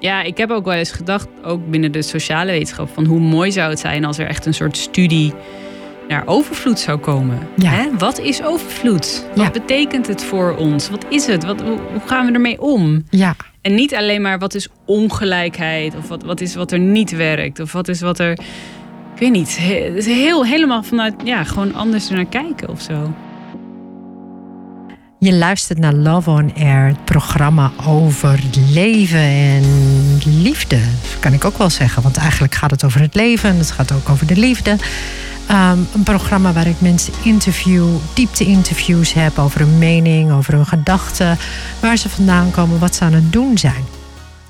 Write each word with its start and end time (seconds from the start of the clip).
Ja, 0.00 0.22
ik 0.22 0.36
heb 0.36 0.50
ook 0.50 0.64
wel 0.64 0.74
eens 0.74 0.92
gedacht, 0.92 1.26
ook 1.44 1.70
binnen 1.70 1.92
de 1.92 2.02
sociale 2.02 2.50
wetenschap, 2.50 2.88
van 2.94 3.04
hoe 3.04 3.20
mooi 3.20 3.52
zou 3.52 3.70
het 3.70 3.78
zijn 3.78 4.04
als 4.04 4.18
er 4.18 4.26
echt 4.26 4.46
een 4.46 4.54
soort 4.54 4.76
studie 4.76 5.32
naar 6.08 6.22
overvloed 6.26 6.78
zou 6.78 6.98
komen. 6.98 7.38
Ja. 7.56 7.70
Hè? 7.70 7.88
Wat 7.98 8.18
is 8.18 8.42
overvloed? 8.42 9.26
Wat 9.34 9.44
Ja. 9.44 9.50
betekent 9.50 10.06
het 10.06 10.24
voor 10.24 10.56
ons? 10.56 10.90
Wat 10.90 11.04
is 11.08 11.26
het? 11.26 11.44
Wat, 11.44 11.60
hoe 11.60 11.78
gaan 12.06 12.26
we 12.26 12.32
ermee 12.32 12.60
om? 12.60 13.04
Ja, 13.10 13.36
En 13.60 13.74
niet 13.74 13.94
alleen 13.94 14.22
maar 14.22 14.38
wat 14.38 14.54
is 14.54 14.68
ongelijkheid 14.86 15.94
of 15.96 16.08
wat, 16.08 16.22
wat 16.22 16.40
is 16.40 16.54
wat 16.54 16.72
er 16.72 16.78
niet 16.78 17.10
werkt 17.16 17.60
of 17.60 17.72
wat 17.72 17.88
is 17.88 18.00
wat 18.00 18.18
er. 18.18 18.30
Ik 19.14 19.20
weet 19.20 19.30
niet. 19.32 19.58
he- 19.60 19.82
Het 19.84 19.94
is 19.96 20.06
heel, 20.06 20.46
helemaal 20.46 20.82
vanuit 20.82 21.14
ja, 21.24 21.44
gewoon 21.44 21.74
anders 21.74 22.08
naar 22.08 22.24
kijken 22.24 22.68
of 22.68 22.80
zo. 22.80 23.12
Je 25.24 25.34
luistert 25.34 25.78
naar 25.78 25.92
Love 25.92 26.30
on 26.30 26.54
Air, 26.54 26.86
het 26.86 27.04
programma 27.04 27.72
over 27.86 28.40
leven 28.70 29.18
en 29.18 29.62
liefde. 30.24 30.78
Kan 31.20 31.32
ik 31.32 31.44
ook 31.44 31.58
wel 31.58 31.70
zeggen, 31.70 32.02
want 32.02 32.16
eigenlijk 32.16 32.54
gaat 32.54 32.70
het 32.70 32.84
over 32.84 33.00
het 33.00 33.14
leven 33.14 33.50
en 33.50 33.56
het 33.56 33.70
gaat 33.70 33.92
ook 33.92 34.08
over 34.08 34.26
de 34.26 34.36
liefde. 34.36 34.76
Ehm, 35.46 35.78
een 35.94 36.02
programma 36.02 36.52
waar 36.52 36.66
ik 36.66 36.80
mensen 36.80 37.12
interview, 37.22 37.86
diepte-interviews 38.14 39.12
heb 39.12 39.38
over 39.38 39.60
hun 39.60 39.78
mening, 39.78 40.32
over 40.32 40.54
hun 40.54 40.66
gedachten, 40.66 41.38
waar 41.80 41.96
ze 41.96 42.08
vandaan 42.08 42.50
komen, 42.50 42.78
wat 42.78 42.94
ze 42.94 43.04
aan 43.04 43.12
het 43.12 43.32
doen 43.32 43.58
zijn. 43.58 43.84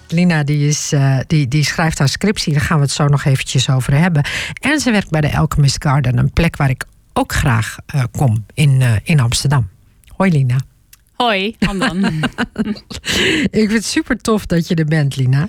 Lina 0.09 0.43
die 0.43 0.69
is, 0.69 0.93
eh, 0.93 1.19
die, 1.27 1.49
die 1.49 1.65
schrijft 1.65 1.99
haar 1.99 2.09
scriptie, 2.09 2.53
daar 2.53 2.63
gaan 2.63 2.77
we 2.77 2.83
het 2.83 2.93
zo 2.93 3.07
nog 3.07 3.25
eventjes 3.25 3.71
over 3.71 3.95
hebben. 3.95 4.25
En 4.61 4.81
ze 4.81 4.91
werkt 4.91 5.11
bij 5.11 5.21
de 5.21 5.37
Alchemist 5.37 5.83
Garden, 5.83 6.19
een 6.19 6.33
plek 6.33 6.57
waar 6.57 6.71
ik 6.71 6.85
ook 7.13 7.33
graag 7.33 7.77
eh, 7.87 8.03
kom 8.11 8.47
in, 8.55 8.83
eh, 8.83 8.93
in 9.03 9.21
Amsterdam. 9.21 9.73
Hoi 10.25 10.37
Lina. 10.37 10.61
Hoi, 11.13 11.57
Handan. 11.59 12.05
Ik 13.51 13.69
vind 13.69 13.73
het 13.73 13.85
super 13.85 14.17
tof 14.17 14.47
dat 14.47 14.69
je 14.69 14.75
er 14.75 14.85
bent, 14.85 15.17
Lina. 15.17 15.49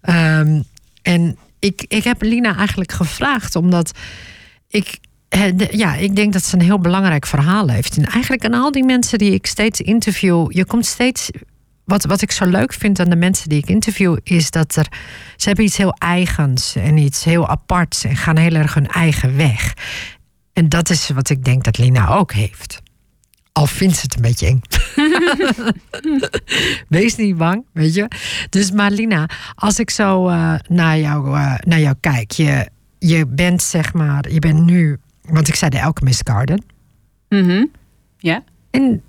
Ehm, 0.00 0.62
en 1.02 1.36
ik, 1.58 1.84
ik 1.88 2.04
heb 2.04 2.22
Lina 2.22 2.56
eigenlijk 2.56 2.92
gevraagd 2.92 3.56
omdat 3.56 3.98
ik. 4.68 4.98
Ja, 5.70 5.94
ik 5.94 6.16
denk 6.16 6.32
dat 6.32 6.44
ze 6.44 6.56
een 6.56 6.62
heel 6.62 6.78
belangrijk 6.78 7.26
verhaal 7.26 7.68
heeft. 7.68 7.96
En 7.96 8.04
eigenlijk 8.04 8.44
aan 8.44 8.54
al 8.54 8.72
die 8.72 8.84
mensen 8.84 9.18
die 9.18 9.32
ik 9.32 9.46
steeds 9.46 9.80
interview, 9.80 10.52
je 10.52 10.64
komt 10.64 10.86
steeds. 10.86 11.30
Wat, 11.84 12.04
wat 12.04 12.22
ik 12.22 12.30
zo 12.30 12.44
leuk 12.44 12.72
vind 12.72 13.00
aan 13.00 13.10
de 13.10 13.16
mensen 13.16 13.48
die 13.48 13.58
ik 13.58 13.68
interview, 13.68 14.16
is 14.22 14.50
dat 14.50 14.76
er. 14.76 14.86
Ze 15.36 15.46
hebben 15.46 15.64
iets 15.64 15.76
heel 15.76 15.92
eigens 15.92 16.76
en 16.76 16.96
iets 16.96 17.24
heel 17.24 17.48
aparts 17.48 18.04
en 18.04 18.16
gaan 18.16 18.36
heel 18.36 18.54
erg 18.54 18.74
hun 18.74 18.88
eigen 18.88 19.36
weg. 19.36 19.74
En 20.52 20.68
dat 20.68 20.90
is 20.90 21.08
wat 21.08 21.30
ik 21.30 21.44
denk 21.44 21.64
dat 21.64 21.78
Lina 21.78 22.08
ook 22.08 22.32
heeft. 22.32 22.86
Al 23.58 23.66
vindt 23.66 23.96
ze 23.96 24.02
het 24.02 24.16
een 24.16 24.22
beetje 24.22 24.46
eng. 24.46 24.60
Wees 26.98 27.16
niet 27.16 27.36
bang, 27.36 27.64
weet 27.72 27.94
je. 27.94 28.08
Dus 28.50 28.70
Marlina, 28.70 29.28
als 29.54 29.78
ik 29.78 29.90
zo 29.90 30.28
eh, 30.28 30.54
naar, 30.68 30.98
jou, 30.98 31.36
eh, 31.36 31.54
naar 31.60 31.80
jou 31.80 31.96
kijk. 32.00 32.30
Je, 32.30 32.68
je 32.98 33.26
bent 33.26 33.62
zeg 33.62 33.92
maar, 33.92 34.30
je 34.30 34.38
bent 34.38 34.64
nu... 34.64 34.98
Want 35.22 35.48
ik 35.48 35.54
zei 35.54 35.70
de 35.70 35.82
Alchemist 35.82 36.28
Garden. 36.28 36.64
Mhm. 37.28 37.64
Ja. 38.18 38.42
En 38.70 39.02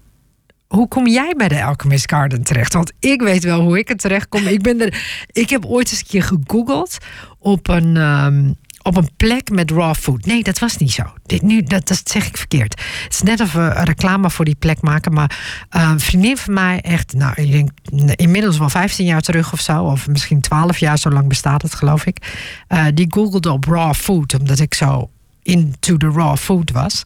hoe 0.68 0.88
kom 0.88 1.08
jij 1.08 1.34
bij 1.38 1.48
de 1.48 1.64
Alchemist 1.64 2.10
Garden 2.10 2.44
terecht? 2.44 2.74
Want 2.74 2.92
ik 3.00 3.22
weet 3.22 3.44
wel 3.44 3.62
hoe 3.62 3.80
ik 3.80 3.90
er 3.90 3.98
terecht 3.98 4.30
kom. 4.30 4.48
Ik, 4.48 4.62
ben 4.62 4.82
er, 4.82 5.26
ik 5.32 5.50
heb 5.50 5.66
ooit 5.66 5.92
eens 5.92 6.00
een 6.00 6.08
keer 6.08 6.24
gegoogeld 6.24 6.98
op 7.40 7.68
een, 7.68 7.98
ehm, 7.98 8.52
op 8.82 8.98
een 8.98 9.10
plek 9.18 9.50
met 9.50 9.72
raw 9.72 9.96
food. 9.96 10.26
Nee, 10.26 10.44
dat 10.44 10.60
was 10.60 10.78
niet 10.78 10.92
zo. 10.92 11.04
Dit, 11.26 11.42
nu, 11.42 11.62
dat, 11.64 11.88
dat 11.88 12.02
zeg 12.04 12.28
ik 12.28 12.38
verkeerd. 12.38 12.82
Het 13.04 13.14
is 13.14 13.22
net 13.22 13.40
of 13.42 13.54
we 13.54 13.60
een 13.60 13.84
reclame 13.84 14.30
voor 14.30 14.46
die 14.46 14.56
plek 14.56 14.82
maken. 14.82 15.14
Maar 15.14 15.66
eh, 15.70 15.90
een 15.92 16.00
vriendin 16.00 16.38
van 16.38 16.54
mij, 16.54 16.82
echt, 16.82 17.14
nou, 17.14 17.34
ik 17.36 17.52
denk 17.52 17.70
inmiddels 18.16 18.58
wel 18.58 18.70
15 18.70 19.06
jaar 19.06 19.22
terug 19.22 19.54
of 19.54 19.60
zo. 19.60 19.84
Of 19.84 20.08
misschien 20.08 20.42
12 20.42 20.78
jaar, 20.78 20.98
zo 20.98 21.10
lang 21.10 21.28
bestaat 21.28 21.62
het, 21.62 21.76
geloof 21.76 22.06
ik. 22.06 22.38
eh, 22.68 22.86
die 22.94 23.08
googelde 23.10 23.52
op 23.52 23.66
raw 23.66 23.94
food, 23.94 24.40
omdat 24.40 24.60
ik 24.60 24.74
zo 24.74 25.10
into 25.44 25.98
the 25.98 26.10
raw 26.10 26.38
food 26.38 26.72
was. 26.72 27.04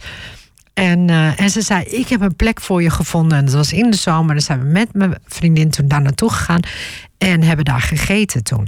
En, 0.74 1.10
eh, 1.10 1.40
en 1.40 1.50
ze 1.50 1.62
zei, 1.62 1.84
ik 1.84 2.08
heb 2.08 2.22
een 2.22 2.36
plek 2.36 2.62
voor 2.62 2.82
je 2.82 2.90
gevonden. 2.90 3.38
En 3.38 3.46
dat 3.46 3.54
was 3.54 3.74
in 3.74 3.92
de 3.92 3.98
zomer. 3.98 4.36
Dan 4.36 4.44
zijn 4.44 4.60
we 4.60 4.66
met 4.66 4.94
mijn 4.94 5.16
vriendin 5.26 5.70
toen 5.70 5.88
daar 5.88 6.02
naartoe 6.02 6.30
gegaan. 6.32 6.60
En 7.18 7.44
hebben 7.44 7.66
daar 7.66 7.82
gegeten 7.82 8.44
toen. 8.44 8.68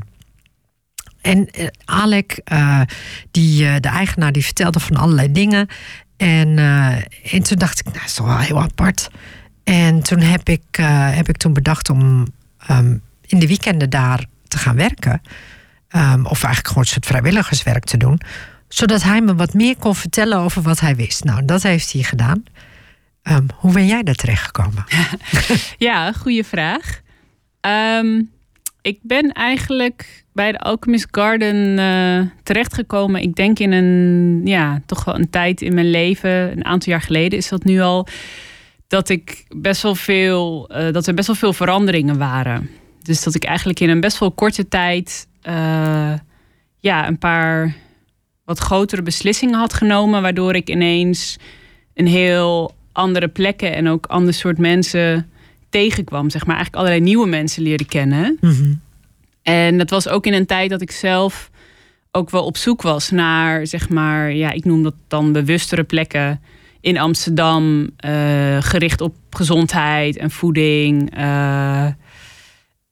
En 1.25 1.49
eh, 1.49 1.67
Alec, 1.85 2.41
eh, 2.43 2.81
die, 3.31 3.67
eh, 3.67 3.75
de 3.79 3.87
eigenaar, 3.87 4.31
die 4.31 4.43
vertelde 4.43 4.79
van 4.79 4.95
allerlei 4.95 5.31
dingen. 5.31 5.67
En, 6.17 6.57
en 7.31 7.43
toen 7.43 7.57
dacht 7.57 7.79
ik, 7.79 7.85
nou, 7.85 7.97
dat 7.97 8.05
is 8.05 8.13
toch 8.13 8.25
wel 8.25 8.37
heel 8.37 8.61
apart. 8.61 9.09
En 9.63 10.03
toen 10.03 10.19
heb 10.19 10.49
ik, 10.49 10.75
heb 11.11 11.29
ik 11.29 11.37
toen 11.37 11.53
bedacht 11.53 11.89
om 11.89 12.27
ehm, 12.67 12.97
in 13.25 13.39
de 13.39 13.47
weekenden 13.47 13.89
daar 13.89 14.25
te 14.47 14.57
gaan 14.57 14.75
werken. 14.75 15.21
Ehm, 15.87 16.25
of 16.25 16.43
eigenlijk 16.43 16.67
gewoon 16.67 16.83
een 16.83 16.89
soort 16.89 17.05
vrijwilligerswerk 17.05 17.83
te 17.83 17.97
doen. 17.97 18.19
Zodat 18.67 19.03
hij 19.03 19.21
me 19.21 19.35
wat 19.35 19.53
meer 19.53 19.75
kon 19.77 19.95
vertellen 19.95 20.37
over 20.37 20.61
wat 20.61 20.79
hij 20.79 20.95
wist. 20.95 21.23
Nou, 21.23 21.45
dat 21.45 21.63
heeft 21.63 21.91
hij 21.91 22.03
gedaan. 22.03 22.43
Ehm, 23.21 23.45
hoe 23.55 23.73
ben 23.73 23.85
jij 23.87 24.03
daar 24.03 24.15
terechtgekomen? 24.15 24.85
Ja, 25.77 26.11
goede 26.11 26.43
vraag. 26.43 27.01
Ik 28.85 28.99
ben 29.01 29.31
eigenlijk 29.31 30.25
bij 30.33 30.51
de 30.51 30.59
Alchemist 30.59 31.07
Garden 31.11 31.79
eh, 31.79 32.21
terechtgekomen. 32.43 33.21
Ik 33.21 33.35
denk 33.35 33.59
in 33.59 33.71
een, 33.71 34.41
ja, 34.43 34.81
toch 34.85 35.03
wel 35.03 35.15
een 35.15 35.29
tijd 35.29 35.61
in 35.61 35.73
mijn 35.73 35.89
leven, 35.89 36.29
een 36.29 36.65
aantal 36.65 36.91
jaar 36.91 37.01
geleden 37.01 37.37
is 37.37 37.49
dat 37.49 37.63
nu 37.63 37.81
al, 37.81 38.07
dat 38.87 39.09
ik 39.09 39.45
best 39.55 39.81
wel 39.81 39.95
veel, 39.95 40.69
eh, 40.69 40.93
dat 40.93 41.07
er 41.07 41.13
best 41.13 41.27
wel 41.27 41.35
veel 41.35 41.53
veranderingen 41.53 42.17
waren. 42.17 42.69
Dus 43.01 43.23
dat 43.23 43.35
ik 43.35 43.43
eigenlijk 43.43 43.79
in 43.79 43.89
een 43.89 43.99
best 43.99 44.19
wel 44.19 44.31
korte 44.31 44.67
tijd, 44.67 45.27
eh, 45.41 46.13
ja, 46.79 47.07
een 47.07 47.17
paar 47.17 47.75
wat 48.43 48.59
grotere 48.59 49.01
beslissingen 49.01 49.59
had 49.59 49.73
genomen, 49.73 50.21
waardoor 50.21 50.55
ik 50.55 50.69
ineens 50.69 51.37
een 51.93 52.07
heel 52.07 52.75
andere 52.91 53.27
plekken 53.27 53.75
en 53.75 53.87
ook 53.87 54.05
ander 54.05 54.33
soort 54.33 54.57
mensen 54.57 55.29
tegenkwam. 55.79 56.29
Zeg 56.29 56.45
maar 56.45 56.55
eigenlijk 56.55 56.83
allerlei 56.85 57.09
nieuwe 57.09 57.27
mensen 57.27 57.63
leren 57.63 57.85
kennen. 57.85 58.37
Mhm. 58.41 58.73
En 59.43 59.77
dat 59.77 59.89
was 59.89 60.07
ook 60.07 60.25
in 60.25 60.33
een 60.33 60.45
tijd 60.45 60.69
dat 60.69 60.81
ik 60.81 60.91
zelf 60.91 61.49
ook 62.11 62.29
wel 62.29 62.45
op 62.45 62.57
zoek 62.57 62.81
was 62.81 63.09
naar, 63.09 63.67
zeg 63.67 63.89
maar, 63.89 64.33
ja, 64.33 64.51
ik 64.51 64.65
noem 64.65 64.83
dat 64.83 64.93
dan 65.07 65.31
bewustere 65.31 65.83
plekken 65.83 66.41
in 66.81 66.97
Amsterdam, 66.97 67.89
eh, 67.97 68.57
gericht 68.59 69.01
op 69.01 69.15
gezondheid 69.29 70.17
en 70.17 70.31
voeding. 70.31 71.15
eh. 71.15 71.87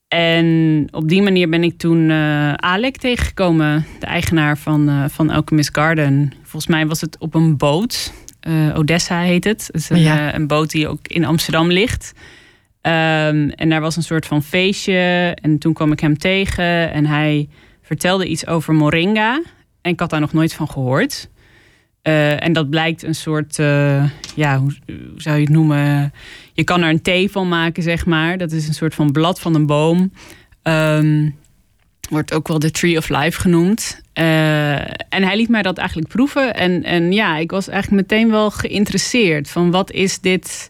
en 0.08 0.88
op 0.92 1.10
die 1.10 1.22
manier 1.22 1.50
ben 1.50 1.64
ik 1.64 1.78
toen 1.78 2.10
eh 2.10 2.54
Alec 2.54 2.98
tegengekomen, 2.98 3.86
de 4.00 4.06
eigenaar 4.06 4.58
van, 4.58 5.10
van 5.10 5.30
Alchemist 5.30 5.70
Garden. 5.76 6.34
Volgens 6.42 6.68
mij 6.72 6.88
was 6.88 7.02
het 7.02 7.18
op 7.20 7.34
een 7.36 7.58
boot. 7.58 8.14
Odessa 8.76 9.20
heet 9.22 9.44
het. 9.44 9.68
Het 9.68 9.76
is 9.76 9.90
een, 9.90 10.00
Ja. 10.00 10.36
een 10.36 10.48
boot 10.48 10.70
die 10.72 10.88
ook 10.88 11.08
in 11.08 11.26
Amsterdam 11.26 11.72
ligt. 11.72 12.14
Ehm, 12.84 13.50
en 13.50 13.70
daar 13.70 13.82
was 13.82 13.96
een 13.96 14.04
soort 14.04 14.26
van 14.26 14.44
feestje. 14.44 15.32
En 15.42 15.58
toen 15.58 15.74
kwam 15.74 15.92
ik 15.92 16.00
hem 16.00 16.18
tegen 16.18 16.92
en 16.92 17.06
hij 17.06 17.50
vertelde 17.82 18.28
iets 18.28 18.48
over 18.48 18.74
moringa. 18.74 19.42
En 19.82 19.92
ik 19.92 20.00
had 20.00 20.10
daar 20.10 20.20
nog 20.20 20.34
nooit 20.34 20.54
van 20.54 20.70
gehoord. 20.70 21.30
Eh, 22.02 22.44
en 22.44 22.54
dat 22.54 22.70
blijkt 22.70 23.04
een 23.04 23.16
soort, 23.16 23.60
eh, 23.60 24.10
ja, 24.36 24.60
hoe, 24.60 24.74
zou 25.18 25.36
je 25.36 25.44
het 25.44 25.54
noemen? 25.54 26.14
Je 26.54 26.64
kan 26.64 26.82
er 26.82 26.90
een 26.90 27.02
thee 27.02 27.32
van 27.32 27.48
maken, 27.48 27.84
zeg 27.84 28.06
maar. 28.06 28.38
Dat 28.38 28.52
is 28.52 28.68
een 28.68 28.74
soort 28.74 28.96
van 28.96 29.12
blad 29.12 29.40
van 29.40 29.56
een 29.56 29.66
boom. 29.66 30.12
Ehm, 30.62 31.30
wordt 32.10 32.34
ook 32.34 32.48
wel 32.48 32.60
de 32.60 32.72
Tree 32.72 32.98
of 32.98 33.10
Life 33.10 33.40
genoemd. 33.40 34.02
Eh, 34.14 34.74
en 35.10 35.24
hij 35.24 35.36
liet 35.36 35.50
mij 35.50 35.62
dat 35.62 35.78
eigenlijk 35.78 36.08
proeven. 36.08 36.56
En, 36.56 36.84
en 36.84 37.12
ja, 37.12 37.38
ik 37.38 37.52
was 37.52 37.68
eigenlijk 37.68 38.10
meteen 38.10 38.30
wel 38.30 38.52
geïnteresseerd. 38.52 39.50
Van 39.50 39.72
wat 39.72 39.92
is 39.92 40.20
dit? 40.20 40.70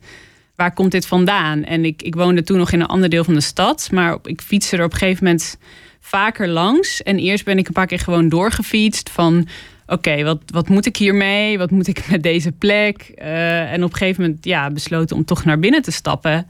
Waar 0.55 0.73
komt 0.73 0.91
dit 0.91 1.07
vandaan? 1.07 1.63
En 1.63 1.85
ik, 1.85 2.01
ik 2.01 2.15
woonde 2.15 2.43
toen 2.43 2.57
nog 2.57 2.71
in 2.71 2.81
een 2.81 2.87
ander 2.87 3.09
deel 3.09 3.23
van 3.23 3.33
de 3.33 3.41
stad. 3.41 3.89
Maar 3.91 4.17
ik 4.23 4.41
fietste 4.41 4.77
er 4.77 4.83
op 4.83 4.91
een 4.91 4.97
gegeven 4.97 5.23
moment 5.23 5.57
vaker 5.99 6.47
langs. 6.47 7.03
En 7.03 7.17
eerst 7.17 7.45
ben 7.45 7.57
ik 7.57 7.67
een 7.67 7.73
paar 7.73 7.87
keer 7.87 7.99
gewoon 7.99 8.29
doorgefietst 8.29 9.09
van... 9.09 9.47
Oké, 9.87 10.23
wat, 10.23 10.41
wat 10.45 10.69
moet 10.69 10.85
ik 10.85 10.97
hiermee? 10.97 11.57
Wat 11.57 11.71
moet 11.71 11.87
ik 11.87 12.09
met 12.09 12.23
deze 12.23 12.51
plek? 12.51 13.11
Eh, 13.15 13.71
en 13.71 13.83
op 13.83 13.91
een 13.91 13.97
gegeven 13.97 14.23
moment 14.23 14.45
ja, 14.45 14.71
besloten 14.71 15.15
om 15.15 15.25
toch 15.25 15.45
naar 15.45 15.59
binnen 15.59 15.81
te 15.81 15.91
stappen. 15.91 16.47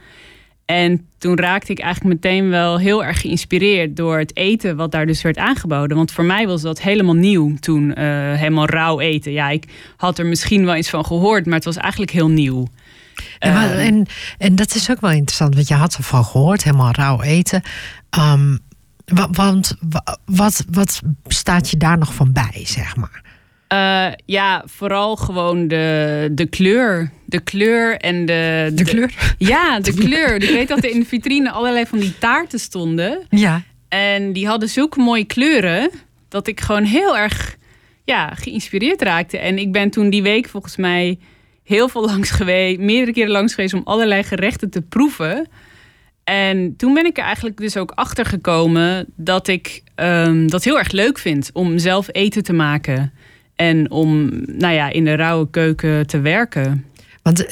En 0.65 1.07
toen 1.17 1.37
raakte 1.37 1.71
ik 1.71 1.79
eigenlijk 1.79 2.21
meteen 2.21 2.49
wel 2.49 2.79
heel 2.79 3.03
erg 3.03 3.21
geïnspireerd 3.21 3.95
door 3.95 4.17
het 4.17 4.35
eten 4.35 4.75
wat 4.75 4.91
daar 4.91 5.05
dus 5.05 5.21
werd 5.21 5.37
aangeboden. 5.37 5.97
Want 5.97 6.11
voor 6.11 6.23
mij 6.23 6.47
was 6.47 6.61
dat 6.61 6.81
helemaal 6.81 7.15
nieuw 7.15 7.55
toen, 7.59 7.93
eh, 7.93 8.05
helemaal 8.33 8.65
rauw 8.65 8.99
eten. 8.99 9.31
Ja, 9.31 9.49
ik 9.49 9.63
had 9.97 10.19
er 10.19 10.25
misschien 10.25 10.65
wel 10.65 10.75
iets 10.75 10.89
van 10.89 11.05
gehoord, 11.05 11.45
maar 11.45 11.55
het 11.55 11.65
was 11.65 11.77
eigenlijk 11.77 12.11
heel 12.11 12.29
nieuw. 12.29 12.67
En, 13.39 13.53
wa- 13.53 13.63
Eh, 13.71 13.85
en, 13.85 14.05
en 14.37 14.55
dat 14.55 14.75
is 14.75 14.91
ook 14.91 15.01
wel 15.01 15.11
interessant, 15.11 15.55
want 15.55 15.67
je 15.67 15.73
had 15.73 15.95
ervan 15.95 16.25
gehoord, 16.25 16.63
helemaal 16.63 16.91
rauw 16.91 17.21
eten. 17.21 17.61
Ehm, 18.09 18.57
wa- 19.05 19.29
want 19.31 19.75
wa- 19.89 20.17
wat, 20.25 20.65
wat 20.71 21.01
staat 21.27 21.69
je 21.69 21.77
daar 21.77 21.97
nog 21.97 22.13
van 22.13 22.31
bij, 22.31 22.61
zeg 22.65 22.95
maar? 22.95 23.21
Eh, 23.67 24.13
ja, 24.25 24.63
vooral 24.65 25.15
gewoon 25.15 25.67
de, 25.67 26.29
de 26.31 26.45
kleur. 26.45 27.11
De 27.25 27.39
kleur 27.39 27.97
en 27.97 28.25
de... 28.25 28.71
De 28.73 28.83
kleur? 28.83 29.35
Ja, 29.37 29.79
de 29.79 29.93
kleur. 30.05 30.35
Ik 30.43 30.49
weet 30.49 30.67
dat 30.67 30.77
er 30.83 30.89
in 30.89 30.99
de 30.99 31.05
vitrine 31.05 31.51
allerlei 31.51 31.85
van 31.85 31.99
die 31.99 32.17
taarten 32.17 32.59
stonden. 32.59 33.25
Ja. 33.29 33.61
En 33.89 34.33
die 34.33 34.47
hadden 34.47 34.69
zulke 34.69 34.99
mooie 34.99 35.25
kleuren 35.25 35.89
dat 36.29 36.47
ik 36.47 36.61
gewoon 36.61 36.83
heel 36.83 37.17
erg 37.17 37.55
ja, 38.03 38.31
geïnspireerd 38.35 39.01
raakte. 39.01 39.37
En 39.37 39.57
ik 39.57 39.71
ben 39.71 39.89
toen 39.89 40.09
die 40.09 40.21
week 40.23 40.47
volgens 40.49 40.75
mij 40.75 41.19
heel 41.63 41.89
veel 41.89 42.05
langs 42.05 42.29
geweest, 42.29 42.79
meerdere 42.79 43.13
keren 43.13 43.31
langs 43.31 43.53
geweest 43.53 43.73
om 43.73 43.81
allerlei 43.83 44.23
gerechten 44.23 44.69
te 44.69 44.81
proeven. 44.81 45.47
En 46.23 46.75
toen 46.77 46.93
ben 46.93 47.05
ik 47.05 47.17
er 47.17 47.23
eigenlijk 47.23 47.57
dus 47.57 47.77
ook 47.77 47.91
achter 47.91 48.25
gekomen 48.25 49.05
dat 49.15 49.47
ik 49.47 49.83
um, 49.95 50.49
dat 50.49 50.63
heel 50.63 50.77
erg 50.77 50.91
leuk 50.91 51.17
vind 51.17 51.49
om 51.53 51.77
zelf 51.77 52.07
eten 52.11 52.43
te 52.43 52.53
maken. 52.53 53.13
En 53.55 53.91
om 53.91 54.29
nou 54.45 54.73
ja, 54.73 54.89
in 54.89 55.05
de 55.05 55.15
rauwe 55.15 55.49
keuken 55.49 56.07
te 56.07 56.19
werken. 56.19 56.85
Want 57.21 57.45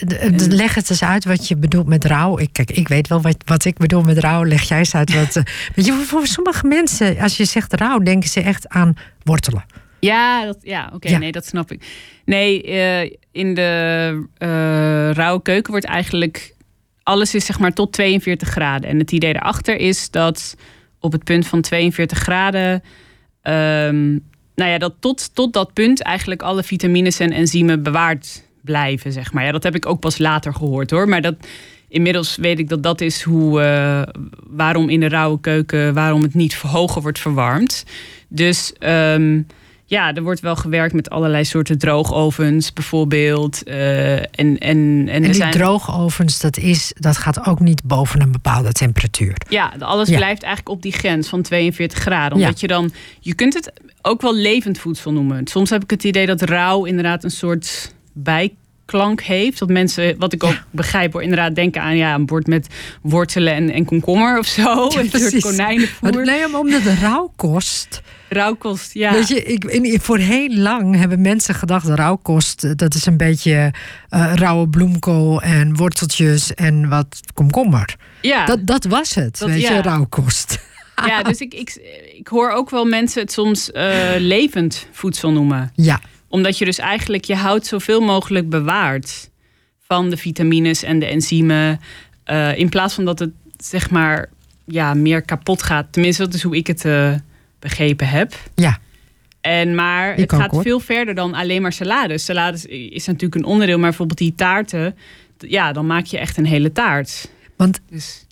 leg 0.47 0.75
het 0.75 0.89
eens 0.89 1.03
uit 1.03 1.25
wat 1.25 1.47
je 1.47 1.55
bedoelt 1.55 1.87
met 1.87 2.05
rauw. 2.05 2.39
Ik, 2.39 2.49
kijk, 2.51 2.71
ik 2.71 2.87
weet 2.87 3.07
wel 3.07 3.21
wat, 3.21 3.37
wat 3.45 3.65
ik 3.65 3.77
bedoel 3.77 4.01
met 4.01 4.17
rauw. 4.17 4.43
Leg 4.43 4.61
jij 4.61 4.77
eens 4.77 4.95
uit 4.95 5.13
wat. 5.13 5.33
weet 5.75 5.85
je, 5.85 5.93
voor 5.93 6.27
sommige 6.27 6.67
mensen, 6.67 7.19
als 7.19 7.37
je 7.37 7.45
zegt 7.45 7.73
rauw, 7.73 7.99
denken 7.99 8.29
ze 8.29 8.41
echt 8.41 8.69
aan 8.69 8.93
wortelen. 9.23 9.63
Ja, 10.01 10.45
dat, 10.45 10.57
ja 10.61 10.91
oké, 10.93 11.17
nee, 11.17 11.31
dat 11.31 11.45
snap 11.45 11.71
ik. 11.71 11.83
Nee, 12.25 12.67
uh, 12.67 13.15
in 13.31 13.53
de 13.53 14.23
uh, 14.37 15.11
rauwe 15.11 15.41
keuken 15.41 15.71
wordt 15.71 15.85
eigenlijk 15.85 16.55
alles 17.03 17.35
is 17.35 17.45
zeg 17.45 17.59
maar 17.59 17.73
tot 17.73 17.93
42 17.93 18.47
graden. 18.47 18.89
En 18.89 18.99
het 18.99 19.11
idee 19.11 19.35
erachter 19.35 19.75
is 19.75 20.09
dat 20.09 20.55
op 20.99 21.11
het 21.11 21.23
punt 21.23 21.47
van 21.47 21.61
42 21.61 22.17
graden, 22.17 22.73
um, 23.43 24.23
nou 24.55 24.71
ja, 24.71 24.77
dat 24.77 24.93
tot, 24.99 25.35
tot 25.35 25.53
dat 25.53 25.73
punt 25.73 26.01
eigenlijk 26.01 26.41
alle 26.41 26.63
vitamines 26.63 27.19
en 27.19 27.31
enzymen 27.31 27.83
bewaard 27.83 28.43
blijven, 28.61 29.11
zeg 29.11 29.33
maar. 29.33 29.45
Ja, 29.45 29.51
dat 29.51 29.63
heb 29.63 29.75
ik 29.75 29.85
ook 29.85 29.99
pas 29.99 30.17
later 30.17 30.53
gehoord 30.53 30.91
hoor. 30.91 31.09
Maar 31.09 31.21
dat, 31.21 31.35
inmiddels 31.87 32.35
weet 32.35 32.59
ik 32.59 32.69
dat 32.69 32.83
dat 32.83 33.01
is 33.01 33.21
hoe, 33.21 33.61
uh, 33.61 34.01
waarom 34.47 34.89
in 34.89 34.99
de 34.99 35.09
rauwe 35.09 35.39
keuken, 35.39 35.93
waarom 35.93 36.21
het 36.21 36.33
niet 36.33 36.55
hoger 36.55 37.01
wordt 37.01 37.19
verwarmd. 37.19 37.85
Dus 38.27 38.73
um, 38.79 39.47
ja, 39.91 40.13
er 40.13 40.23
wordt 40.23 40.39
wel 40.39 40.55
gewerkt 40.55 40.93
met 40.93 41.09
allerlei 41.09 41.45
soorten 41.45 41.77
droogovens, 41.77 42.73
bijvoorbeeld. 42.73 43.67
Uh, 43.67 44.13
en, 44.15 44.27
en, 44.31 44.57
en, 44.59 45.07
en 45.07 45.21
die 45.21 45.33
zijn... 45.33 45.51
droogovens, 45.51 46.39
dat, 46.39 46.57
is, 46.57 46.93
dat 46.99 47.17
gaat 47.17 47.45
ook 47.45 47.59
niet 47.59 47.83
boven 47.83 48.21
een 48.21 48.31
bepaalde 48.31 48.71
temperatuur. 48.71 49.35
Ja, 49.49 49.73
alles 49.79 50.09
blijft 50.09 50.43
eigenlijk 50.43 50.69
op 50.69 50.81
die 50.81 50.91
grens 50.91 51.27
van 51.27 51.41
42 51.41 51.99
graden. 51.99 52.37
Omdat 52.37 52.59
je 52.59 52.67
dan, 52.67 52.91
je 53.19 53.33
kunt 53.33 53.53
het 53.53 53.71
ook 54.01 54.21
wel 54.21 54.35
levend 54.35 54.77
voedsel 54.77 55.11
noemen. 55.11 55.47
Soms 55.47 55.69
heb 55.69 55.83
ik 55.83 55.89
het 55.89 56.03
idee 56.03 56.25
dat 56.25 56.41
rauw 56.41 56.85
inderdaad 56.85 57.23
een 57.23 57.31
soort 57.31 57.93
bijklank 58.85 59.21
heeft. 59.21 59.59
Dat 59.59 59.69
mensen, 59.69 60.15
wat 60.17 60.33
ik 60.33 60.43
ook 60.43 60.63
begrijp, 60.71 61.13
hoor, 61.13 61.21
inderdaad 61.21 61.55
denken 61.55 61.81
aan 61.81 61.97
ja, 61.97 62.13
een 62.13 62.25
bord 62.25 62.47
met 62.47 62.67
wortelen 63.01 63.53
en, 63.53 63.71
en 63.71 63.85
komkommer 63.85 64.39
of 64.39 64.45
zo. 64.45 64.89
Ja, 64.93 64.99
een 65.11 65.19
soort 65.19 65.41
konijnenvoer. 65.41 66.13
Maar, 66.13 66.25
nee, 66.25 66.57
omdat 66.57 66.81
het 66.81 66.99
rauw 66.99 67.33
kost 67.35 68.01
Rauwkost, 68.29 68.93
ja. 68.93 69.13
Weet 69.13 69.27
je, 69.27 69.43
ik, 69.43 69.63
in, 69.63 69.99
voor 70.01 70.17
heel 70.17 70.55
lang 70.55 70.95
hebben 70.95 71.21
mensen 71.21 71.55
gedacht... 71.55 71.87
rauwkost, 71.87 72.63
eh, 72.63 72.71
dat 72.75 72.95
is 72.95 73.05
een 73.05 73.17
beetje 73.17 73.73
uh, 74.09 74.33
rauwe 74.35 74.67
bloemkool 74.67 75.41
en 75.41 75.75
worteltjes 75.75 76.53
en 76.53 76.89
wat 76.89 77.19
komkommer. 77.33 77.95
Ja. 78.21 78.45
Dat, 78.45 78.67
dat 78.67 78.83
was 78.85 79.15
het, 79.15 79.39
weet 79.39 79.61
je, 79.61 79.81
rauwkost. 79.81 80.59
Ja, 81.05 81.23
dus 81.23 81.39
ik, 81.39 81.53
ik, 81.53 81.75
ik 82.17 82.27
hoor 82.27 82.51
ook 82.51 82.69
wel 82.69 82.85
mensen 82.85 83.21
het 83.21 83.31
soms 83.31 83.69
uh, 83.73 83.99
levend 84.17 84.87
voedsel 84.91 85.31
noemen. 85.31 85.71
Ja. 85.75 85.99
Omdat 86.31 86.57
je 86.57 86.65
dus 86.65 86.77
eigenlijk 86.77 87.23
je 87.23 87.35
hout 87.35 87.65
zoveel 87.65 88.01
mogelijk 88.01 88.49
bewaart... 88.49 89.29
van 89.79 90.09
de 90.09 90.17
vitamines 90.17 90.83
en 90.83 90.99
de 90.99 91.05
enzymen... 91.05 91.79
Uh, 92.25 92.57
in 92.57 92.69
plaats 92.69 92.93
van 92.93 93.05
dat 93.05 93.19
het, 93.19 93.31
zeg 93.57 93.89
maar, 93.89 94.29
ja, 94.65 94.93
meer 94.93 95.21
kapot 95.21 95.63
gaat. 95.63 95.87
Tenminste, 95.91 96.23
dat 96.23 96.33
is 96.33 96.43
hoe 96.43 96.55
ik 96.55 96.67
het 96.67 96.85
begrepen 97.59 98.07
heb. 98.07 98.33
Ja. 98.55 98.79
En 99.41 99.75
maar 99.75 100.15
het 100.15 100.33
gaat 100.33 100.61
veel 100.61 100.79
verder 100.79 101.15
dan 101.15 101.33
alleen 101.33 101.61
maar 101.61 101.73
salades. 101.73 102.25
Salades 102.25 102.65
is 102.65 103.05
natuurlijk 103.05 103.35
een 103.35 103.45
onderdeel, 103.45 103.77
maar 103.77 103.89
bijvoorbeeld 103.89 104.19
die 104.19 104.35
taarten, 104.35 104.95
ja, 105.37 105.71
dan 105.71 105.85
maak 105.85 106.05
je 106.05 106.17
echt 106.17 106.37
een 106.37 106.45
hele 106.45 106.71
taart. 106.71 107.29
Want 107.57 107.79
dus. 107.89 108.25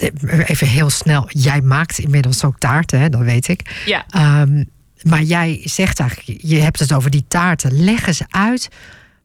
even 0.46 0.68
heel 0.68 0.90
snel, 0.90 1.26
jij 1.28 1.62
maakt 1.62 2.00
inmiddels 2.00 2.44
ook 2.44 2.58
taarten, 2.58 3.00
hè? 3.00 3.10
dat 3.10 3.22
weet 3.22 3.48
ik. 3.48 3.84
Ja. 3.86 4.06
Um, 4.42 4.70
maar 5.04 5.22
jij 5.22 5.62
zegt 5.64 6.00
eigenlijk, 6.00 6.40
je 6.42 6.58
hebt 6.58 6.80
het 6.80 6.94
over 6.94 7.12
die 7.12 7.26
taarten. 7.28 7.84
Leg 7.84 8.08
eens 8.08 8.22
uit 8.30 8.70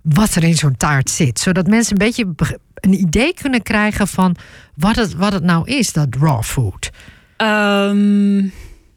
wat 0.03 0.35
er 0.35 0.45
in 0.45 0.57
zo'n 0.57 0.77
taart 0.77 1.11
zit, 1.11 1.39
zodat 1.39 1.67
mensen 1.67 1.93
een 1.93 2.07
beetje 2.07 2.35
een 2.75 3.01
idee 3.01 3.35
kunnen 3.35 3.63
krijgen 3.63 4.09
van 4.09 4.37
wat 4.75 4.97
het, 4.97 5.15
wat 5.15 5.33
het 5.33 5.43
nou 5.43 5.69
is, 5.69 5.93
dat 5.93 6.09
raw 6.21 6.43
food. 6.43 6.91
Um, 7.37 8.53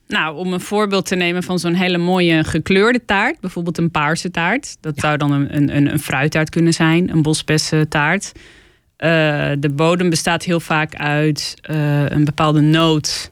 nou, 0.07 0.35
om 0.35 0.53
een 0.53 0.61
voorbeeld 0.61 1.05
te 1.05 1.15
nemen 1.15 1.43
van 1.43 1.59
zo'n 1.59 1.73
hele 1.73 1.97
mooie 1.97 2.43
gekleurde 2.43 3.05
taart, 3.05 3.39
bijvoorbeeld 3.39 3.77
een 3.77 3.91
paarse 3.91 4.31
taart. 4.31 4.77
Dat 4.79 4.99
zou 4.99 5.17
dan 5.17 5.31
een, 5.31 5.75
een, 5.75 5.91
een 5.91 5.99
fruittaart 5.99 6.49
kunnen 6.49 6.73
zijn, 6.73 7.09
een 7.09 7.21
bospessentaart. 7.21 8.31
Uh, 8.35 9.09
de 9.59 9.71
bodem 9.75 10.09
bestaat 10.09 10.43
heel 10.43 10.59
vaak 10.59 10.95
uit 10.95 11.55
uh, 11.69 12.09
een 12.09 12.25
bepaalde 12.25 12.61
noot 12.61 13.31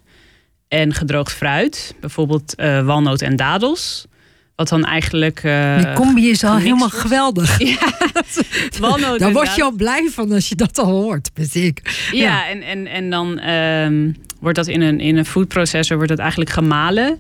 en 0.68 0.94
gedroogd 0.94 1.34
fruit, 1.34 1.96
bijvoorbeeld 2.00 2.54
uh, 2.58 2.86
walnoot 2.86 3.22
en 3.22 3.36
dadels. 3.36 4.06
Wat 4.56 4.70
dan 4.70 4.86
eigenlijk. 4.86 5.44
Uh, 5.44 5.78
die 5.78 5.94
combi 5.94 6.30
is 6.30 6.44
al 6.44 6.58
helemaal 6.58 6.90
geweldig. 6.90 7.60
Ja, 7.76 7.94
walnoot 8.80 9.20
Daar 9.20 9.32
word 9.32 9.56
je 9.56 9.64
al 9.64 9.72
blij 9.72 10.10
van 10.12 10.32
als 10.32 10.50
je 10.50 10.56
dat 10.56 10.78
al 10.78 10.92
hoort, 10.92 11.30
ik. 11.54 12.08
Ja, 12.12 12.22
ja, 12.22 12.50
en, 12.50 12.62
en, 12.62 12.88
en 12.88 13.10
dan 13.10 13.50
um, 13.50 14.16
wordt 14.40 14.58
dat 14.58 14.68
in 14.68 14.82
een, 14.82 15.00
in 15.00 15.18
een 15.18 15.26
foodprocessor 15.26 15.96
wordt 15.96 16.12
dat 16.12 16.20
eigenlijk 16.20 16.50
gemalen. 16.50 17.18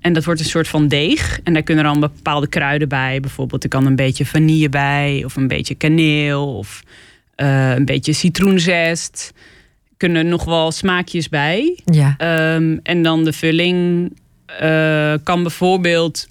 En 0.00 0.12
dat 0.12 0.24
wordt 0.24 0.40
een 0.40 0.46
soort 0.46 0.68
van 0.68 0.88
deeg. 0.88 1.40
En 1.44 1.52
daar 1.52 1.62
kunnen 1.62 1.84
er 1.84 1.90
dan 1.90 2.00
bepaalde 2.00 2.46
kruiden 2.46 2.88
bij. 2.88 3.20
Bijvoorbeeld, 3.20 3.62
er 3.62 3.68
kan 3.68 3.86
een 3.86 3.96
beetje 3.96 4.26
vanille 4.26 4.68
bij, 4.68 5.22
of 5.24 5.36
een 5.36 5.48
beetje 5.48 5.74
kaneel, 5.74 6.56
of 6.56 6.82
uh, 7.36 7.70
een 7.70 7.84
beetje 7.84 8.12
citroenzest. 8.12 9.32
Kunnen 9.98 10.28
nog 10.28 10.44
wel 10.44 10.72
smaakjes 10.72 11.28
bij. 11.28 11.78
Ja. 11.84 12.16
Um, 12.54 12.80
en 12.82 13.02
dan 13.02 13.24
de 13.24 13.32
vulling 13.32 14.10
uh, 14.62 15.14
kan 15.22 15.42
bijvoorbeeld 15.42 16.28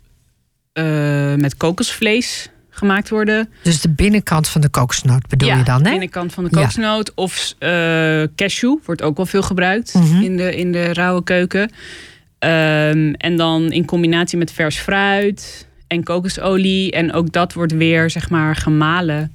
uh, 0.74 1.36
met 1.36 1.58
kokosvlees 1.58 2.50
gemaakt 2.70 3.10
worden. 3.10 3.50
Dus 3.64 3.82
de 3.82 3.90
binnenkant 3.90 4.48
van 4.48 4.62
de 4.62 4.70
kokosnoot 4.70 5.28
bedoel 5.28 5.50
je 5.50 5.64
dan, 5.64 5.78
hè? 5.78 5.84
de 5.84 5.90
binnenkant 5.90 6.34
van 6.34 6.44
de 6.44 6.50
kokosnoot. 6.50 7.08
Ja. 7.08 7.24
Of 7.24 7.56
uh, 7.60 8.24
cashew 8.36 8.78
wordt 8.86 9.02
ook 9.02 9.18
wel 9.18 9.26
veel 9.26 9.42
gebruikt 9.42 9.94
mm 9.94 10.02
-hmm. 10.02 10.22
in, 10.22 10.38
de, 10.38 10.56
in 10.56 10.72
de 10.72 10.94
rauwe 10.94 11.24
keuken. 11.24 11.62
Um, 11.62 13.14
en 13.14 13.36
dan 13.36 13.72
in 13.72 13.86
combinatie 13.86 14.38
met 14.38 14.52
vers 14.52 14.78
fruit 14.78 15.68
en 15.88 16.04
kokosolie. 16.04 16.92
En 16.92 17.14
ook 17.14 17.32
dat 17.32 17.54
wordt 17.54 17.74
weer, 17.74 18.10
zeg 18.10 18.30
maar, 18.30 18.56
gemalen, 18.56 19.34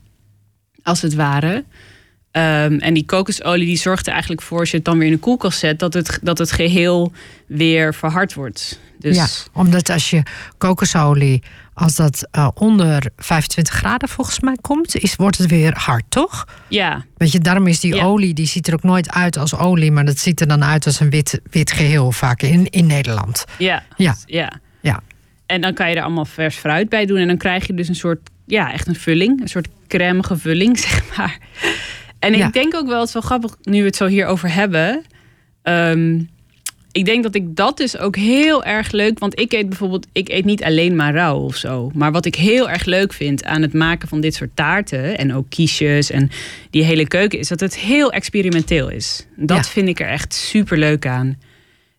als 0.83 1.03
het 1.03 1.15
ware. 1.15 1.65
Um, 2.37 2.79
en 2.79 2.95
die 2.95 3.05
kokosolie 3.05 3.67
die 3.67 3.77
zorgt 3.77 4.07
er 4.07 4.13
eigenlijk 4.13 4.43
voor, 4.43 4.59
als 4.59 4.71
je 4.71 4.77
het 4.77 4.85
dan 4.85 4.99
weer 4.99 5.07
in 5.07 5.13
de 5.13 5.19
koelkast 5.19 5.59
zet, 5.59 5.79
dat 5.79 5.95
het, 5.95 6.19
dat 6.23 6.39
het 6.39 6.53
geheel 6.53 7.13
weer 7.47 7.95
verhard 7.95 8.35
wordt. 8.35 8.81
Dus... 8.99 9.17
Ja, 9.17 9.27
omdat 9.53 9.91
als 9.91 10.11
je 10.11 10.23
kokosolie 10.59 11.43
als 11.75 11.97
dat 11.97 12.29
uh, 12.37 12.49
onder 12.55 13.11
25 13.17 13.75
graden 13.75 14.09
volgens 14.09 14.41
mij 14.41 14.57
komt, 14.61 14.97
is, 14.97 15.17
wordt 15.17 15.39
het 15.39 15.51
weer 15.51 15.73
hard, 15.77 16.05
toch? 16.09 16.47
Ja. 16.69 17.05
Weet 17.17 17.33
je, 17.33 17.39
daarom 17.39 17.67
is 17.67 17.81
die 17.81 17.95
ja. 17.95 18.05
olie, 18.05 18.35
die 18.35 18.47
ziet 18.47 18.69
er 18.69 18.75
ook 18.75 18.83
nooit 18.83 19.11
uit 19.11 19.37
als 19.37 19.55
olie, 19.55 19.93
maar 19.93 20.05
dat 20.05 20.19
ziet 20.19 20.41
er 20.41 20.49
dan 20.49 20.65
uit 20.65 20.87
als 20.87 21.01
een 21.01 21.11
wit, 21.11 21.41
wit 21.51 21.73
geheel 21.73 22.13
vaak 22.13 22.43
in, 22.43 22.67
in 22.71 22.87
Nederland. 22.87 23.45
Ja. 23.59 23.83
ja. 23.97 24.17
Ja. 24.27 24.53
Ja. 24.81 25.03
En 25.47 25.61
dan 25.61 25.75
kan 25.75 25.91
je 25.91 25.97
er 25.97 26.03
allemaal 26.03 26.25
vers 26.25 26.57
fruit 26.57 26.89
bij 26.89 27.07
doen 27.07 27.19
en 27.19 27.27
dan 27.27 27.37
krijg 27.37 27.67
je 27.67 27.75
dus 27.75 27.89
een 27.89 27.95
soort, 27.95 28.31
ja, 28.47 28.73
echt 28.73 28.87
een 28.89 28.95
vulling, 28.95 29.41
een 29.41 29.49
soort 29.49 29.69
crèmige 29.89 30.37
vulling, 30.37 30.79
zeg 30.89 31.17
maar. 31.17 31.39
En 32.23 32.37
ja. 32.37 32.47
ik 32.47 32.53
denk 32.53 32.75
ook 32.75 32.87
wel, 32.87 32.99
het 32.99 33.09
is 33.09 33.13
wel 33.13 33.23
grappig, 33.23 33.57
nu 33.63 33.79
we 33.79 33.87
het 33.87 33.97
zo 33.97 34.07
hierover 34.07 34.53
hebben. 34.53 35.05
Um, 35.63 36.29
ik 36.93 37.05
denk 37.05 37.23
dat 37.23 37.35
ik 37.35 37.57
dat 37.57 37.77
dus 37.77 37.99
ook 37.99 38.17
heel 38.17 38.65
erg 38.65 38.91
leuk. 38.91 39.19
Want 39.19 39.41
ik 39.41 39.53
eet 39.53 39.69
bijvoorbeeld, 39.69 40.07
ik 40.13 40.29
eet 40.29 40.45
niet 40.45 40.65
alleen 40.65 40.97
maar 40.97 41.15
rauw 41.15 41.39
of 41.39 41.57
zo. 41.57 41.91
Maar 41.95 42.13
wat 42.13 42.25
ik 42.25 42.35
heel 42.35 42.71
erg 42.71 42.85
leuk 42.85 43.13
vind 43.13 43.45
aan 43.45 43.63
het 43.63 43.73
maken 43.73 44.09
van 44.09 44.21
dit 44.21 44.35
soort 44.35 44.51
taarten. 44.55 45.19
En 45.19 45.35
ook 45.35 45.47
kiesjes 45.49 46.11
en 46.11 46.31
die 46.71 46.85
hele 46.85 47.09
keuken. 47.09 47.39
Is 47.39 47.49
dat 47.49 47.61
het 47.61 47.77
heel 47.77 48.13
experimenteel 48.13 48.89
is. 48.89 49.27
Dat 49.37 49.57
ja. 49.57 49.71
vind 49.71 49.89
ik 49.89 50.01
er 50.01 50.09
echt 50.09 50.35
super 50.35 50.79
leuk 50.79 51.07
aan. 51.07 51.39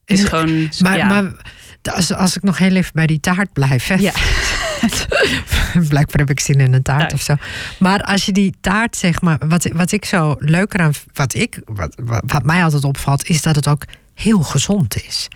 Het 0.06 0.20
is 0.20 0.24
gewoon. 0.24 0.70
Maar, 0.80 0.98
ja. 0.98 1.08
maar 1.08 1.34
als, 1.92 2.14
als 2.14 2.36
ik 2.36 2.44
nog 2.44 2.58
heel 2.58 2.76
even 2.76 2.92
bij 2.94 3.08
die 3.08 3.20
taart 3.20 3.54
blijf. 3.54 3.88
Hè? 3.88 3.96
Ja. 3.96 4.14
Blijkbaar 5.90 6.20
heb 6.20 6.30
ik 6.30 6.40
zin 6.40 6.60
in 6.60 6.74
een 6.74 6.82
taart 6.82 7.00
Thuis. 7.10 7.14
of 7.14 7.22
zo. 7.22 7.36
Maar 7.80 8.02
als 8.02 8.26
je 8.26 8.32
die 8.32 8.54
taart, 8.62 8.96
zeg 8.96 9.22
maar, 9.22 9.38
wat, 9.48 9.68
wat 9.74 9.92
ik 9.92 10.06
zo 10.06 10.36
leuk 10.40 10.74
eraan, 10.74 10.94
wat, 11.14 11.34
ik, 11.34 11.60
wat, 11.66 11.96
wat 12.26 12.44
mij 12.44 12.64
altijd 12.64 12.84
opvalt, 12.84 13.28
is 13.28 13.42
dat 13.42 13.56
het 13.56 13.68
ook 13.68 13.86
heel 14.14 14.40
gezond 14.40 15.04
is. 15.04 15.28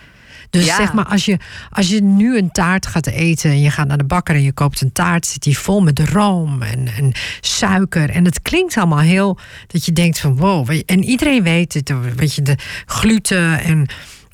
Dus 0.50 0.66
ja. 0.66 0.76
zeg 0.76 0.94
maar, 0.94 1.06
als 1.06 1.26
je, 1.26 1.38
als 1.70 1.90
je 1.90 2.02
nu 2.02 2.38
een 2.38 2.52
taart 2.52 2.86
gaat 2.86 3.08
eten 3.08 3.50
en 3.50 3.62
je 3.62 3.72
gaat 3.72 3.88
naar 3.88 3.98
de 3.98 4.04
bakker 4.04 4.36
en 4.36 4.44
je 4.44 4.52
koopt 4.52 4.82
een 4.82 4.92
taart, 4.92 5.26
zit 5.26 5.44
die 5.44 5.58
vol 5.58 5.82
met 5.82 6.00
room 6.00 6.62
en, 6.62 6.88
en 6.98 7.12
suiker. 7.42 8.10
En 8.10 8.26
het 8.26 8.42
klinkt 8.42 8.78
allemaal 8.78 9.00
heel 9.00 9.38
dat 9.68 9.86
je 9.86 9.92
denkt 9.92 10.20
van 10.20 10.38
wow. 10.38 10.70
En 10.86 11.04
iedereen 11.04 11.44
weet 11.44 11.74
het, 11.74 11.94
weet 12.16 12.34
je, 12.34 12.42
de 12.42 12.58
gluten 12.86 13.60
en 13.60 13.88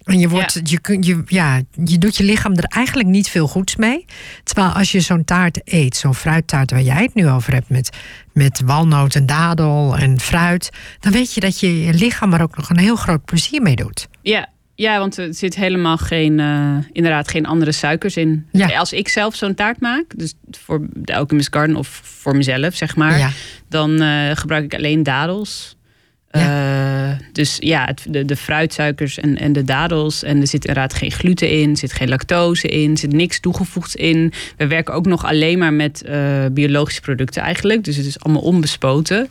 En 0.04 0.20
je, 0.20 0.30
wordt, 0.30 0.60
je, 0.64 0.80
kun- 0.80 1.02
je, 1.02 1.22
ja, 1.26 1.62
je 1.84 1.98
doet 1.98 2.16
je 2.16 2.24
lichaam 2.24 2.54
er 2.54 2.64
eigenlijk 2.64 3.10
niet 3.10 3.30
veel 3.30 3.48
goeds 3.48 3.76
mee. 3.76 4.06
Terwijl 4.44 4.68
als 4.74 4.92
je 4.92 5.00
zo'n 5.00 5.24
taart 5.24 5.62
eet, 5.64 5.96
zo'n 5.96 6.16
fruittaart 6.16 6.72
waar 6.72 6.82
jij 6.82 7.02
het 7.04 7.14
nu 7.14 7.28
over 7.30 7.54
hebt, 7.54 7.70
met, 7.70 7.90
met 8.34 8.62
walnoot 8.66 9.16
en 9.16 9.26
dadel 9.26 9.98
en 9.98 10.20
fruit, 10.20 10.70
dan 11.00 11.12
weet 11.12 11.34
je 11.34 11.40
dat 11.40 11.60
je 11.60 11.84
je 11.86 11.94
lichaam 11.94 12.34
er 12.34 12.42
ook 12.42 12.58
nog 12.58 12.70
een 12.70 12.78
heel 12.80 12.96
groot 12.96 13.26
plezier 13.26 13.62
mee 13.62 13.76
doet. 13.76 14.08
Ja, 14.22 14.48
ja, 14.76 15.00
want 15.00 15.18
er 15.18 15.34
zit 15.34 15.56
helemaal 15.56 15.98
geen, 15.98 16.40
eh, 16.40 16.76
inderdaad 16.92 17.30
geen 17.30 17.46
andere 17.46 17.72
suikers 17.72 18.18
in. 18.18 18.48
Ja. 18.52 18.78
Als 18.78 18.94
ik 18.94 19.08
zelf 19.08 19.36
zo'n 19.36 19.54
taart 19.56 19.80
maak, 19.82 20.06
dus 20.18 20.34
voor 20.52 20.88
de 20.94 21.16
Alchemist 21.16 21.54
Garden 21.56 21.76
of 21.76 21.88
voor 22.04 22.36
mezelf, 22.36 22.76
zeg 22.76 22.96
maar, 22.96 23.18
Ja. 23.18 23.30
dan 23.70 24.02
eh, 24.02 24.32
gebruik 24.36 24.64
ik 24.64 24.74
alleen 24.76 25.04
dadels. 25.04 25.76
Eh, 26.34 27.12
dus 27.32 27.58
ja, 27.60 27.86
het, 27.86 28.06
de, 28.10 28.26
de 28.26 28.36
fruitsuikers 28.36 29.18
en, 29.20 29.38
en 29.38 29.54
de 29.54 29.64
dadels. 29.64 30.24
En 30.24 30.42
er 30.42 30.48
zit 30.48 30.66
inderdaad 30.66 30.94
geen 30.94 31.12
gluten 31.12 31.50
in, 31.50 31.70
er 31.70 31.78
zit 31.78 31.94
geen 31.94 32.10
lactose 32.10 32.68
in, 32.68 32.92
er 32.92 32.98
zit 32.98 33.12
niks 33.14 33.40
toegevoegd 33.40 33.96
in. 33.96 34.34
We 34.58 34.68
werken 34.68 34.94
ook 34.94 35.06
nog 35.06 35.26
alleen 35.26 35.58
maar 35.58 35.74
met 35.74 36.02
eh, 36.04 36.46
biologische 36.52 37.02
producten 37.02 37.42
eigenlijk. 37.42 37.84
Dus 37.84 37.96
het 37.96 38.06
is 38.06 38.20
allemaal 38.20 38.42
onbespoten. 38.42 39.30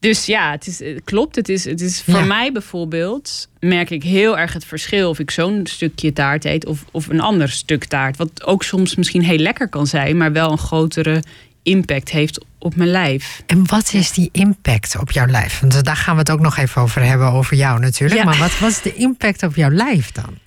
Dus 0.00 0.26
ja, 0.26 0.50
het, 0.50 0.66
is, 0.66 0.78
het 0.78 1.00
klopt. 1.04 1.36
Het 1.36 1.48
is, 1.48 1.64
het 1.64 1.80
is 1.80 2.02
voor 2.02 2.14
Ja. 2.18 2.24
mij 2.24 2.52
bijvoorbeeld, 2.52 3.48
merk 3.60 3.90
ik 3.90 4.02
heel 4.02 4.38
erg 4.38 4.52
het 4.52 4.64
verschil 4.64 5.08
of 5.08 5.18
ik 5.18 5.30
zo'n 5.30 5.60
stukje 5.64 6.12
taart 6.12 6.44
eet 6.44 6.66
of, 6.66 6.84
of 6.90 7.08
een 7.08 7.20
ander 7.20 7.50
stuk 7.50 7.84
taart. 7.84 8.16
Wat 8.16 8.44
ook 8.44 8.62
soms 8.62 8.94
misschien 8.94 9.22
heel 9.22 9.38
lekker 9.38 9.68
kan 9.68 9.86
zijn, 9.86 10.16
maar 10.16 10.32
wel 10.32 10.50
een 10.50 10.58
grotere 10.58 11.22
impact 11.68 12.10
heeft 12.10 12.44
op 12.58 12.76
mijn 12.76 12.90
lijf. 12.90 13.42
En 13.46 13.66
wat 13.66 13.92
is 13.92 14.12
die 14.12 14.28
impact 14.32 14.98
op 15.00 15.10
jouw 15.10 15.26
lijf? 15.26 15.60
Want 15.60 15.84
daar 15.84 15.96
gaan 15.96 16.14
we 16.14 16.20
het 16.20 16.30
ook 16.30 16.40
nog 16.40 16.56
even 16.56 16.82
over 16.82 17.02
hebben, 17.04 17.30
over 17.32 17.56
jou 17.56 17.80
natuurlijk. 17.80 18.20
Ja. 18.20 18.26
Maar 18.26 18.38
wat 18.38 18.58
was 18.58 18.82
de 18.82 18.94
impact 18.94 19.42
op 19.42 19.54
jouw 19.56 19.70
lijf 19.70 20.12
dan? 20.12 20.38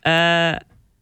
Eh, 0.00 0.56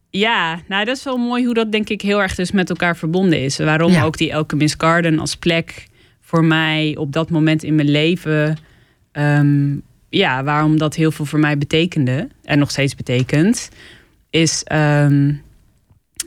ja, 0.09 0.59
nou 0.67 0.85
dat 0.85 0.97
is 0.97 1.03
wel 1.03 1.17
mooi 1.17 1.45
hoe 1.45 1.53
dat 1.53 1.71
denk 1.71 1.89
ik 1.89 2.01
heel 2.01 2.21
erg 2.21 2.35
dus 2.35 2.51
met 2.51 2.69
elkaar 2.69 2.97
verbonden 2.97 3.41
is. 3.43 3.57
Waarom 3.57 3.91
Ja. 3.91 4.03
ook 4.03 4.17
die 4.17 4.35
Alchemist 4.35 4.75
Garden 4.77 5.19
als 5.19 5.35
plek 5.35 5.87
voor 6.21 6.43
mij 6.45 6.95
op 6.99 7.11
dat 7.13 7.29
moment 7.29 7.63
in 7.63 7.75
mijn 7.75 7.89
leven... 7.91 8.57
ehm, 9.11 9.75
ja, 10.09 10.43
waarom 10.43 10.77
dat 10.77 10.95
heel 10.95 11.11
veel 11.11 11.25
voor 11.25 11.39
mij 11.39 11.57
betekende 11.57 12.27
en 12.43 12.59
nog 12.59 12.71
steeds 12.71 12.95
betekent... 12.95 13.69
is, 14.29 14.63
ehm, 14.63 15.33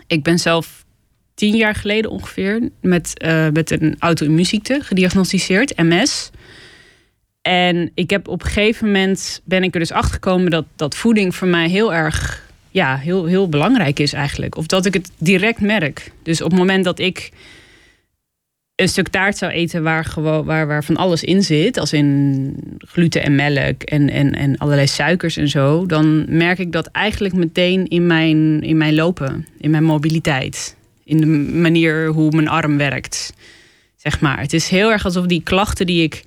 ik 0.07 0.23
ben 0.23 0.39
zelf 0.39 0.78
tien 1.39 1.57
jaar 1.57 1.75
geleden 1.75 2.11
ongeveer 2.11 2.69
met, 2.81 3.19
eh, 3.19 3.49
met 3.53 3.71
een 3.71 3.97
auto-immuunziekte 3.99 4.79
gediagnosticeerd, 4.83 5.77
MS... 5.77 6.31
En 7.43 7.91
ik 7.95 8.11
heb 8.11 8.29
op 8.29 8.43
een 8.43 8.47
gegeven 8.47 8.87
moment 8.87 9.41
ben 9.45 9.63
ik 9.63 9.75
er 9.75 9.81
dus 9.81 9.93
achter 9.93 10.13
gekomen 10.13 10.51
dat, 10.51 10.65
dat 10.77 10.95
voeding 10.95 11.35
voor 11.35 11.49
mij 11.49 11.69
heel 11.69 11.95
erg 11.95 12.47
ja, 12.71 12.97
heel, 12.97 13.25
heel 13.25 13.49
belangrijk 13.49 13.99
is 13.99 14.13
eigenlijk. 14.13 14.57
Of 14.57 14.67
dat 14.67 14.87
ik 14.87 14.95
het 14.95 15.11
direct 15.19 15.61
merk. 15.61 16.13
Dus 16.23 16.43
op 16.43 16.51
het 16.51 16.59
moment 16.59 16.85
dat 16.85 16.99
ik 16.99 17.31
een 18.75 18.89
stuk 18.89 19.09
taart 19.09 19.37
zou 19.37 19.53
eten 19.53 19.83
waar, 19.83 20.05
gewoon, 20.05 20.45
waar, 20.45 20.67
waar 20.67 20.85
van 20.85 20.97
alles 20.97 21.25
in 21.25 21.43
zit, 21.43 21.79
als 21.79 21.93
in 21.93 22.55
gluten 22.79 23.23
en 23.23 23.35
melk 23.35 23.83
en, 23.83 24.11
en, 24.11 24.33
en 24.33 24.57
allerlei 24.59 24.87
suikers 24.87 25.37
en 25.37 25.49
zo, 25.49 25.87
dan 25.87 26.37
merk 26.37 26.59
ik 26.59 26.73
dat 26.73 26.87
eigenlijk 26.87 27.35
meteen 27.35 27.89
in 27.89 28.07
mijn, 28.07 28.61
in 28.63 28.77
mijn 28.77 28.95
lopen, 28.95 29.47
in 29.59 29.71
mijn 29.71 29.85
mobiliteit, 29.85 30.77
in 31.09 31.17
de 31.21 31.27
manier 31.59 32.07
hoe 32.07 32.31
mijn 32.31 32.49
arm 32.49 32.77
werkt. 32.77 33.33
Zeg 33.97 34.21
maar. 34.21 34.41
Het 34.41 34.53
is 34.53 34.69
heel 34.69 34.91
erg 34.93 35.05
alsof 35.05 35.27
die 35.27 35.43
klachten 35.43 35.87
die 35.87 36.03
ik 36.03 36.23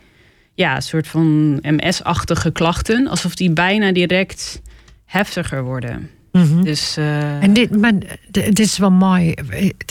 ja, 0.53 0.75
een 0.75 0.81
soort 0.81 1.07
van 1.07 1.57
MS-achtige 1.61 2.51
klachten, 2.51 3.07
alsof 3.07 3.35
die 3.35 3.51
bijna 3.51 3.91
direct 3.91 4.61
heftiger 5.05 5.63
worden. 5.63 6.09
Mhm. 6.31 6.63
Dus 6.63 6.97
eh, 6.97 7.43
En 7.43 7.53
dit, 7.53 7.77
maar 7.77 7.93
dit 8.29 8.59
is 8.59 8.77
wel 8.77 8.91
mooi. 8.91 9.33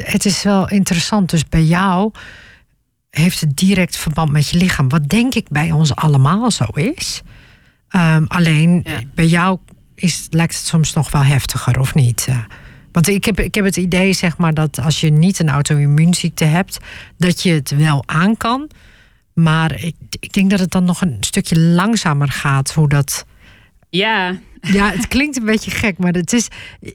Het 0.04 0.25
is 0.25 0.42
wel 0.42 0.68
interessant. 0.68 1.30
Dus 1.30 1.49
bij 1.49 1.62
jou 1.62 2.12
heeft 3.11 3.40
het 3.40 3.56
direct 3.56 3.97
verband 3.97 4.30
met 4.30 4.49
je 4.49 4.59
lichaam. 4.59 4.88
Wat 4.88 5.09
denk 5.09 5.35
ik 5.35 5.49
bij 5.49 5.70
ons 5.70 5.94
allemaal 5.94 6.50
zo 6.50 6.64
is. 6.64 7.23
Ehm, 7.88 8.25
alleen 8.28 8.80
Ja. 8.85 9.00
bij 9.14 9.26
jou 9.26 9.59
is, 9.94 10.26
lijkt 10.30 10.56
het 10.56 10.66
soms 10.66 10.92
nog 10.92 11.11
wel 11.11 11.23
heftiger, 11.25 11.80
of 11.80 11.94
niet? 11.94 12.28
Want 12.92 13.09
ik 13.09 13.25
heb, 13.25 13.40
ik 13.40 13.54
heb 13.54 13.64
het 13.64 13.76
idee, 13.76 14.12
zeg 14.12 14.37
maar, 14.37 14.54
dat 14.54 14.78
als 14.78 15.00
je 15.00 15.11
niet 15.11 15.38
een 15.38 15.49
auto-immuunziekte 15.49 16.44
hebt, 16.44 16.78
dat 17.16 17.42
je 17.42 17.52
het 17.52 17.70
wel 17.70 18.02
aan 18.06 18.37
kan. 18.37 18.70
Maar 19.35 19.82
ik, 19.85 19.94
ik 20.20 20.32
denk 20.32 20.50
dat 20.50 20.61
het 20.61 20.70
dan 20.70 20.85
nog 20.85 21.00
een 21.00 21.16
stukje 21.20 21.59
langzamer 21.59 22.28
gaat, 22.28 22.73
hoe 22.73 22.88
dat. 22.88 23.26
ja, 23.90 24.38
Ja, 24.61 24.90
het 24.90 25.09
klinkt 25.09 25.37
een 25.37 25.44
beetje 25.44 25.70
gek, 25.70 25.99
maar 25.99 26.12
het 26.12 26.32
is. 26.32 26.49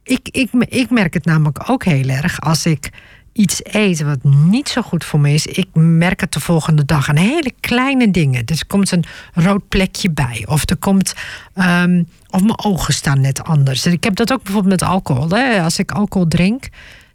Ik, 0.04 0.30
ik, 0.32 0.50
ik 0.54 0.90
merk 0.90 1.14
het 1.14 1.26
namelijk 1.26 1.70
ook 1.70 1.84
heel 1.84 2.10
erg 2.10 2.42
als 2.42 2.66
ik 2.66 2.90
iets 3.36 3.60
eet 3.64 4.02
wat 4.02 4.24
niet 4.24 4.70
zo 4.70 4.82
goed 4.82 5.04
voor 5.04 5.20
me 5.20 5.34
is. 5.34 5.46
Ik 5.46 5.68
merk 5.74 6.20
het 6.20 6.34
de 6.34 6.40
volgende 6.40 6.86
dag 6.86 7.10
aan 7.10 7.16
hele 7.16 7.52
kleine 7.60 8.12
dingen. 8.12 8.46
Dus 8.46 8.60
er 8.60 8.68
komt 8.68 8.92
een 8.92 9.06
rood 9.34 9.68
plekje 9.70 10.12
bij, 10.12 10.44
of 10.48 10.70
er 10.70 10.78
komt. 10.78 11.14
ehm, 11.54 12.04
of 12.30 12.42
mijn 12.42 12.64
ogen 12.64 12.94
staan 12.94 13.22
net 13.22 13.44
anders. 13.44 13.86
En 13.86 13.92
ik 13.92 14.04
heb 14.04 14.16
dat 14.16 14.34
ook 14.34 14.44
bijvoorbeeld 14.44 14.80
met 14.82 14.90
alcohol. 14.90 15.30
Hè. 15.30 15.62
Als 15.62 15.80
ik 15.80 15.92
alcohol 15.92 16.28
drink, 16.28 16.68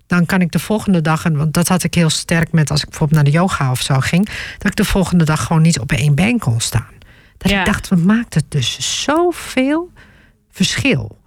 dan 0.07 0.27
kan 0.27 0.41
ik 0.41 0.51
de 0.53 0.59
volgende 0.59 1.01
dag, 1.01 1.25
en 1.25 1.37
want 1.37 1.53
dat 1.55 1.69
had 1.69 1.83
ik 1.85 1.95
heel 1.95 2.11
sterk 2.11 2.53
met 2.53 2.71
als 2.71 2.81
ik 2.83 2.89
bijvoorbeeld 2.89 3.23
naar 3.23 3.33
de 3.33 3.39
yoga 3.39 3.71
of 3.71 3.81
zo 3.81 3.99
ging, 4.01 4.29
dat 4.59 4.67
ik 4.71 4.77
de 4.77 4.85
volgende 4.85 5.25
dag 5.25 5.45
gewoon 5.47 5.63
niet 5.63 5.79
op 5.81 5.93
één 5.93 6.15
been 6.15 6.39
kon 6.39 6.61
staan. 6.61 6.93
Dat 7.39 7.51
Ja. 7.51 7.59
ik 7.61 7.67
dacht, 7.67 7.89
wat 7.89 7.99
maakt 7.99 8.35
het 8.35 8.45
dus 8.49 9.03
zoveel 9.05 9.91
verschil? 10.51 11.19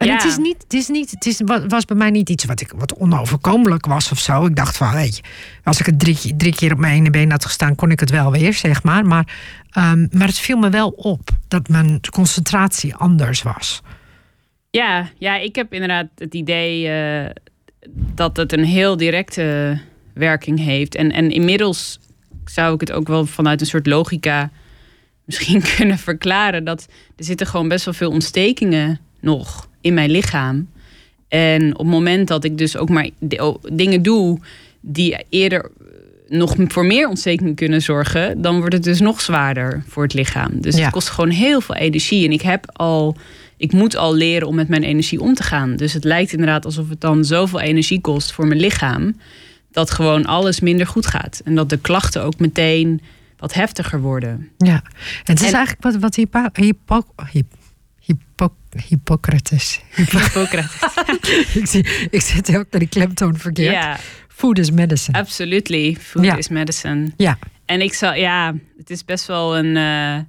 En 0.00 0.06
Ja. 0.06 0.14
het 0.14 0.24
is 0.24 0.36
niet, 0.36 0.62
het 0.62 0.72
is 0.74 0.88
niet, 0.88 1.10
het 1.10 1.26
is, 1.26 1.40
wa- 1.44 1.66
was 1.66 1.84
bij 1.84 1.96
mij 1.96 2.10
niet 2.10 2.28
iets 2.30 2.44
wat, 2.44 2.60
ik, 2.60 2.72
wat 2.76 2.94
onoverkomelijk 2.94 3.86
was 3.86 4.10
of 4.10 4.18
zo. 4.18 4.46
Ik 4.46 4.56
dacht 4.56 4.76
van, 4.76 4.92
weet 4.92 5.16
je, 5.16 5.22
als 5.64 5.80
ik 5.80 5.86
het 5.86 5.98
drie, 5.98 6.16
keer- 6.18 6.36
drie 6.36 6.54
keer 6.54 6.72
op 6.72 6.78
mijn 6.78 6.94
ene 6.94 7.10
been 7.10 7.30
had 7.30 7.44
gestaan, 7.44 7.74
kon 7.74 7.90
ik 7.90 8.00
het 8.00 8.10
wel 8.10 8.30
weer, 8.32 8.52
zeg 8.54 8.82
maar. 8.82 9.04
Maar, 9.06 9.36
ehm, 9.70 10.06
maar 10.12 10.26
het 10.26 10.38
viel 10.38 10.56
me 10.58 10.68
wel 10.70 10.88
op 10.88 11.28
dat 11.48 11.68
mijn 11.68 12.00
concentratie 12.10 12.94
anders 12.94 13.42
was. 13.42 13.82
ja, 14.70 15.08
ja, 15.18 15.36
ik 15.36 15.54
heb 15.56 15.72
inderdaad 15.72 16.06
het 16.14 16.34
idee 16.34 16.88
eh, 16.88 17.30
dat 18.14 18.36
het 18.36 18.52
een 18.52 18.64
heel 18.64 18.96
directe 18.96 19.78
werking 20.14 20.58
heeft. 20.58 20.94
En, 20.94 21.12
en 21.12 21.30
inmiddels 21.30 21.98
zou 22.44 22.74
ik 22.74 22.80
het 22.80 22.92
ook 22.92 23.08
wel 23.08 23.26
vanuit 23.26 23.60
een 23.60 23.66
soort 23.66 23.86
logica 23.86 24.50
misschien 25.24 25.62
kunnen 25.76 25.98
verklaren. 25.98 26.64
Dat 26.64 26.86
er 27.16 27.24
zitten 27.24 27.46
gewoon 27.46 27.68
best 27.68 27.84
wel 27.84 27.94
veel 27.94 28.10
ontstekingen 28.10 29.00
nog 29.20 29.68
in 29.80 29.94
mijn 29.94 30.10
lichaam. 30.10 30.68
En 31.28 31.72
op 31.72 31.78
het 31.78 31.86
moment 31.94 32.28
dat 32.28 32.44
ik 32.44 32.58
dus 32.58 32.76
ook 32.76 32.88
maar 32.88 33.08
di- 33.18 33.38
dingen 33.72 34.02
doe 34.02 34.38
die 34.80 35.24
eerder 35.28 35.70
nog 36.28 36.54
voor 36.68 36.86
meer 36.86 37.08
ontstekingen 37.08 37.54
kunnen 37.54 37.82
zorgen, 37.82 38.42
dan 38.42 38.58
wordt 38.58 38.74
het 38.74 38.82
dus 38.82 39.00
nog 39.00 39.20
zwaarder 39.20 39.82
voor 39.86 40.02
het 40.02 40.14
lichaam. 40.14 40.60
Dus 40.60 40.76
Ja. 40.76 40.82
het 40.82 40.92
kost 40.92 41.08
gewoon 41.08 41.30
heel 41.30 41.60
veel 41.60 41.74
energie. 41.74 42.24
En 42.24 42.32
ik 42.32 42.42
heb 42.42 42.64
al, 42.72 43.16
ik 43.56 43.72
moet 43.72 43.96
al 43.96 44.14
leren 44.14 44.48
om 44.48 44.54
met 44.54 44.68
mijn 44.68 44.82
energie 44.82 45.20
om 45.20 45.34
te 45.34 45.42
gaan. 45.42 45.76
Dus 45.76 45.92
het 45.92 46.04
lijkt 46.04 46.32
inderdaad 46.32 46.64
alsof 46.64 46.88
het 46.88 47.00
dan 47.00 47.24
zoveel 47.24 47.60
energie 47.60 48.00
kost 48.00 48.32
voor 48.32 48.46
mijn 48.46 48.60
lichaam, 48.60 49.16
dat 49.72 49.90
gewoon 49.90 50.26
alles 50.26 50.60
minder 50.60 50.86
goed 50.86 51.06
gaat. 51.06 51.40
En 51.44 51.54
dat 51.54 51.68
de 51.68 51.78
klachten 51.78 52.22
ook 52.24 52.38
meteen 52.38 53.00
wat 53.38 53.54
heftiger 53.54 54.00
worden. 54.00 54.48
Ja, 54.58 54.74
en 54.74 54.82
het 55.24 55.40
is 55.40 55.46
En- 55.48 55.54
eigenlijk 55.54 55.82
wat, 55.82 55.96
wat 55.96 56.14
Hippo, 56.14 56.44
Hippo, 56.52 57.02
Hip- 57.32 57.54
Hippo, 58.40 58.54
Hippocrates. 58.88 59.80
Hippocrates. 59.94 60.76
ik, 61.60 61.66
zie, 61.66 61.86
ik 62.10 62.20
zet 62.20 62.48
ook 62.56 62.66
naar 62.70 62.80
die 62.80 62.88
klemtoon 62.88 63.36
verkeerd. 63.36 63.72
Ja, 63.72 63.98
Food 64.28 64.58
is 64.58 64.70
medicine. 64.70 65.18
absolutely. 65.18 65.96
Food 66.00 66.24
Ja. 66.24 66.36
is 66.36 66.48
medicine. 66.48 67.10
Ja, 67.16 67.38
En 67.64 67.80
ik 67.80 67.94
zou, 67.94 68.16
ja, 68.16 68.54
het 68.78 68.90
is 68.90 69.04
best 69.04 69.26
wel 69.26 69.56
een. 69.58 69.76
een- 69.76 70.26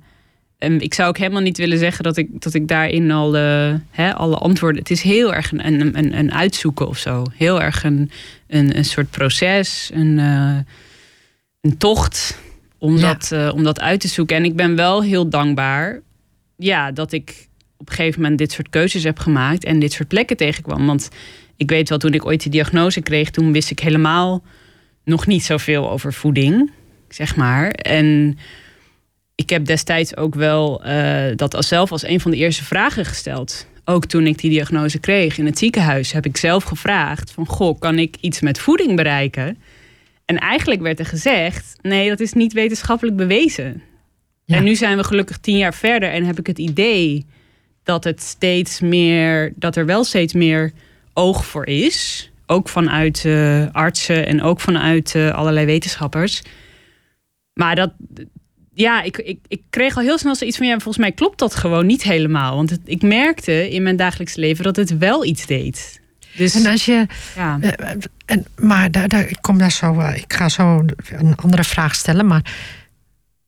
ik 0.82 0.94
zou 0.94 1.10
ook 1.10 1.18
helemaal 1.18 1.42
niet 1.42 1.58
willen 1.58 1.78
zeggen 1.78 2.04
dat 2.04 2.18
ik, 2.18 2.42
dat 2.42 2.54
ik 2.54 2.68
daarin 2.68 3.12
al 3.12 3.36
eh, 3.38 3.74
hè, 3.92 4.14
alle 4.16 4.36
antwoorden. 4.36 4.80
Het 4.82 4.92
is 4.92 5.02
heel 5.02 5.34
erg 5.34 5.52
een, 5.52 5.66
een, 5.68 5.98
een, 5.98 6.18
een 6.18 6.34
uitzoeken 6.34 6.88
of 6.88 6.98
zo. 6.98 7.24
Heel 7.34 7.62
erg 7.62 7.84
een, 7.84 8.12
een, 8.48 8.78
een 8.78 8.86
soort 8.86 9.10
proces, 9.10 9.90
een, 9.94 10.20
eh, 10.20 10.58
een 11.62 11.78
tocht 11.78 12.38
om, 12.78 12.98
Ja. 12.98 13.14
dat, 13.14 13.52
om 13.54 13.64
dat 13.64 13.80
uit 13.80 14.00
te 14.00 14.08
zoeken. 14.08 14.36
En 14.36 14.46
ik 14.46 14.56
ben 14.56 14.76
wel 14.76 15.04
heel 15.04 15.30
dankbaar 15.30 16.00
ja, 16.58 16.92
dat 16.92 17.12
ik 17.12 17.48
op 17.82 17.90
een 17.90 17.96
gegeven 17.96 18.22
moment 18.22 18.40
dit 18.40 18.52
soort 18.52 18.70
keuzes 18.70 19.04
heb 19.04 19.20
gemaakt 19.20 19.64
en 19.64 19.80
dit 19.80 19.92
soort 19.92 20.08
plekken 20.08 20.38
tegenkwam. 20.38 20.86
Want 20.86 21.10
ik 21.58 21.70
weet 21.70 21.90
wel, 21.90 21.98
toen 21.98 22.14
ik 22.14 22.26
ooit 22.26 22.42
die 22.42 22.52
diagnose 22.52 23.02
kreeg, 23.02 23.30
toen 23.30 23.52
wist 23.52 23.72
ik 23.72 23.80
helemaal 23.80 24.44
nog 25.04 25.28
niet 25.28 25.44
zoveel 25.44 25.92
over 25.92 26.14
voeding, 26.14 26.72
zeg 27.10 27.36
maar. 27.36 27.70
En 27.70 28.38
ik 29.36 29.50
heb 29.50 29.66
destijds 29.66 30.18
ook 30.18 30.36
wel 30.36 30.84
eh, 30.84 31.36
dat 31.36 31.56
als 31.56 31.68
zelf 31.68 31.92
als 31.92 32.04
een 32.04 32.20
van 32.20 32.32
de 32.32 32.38
eerste 32.38 32.64
vragen 32.64 33.06
gesteld. 33.06 33.68
Ook 33.86 34.06
toen 34.06 34.28
ik 34.28 34.38
die 34.38 34.50
diagnose 34.50 35.00
kreeg 35.00 35.38
in 35.38 35.46
het 35.46 35.58
ziekenhuis, 35.58 36.12
heb 36.12 36.26
ik 36.26 36.38
zelf 36.38 36.64
gevraagd: 36.64 37.32
van 37.32 37.46
goh, 37.46 37.80
kan 37.80 38.00
ik 38.00 38.16
iets 38.20 38.42
met 38.42 38.60
voeding 38.60 38.96
bereiken? 38.96 39.58
En 40.26 40.38
eigenlijk 40.38 40.82
werd 40.82 41.00
er 41.00 41.06
gezegd: 41.06 41.76
nee, 41.82 42.10
dat 42.10 42.20
is 42.20 42.34
niet 42.34 42.54
wetenschappelijk 42.54 43.18
bewezen. 43.18 43.82
Ja. 44.46 44.58
En 44.58 44.64
nu 44.64 44.76
zijn 44.76 44.98
we 44.98 45.04
gelukkig 45.04 45.38
tien 45.38 45.58
jaar 45.58 45.74
verder 45.74 46.10
en 46.10 46.24
heb 46.24 46.40
ik 46.40 46.48
het 46.48 46.60
idee 46.60 47.26
dat 47.84 48.04
het 48.04 48.22
steeds 48.22 48.80
meer, 48.80 49.54
dat 49.56 49.76
er 49.76 49.86
wel 49.86 50.04
steeds 50.04 50.34
meer 50.34 50.72
oog 51.14 51.46
voor 51.46 51.66
is. 51.66 52.30
Ook 52.46 52.70
vanuit 52.70 53.24
uh, 53.24 53.66
artsen 53.72 54.28
en 54.28 54.42
ook 54.42 54.60
vanuit 54.60 55.14
uh, 55.16 55.34
allerlei 55.34 55.66
wetenschappers. 55.66 56.42
Maar 57.54 57.76
dat, 57.76 57.92
ja, 58.74 59.02
ik, 59.02 59.18
ik, 59.18 59.40
ik 59.48 59.62
kreeg 59.70 59.98
al 59.98 60.04
heel 60.04 60.18
snel 60.18 60.36
zoiets 60.36 60.58
van, 60.58 60.68
ja, 60.68 60.74
volgens 60.74 60.98
mij 60.98 61.12
klopt 61.12 61.40
dat 61.40 61.56
gewoon 61.56 61.86
niet 61.86 62.04
helemaal. 62.04 62.56
Want 62.56 62.70
het, 62.70 62.82
ik 62.86 63.02
merkte 63.02 63.70
in 63.70 63.84
mijn 63.84 63.96
dagelijks 63.96 64.36
leven 64.36 64.64
dat 64.64 64.76
het 64.76 64.98
wel 64.98 65.26
iets 65.26 65.46
deed. 65.46 66.02
Dus, 66.36 66.56
en 66.56 66.72
als 66.72 66.86
je. 66.86 67.06
Ja. 67.36 67.60
Uh, 67.62 67.70
en, 68.26 68.46
maar 68.56 68.92
daar, 68.92 69.08
daar, 69.08 69.30
ik 69.30 69.38
kom 69.42 69.58
daar 69.58 69.72
zo. 69.72 70.00
Ik 70.00 70.34
ga 70.34 70.50
zo 70.50 70.86
een 71.10 71.36
andere 71.36 71.64
vraag 71.64 71.96
stellen. 71.96 72.28
Maar 72.28 72.54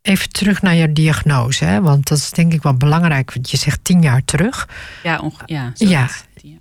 even 0.03 0.29
terug 0.29 0.61
naar 0.61 0.75
je 0.75 0.93
diagnose. 0.93 1.65
Hè? 1.65 1.81
Want 1.81 2.07
dat 2.07 2.17
is 2.17 2.31
denk 2.31 2.53
ik 2.53 2.61
wel 2.61 2.73
belangrijk. 2.73 3.33
Want 3.33 3.51
je 3.51 3.57
zegt 3.57 3.83
tien 3.83 4.01
jaar 4.01 4.25
terug. 4.25 4.67
Ja, 5.03 5.31
ja, 5.45 5.71
ja. 5.75 6.07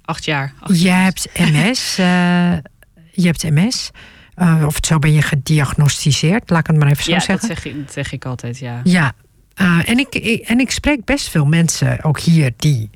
acht 0.05 0.25
jaar. 0.25 0.53
Acht 0.61 0.81
je 0.81 0.89
hebt 0.89 1.29
MS. 1.35 1.99
Uh, 1.99 2.07
je 3.23 3.27
hebt 3.27 3.43
MS. 3.43 3.91
Uh, 4.37 4.63
of 4.67 4.79
zo 4.81 4.99
ben 4.99 5.13
je 5.13 5.23
gediagnosticeerd, 5.23 6.51
laat 6.51 6.61
ik 6.61 6.67
het 6.67 6.77
maar 6.77 6.89
even 6.89 7.05
zo 7.05 7.11
ja, 7.11 7.21
zeggen. 7.21 7.49
Dat 7.49 7.59
zeg, 7.63 7.75
dat 7.75 7.93
zeg 7.93 8.13
ik 8.13 8.25
altijd, 8.25 8.59
ja. 8.59 8.81
Ja, 8.85 9.13
uh, 9.57 9.89
en, 9.89 9.99
ik, 9.99 10.15
ik, 10.15 10.41
en 10.41 10.61
ik 10.61 10.71
spreek 10.71 11.05
best 11.05 11.29
veel 11.29 11.45
mensen, 11.45 12.05
ook 12.05 12.21
hier, 12.21 12.53
die 12.57 12.91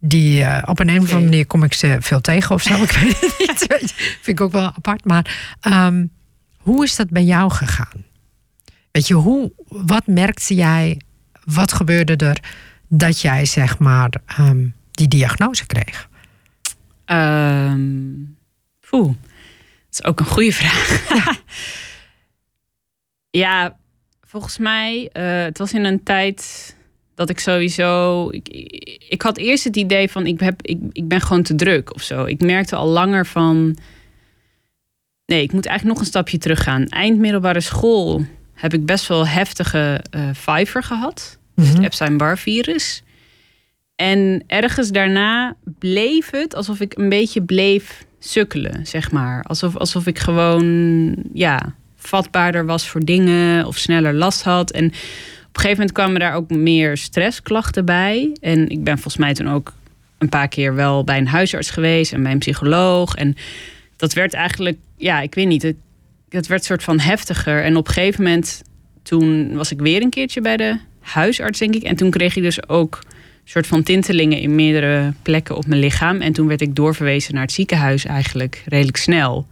die 0.00 0.40
uh, 0.40 0.62
op 0.64 0.78
een, 0.78 0.88
een 0.88 1.00
of 1.00 1.02
andere 1.02 1.20
manier 1.20 1.46
kom 1.46 1.62
ik 1.62 1.72
ze 1.72 1.96
veel 2.00 2.20
tegen 2.20 2.54
of 2.54 2.62
zo. 2.62 2.82
ik 2.82 2.90
weet 3.00 3.20
het 3.20 3.38
niet. 3.80 3.92
Vind 4.22 4.38
ik 4.38 4.40
ook 4.40 4.52
wel 4.52 4.72
apart. 4.76 5.04
Maar 5.04 5.58
um, 5.68 6.10
hoe 6.56 6.84
is 6.84 6.96
dat 6.96 7.10
bij 7.10 7.24
jou 7.24 7.50
gegaan? 7.52 8.04
Weet 8.96 9.06
je, 9.06 9.14
hoe, 9.14 9.52
wat 9.68 10.06
merkte 10.06 10.54
jij? 10.54 11.00
Wat 11.44 11.72
gebeurde 11.72 12.16
er 12.16 12.40
dat 12.88 13.20
jij 13.20 13.44
zeg 13.44 13.78
maar 13.78 14.10
um, 14.40 14.74
die 14.90 15.08
diagnose 15.08 15.66
kreeg? 15.66 16.08
Um, 17.06 18.36
Poeh, 18.90 19.06
dat 19.06 19.14
is 19.90 20.04
ook 20.04 20.20
een 20.20 20.26
goede 20.26 20.52
vraag. 20.52 21.04
Ja, 23.30 23.76
volgens 24.20 24.58
mij, 24.58 25.10
uh, 25.12 25.42
het 25.42 25.58
was 25.58 25.72
in 25.72 25.84
een 25.84 26.02
tijd 26.02 26.74
dat 27.14 27.30
ik 27.30 27.38
sowieso. 27.38 28.28
Ik, 28.30 28.48
ik 29.08 29.22
had 29.22 29.36
eerst 29.36 29.64
het 29.64 29.76
idee 29.76 30.10
van 30.10 30.26
ik, 30.26 30.40
heb, 30.40 30.62
ik, 30.62 30.78
ik 30.92 31.08
ben 31.08 31.20
gewoon 31.20 31.42
te 31.42 31.54
druk 31.54 31.94
of 31.94 32.02
zo. 32.02 32.24
Ik 32.24 32.40
merkte 32.40 32.76
al 32.76 32.88
langer 32.88 33.26
van. 33.26 33.78
Nee, 35.26 35.42
ik 35.42 35.52
moet 35.52 35.66
eigenlijk 35.66 35.96
nog 35.96 36.06
een 36.06 36.12
stapje 36.12 36.38
terug 36.38 36.62
gaan. 36.62 36.86
Eind 36.86 37.18
middelbare 37.18 37.60
school 37.60 38.24
heb 38.56 38.74
ik 38.74 38.86
best 38.86 39.06
wel 39.06 39.26
heftige 39.26 40.04
uh, 40.16 40.28
Fiver 40.34 40.82
gehad. 40.82 41.38
Dus 41.54 41.66
het 41.66 41.76
mhm. 41.76 41.84
Epstein-Barr 41.84 42.38
virus. 42.38 43.02
En 43.96 44.44
ergens 44.46 44.90
daarna 44.90 45.56
bleef 45.78 46.30
het 46.30 46.54
alsof 46.54 46.80
ik 46.80 46.98
een 46.98 47.08
beetje 47.08 47.42
bleef 47.42 48.04
sukkelen, 48.18 48.86
zeg 48.86 49.10
maar. 49.10 49.42
Alsof, 49.42 49.76
alsof 49.76 50.06
ik 50.06 50.18
gewoon, 50.18 51.14
ja, 51.32 51.74
vatbaarder 51.96 52.66
was 52.66 52.88
voor 52.88 53.04
dingen 53.04 53.66
of 53.66 53.76
sneller 53.76 54.14
last 54.14 54.42
had. 54.42 54.70
En 54.70 54.92
een 55.56 55.62
gegeven 55.62 55.78
moment 55.78 55.92
kwamen 55.92 56.20
daar 56.20 56.34
ook 56.34 56.50
meer 56.50 56.96
stressklachten 56.96 57.84
bij. 57.84 58.36
En 58.40 58.68
ik 58.68 58.84
ben 58.84 58.94
volgens 58.94 59.16
mij 59.16 59.34
toen 59.34 59.48
ook 59.48 59.72
een 60.18 60.28
paar 60.28 60.48
keer 60.48 60.74
wel 60.74 61.04
bij 61.04 61.18
een 61.18 61.28
huisarts 61.28 61.70
geweest 61.70 62.12
en 62.12 62.22
bij 62.22 62.32
een 62.32 62.38
psycholoog. 62.38 63.14
En 63.14 63.36
dat 63.96 64.12
werd 64.12 64.34
eigenlijk, 64.34 64.78
ja, 64.96 65.20
ik 65.20 65.34
weet 65.34 65.46
niet, 65.46 65.62
het, 65.62 65.76
het 66.28 66.46
werd 66.46 66.64
soort 66.64 66.82
van 66.82 66.98
heftiger. 66.98 67.62
En 67.62 67.76
op 67.76 67.86
een 67.86 67.92
gegeven 67.92 68.22
moment, 68.22 68.62
toen 69.02 69.54
was 69.54 69.72
ik 69.72 69.80
weer 69.80 70.02
een 70.02 70.10
keertje 70.10 70.40
bij 70.40 70.56
de 70.56 70.78
huisarts, 71.00 71.58
denk 71.58 71.74
ik. 71.74 71.82
En 71.82 71.96
toen 71.96 72.10
kreeg 72.10 72.36
ik 72.36 72.42
dus 72.42 72.68
ook 72.68 73.02
soort 73.44 73.66
van 73.66 73.82
tintelingen 73.82 74.38
in 74.38 74.54
meerdere 74.54 75.12
plekken 75.22 75.56
op 75.56 75.66
mijn 75.66 75.80
lichaam. 75.80 76.20
En 76.20 76.32
toen 76.32 76.46
werd 76.46 76.60
ik 76.60 76.74
doorverwezen 76.74 77.34
naar 77.34 77.42
het 77.42 77.52
ziekenhuis 77.52 78.04
eigenlijk 78.04 78.62
redelijk 78.66 78.96
snel. 78.96 79.46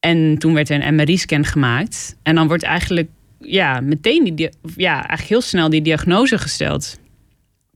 En 0.00 0.38
toen 0.38 0.54
werd 0.54 0.70
er 0.70 0.86
een 0.86 0.94
MRI-scan 0.94 1.44
gemaakt. 1.44 2.16
En 2.22 2.34
dan 2.34 2.46
wordt 2.46 2.62
eigenlijk 2.62 3.08
ja, 3.40 3.80
meteen 3.80 4.36
die, 4.36 4.48
ja, 4.76 4.94
eigenlijk 4.94 5.28
heel 5.28 5.40
snel 5.40 5.70
die 5.70 5.82
diagnose 5.82 6.38
gesteld. 6.38 6.98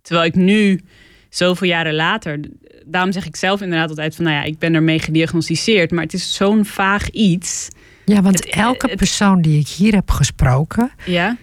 Terwijl 0.02 0.26
ik 0.26 0.34
nu, 0.34 0.80
zoveel 1.28 1.68
jaren 1.68 1.94
later, 1.94 2.40
daarom 2.86 3.12
zeg 3.12 3.26
ik 3.26 3.36
zelf 3.36 3.60
inderdaad 3.60 3.88
altijd 3.88 4.14
van, 4.14 4.24
nou 4.24 4.36
ja, 4.36 4.42
ik 4.42 4.58
ben 4.58 4.74
ermee 4.74 4.98
gediagnosticeerd, 4.98 5.90
maar 5.90 6.02
het 6.02 6.14
is 6.14 6.34
zo'n 6.34 6.64
vaag 6.64 7.10
iets. 7.10 7.68
Ja, 8.04 8.22
want 8.22 8.46
elke 8.46 8.96
persoon 8.96 9.42
die 9.42 9.60
ik 9.60 9.68
hier 9.68 9.94
heb 9.94 10.10
gesproken, 10.10 10.90
ja? 11.04 11.36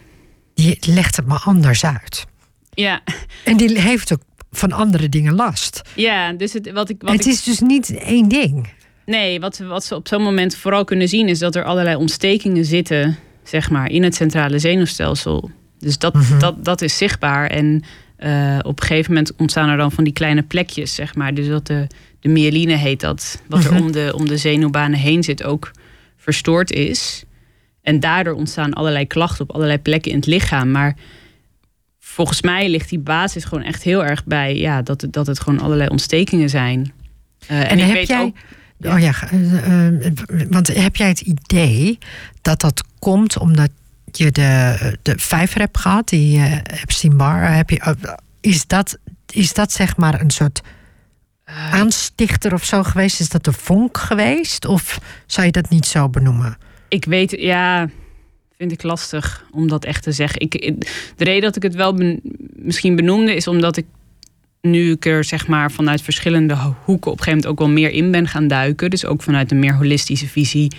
die 0.53 0.77
legt 0.81 1.15
het 1.15 1.25
me 1.25 1.39
anders 1.39 1.85
uit. 1.85 2.25
Ja. 2.73 3.01
En 3.43 3.57
die 3.57 3.79
heeft 3.79 4.13
ook 4.13 4.21
van 4.51 4.71
andere 4.71 5.09
dingen 5.09 5.35
last. 5.35 5.81
Ja, 5.95 6.33
dus 6.33 6.53
het, 6.53 6.71
wat 6.71 6.89
ik. 6.89 7.01
Wat 7.01 7.13
het 7.13 7.25
is 7.25 7.43
dus 7.43 7.59
niet 7.59 7.97
één 7.97 8.27
ding. 8.27 8.69
Nee, 9.05 9.39
wat, 9.39 9.57
wat 9.57 9.83
ze 9.83 9.95
op 9.95 10.07
zo'n 10.07 10.21
moment 10.21 10.55
vooral 10.55 10.83
kunnen 10.83 11.07
zien 11.07 11.27
is 11.27 11.39
dat 11.39 11.55
er 11.55 11.63
allerlei 11.63 11.95
ontstekingen 11.95 12.65
zitten 12.65 13.17
zeg 13.43 13.69
maar, 13.69 13.89
in 13.89 14.03
het 14.03 14.15
centrale 14.15 14.59
zenuwstelsel. 14.59 15.51
Dus 15.79 15.97
dat, 15.97 16.13
mhm. 16.13 16.39
dat, 16.39 16.65
dat 16.65 16.81
is 16.81 16.97
zichtbaar. 16.97 17.47
En 17.47 17.83
uh, 18.19 18.59
op 18.61 18.79
een 18.79 18.87
gegeven 18.87 19.13
moment 19.13 19.35
ontstaan 19.35 19.69
er 19.69 19.77
dan 19.77 19.91
van 19.91 20.03
die 20.03 20.13
kleine 20.13 20.41
plekjes, 20.41 20.95
zeg 20.95 21.15
maar. 21.15 21.33
Dus 21.33 21.47
dat 21.47 21.67
de, 21.67 21.87
de 22.19 22.29
myeline 22.29 22.75
heet 22.75 22.99
dat. 22.99 23.41
Wat 23.47 23.63
er 23.63 23.73
mhm. 23.73 23.81
om 23.81 23.91
de, 23.91 24.13
om 24.15 24.27
de 24.27 24.37
zenuwbanen 24.37 24.99
heen 24.99 25.23
zit 25.23 25.43
ook 25.43 25.71
verstoord 26.17 26.71
is. 26.71 27.23
En 27.81 27.99
daardoor 27.99 28.33
ontstaan 28.33 28.73
allerlei 28.73 29.07
klachten 29.07 29.43
op 29.49 29.55
allerlei 29.55 29.79
plekken 29.79 30.11
in 30.11 30.17
het 30.17 30.25
lichaam. 30.25 30.71
Maar 30.71 30.95
volgens 31.99 32.41
mij 32.41 32.69
ligt 32.69 32.89
die 32.89 32.99
basis 32.99 33.43
gewoon 33.43 33.63
echt 33.63 33.83
heel 33.83 34.05
erg 34.05 34.25
bij 34.25 34.57
ja, 34.57 34.81
dat, 34.81 35.01
het, 35.01 35.13
dat 35.13 35.27
het 35.27 35.39
gewoon 35.39 35.59
allerlei 35.59 35.89
ontstekingen 35.89 36.49
zijn. 36.49 36.93
Uh, 37.51 37.59
en, 37.59 37.67
en 37.67 37.79
ik 37.79 37.85
heb 37.85 37.93
weet 37.93 38.07
jij... 38.07 38.21
ook 38.21 38.35
Oh 38.85 38.99
ja, 38.99 39.13
uh, 39.33 40.11
want 40.49 40.75
heb 40.75 40.95
jij 40.95 41.07
het 41.07 41.21
idee 41.21 41.97
dat 42.41 42.61
dat 42.61 42.83
komt 42.99 43.39
omdat 43.39 43.69
je 44.17 44.31
de, 44.31 44.97
de 45.01 45.13
vijver 45.17 45.59
hebt 45.59 45.77
gehad, 45.77 46.07
die 46.07 46.37
uh, 46.37 46.55
Epstein 46.81 47.17
Bar, 47.17 47.55
heb 47.55 47.69
je, 47.69 47.95
is, 48.41 48.67
dat, 48.67 48.97
is 49.31 49.53
dat 49.53 49.71
zeg 49.71 49.97
maar 49.97 50.21
een 50.21 50.31
soort 50.31 50.61
aanstichter 51.71 52.53
of 52.53 52.63
zo 52.63 52.83
geweest? 52.83 53.19
Is 53.19 53.29
dat 53.29 53.43
de 53.43 53.53
vonk 53.53 53.97
geweest? 53.97 54.65
Of 54.65 54.99
zou 55.25 55.45
je 55.45 55.51
dat 55.51 55.69
niet 55.69 55.85
zo 55.85 56.09
benoemen? 56.09 56.57
Ik 56.87 57.05
weet, 57.05 57.31
ja, 57.31 57.89
vind 58.57 58.71
ik 58.71 58.83
lastig 58.83 59.45
om 59.51 59.67
dat 59.67 59.85
echt 59.85 60.03
te 60.03 60.11
zeggen. 60.11 60.41
Ik, 60.41 60.51
de 61.15 61.23
reden 61.23 61.41
dat 61.41 61.55
ik 61.55 61.63
het 61.63 61.75
wel 61.75 62.17
misschien 62.55 62.95
benoemde 62.95 63.35
is 63.35 63.47
omdat 63.47 63.77
ik 63.77 63.85
nu 64.61 64.91
ik 64.91 65.05
er 65.05 65.23
zeg 65.23 65.47
maar 65.47 65.71
vanuit 65.71 66.01
verschillende 66.01 66.53
hoeken 66.83 67.11
op 67.11 67.17
een 67.17 67.23
gegeven 67.23 67.31
moment 67.31 67.47
ook 67.47 67.59
wel 67.59 67.69
meer 67.69 67.89
in 67.89 68.11
ben 68.11 68.27
gaan 68.27 68.47
duiken, 68.47 68.89
dus 68.89 69.05
ook 69.05 69.21
vanuit 69.21 69.51
een 69.51 69.59
meer 69.59 69.75
holistische 69.75 70.27
visie, 70.27 70.71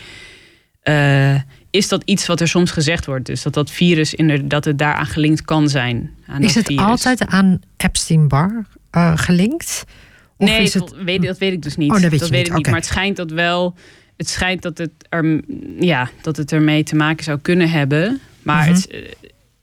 uh, 0.85 1.41
is 1.75 1.89
dat 1.89 2.03
iets 2.05 2.27
wat 2.27 2.41
er 2.41 2.49
soms 2.49 2.71
gezegd 2.71 3.07
wordt. 3.07 3.27
Dus 3.27 3.43
dat 3.43 3.55
dat 3.55 3.71
virus, 3.71 4.15
dat 4.45 4.65
het 4.65 4.79
daaraan 4.79 5.07
gelinkt 5.07 5.43
kan 5.43 5.69
zijn. 5.69 6.11
Aan 6.27 6.43
is 6.43 6.55
het 6.55 6.77
altijd 6.77 7.27
aan 7.27 7.61
Epstein-Barr 7.77 8.67
uh, 8.93 9.13
gelinkt? 9.17 9.85
Of 10.37 10.49
nee, 10.49 10.63
is 10.63 10.75
het... 10.75 10.89
dat, 10.89 11.03
weet, 11.03 11.23
dat 11.23 11.39
weet 11.39 11.53
ik 11.53 11.63
dus 11.63 11.77
niet. 11.77 11.91
Oh, 11.91 12.01
dat 12.01 12.11
weet, 12.11 12.21
dat 12.21 12.29
weet 12.29 12.47
ik 12.47 12.57
niet. 12.57 12.67
Maar 12.67 12.75
het 12.75 12.85
schijnt 12.85 13.17
dat 13.17 13.31
wel. 13.31 13.75
Het 14.17 14.29
schijnt 14.29 14.63
dat 14.63 14.79
het, 14.79 14.91
er, 15.09 15.41
ja, 15.81 16.11
dat 16.23 16.37
het 16.37 16.53
ermee 16.53 16.83
te 16.83 16.97
maken 16.97 17.25
zou 17.25 17.39
kunnen 17.39 17.71
hebben. 17.71 18.21
Maar 18.43 18.65
mhm. 18.65 18.75
het, 18.75 18.93
uh, 18.93 19.01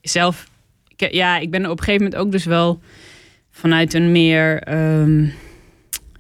zelf, 0.02 0.50
ja, 0.96 1.38
ik 1.38 1.52
ben 1.52 1.66
op 1.66 1.78
een 1.78 1.84
gegeven 1.84 2.04
moment 2.04 2.22
ook 2.22 2.32
dus 2.32 2.46
wel 2.46 2.82
vanuit 3.52 3.94
een 3.94 4.12
meer 4.12 4.74
um, 4.74 5.34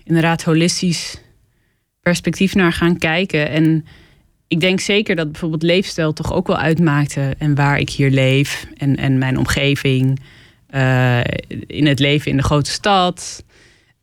inderdaad 0.03 0.43
holistisch 0.43 1.21
perspectief 2.01 2.55
naar 2.55 2.73
gaan 2.73 2.97
kijken. 2.97 3.49
En 3.49 3.85
ik 4.51 4.59
denk 4.59 4.79
zeker 4.79 5.15
dat 5.15 5.31
bijvoorbeeld 5.31 5.63
leefstijl 5.63 6.13
toch 6.13 6.33
ook 6.33 6.47
wel 6.47 6.57
uitmaakte. 6.57 7.35
En 7.37 7.55
waar 7.55 7.79
ik 7.79 7.89
hier 7.89 8.09
leef 8.09 8.67
en, 8.77 8.97
en 8.97 9.17
mijn 9.17 9.37
omgeving. 9.37 10.19
Uh, 10.75 11.19
in 11.67 11.85
het 11.85 11.99
leven 11.99 12.31
in 12.31 12.37
de 12.37 12.43
grote 12.43 12.71
stad. 12.71 13.43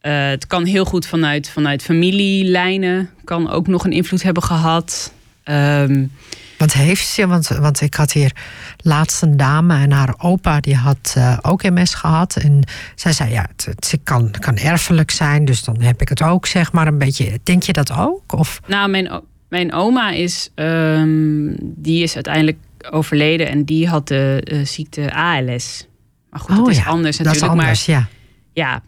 Uh, 0.02 0.28
het 0.28 0.46
kan 0.46 0.64
heel 0.64 0.84
goed 0.84 1.06
vanuit, 1.06 1.50
vanuit 1.50 1.82
familielijnen. 1.82 3.11
Kan 3.24 3.50
ook 3.50 3.66
nog 3.66 3.84
een 3.84 3.92
invloed 3.92 4.22
hebben 4.22 4.42
gehad. 4.42 5.12
Um, 5.44 6.12
want 6.58 6.72
heeft 6.72 7.06
ze, 7.06 7.26
want, 7.26 7.48
want 7.48 7.80
ik 7.80 7.94
had 7.94 8.12
hier 8.12 8.32
laatst 8.76 9.22
een 9.22 9.37
dame 9.37 9.74
en 9.74 9.90
haar 9.90 10.14
opa 10.18 10.61
die 10.61 10.76
had 10.76 11.14
uh, 11.18 11.38
ook 11.42 11.62
MS 11.62 11.94
gehad. 11.94 12.37
En 12.37 12.62
zij 12.94 13.12
zei 13.12 13.30
ja, 13.30 13.46
het, 13.48 13.64
het, 13.64 14.00
kan, 14.04 14.30
kan 14.30 14.56
erfelijk 14.56 15.11
zijn, 15.11 15.44
dus 15.44 15.64
dan 15.64 15.80
heb 15.80 16.00
ik 16.00 16.08
het 16.08 16.22
ook 16.22 16.46
zeg 16.46 16.72
maar 16.72 16.87
een 16.87 16.98
beetje. 16.98 17.40
Denk 17.42 17.62
je 17.62 17.72
dat 17.72 17.92
ook? 17.92 18.32
Of? 18.32 18.61
Nou, 18.66 18.90
mijn, 18.90 19.22
mijn 19.48 19.72
oma 19.72 20.11
is, 20.11 20.50
um, 20.54 21.56
die 21.61 22.02
is 22.02 22.14
uiteindelijk 22.14 22.58
overleden 22.90 23.48
en 23.48 23.64
die 23.64 23.88
had 23.88 24.08
de 24.08 24.46
uh, 24.52 24.64
ziekte 24.64 25.14
ALS. 25.14 25.87
Maar 26.30 26.40
goed, 26.40 26.50
oh, 26.50 26.56
dat 26.56 26.68
is 26.68 26.84
anders 26.84 27.18
natuurlijk. 27.18 27.24
Dat 27.24 27.34
is 27.34 27.42
anders, 27.42 27.87
maar, 27.87 27.96
ja. 27.96 28.08
Ja, 28.52 28.82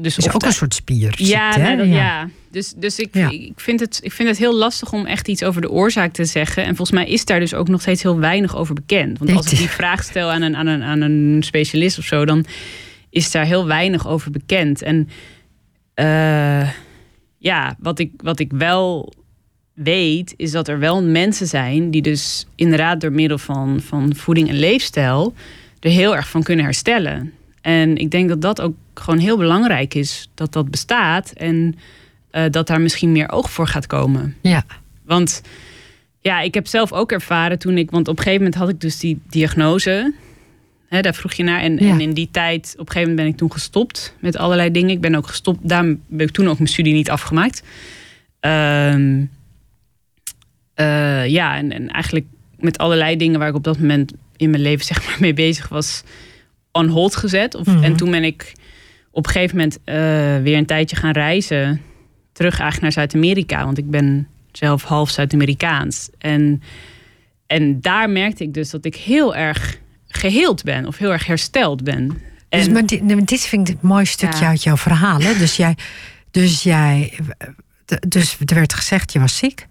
dus 0.00 0.18
is 0.18 0.32
ook 0.32 0.42
een 0.42 0.52
soort 0.52 0.74
spier. 0.74 1.14
Ja, 1.16 1.56
ja, 1.56 1.82
ja. 1.82 2.28
Dus, 2.50 2.72
dus 2.76 2.98
ik, 2.98 3.14
ik, 3.16 3.60
vind 3.60 3.80
het, 3.80 4.00
ik 4.02 4.12
vind 4.12 4.28
het 4.28 4.38
heel 4.38 4.54
lastig 4.54 4.92
om 4.92 5.06
echt 5.06 5.28
iets 5.28 5.42
over 5.42 5.60
de 5.60 5.70
oorzaak 5.70 6.12
te 6.12 6.24
zeggen. 6.24 6.62
En 6.64 6.76
volgens 6.76 6.98
mij 6.98 7.08
is 7.08 7.24
daar 7.24 7.40
dus 7.40 7.54
ook 7.54 7.68
nog 7.68 7.80
steeds 7.80 8.02
heel 8.02 8.18
weinig 8.18 8.56
over 8.56 8.74
bekend. 8.74 9.18
Want 9.18 9.32
als 9.32 9.52
ik 9.52 9.58
die 9.58 9.68
vraag 9.68 10.02
stel 10.02 10.30
aan 10.30 10.42
een, 10.42 10.56
aan 10.56 10.66
een, 10.66 10.82
aan 10.82 11.00
een 11.00 11.42
specialist 11.42 11.98
of 11.98 12.04
zo, 12.04 12.24
dan 12.24 12.44
is 13.10 13.30
daar 13.30 13.44
heel 13.44 13.66
weinig 13.66 14.08
over 14.08 14.30
bekend. 14.30 14.82
En 14.82 15.08
uh, 15.94 16.70
ja, 17.38 17.76
wat 17.78 17.98
ik, 17.98 18.12
wat 18.16 18.38
ik 18.38 18.52
wel 18.52 19.12
weet, 19.74 20.34
is 20.36 20.50
dat 20.50 20.68
er 20.68 20.78
wel 20.78 21.02
mensen 21.02 21.46
zijn 21.46 21.90
die 21.90 22.02
dus 22.02 22.46
inderdaad 22.54 23.00
door 23.00 23.12
middel 23.12 23.38
van, 23.38 23.80
van 23.80 24.14
voeding 24.14 24.48
en 24.48 24.58
leefstijl 24.58 25.34
er 25.80 25.90
heel 25.90 26.16
erg 26.16 26.28
van 26.28 26.42
kunnen 26.42 26.64
herstellen. 26.64 27.32
En 27.60 27.96
ik 27.96 28.10
denk 28.10 28.28
dat 28.28 28.40
dat 28.40 28.60
ook 28.60 28.74
gewoon 28.94 29.18
heel 29.18 29.36
belangrijk 29.36 29.94
is, 29.94 30.28
dat 30.34 30.52
dat 30.52 30.70
bestaat 30.70 31.30
en 31.30 31.76
uh, 32.32 32.44
dat 32.50 32.66
daar 32.66 32.80
misschien 32.80 33.12
meer 33.12 33.30
oog 33.30 33.50
voor 33.50 33.66
gaat 33.66 33.86
komen. 33.86 34.36
Ja. 34.40 34.64
Want 35.04 35.42
ja, 36.20 36.40
ik 36.40 36.54
heb 36.54 36.66
zelf 36.66 36.92
ook 36.92 37.12
ervaren 37.12 37.58
toen 37.58 37.78
ik, 37.78 37.90
want 37.90 38.08
op 38.08 38.16
een 38.16 38.22
gegeven 38.22 38.44
moment 38.44 38.60
had 38.60 38.68
ik 38.68 38.80
dus 38.80 38.98
die 38.98 39.20
diagnose. 39.28 40.12
Hè, 40.88 41.00
daar 41.00 41.14
vroeg 41.14 41.32
je 41.32 41.42
naar. 41.42 41.60
En, 41.60 41.78
en, 41.78 42.00
in 42.00 42.12
die 42.12 42.28
tijd, 42.30 42.72
op 42.72 42.86
een 42.86 42.92
gegeven 42.92 43.08
moment 43.08 43.16
ben 43.16 43.26
ik 43.26 43.36
toen 43.36 43.52
gestopt 43.52 44.16
met 44.20 44.36
allerlei 44.36 44.70
dingen. 44.70 44.90
Ik 44.90 45.00
ben 45.00 45.14
ook 45.14 45.26
gestopt, 45.26 45.68
daarom 45.68 46.00
ben 46.06 46.26
ik 46.26 46.32
toen 46.32 46.48
ook 46.48 46.58
mijn 46.58 46.68
studie 46.68 46.92
niet 46.92 47.10
afgemaakt. 47.10 47.62
Um, 48.40 49.30
uh, 50.76 51.26
ja, 51.26 51.56
en, 51.56 51.72
en, 51.72 51.88
eigenlijk 51.88 52.26
met 52.58 52.78
allerlei 52.78 53.16
dingen 53.16 53.38
waar 53.38 53.48
ik 53.48 53.54
op 53.54 53.64
dat 53.64 53.78
moment 53.78 54.12
in 54.36 54.50
mijn 54.50 54.62
leven 54.62 54.84
zeg 54.84 55.06
maar 55.06 55.16
mee 55.26 55.34
bezig 55.34 55.68
was, 55.68 56.02
on 56.72 56.88
hold 56.88 57.16
gezet. 57.16 57.54
Of, 57.54 57.82
En 57.82 57.96
toen 57.96 58.10
ben 58.10 58.24
ik 58.24 58.52
op 59.10 59.26
een 59.26 59.32
gegeven 59.32 59.56
moment 59.56 59.78
uh, 59.84 59.94
weer 60.42 60.56
een 60.56 60.66
tijdje 60.66 60.96
gaan 60.96 61.12
reizen. 61.12 61.80
Terug 62.32 62.52
eigenlijk 62.60 62.82
naar 62.82 62.92
Zuid-Amerika. 62.92 63.64
Want 63.64 63.78
ik 63.78 63.90
ben 63.90 64.28
zelf 64.52 64.82
half 64.82 65.10
Zuid-Amerikaans. 65.10 66.10
En, 66.18 66.62
en 67.46 67.80
daar 67.80 68.10
merkte 68.10 68.42
ik 68.42 68.54
dus 68.54 68.70
dat 68.70 68.84
ik 68.84 68.96
heel 68.96 69.34
erg 69.34 69.78
geheeld 70.06 70.62
ben. 70.62 70.86
Of 70.86 70.98
heel 70.98 71.12
erg 71.12 71.26
hersteld 71.26 71.84
ben. 71.84 72.08
Dus, 72.08 72.16
en, 72.48 72.58
dus, 72.58 72.68
maar 72.68 72.86
dit, 72.86 73.28
dit 73.28 73.40
vind 73.40 73.68
ik 73.68 73.74
het 73.74 73.82
mooi 73.82 74.04
stukje 74.04 74.44
ja. 74.44 74.48
uit 74.48 74.62
jouw 74.62 74.76
verhaal. 74.76 75.20
Hè? 75.20 75.38
Dus 75.38 75.56
jij... 75.56 75.76
Dus 76.30 76.62
jij 76.62 77.12
dus 78.08 78.36
er 78.44 78.54
werd 78.54 78.74
gezegd, 78.74 79.12
je 79.12 79.18
was 79.18 79.36
ziek. 79.36 79.66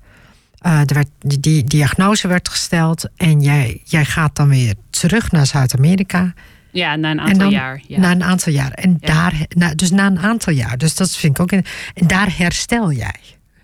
Uh, 0.65 0.80
er 0.80 0.93
werd, 0.93 1.08
die 1.19 1.63
diagnose 1.63 2.28
werd 2.28 2.50
gesteld 2.50 3.10
en 3.15 3.41
jij, 3.41 3.82
jij 3.84 4.06
gaat 4.06 4.36
dan 4.36 4.50
weer 4.50 4.74
terug 4.89 5.32
naar 5.32 5.45
Zuid-Amerika. 5.45 6.34
Ja, 6.71 6.95
na 6.95 7.12
een 7.12 7.19
aantal 7.19 7.50
jaar. 7.50 7.82
Ja. 7.88 8.00
Na 8.00 8.12
een 8.12 8.24
aantal 8.24 8.54
jaar. 8.54 8.71
En 8.71 8.97
daar, 9.00 9.34
dus 9.76 9.91
na 9.91 10.06
een 10.06 10.19
aantal 10.19 10.54
jaar. 10.54 10.78
Dus 10.78 10.95
dat 10.95 11.15
vind 11.15 11.38
ik 11.38 11.43
ook. 11.43 11.52
En 11.52 11.63
daar 12.08 12.38
herstel 12.38 12.91
jij. 12.91 13.15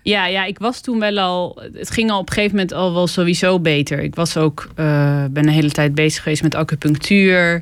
Ja, 0.02 0.26
ja, 0.26 0.44
ik 0.44 0.58
was 0.58 0.80
toen 0.80 0.98
wel 0.98 1.18
al. 1.18 1.62
Het 1.72 1.90
ging 1.90 2.10
al 2.10 2.18
op 2.18 2.28
een 2.28 2.34
gegeven 2.34 2.56
moment 2.56 2.74
al 2.74 2.94
wel 2.94 3.06
sowieso 3.06 3.60
beter. 3.60 4.02
Ik 4.02 4.14
was 4.14 4.36
ook. 4.36 4.68
Uh, 4.76 5.24
ben 5.30 5.46
een 5.46 5.52
hele 5.52 5.70
tijd 5.70 5.94
bezig 5.94 6.22
geweest 6.22 6.42
met 6.42 6.54
acupunctuur. 6.54 7.54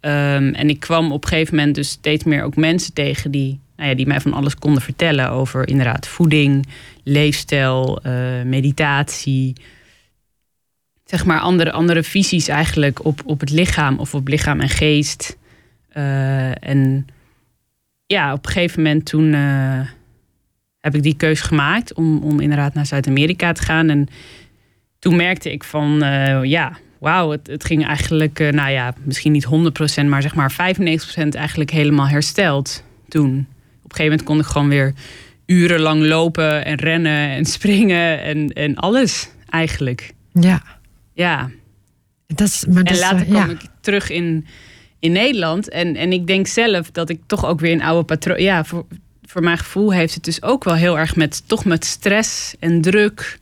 Um, 0.00 0.54
en 0.54 0.68
ik 0.68 0.80
kwam 0.80 1.12
op 1.12 1.22
een 1.22 1.28
gegeven 1.28 1.56
moment 1.56 1.74
dus 1.74 1.88
steeds 1.88 2.24
meer 2.24 2.42
ook 2.42 2.56
mensen 2.56 2.92
tegen 2.92 3.30
die 3.30 3.60
nou 3.78 3.90
ja, 3.90 3.96
die 3.96 4.06
mij 4.06 4.20
van 4.20 4.32
alles 4.32 4.54
konden 4.54 4.82
vertellen 4.82 5.30
over 5.30 5.68
inderdaad 5.68 6.06
voeding, 6.06 6.66
leefstijl, 7.08 8.00
uh, 8.06 8.42
meditatie. 8.42 9.52
Zeg 11.04 11.24
maar 11.24 11.40
andere, 11.40 11.72
andere 11.72 12.02
visies 12.02 12.48
eigenlijk 12.48 13.04
op, 13.04 13.20
op 13.24 13.40
het 13.40 13.50
lichaam 13.50 13.98
of 13.98 14.14
op 14.14 14.28
lichaam 14.28 14.60
en 14.60 14.68
geest. 14.68 15.36
Uh, 15.96 16.64
en 16.68 17.06
ja, 18.06 18.32
op 18.32 18.46
een 18.46 18.52
gegeven 18.52 18.82
moment 18.82 19.04
toen 19.04 19.32
uh, 19.32 19.80
heb 20.80 20.94
ik 20.94 21.02
die 21.02 21.16
keuze 21.16 21.42
gemaakt 21.42 21.94
om, 21.94 22.18
om 22.22 22.40
inderdaad 22.40 22.74
naar 22.74 22.86
Zuid-Amerika 22.86 23.52
te 23.52 23.62
gaan. 23.62 23.88
En 23.88 24.08
toen 24.98 25.16
merkte 25.16 25.52
ik 25.52 25.64
van 25.64 25.98
ja, 26.42 26.78
wauw, 26.98 27.30
het, 27.30 27.46
het 27.46 27.64
ging 27.64 27.86
eigenlijk, 27.86 28.38
nou 28.38 28.70
ja, 28.70 28.94
misschien 29.02 29.32
niet 29.32 29.46
100%, 29.46 30.04
maar 30.06 30.22
zeg 30.22 30.34
maar 30.34 30.52
95% 30.52 30.56
eigenlijk 31.28 31.70
helemaal 31.70 32.08
hersteld 32.08 32.82
toen 33.08 33.46
op 33.88 33.94
een 33.94 33.96
gegeven 33.96 34.04
moment 34.04 34.22
kon 34.22 34.38
ik 34.38 34.44
gewoon 34.44 34.68
weer 34.68 34.94
urenlang 35.48 36.04
lopen 36.04 36.64
en 36.64 36.76
rennen 36.76 37.30
en 37.30 37.44
springen 37.56 38.22
en, 38.22 38.52
en 38.52 38.76
alles 38.76 39.28
eigenlijk. 39.48 40.12
Ja. 40.32 40.62
Ja. 41.12 41.50
Dat 42.26 42.48
is, 42.48 42.64
maar 42.68 42.82
en 42.82 42.98
later 42.98 43.26
kwam 43.26 43.50
ik 43.50 43.60
terug 43.80 44.10
in, 44.10 44.46
in 44.98 45.12
Nederland. 45.12 45.68
En, 45.68 45.96
en 45.96 46.12
ik 46.12 46.26
denk 46.26 46.46
zelf 46.46 46.90
dat 46.90 47.08
ik 47.08 47.20
toch 47.26 47.46
ook 47.46 47.60
weer 47.60 47.72
een 47.72 47.82
oude 47.82 48.04
patroon. 48.04 48.42
Ja, 48.42 48.64
voor, 48.64 48.86
voor 49.22 49.42
mijn 49.42 49.58
gevoel 49.58 49.92
heeft 49.92 50.14
het 50.14 50.24
dus 50.24 50.42
ook 50.42 50.64
wel 50.64 50.74
heel 50.74 50.98
erg 50.98 51.16
met 51.16 51.48
toch 51.48 51.64
met 51.64 51.84
stress 51.84 52.54
en 52.58 52.80
druk 52.80 53.38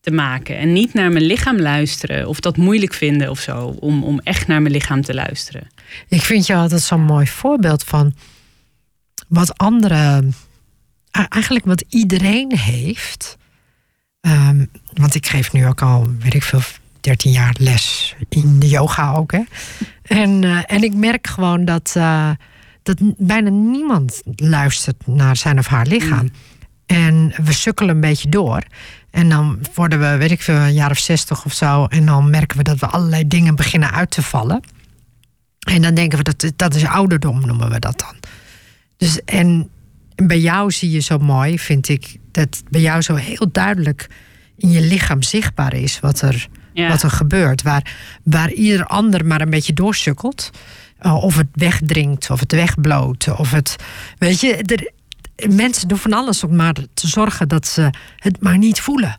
te 0.00 0.10
maken. 0.10 0.58
En 0.58 0.72
niet 0.72 0.94
naar 0.94 1.12
mijn 1.12 1.24
lichaam 1.24 1.60
luisteren 1.60 2.28
of 2.28 2.40
dat 2.40 2.56
moeilijk 2.56 2.94
vinden 2.94 3.30
of 3.30 3.40
zo. 3.40 3.76
Om, 3.80 4.04
om 4.04 4.20
echt 4.24 4.46
naar 4.46 4.62
mijn 4.62 4.74
lichaam 4.74 5.02
te 5.02 5.14
luisteren. 5.14 5.66
Ik 6.08 6.22
vind 6.22 6.46
je 6.46 6.54
altijd 6.54 6.80
zo'n 6.80 7.04
mooi 7.04 7.26
voorbeeld 7.26 7.84
van 7.84 8.14
wat 9.28 9.58
andere, 9.58 10.24
eigenlijk 11.28 11.64
wat 11.64 11.84
iedereen 11.88 12.56
heeft. 12.56 13.36
Ehm, 14.20 14.64
want 14.92 15.14
ik 15.14 15.26
geef 15.26 15.52
nu 15.52 15.66
ook 15.66 15.82
al, 15.82 16.06
weet 16.18 16.34
ik 16.34 16.42
veel, 16.42 16.60
13 17.00 17.30
jaar 17.30 17.54
les 17.58 18.14
in 18.28 18.58
de 18.58 18.68
yoga 18.68 19.12
ook. 19.12 19.32
Hè? 19.32 19.42
En, 20.02 20.42
uh, 20.42 20.62
en 20.66 20.82
ik 20.82 20.94
merk 20.94 21.26
gewoon 21.26 21.64
dat, 21.64 21.94
uh, 21.96 22.30
dat 22.82 22.96
bijna 23.16 23.50
niemand 23.50 24.22
luistert 24.36 25.06
naar 25.06 25.36
zijn 25.36 25.58
of 25.58 25.66
haar 25.66 25.86
lichaam. 25.86 26.22
Mm. 26.22 26.30
En 26.86 27.32
we 27.44 27.52
sukkelen 27.52 27.94
een 27.94 28.00
beetje 28.00 28.28
door. 28.28 28.62
En 29.10 29.28
dan 29.28 29.58
worden 29.74 30.00
we, 30.00 30.16
weet 30.16 30.30
ik 30.30 30.42
veel, 30.42 30.54
een 30.54 30.74
jaar 30.74 30.90
of 30.90 30.98
60 30.98 31.44
of 31.44 31.52
zo. 31.52 31.84
En 31.84 32.06
dan 32.06 32.30
merken 32.30 32.56
we 32.56 32.62
dat 32.62 32.78
we 32.78 32.86
allerlei 32.86 33.28
dingen 33.28 33.54
beginnen 33.54 33.90
uit 33.90 34.10
te 34.10 34.22
vallen. 34.22 34.60
En 35.58 35.82
dan 35.82 35.94
denken 35.94 36.18
we 36.18 36.24
dat 36.24 36.52
dat 36.56 36.74
is 36.74 36.84
ouderdom, 36.84 37.46
noemen 37.46 37.70
we 37.70 37.78
dat 37.78 37.98
dan. 37.98 38.14
Dus 38.96 39.20
en 39.24 39.70
bij 40.16 40.38
jou 40.38 40.70
zie 40.70 40.90
je 40.90 41.00
zo 41.00 41.18
mooi, 41.18 41.58
vind 41.58 41.88
ik, 41.88 42.16
dat 42.30 42.62
bij 42.70 42.80
jou 42.80 43.02
zo 43.02 43.14
heel 43.14 43.48
duidelijk 43.52 44.08
in 44.56 44.70
je 44.70 44.80
lichaam 44.80 45.22
zichtbaar 45.22 45.74
is 45.74 46.00
wat 46.00 46.20
er, 46.20 46.48
wat 46.74 47.02
er 47.02 47.10
gebeurt. 47.10 47.62
Waar, 47.62 47.94
waar 48.22 48.52
ieder 48.52 48.86
ander 48.86 49.26
maar 49.26 49.40
een 49.40 49.50
beetje 49.50 49.72
doorsukkelt. 49.72 50.50
Uh, 51.02 51.24
of 51.24 51.36
het 51.36 51.48
wegdrinkt, 51.52 52.30
of 52.30 52.40
het 52.40 52.52
wegbloot. 52.52 53.38
Of 53.38 53.50
het. 53.50 53.76
Weet 54.18 54.40
je, 54.40 54.54
er, 54.54 54.92
mensen 55.54 55.88
doen 55.88 55.98
van 55.98 56.12
alles 56.12 56.44
om 56.44 56.56
maar 56.56 56.74
te 56.94 57.08
zorgen 57.08 57.48
dat 57.48 57.66
ze 57.66 57.90
het 58.16 58.40
maar 58.40 58.58
niet 58.58 58.80
voelen. 58.80 59.18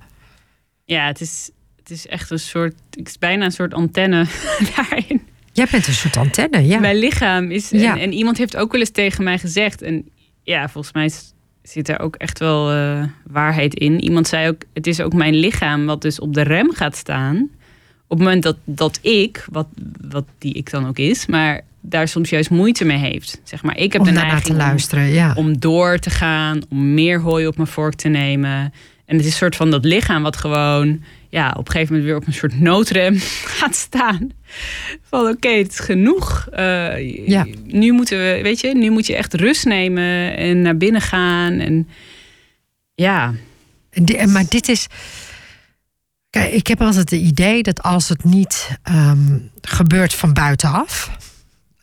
Ja, 0.85 1.05
het 1.05 1.21
is, 1.21 1.49
het 1.75 1.89
is 1.89 2.07
echt 2.07 2.31
een 2.31 2.39
soort. 2.39 2.73
Het 2.89 3.07
is 3.07 3.17
bijna 3.17 3.45
een 3.45 3.51
soort 3.51 3.73
antenne 3.73 4.25
daarin. 4.75 5.21
Jij 5.51 5.67
bent 5.71 5.87
een 5.87 5.93
soort 5.93 6.17
antenne, 6.17 6.65
ja. 6.65 6.79
Mijn 6.79 6.95
lichaam 6.95 7.51
is. 7.51 7.71
En, 7.71 7.97
en, 7.97 8.13
iemand 8.13 8.37
heeft 8.37 8.57
ook 8.57 8.71
wel 8.71 8.81
eens 8.81 8.91
tegen 8.91 9.23
mij 9.23 9.39
gezegd. 9.39 9.81
En 9.81 10.09
ja, 10.47 10.69
volgens 10.69 10.93
mij 10.93 11.11
zit 11.63 11.89
er 11.89 11.99
ook 11.99 12.15
echt 12.15 12.39
wel 12.39 12.75
uh, 12.75 13.03
waarheid 13.23 13.73
in. 13.73 14.01
Iemand 14.01 14.27
zei 14.27 14.49
ook: 14.49 14.61
Het 14.73 14.87
is 14.87 15.01
ook 15.01 15.13
mijn 15.13 15.35
lichaam 15.35 15.85
wat 15.85 16.01
dus 16.01 16.19
op 16.19 16.33
de 16.33 16.41
rem 16.41 16.73
gaat 16.73 16.95
staan. 16.95 17.37
Op 18.07 18.17
het 18.17 18.19
moment 18.19 18.43
dat, 18.43 18.57
dat 18.63 18.99
ik, 19.01 19.45
wat, 19.51 19.67
wat 20.09 20.25
die 20.37 20.53
ik 20.53 20.69
dan 20.69 20.87
ook 20.87 20.97
is, 20.97 21.25
maar 21.25 21.61
daar 21.81 22.07
soms 22.07 22.29
juist 22.29 22.49
moeite 22.49 22.85
mee 22.85 22.97
heeft. 22.97 23.41
Zeg 23.43 23.63
maar, 23.63 23.77
ik 23.77 23.93
heb 23.93 24.01
om 24.01 24.07
de 24.07 24.13
neiging 24.13 24.41
te 24.41 24.53
luisteren, 24.53 25.07
om, 25.07 25.13
ja. 25.13 25.33
om 25.35 25.59
door 25.59 25.97
te 25.97 26.09
gaan, 26.09 26.61
om 26.69 26.93
meer 26.93 27.19
hooi 27.19 27.47
op 27.47 27.55
mijn 27.55 27.67
vork 27.67 27.93
te 27.93 28.07
nemen. 28.07 28.73
En 29.05 29.15
het 29.15 29.19
is 29.19 29.25
een 29.25 29.37
soort 29.37 29.55
van 29.55 29.71
dat 29.71 29.85
lichaam 29.85 30.23
wat 30.23 30.37
gewoon 30.37 31.03
ja, 31.29 31.49
op 31.57 31.65
een 31.65 31.71
gegeven 31.71 31.93
moment 31.93 32.11
weer 32.11 32.19
op 32.21 32.27
een 32.27 32.33
soort 32.33 32.59
noodrem 32.59 33.17
gaat 33.59 33.75
staan. 33.75 34.31
Van 35.01 35.27
oké, 35.27 35.49
het 35.49 35.71
is 35.71 35.79
genoeg. 35.79 36.47
Uh, 36.57 37.27
ja. 37.27 37.45
Nu 37.63 37.91
moeten 37.91 38.17
we, 38.17 38.39
weet 38.43 38.59
je, 38.59 38.75
nu 38.75 38.89
moet 38.89 39.07
je 39.07 39.15
echt 39.15 39.33
rust 39.33 39.65
nemen 39.65 40.37
en 40.37 40.61
naar 40.61 40.77
binnen 40.77 41.01
gaan. 41.01 41.59
En 41.59 41.87
ja. 42.95 43.33
Maar 44.27 44.45
dit 44.49 44.67
is. 44.67 44.87
Kijk, 46.29 46.51
ik 46.51 46.67
heb 46.67 46.81
altijd 46.81 47.09
het 47.09 47.21
idee 47.21 47.63
dat 47.63 47.81
als 47.81 48.09
het 48.09 48.23
niet 48.23 48.77
um, 48.91 49.51
gebeurt 49.61 50.13
van 50.13 50.33
buitenaf. 50.33 51.11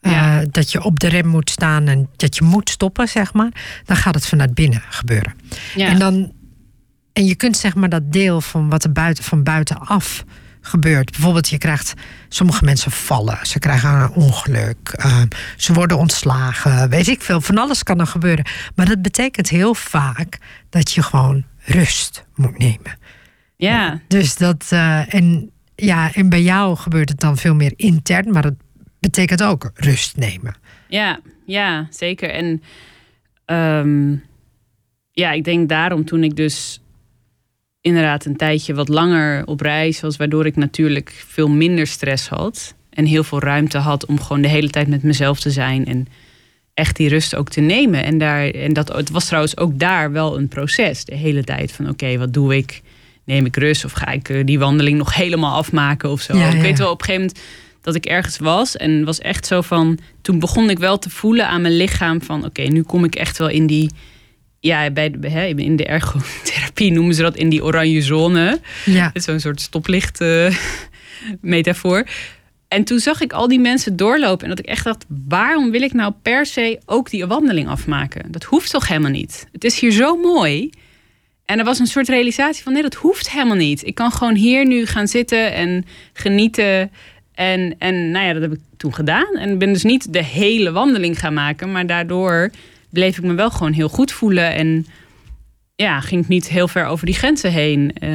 Ja. 0.01 0.41
Uh, 0.41 0.47
dat 0.51 0.73
je 0.73 0.85
op 0.85 1.01
de 1.01 1.09
rem 1.09 1.27
moet 1.27 1.51
staan 1.51 1.89
en 1.89 2.09
dat 2.17 2.37
je 2.37 2.45
moet 2.45 2.71
stoppen, 2.71 3.09
zeg 3.09 3.33
maar. 3.33 3.51
Dan 3.85 3.97
gaat 3.97 4.15
het 4.15 4.27
vanuit 4.27 4.55
binnen 4.55 4.83
gebeuren. 4.89 5.35
Ja. 5.75 5.89
En 5.89 5.99
dan 5.99 6.33
en 7.15 7.25
je 7.25 7.35
kunt 7.35 7.57
zeg 7.57 7.75
maar 7.75 7.89
dat 7.89 8.13
deel 8.13 8.41
van 8.41 8.69
wat 8.69 8.85
er 8.85 8.93
buiten, 8.93 9.25
van 9.25 9.43
buitenaf 9.43 10.25
gebeurt. 10.61 11.11
Bijvoorbeeld, 11.11 11.49
je 11.49 11.59
krijgt. 11.59 11.95
Sommige 12.29 12.65
mensen 12.65 12.91
vallen, 12.91 13.39
ze 13.47 13.59
krijgen 13.59 13.91
een 13.91 14.11
ongeluk, 14.11 15.05
uh, 15.05 15.23
ze 15.57 15.73
worden 15.73 15.99
ontslagen, 15.99 16.89
weet 16.89 17.09
ik 17.09 17.23
veel. 17.23 17.41
Van 17.41 17.59
alles 17.59 17.83
kan 17.83 18.01
er 18.01 18.07
gebeuren. 18.07 18.45
Maar 18.75 18.87
dat 18.87 19.03
betekent 19.03 19.49
heel 19.49 19.75
vaak 19.75 20.39
dat 20.71 20.93
je 20.93 21.03
gewoon 21.03 21.45
rust 21.59 22.25
moet 22.35 22.59
nemen. 22.59 22.99
Ja. 23.57 24.01
Dus 24.09 24.37
dat. 24.37 24.71
Uh, 24.73 25.15
en, 25.15 25.51
ja, 25.75 26.15
en 26.15 26.29
bij 26.29 26.43
jou 26.43 26.77
gebeurt 26.77 27.09
het 27.09 27.21
dan 27.21 27.37
veel 27.37 27.55
meer 27.55 27.73
intern, 27.77 28.33
maar 28.33 28.45
het 28.45 28.59
betekent 29.01 29.43
ook 29.43 29.71
rust 29.75 30.17
nemen. 30.17 30.55
Ja, 30.89 31.21
ja 31.47 31.87
zeker. 31.91 32.31
En 32.31 32.63
um, 33.47 34.23
ja, 35.11 35.31
ik 35.31 35.45
denk 35.45 35.69
daarom 35.69 36.05
toen 36.05 36.25
ik 36.25 36.37
dus 36.37 36.84
inderdaad 37.85 38.25
een 38.25 38.37
tijdje 38.37 38.75
wat 38.75 38.89
langer 38.89 39.47
op 39.47 39.61
reis 39.61 40.01
was, 40.01 40.17
waardoor 40.17 40.47
ik 40.47 40.57
natuurlijk 40.57 41.25
veel 41.29 41.49
minder 41.49 41.87
stress 41.87 42.29
had. 42.29 42.75
En 42.91 43.05
heel 43.05 43.25
veel 43.25 43.41
ruimte 43.41 43.79
had 43.79 44.07
om 44.07 44.21
gewoon 44.21 44.43
de 44.43 44.49
hele 44.49 44.71
tijd 44.71 44.89
met 44.89 45.03
mezelf 45.03 45.41
te 45.41 45.51
zijn. 45.51 45.87
En 45.87 46.07
echt 46.75 46.97
die 46.97 47.09
rust 47.09 47.35
ook 47.35 47.49
te 47.49 47.61
nemen. 47.61 48.05
En, 48.05 48.19
daar, 48.19 48.49
en 48.49 48.73
dat, 48.73 48.89
het 48.89 49.11
was 49.11 49.25
trouwens 49.25 49.57
ook 49.57 49.79
daar 49.79 50.13
wel 50.13 50.39
een 50.39 50.49
proces 50.49 51.05
de 51.05 51.15
hele 51.15 51.45
tijd. 51.45 51.73
Van 51.73 51.89
oké, 51.89 52.19
wat 52.19 52.33
doe 52.33 52.57
ik? 52.57 52.83
Neem 53.25 53.47
ik 53.47 53.57
rust 53.57 53.85
of 53.85 53.93
ga 53.93 54.11
ik 54.11 54.29
eh, 54.29 54.45
die 54.45 54.59
wandeling 54.59 54.99
nog 54.99 55.15
helemaal 55.15 55.57
afmaken 55.57 56.11
of 56.11 56.21
zo? 56.21 56.37
Ja, 56.37 56.49
Ik 56.49 56.61
weet 56.61 56.79
wel 56.79 56.91
op 56.91 57.01
een 57.01 57.07
gegeven 57.07 57.27
moment 57.27 57.45
dat 57.81 57.95
ik 57.95 58.07
ergens 58.07 58.39
was. 58.39 58.77
En 58.77 59.05
was 59.05 59.19
echt 59.19 59.47
zo 59.47 59.61
van... 59.61 59.99
Toen 60.23 60.39
begon 60.39 60.71
ik 60.71 60.79
wel 60.79 60.99
te 60.99 61.11
voelen 61.11 61.49
aan 61.49 61.63
mijn 61.63 61.77
lichaam 61.77 62.23
van... 62.23 62.45
Oké, 62.45 62.63
nu 62.63 62.83
kom 62.83 63.05
ik 63.05 63.15
echt 63.15 63.39
wel 63.39 63.49
in 63.49 63.67
die... 63.67 63.91
Ja, 64.65 64.91
bij 64.91 65.11
de, 65.11 65.29
hè, 65.29 65.47
in 65.47 65.77
de 65.77 65.85
ergotherapie 65.85 66.93
noemen 66.93 67.15
ze 67.15 67.23
dat 67.23 67.37
in 67.37 67.49
die 67.49 67.65
oranje 67.65 68.03
zone. 68.03 68.61
Ja. 68.85 69.11
Zo'n 69.15 69.41
soort 69.41 69.61
stoplicht 69.61 70.21
eh, 70.21 70.57
metafoor. 71.41 72.07
En 72.69 72.85
toen 72.85 72.99
zag 72.99 73.21
ik 73.21 73.33
al 73.33 73.49
die 73.49 73.59
mensen 73.59 73.97
doorlopen. 73.97 74.43
En 74.43 74.49
dat 74.49 74.59
ik 74.59 74.67
echt 74.67 74.85
dacht, 74.85 75.05
waarom 75.29 75.71
wil 75.71 75.83
ik 75.83 75.93
nou 75.93 76.13
per 76.23 76.47
se 76.47 76.81
ook 76.87 77.11
die 77.11 77.27
wandeling 77.27 77.69
afmaken? 77.69 78.33
Dat 78.33 78.45
hoeft 78.45 78.71
toch 78.71 78.89
helemaal 78.89 79.11
niet? 79.11 79.47
Het 79.53 79.65
is 79.65 79.81
hier 79.81 79.93
zo 79.93 80.17
mooi. 80.17 80.71
En 81.45 81.59
er 81.59 81.65
was 81.65 81.79
een 81.79 81.87
soort 81.87 82.09
realisatie 82.09 82.63
van, 82.63 82.73
nee, 82.73 82.83
dat 82.83 82.95
hoeft 82.95 83.31
helemaal 83.31 83.57
niet. 83.57 83.87
Ik 83.87 83.95
kan 83.95 84.13
gewoon 84.13 84.35
hier 84.35 84.67
nu 84.67 84.87
gaan 84.87 85.09
zitten 85.09 85.53
en 85.55 85.85
genieten. 86.13 86.91
En, 87.35 87.75
en 87.79 88.11
nou 88.11 88.27
ja, 88.27 88.33
dat 88.33 88.43
heb 88.43 88.53
ik 88.53 88.61
toen 88.77 88.95
gedaan. 88.95 89.37
En 89.37 89.59
ben 89.59 89.73
dus 89.73 89.85
niet 89.85 90.13
de 90.13 90.25
hele 90.25 90.73
wandeling 90.73 91.19
gaan 91.19 91.35
maken. 91.35 91.73
Maar 91.73 91.87
daardoor 91.87 92.51
bleef 92.95 93.19
ik 93.19 93.25
me 93.25 93.35
wel 93.35 93.51
gewoon 93.51 93.73
heel 93.73 93.89
goed 93.89 94.13
voelen. 94.13 94.55
En 94.55 94.87
ja, 95.77 96.01
ging 96.01 96.23
ik 96.23 96.29
niet 96.29 96.49
heel 96.49 96.69
ver 96.69 96.87
over 96.87 97.07
die 97.07 97.15
grenzen 97.15 97.53
heen. 97.53 97.93
Eh, 97.93 98.11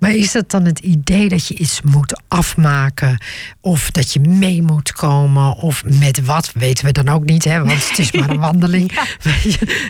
Maar 0.00 0.14
is 0.14 0.32
dat 0.32 0.50
dan 0.50 0.64
het 0.64 0.78
idee 0.78 1.28
dat 1.28 1.46
je 1.46 1.54
iets 1.54 1.82
moet 1.82 2.20
afmaken? 2.28 3.18
Of 3.60 3.90
dat 3.90 4.12
je 4.12 4.20
mee 4.20 4.62
moet 4.62 4.92
komen? 4.92 5.56
Of 5.56 5.84
met 5.84 6.24
wat, 6.24 6.52
weten 6.52 6.84
we 6.84 6.92
dan 6.92 7.08
ook 7.08 7.24
niet, 7.24 7.44
hè? 7.44 7.58
Want 7.64 7.88
het 7.88 7.98
is 7.98 8.12
maar 8.12 8.30
een 8.30 8.40
wandeling. 8.50 8.90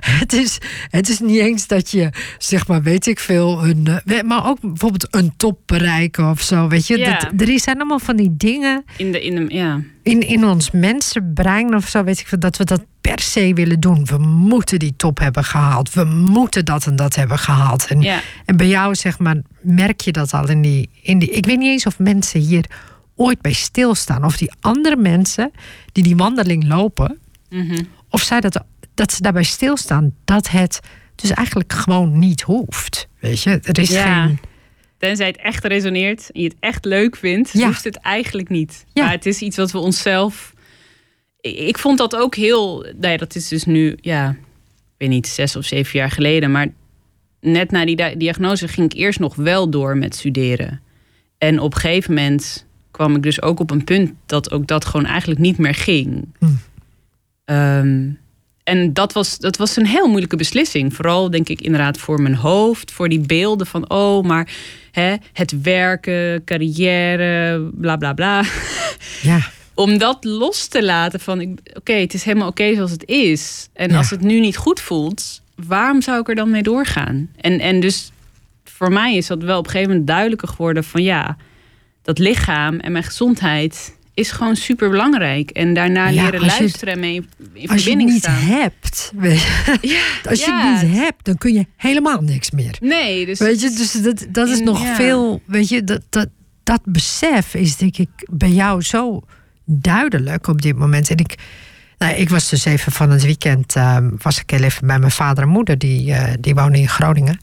Het, 0.00 0.32
is, 0.32 0.58
het 0.90 1.08
is 1.08 1.18
niet 1.18 1.40
eens 1.40 1.66
dat 1.66 1.90
je, 1.90 2.10
zeg 2.38 2.66
maar, 2.66 2.82
weet 2.82 3.06
ik 3.06 3.18
veel... 3.18 3.64
Een, 3.64 4.00
eh, 4.06 4.22
maar 4.22 4.46
ook 4.46 4.60
bijvoorbeeld 4.60 5.06
een 5.10 5.32
top 5.36 5.58
bereiken 5.66 6.30
of 6.30 6.40
zo, 6.40 6.68
weet 6.68 6.86
je. 6.86 6.98
Ja. 6.98 7.18
Dat, 7.18 7.48
er 7.48 7.60
zijn 7.60 7.76
allemaal 7.76 7.98
van 7.98 8.16
die 8.16 8.36
dingen 8.36 8.84
in 8.96 9.12
de, 9.12 9.22
in 9.22 9.34
de, 9.34 9.54
ja. 9.54 9.80
In, 10.10 10.20
in 10.28 10.44
ons 10.44 10.70
mensenbrein 10.70 11.74
of 11.74 11.88
zo, 11.88 12.04
weet 12.04 12.20
ik 12.20 12.26
veel, 12.26 12.38
dat 12.38 12.56
we 12.56 12.64
dat 12.64 12.84
per 13.00 13.20
se 13.20 13.52
willen 13.54 13.80
doen. 13.80 14.04
We 14.04 14.18
moeten 14.18 14.78
die 14.78 14.96
top 14.96 15.18
hebben 15.18 15.44
gehaald. 15.44 15.92
We 15.92 16.04
moeten 16.04 16.64
dat 16.64 16.86
en 16.86 16.96
dat 16.96 17.14
hebben 17.14 17.38
gehaald. 17.38 17.86
En, 17.86 18.00
Ja. 18.00 18.20
en 18.44 18.56
bij 18.56 18.68
jou, 18.68 18.94
zeg 18.94 19.18
maar, 19.18 19.36
merk 19.60 20.00
je 20.00 20.12
dat 20.12 20.32
al 20.34 20.48
in 20.48 20.62
die, 20.62 20.88
in 21.02 21.18
die. 21.18 21.30
Ik 21.30 21.46
weet 21.46 21.58
niet 21.58 21.68
eens 21.70 21.86
of 21.86 21.98
mensen 21.98 22.40
hier 22.40 22.64
ooit 23.16 23.40
bij 23.40 23.52
stilstaan. 23.52 24.24
Of 24.24 24.36
die 24.36 24.52
andere 24.60 24.96
mensen 24.96 25.50
die 25.92 26.02
die 26.02 26.16
wandeling 26.16 26.64
lopen, 26.68 27.18
Mhm. 27.50 27.82
of 28.10 28.22
zij 28.22 28.40
dat, 28.40 28.62
dat 28.94 29.12
ze 29.12 29.22
daarbij 29.22 29.42
stilstaan 29.42 30.12
dat 30.24 30.48
het 30.50 30.80
dus 31.14 31.30
eigenlijk 31.30 31.72
gewoon 31.72 32.18
niet 32.18 32.40
hoeft. 32.42 33.08
Weet 33.20 33.42
je, 33.42 33.58
er 33.62 33.78
is 33.78 33.88
Ja. 33.90 34.24
geen. 34.26 34.38
Tenzij 35.00 35.26
het 35.26 35.36
echt 35.36 35.64
resoneert 35.64 36.30
en 36.32 36.40
je 36.40 36.48
het 36.48 36.56
echt 36.60 36.84
leuk 36.84 37.16
vindt, 37.16 37.50
Ja. 37.52 37.66
hoeft 37.66 37.84
het 37.84 37.96
eigenlijk 37.96 38.48
niet. 38.48 38.84
Ja. 38.92 39.02
Maar 39.02 39.12
het 39.12 39.26
is 39.26 39.40
iets 39.40 39.56
wat 39.56 39.70
we 39.72 39.78
onszelf. 39.78 40.52
Ik 41.40 41.78
vond 41.78 41.98
dat 41.98 42.16
ook 42.16 42.34
heel. 42.34 42.80
Nou 42.80 43.12
ja, 43.12 43.16
dat 43.16 43.34
is 43.34 43.48
dus 43.48 43.64
nu, 43.64 43.96
ja, 44.00 44.30
ik 44.30 44.94
weet 44.98 45.08
niet, 45.08 45.26
zes 45.26 45.56
of 45.56 45.64
zeven 45.64 45.98
jaar 45.98 46.10
geleden. 46.10 46.50
Maar 46.50 46.68
net 47.40 47.70
na 47.70 47.84
die 47.84 47.96
dia- 47.96 48.14
diagnose 48.14 48.68
ging 48.68 48.92
ik 48.92 48.98
eerst 48.98 49.18
nog 49.18 49.34
wel 49.34 49.70
door 49.70 49.96
met 49.96 50.14
studeren. 50.14 50.80
En 51.38 51.58
op 51.60 51.74
een 51.74 51.80
gegeven 51.80 52.14
moment 52.14 52.66
kwam 52.90 53.16
ik 53.16 53.22
dus 53.22 53.42
ook 53.42 53.60
op 53.60 53.70
een 53.70 53.84
punt 53.84 54.12
dat 54.26 54.50
ook 54.50 54.66
dat 54.66 54.84
gewoon 54.84 55.06
eigenlijk 55.06 55.40
niet 55.40 55.58
meer 55.58 55.74
ging. 55.74 56.28
Hm. 56.38 56.46
Ehm, 57.44 58.10
en 58.70 58.92
dat 58.92 59.12
was, 59.12 59.38
dat 59.38 59.56
was 59.56 59.76
een 59.76 59.86
heel 59.86 60.06
moeilijke 60.08 60.36
beslissing. 60.36 60.94
Vooral 60.94 61.30
denk 61.30 61.48
ik 61.48 61.60
inderdaad 61.60 61.98
voor 61.98 62.22
mijn 62.22 62.34
hoofd. 62.34 62.92
Voor 62.92 63.08
die 63.08 63.20
beelden 63.20 63.66
van, 63.66 63.90
oh, 63.90 64.24
maar 64.24 64.48
hè, 64.90 65.14
het 65.32 65.62
werken, 65.62 66.44
carrière, 66.44 67.60
bla 67.74 67.96
bla 67.96 68.12
bla. 68.12 68.42
Ja, 69.22 69.40
Om 69.74 69.98
dat 69.98 70.24
los 70.24 70.66
te 70.66 70.84
laten 70.84 71.20
van, 71.20 71.58
oké, 71.74 71.92
het 71.92 72.14
is 72.14 72.24
helemaal 72.24 72.48
oké 72.48 72.74
zoals 72.74 72.90
het 72.90 73.04
is. 73.08 73.68
En 73.72 73.90
Ja. 73.90 73.96
als 73.96 74.10
het 74.10 74.20
nu 74.20 74.40
niet 74.40 74.56
goed 74.56 74.80
voelt, 74.80 75.42
waarom 75.54 76.02
zou 76.02 76.20
ik 76.20 76.28
er 76.28 76.34
dan 76.34 76.50
mee 76.50 76.62
doorgaan? 76.62 77.30
En, 77.40 77.60
en 77.60 77.80
dus 77.80 78.10
voor 78.64 78.92
mij 78.92 79.16
is 79.16 79.26
dat 79.26 79.42
wel 79.42 79.58
op 79.58 79.64
een 79.64 79.70
gegeven 79.70 79.90
moment 79.90 80.08
duidelijker 80.08 80.48
geworden 80.48 80.84
van, 80.84 81.02
ja, 81.02 81.36
dat 82.02 82.18
lichaam 82.18 82.78
en 82.80 82.92
mijn 82.92 83.04
gezondheid 83.04 83.96
is 84.20 84.30
gewoon 84.30 84.56
super 84.56 84.90
belangrijk. 84.90 85.50
En 85.50 85.74
daarna 85.74 86.08
Ja, 86.08 86.22
leren 86.22 86.40
luisteren 86.40 86.94
en 86.94 87.00
mee 87.00 87.14
in 87.14 87.22
als 87.22 87.28
je 87.52 87.60
het 87.60 87.70
verbinding 87.70 88.10
niet 88.10 88.22
staan. 88.22 88.34
hebt, 88.34 89.12
Ja, 89.80 90.02
als 90.30 90.44
je 90.44 90.52
het 90.52 90.82
niet 90.82 90.98
hebt, 90.98 91.24
dan 91.24 91.38
kun 91.38 91.52
je 91.52 91.66
helemaal 91.76 92.20
niks 92.20 92.50
meer. 92.50 92.76
Nee, 92.80 93.26
dus 93.26 93.38
Weet 93.38 93.60
je, 93.60 93.70
dus 93.70 93.92
dat, 93.92 94.26
dat 94.28 94.48
is 94.48 94.60
nog 94.60 94.86
veel. 94.94 95.42
Weet 95.46 95.68
je, 95.68 95.84
dat, 95.84 96.02
dat, 96.08 96.28
dat 96.62 96.80
besef 96.84 97.54
is 97.54 97.76
denk 97.76 97.96
ik 97.96 98.08
bij 98.30 98.50
jou 98.50 98.82
zo 98.82 99.22
duidelijk 99.64 100.46
op 100.46 100.62
dit 100.62 100.76
moment. 100.76 101.10
En 101.10 101.16
ik, 101.16 101.34
nou, 101.98 102.14
ik 102.14 102.28
was 102.28 102.48
dus 102.48 102.64
even 102.64 102.92
van 102.92 103.10
het 103.10 103.22
weekend, 103.22 103.76
ehm, 103.76 104.10
was 104.18 104.40
ik 104.40 104.50
heel 104.50 104.62
even 104.62 104.86
bij 104.86 104.98
mijn 104.98 105.10
vader 105.10 105.42
en 105.42 105.50
moeder, 105.50 105.78
die, 105.78 106.12
eh, 106.12 106.34
die 106.40 106.54
wonen 106.54 106.78
in 106.80 106.88
Groningen. 106.88 107.40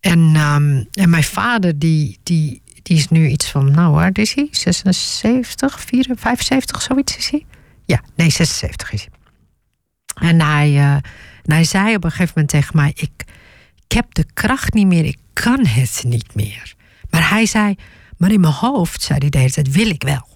En, 0.00 0.32
ehm, 0.34 0.82
en 0.92 1.10
mijn 1.10 1.24
vader, 1.24 1.78
die, 1.78 2.18
die, 2.22 2.62
die 2.86 2.96
is 2.96 3.08
nu 3.08 3.28
iets 3.28 3.50
van, 3.50 3.70
nou 3.70 3.92
waar 3.92 4.10
is 4.12 4.34
hij? 4.34 4.48
76, 4.50 5.80
74, 5.80 6.20
75, 6.20 6.82
zoiets 6.82 7.16
is 7.16 7.30
hij? 7.30 7.46
Ja, 7.84 8.00
nee, 8.14 8.30
76 8.30 8.92
is 8.92 9.00
hij. 9.00 9.10
En 10.30 10.40
hij, 10.40 10.68
eh, 10.68 10.92
en 11.42 11.52
hij 11.52 11.64
zei 11.64 11.94
op 11.94 12.04
een 12.04 12.10
gegeven 12.10 12.32
moment 12.34 12.52
tegen 12.52 12.76
mij: 12.76 12.92
ik, 12.94 13.24
ik 13.88 13.96
heb 13.96 14.14
de 14.14 14.24
kracht 14.34 14.74
niet 14.74 14.86
meer, 14.86 15.04
ik 15.04 15.18
kan 15.32 15.66
het 15.66 16.02
niet 16.06 16.34
meer. 16.34 16.74
Maar 17.10 17.30
hij 17.30 17.46
zei, 17.46 17.74
maar 18.16 18.30
in 18.30 18.40
mijn 18.40 18.52
hoofd, 18.52 19.02
zei 19.02 19.18
hij 19.18 19.28
de 19.28 19.38
hele 19.38 19.50
tijd, 19.50 19.72
wil 19.72 19.88
ik 19.88 20.02
wel. 20.02 20.28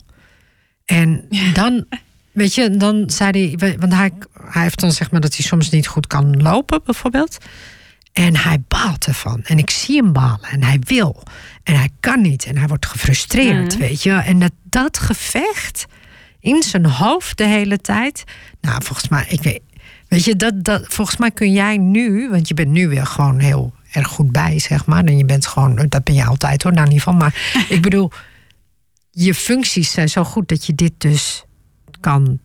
En 0.85 1.29
dan, 1.53 1.85
weet 2.33 2.55
je, 2.55 2.77
dan 2.77 3.11
zei 3.11 3.57
hij, 3.57 3.77
want 3.79 3.93
hij, 3.93 4.13
hij 4.51 4.63
heeft 4.63 4.81
dan 4.81 4.93
zeg 4.93 5.11
maar 5.11 5.21
dat 5.21 5.37
hij 5.37 5.45
soms 5.45 5.71
niet 5.71 5.87
goed 5.87 6.07
kan 6.07 6.43
lopen, 6.43 6.81
bijvoorbeeld. 6.85 7.39
En 8.13 8.37
hij 8.37 8.63
baalt 8.69 9.07
ervan. 9.07 9.43
En 9.45 9.59
ik 9.59 9.71
zie 9.71 10.03
hem 10.03 10.13
balen. 10.13 10.49
En 10.51 10.63
hij 10.63 10.79
wil. 10.81 11.23
En 11.63 11.75
hij 11.75 11.89
kan 12.01 12.21
niet. 12.21 12.45
En 12.45 12.57
hij 12.57 12.69
wordt 12.69 12.87
gefrustreerd, 12.87 13.77
weet 13.77 14.03
je. 14.03 14.13
En 14.13 14.39
dat, 14.39 14.53
dat 14.63 14.99
gevecht 14.99 15.87
in 16.41 16.63
zijn 16.63 16.87
hoofd 16.87 17.37
de 17.37 17.47
hele 17.47 17.79
tijd. 17.79 18.25
Nou, 18.61 18.83
volgens 18.85 19.09
mij, 19.09 19.27
ik 19.29 19.43
weet, 19.43 19.61
weet 20.09 20.25
je, 20.25 20.37
dat, 20.37 20.65
dat, 20.65 20.85
volgens 20.89 21.17
mij 21.17 21.31
kun 21.31 21.53
jij 21.53 21.77
nu, 21.77 22.29
want 22.31 22.49
je 22.49 22.55
bent 22.55 22.71
nu 22.71 22.89
weer 22.89 23.07
gewoon 23.07 23.39
heel 23.39 23.75
erg 23.93 24.09
goed 24.09 24.33
bij, 24.33 24.59
zeg 24.59 24.87
maar. 24.87 25.05
En 25.05 25.17
je 25.17 25.25
bent 25.25 25.47
gewoon, 25.47 25.87
dat 25.89 26.05
ben 26.05 26.15
je 26.15 26.25
altijd 26.25 26.63
hoor, 26.63 26.73
in 26.73 26.79
ieder 26.79 26.99
geval. 26.99 27.15
Maar 27.15 27.55
ik 27.69 27.83
bedoel, 27.83 28.11
je 29.11 29.35
functies 29.35 29.91
zijn 29.91 30.09
zo 30.09 30.25
goed 30.25 30.49
dat 30.49 30.67
je 30.67 30.75
dit 30.75 30.93
dus 30.99 31.45
kan, 32.01 32.39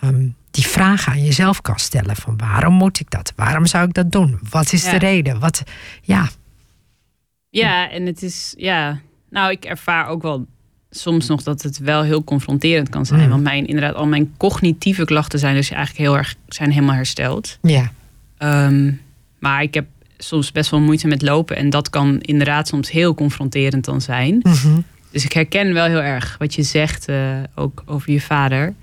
ehm, 0.00 0.28
die 0.52 0.66
vragen 0.66 1.12
aan 1.12 1.24
jezelf 1.24 1.60
kan 1.62 1.78
stellen. 1.78 2.16
Van 2.16 2.36
waarom 2.36 2.74
moet 2.74 3.00
ik 3.00 3.10
dat? 3.10 3.32
Waarom 3.36 3.66
zou 3.66 3.86
ik 3.88 3.94
dat 3.94 4.12
doen? 4.12 4.38
Wat 4.50 4.72
is 4.72 4.84
Ja. 4.84 4.90
de 4.90 4.98
reden? 4.98 5.38
Wat, 5.38 5.62
ja, 6.02 6.28
Ja, 7.50 7.90
en 7.90 8.06
het 8.06 8.22
is, 8.22 8.54
ja. 8.56 9.00
Nou, 9.30 9.50
ik 9.50 9.64
ervaar 9.64 10.06
ook 10.06 10.22
wel 10.22 10.46
soms 10.90 11.26
nog 11.26 11.42
dat 11.42 11.62
het 11.62 11.78
wel 11.78 12.02
heel 12.02 12.24
confronterend 12.24 12.88
kan 12.88 13.06
zijn. 13.06 13.22
Mm. 13.22 13.28
Want 13.28 13.42
mijn, 13.42 13.66
inderdaad, 13.66 13.94
al 13.94 14.06
mijn 14.06 14.34
cognitieve 14.36 15.04
klachten 15.04 15.38
zijn 15.38 15.54
dus 15.54 15.70
eigenlijk 15.70 16.08
heel 16.08 16.16
erg, 16.16 16.34
zijn 16.48 16.70
helemaal 16.70 16.94
hersteld. 16.94 17.58
ja, 17.62 17.92
Ehm, 18.38 18.92
maar 19.38 19.62
ik 19.62 19.74
heb 19.74 19.86
soms 20.18 20.52
best 20.52 20.70
wel 20.70 20.80
moeite 20.80 21.06
met 21.06 21.22
lopen. 21.22 21.56
En 21.56 21.70
dat 21.70 21.90
kan 21.90 22.20
inderdaad 22.20 22.68
soms 22.68 22.90
heel 22.90 23.14
confronterend 23.14 23.84
dan 23.84 24.00
zijn. 24.00 24.38
Mhm. 24.42 24.80
Dus 25.10 25.24
ik 25.24 25.32
herken 25.32 25.72
wel 25.72 25.84
heel 25.86 26.02
erg 26.02 26.36
wat 26.38 26.54
je 26.54 26.62
zegt, 26.62 27.08
eh, 27.08 27.36
ook 27.54 27.82
over 27.86 28.12
je 28.12 28.20
vader. 28.20 28.74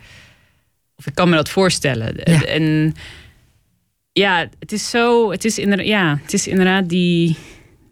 Of 0.99 1.05
ik 1.07 1.15
kan 1.15 1.29
me 1.29 1.35
dat 1.35 1.49
voorstellen. 1.49 2.13
Ja. 2.23 2.43
En 2.43 2.95
ja, 4.11 4.49
het 4.59 4.71
is 4.71 4.89
zo, 4.89 5.31
het 5.31 5.45
is 5.45 5.57
inderdaad, 5.59 5.87
ja, 5.87 6.19
het 6.23 6.33
is 6.33 6.47
inderdaad 6.47 6.89
die, 6.89 7.37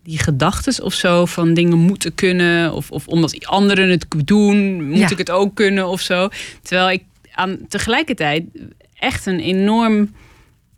die 0.03 0.19
gedachtes 0.19 0.81
of 0.81 0.93
zo 0.93 1.25
van 1.25 1.53
dingen 1.53 1.77
moeten 1.77 2.15
kunnen. 2.15 2.73
Of, 2.73 2.91
of 2.91 3.07
omdat 3.07 3.45
anderen 3.45 3.89
het 3.89 4.05
doen, 4.25 4.87
moet 4.89 4.97
Ja. 4.97 5.09
ik 5.09 5.17
het 5.17 5.31
ook 5.31 5.55
kunnen 5.55 5.87
of 5.87 6.01
zo. 6.01 6.29
Terwijl 6.61 6.89
ik 6.89 7.03
aan, 7.31 7.57
tegelijkertijd 7.67 8.43
echt 8.93 9.25
een 9.25 9.39
enorm 9.39 10.13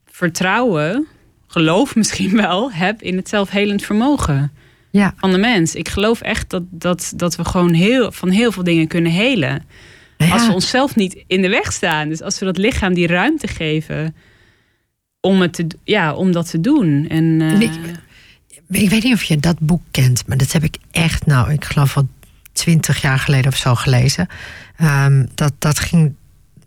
vertrouwen, 0.05 1.07
geloof 1.47 1.95
misschien 1.95 2.35
wel, 2.35 2.71
heb 2.71 3.01
in 3.01 3.15
het 3.15 3.29
zelfhelend 3.29 3.83
vermogen 3.83 4.51
ja, 4.91 5.13
van 5.17 5.31
de 5.31 5.37
mens. 5.37 5.75
Ik 5.75 5.89
geloof 5.89 6.21
echt 6.21 6.49
dat, 6.49 6.63
dat, 6.69 7.13
dat 7.15 7.35
we 7.35 7.45
gewoon 7.45 7.73
heel, 7.73 8.11
van 8.11 8.29
heel 8.29 8.51
veel 8.51 8.63
dingen 8.63 8.87
kunnen 8.87 9.11
helen. 9.11 9.63
Ja. 10.27 10.31
Als 10.31 10.47
we 10.47 10.53
onszelf 10.53 10.95
niet 10.95 11.23
in 11.27 11.41
de 11.41 11.49
weg 11.49 11.73
staan. 11.73 12.09
Dus 12.09 12.21
als 12.21 12.39
we 12.39 12.45
dat 12.45 12.57
lichaam 12.57 12.93
die 12.93 13.07
ruimte 13.07 13.47
geven 13.47 14.15
om, 15.19 15.41
het 15.41 15.53
te, 15.53 15.67
ja, 15.83 16.13
om 16.13 16.31
dat 16.31 16.49
te 16.49 16.61
doen. 16.61 17.05
En, 17.09 17.41
eh, 17.41 17.57
Nee, 17.57 17.69
Ik 18.83 18.89
weet 18.89 19.03
niet 19.03 19.13
of 19.13 19.23
je 19.23 19.37
dat 19.37 19.59
boek 19.59 19.81
kent, 19.91 20.23
maar 20.27 20.37
dat 20.37 20.51
heb 20.51 20.63
ik 20.63 20.75
echt, 20.91 21.25
nou, 21.25 21.51
ik 21.51 21.65
geloof 21.65 21.93
wel 21.93 22.07
twintig 22.51 23.01
jaar 23.01 23.19
geleden 23.19 23.51
of 23.51 23.57
zo 23.57 23.75
gelezen. 23.75 24.27
Ehm, 24.77 25.25
dat, 25.35 25.53
dat 25.59 25.79
ging 25.79 26.13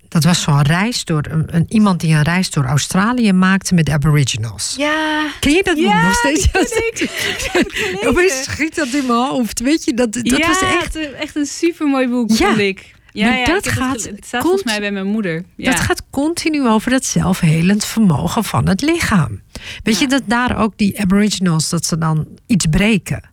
Dat 0.08 0.24
was 0.24 0.42
zo'n 0.42 0.62
reis 0.62 1.04
door 1.04 1.26
een, 1.30 1.44
een- 1.56 1.66
iemand 1.68 2.00
die 2.00 2.14
een 2.14 2.22
reis 2.22 2.50
door 2.50 2.64
Australië 2.64 3.32
maakte 3.32 3.74
met 3.74 3.90
Aboriginals. 3.90 4.74
Ja. 4.78 5.26
Ken 5.40 5.52
je 5.52 5.62
dat 5.62 5.74
boek 5.74 5.84
Ja, 5.84 6.02
nog 6.06 6.14
steeds? 6.14 6.44
ik. 6.44 7.00
Ik. 7.00 7.98
Opeens 8.08 8.42
schiet 8.42 8.74
dat 8.74 8.86
in 8.88 9.06
mijn 9.06 9.18
hoofd. 9.18 9.60
Weet 9.60 9.84
je, 9.84 9.94
dat, 9.94 10.12
dat 10.12 10.26
ja, 10.26 10.46
was 10.48 10.62
echt. 10.62 10.96
echt 11.14 11.36
een 11.36 11.46
supermooi 11.46 12.08
boek, 12.08 12.30
Ja. 12.30 12.46
vond 12.46 12.58
ik. 12.58 12.94
Ja, 13.12 13.28
Maar 13.28 13.38
ja, 13.38 13.44
dat 13.44 13.64
het 13.64 13.74
gaat 13.74 14.04
Het 14.04 14.24
staat 14.26 14.42
volgens 14.42 14.64
mij 14.64 14.80
bij 14.80 14.92
mijn 14.92 15.06
moeder. 15.06 15.44
Ja. 15.56 15.70
Dat 15.70 15.80
gaat 15.80 16.02
continu 16.10 16.66
over 16.68 16.90
dat 16.90 17.04
zelfhelend 17.04 17.84
vermogen 17.84 18.44
van 18.44 18.68
het 18.68 18.80
lichaam. 18.82 19.40
Weet 19.82 19.98
je 19.98 20.08
dat 20.08 20.22
daar 20.26 20.58
ook 20.58 20.72
die 20.78 21.00
Aboriginals, 21.00 21.68
dat 21.68 21.84
ze 21.86 21.98
dan 21.98 22.28
iets 22.46 22.66
breken. 22.66 23.30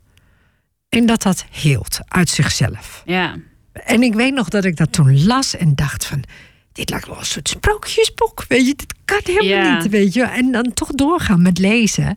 En 0.89 1.05
dat 1.05 1.21
dat 1.21 1.45
heelt 1.51 1.99
uit 2.07 2.29
zichzelf. 2.29 3.01
Ja. 3.05 3.35
En 3.73 4.03
ik 4.03 4.13
weet 4.13 4.33
nog 4.33 4.49
dat 4.49 4.65
ik 4.65 4.77
dat 4.77 4.91
toen 4.91 5.25
las 5.25 5.55
en 5.57 5.75
dacht 5.75 6.05
van... 6.05 6.23
Dit 6.71 6.89
lijkt 6.89 7.07
wel 7.07 7.17
een 7.19 7.25
soort 7.25 7.49
sprookjesboek. 7.49 8.45
Weet 8.47 8.67
je, 8.67 8.75
dit 8.75 8.93
kan 9.05 9.19
helemaal 9.23 9.65
Ja. 9.65 9.77
niet, 9.81 9.89
weet 9.91 10.13
je. 10.13 10.23
En 10.23 10.51
dan 10.51 10.73
toch 10.73 10.89
doorgaan 10.91 11.41
met 11.41 11.57
lezen. 11.57 12.15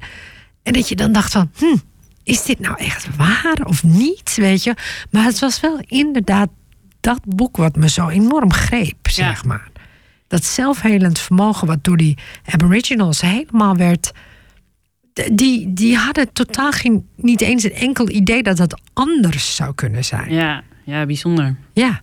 En 0.63 0.73
dat 0.73 0.89
je 0.89 0.97
dan 0.97 1.13
dacht 1.13 1.33
van... 1.33 1.51
Hm, 1.59 1.77
is 2.25 2.43
dit 2.43 2.59
nou 2.59 2.77
echt 2.79 3.17
waar 3.17 3.61
of 3.65 3.83
niet, 3.83 4.35
weet 4.35 4.63
je. 4.63 4.75
Maar 5.11 5.25
het 5.25 5.39
was 5.39 5.61
wel 5.61 5.81
inderdaad 5.87 6.49
dat 7.03 7.21
boek 7.25 7.57
wat 7.57 7.77
me 7.77 7.89
zo 7.89 8.09
enorm 8.09 8.53
greep, 8.53 9.09
zeg 9.09 9.43
Ja. 9.43 9.49
maar. 9.49 9.71
Dat 10.29 10.45
zelfhelend 10.45 11.19
vermogen 11.19 11.67
wat 11.67 11.85
door 11.85 11.97
die 11.97 12.19
aboriginals 12.45 13.21
helemaal 13.21 13.77
werd... 13.77 14.13
Die, 15.33 15.73
die 15.73 15.97
hadden 15.97 16.33
totaal 16.33 16.71
geen, 16.73 17.09
niet 17.17 17.41
eens 17.41 17.65
een 17.65 17.73
enkel 17.75 18.11
idee 18.11 18.43
dat 18.43 18.57
dat 18.57 18.81
anders 18.93 19.55
zou 19.57 19.75
kunnen 19.75 20.05
zijn. 20.05 20.33
Ja. 20.33 20.63
ja, 20.85 21.07
bijzonder. 21.07 21.57
Ja. 21.73 22.01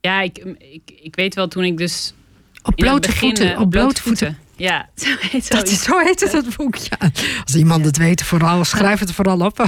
Ja, 0.00 0.20
ik, 0.20 0.38
ik, 0.58 0.82
ik 1.02 1.14
weet 1.16 1.34
wel 1.34 1.48
toen 1.48 1.64
ik 1.64 1.76
dus... 1.76 2.14
Op 2.62 2.66
het 2.66 2.74
blote 2.76 3.08
begin, 3.08 3.28
voeten. 3.28 3.54
eh, 3.54 3.60
Op 3.60 3.70
blote 3.70 4.02
voeten. 4.02 4.38
Ja, 4.56 4.88
zo 4.96 5.08
heet 5.20 5.50
Dat 5.50 5.68
is, 5.68 5.82
zo 5.82 5.98
heet 5.98 6.20
het, 6.20 6.30
dat 6.32 6.56
boek, 6.56 6.74
ja. 6.76 6.96
Als 7.44 7.54
iemand 7.54 7.84
het 7.84 7.96
weet, 7.96 8.22
vooral, 8.22 8.64
schrijf 8.64 8.98
het 9.00 9.12
vooral 9.12 9.40
op. 9.40 9.58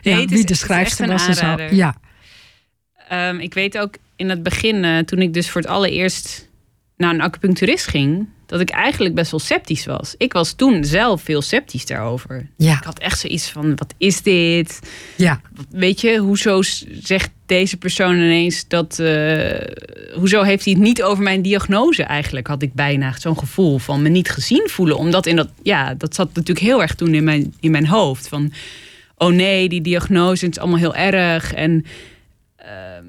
ja, 0.00 0.16
het 0.20 0.30
is- 0.30 0.36
wie 0.36 0.44
de 0.44 0.54
schrijfster 0.54 1.06
was 1.08 1.26
en 1.26 1.34
zo. 1.34 1.56
Ja. 1.70 1.94
Ehm, 3.14 3.38
ik 3.38 3.54
weet 3.54 3.78
ook 3.78 3.94
in 4.16 4.28
het 4.30 4.42
begin, 4.42 4.84
eh, 4.84 4.98
toen 4.98 5.18
ik 5.22 5.34
dus 5.34 5.50
voor 5.50 5.60
het 5.60 5.70
allereerst 5.70 6.48
naar 6.96 7.14
een 7.14 7.20
acupuncturist 7.20 7.86
ging, 7.86 8.28
dat 8.46 8.60
ik 8.60 8.70
eigenlijk 8.70 9.14
best 9.14 9.30
wel 9.30 9.40
sceptisch 9.40 9.86
was. 9.86 10.14
Ik 10.18 10.32
was 10.32 10.52
toen 10.52 10.84
zelf 10.84 11.22
veel 11.22 11.42
sceptisch 11.42 11.86
daarover. 11.86 12.46
Ja. 12.56 12.76
Ik 12.76 12.84
had 12.84 12.98
echt 12.98 13.18
zoiets 13.18 13.50
van: 13.50 13.76
wat 13.76 13.94
is 13.98 14.22
dit? 14.22 14.80
ja. 15.16 15.40
Weet 15.70 16.00
je, 16.00 16.16
hoezo 16.18 16.62
zegt 17.02 17.30
deze 17.46 17.76
persoon 17.76 18.14
ineens 18.14 18.68
dat. 18.68 18.98
eh, 18.98 19.60
hoezo 20.14 20.42
heeft 20.42 20.64
hij 20.64 20.74
het 20.74 20.82
niet 20.82 21.02
over 21.02 21.22
mijn 21.22 21.42
diagnose 21.42 22.02
eigenlijk? 22.02 22.46
Had 22.46 22.62
ik 22.62 22.74
bijna 22.74 23.14
zo'n 23.18 23.38
gevoel 23.38 23.78
van 23.78 24.02
me 24.02 24.08
niet 24.08 24.30
gezien 24.30 24.68
voelen. 24.70 24.96
Omdat 24.96 25.26
in 25.26 25.36
dat. 25.36 25.48
Ja, 25.62 25.94
dat 25.94 26.14
zat 26.14 26.28
natuurlijk 26.34 26.66
heel 26.66 26.82
erg 26.82 26.94
toen 26.94 27.14
in 27.14 27.24
mijn, 27.24 27.54
in 27.60 27.70
mijn 27.70 27.86
hoofd. 27.86 28.28
Van. 28.28 28.52
Oh 29.16 29.32
nee, 29.32 29.68
die 29.68 29.80
diagnose 29.80 30.48
is 30.48 30.58
allemaal 30.58 30.78
heel 30.78 30.94
erg. 30.94 31.52
En. 31.52 31.84
Ehm, 32.66 33.06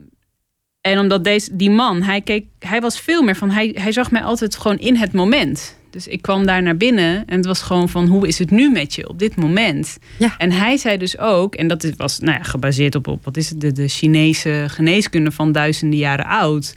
en 0.82 1.00
omdat 1.00 1.24
deze, 1.24 1.56
die 1.56 1.70
man, 1.70 2.02
hij, 2.02 2.22
keek, 2.22 2.46
hij 2.60 2.82
was 2.82 3.00
veel 3.00 3.24
meer 3.24 3.36
van. 3.36 3.50
Hij, 3.50 3.76
hij 3.80 3.92
zag 3.92 4.12
mij 4.12 4.22
altijd 4.22 4.56
gewoon 4.56 4.78
in 4.78 4.96
het 4.96 5.14
moment. 5.14 5.78
Dus 5.90 6.08
ik 6.08 6.22
kwam 6.22 6.46
daar 6.46 6.62
naar 6.62 6.78
binnen 6.78 7.26
en 7.26 7.36
het 7.36 7.46
was 7.46 7.62
gewoon 7.62 7.90
van: 7.90 8.08
hoe 8.08 8.28
is 8.28 8.40
het 8.40 8.52
nu 8.52 8.72
met 8.72 8.94
je 8.94 9.10
op 9.10 9.20
dit 9.20 9.36
moment? 9.36 9.98
Ja. 10.20 10.38
En 10.38 10.52
hij 10.52 10.78
zei 10.78 10.98
dus 10.98 11.18
ook, 11.18 11.56
en 11.56 11.68
dat 11.68 11.92
was 11.98 12.20
nou 12.20 12.38
ja, 12.38 12.44
gebaseerd 12.44 12.96
op, 12.96 13.08
op 13.08 13.26
wat 13.26 13.38
is 13.38 13.50
het, 13.50 13.62
de, 13.62 13.72
de 13.72 13.88
Chinese 13.88 14.66
geneeskunde 14.68 15.32
van 15.32 15.52
duizenden 15.52 16.00
jaren 16.00 16.26
oud. 16.26 16.76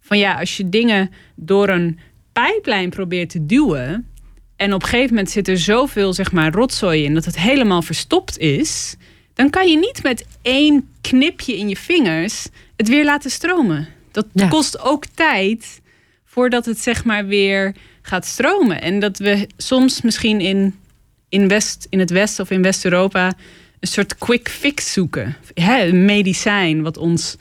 Van 0.00 0.18
ja, 0.18 0.38
als 0.38 0.56
je 0.56 0.68
dingen 0.68 1.10
door 1.34 1.68
een 1.68 1.98
pijplijn 2.32 2.90
probeert 2.90 3.30
te 3.30 3.46
duwen. 3.46 4.06
En 4.56 4.74
op 4.74 4.82
een 4.82 4.88
gegeven 4.88 5.14
moment 5.14 5.30
zit 5.30 5.48
er 5.48 5.58
zoveel 5.58 6.12
zeg 6.12 6.32
maar, 6.32 6.52
rotzooi 6.52 7.04
in 7.04 7.14
dat 7.14 7.24
het 7.24 7.38
helemaal 7.38 7.82
verstopt 7.82 8.38
is. 8.38 8.96
Dan 9.38 9.50
kan 9.50 9.68
je 9.70 9.76
niet 9.78 10.02
met 10.02 10.26
één 10.42 10.88
knipje 11.00 11.56
in 11.56 11.68
je 11.68 11.76
vingers 11.76 12.46
het 12.76 12.88
weer 12.88 13.04
laten 13.04 13.30
stromen. 13.30 13.88
Dat 14.12 14.26
Ja. 14.32 14.48
kost 14.48 14.80
ook 14.80 15.04
tijd 15.14 15.80
voordat 16.24 16.64
het 16.64 16.78
zeg 16.80 17.04
maar 17.04 17.26
weer 17.26 17.74
gaat 18.02 18.26
stromen. 18.26 18.80
En 18.82 18.98
dat 19.00 19.18
we 19.18 19.48
soms 19.56 20.00
misschien 20.02 20.40
in, 20.40 20.74
in, 21.28 21.48
West, 21.48 21.86
in 21.90 21.98
het 21.98 22.10
Westen 22.10 22.44
of 22.44 22.50
in 22.50 22.62
West-Europa 22.62 23.26
een 23.80 23.88
soort 23.88 24.18
quick 24.18 24.48
fix 24.48 24.92
zoeken. 24.92 25.36
Hè, 25.54 25.84
een 25.84 26.04
medicijn 26.04 26.82
wat 26.82 26.96
ons 26.96 27.36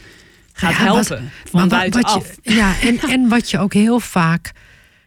gaat 0.53 0.71
Ja, 0.77 0.86
wat- 0.88 1.07
helpen 1.07 1.29
van 1.49 1.67
buitenaf. 1.67 2.36
ja, 2.41 2.79
en, 2.81 2.99
en 3.15 3.27
wat 3.29 3.49
je 3.49 3.60
ook 3.60 3.73
heel 3.73 3.99
vaak, 3.99 4.51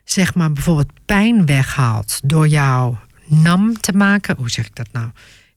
zeg 0.05 0.35
maar, 0.35 0.53
bijvoorbeeld 0.53 0.91
pijn 1.07 1.47
weghaalt 1.47 2.21
door 2.25 2.49
jouw 2.49 2.99
nam 3.27 3.81
te 3.81 3.93
maken. 3.93 4.37
Hoe 4.37 4.51
zeg 4.51 4.67
ik 4.67 4.75
dat 4.77 4.89
nou? 4.93 5.09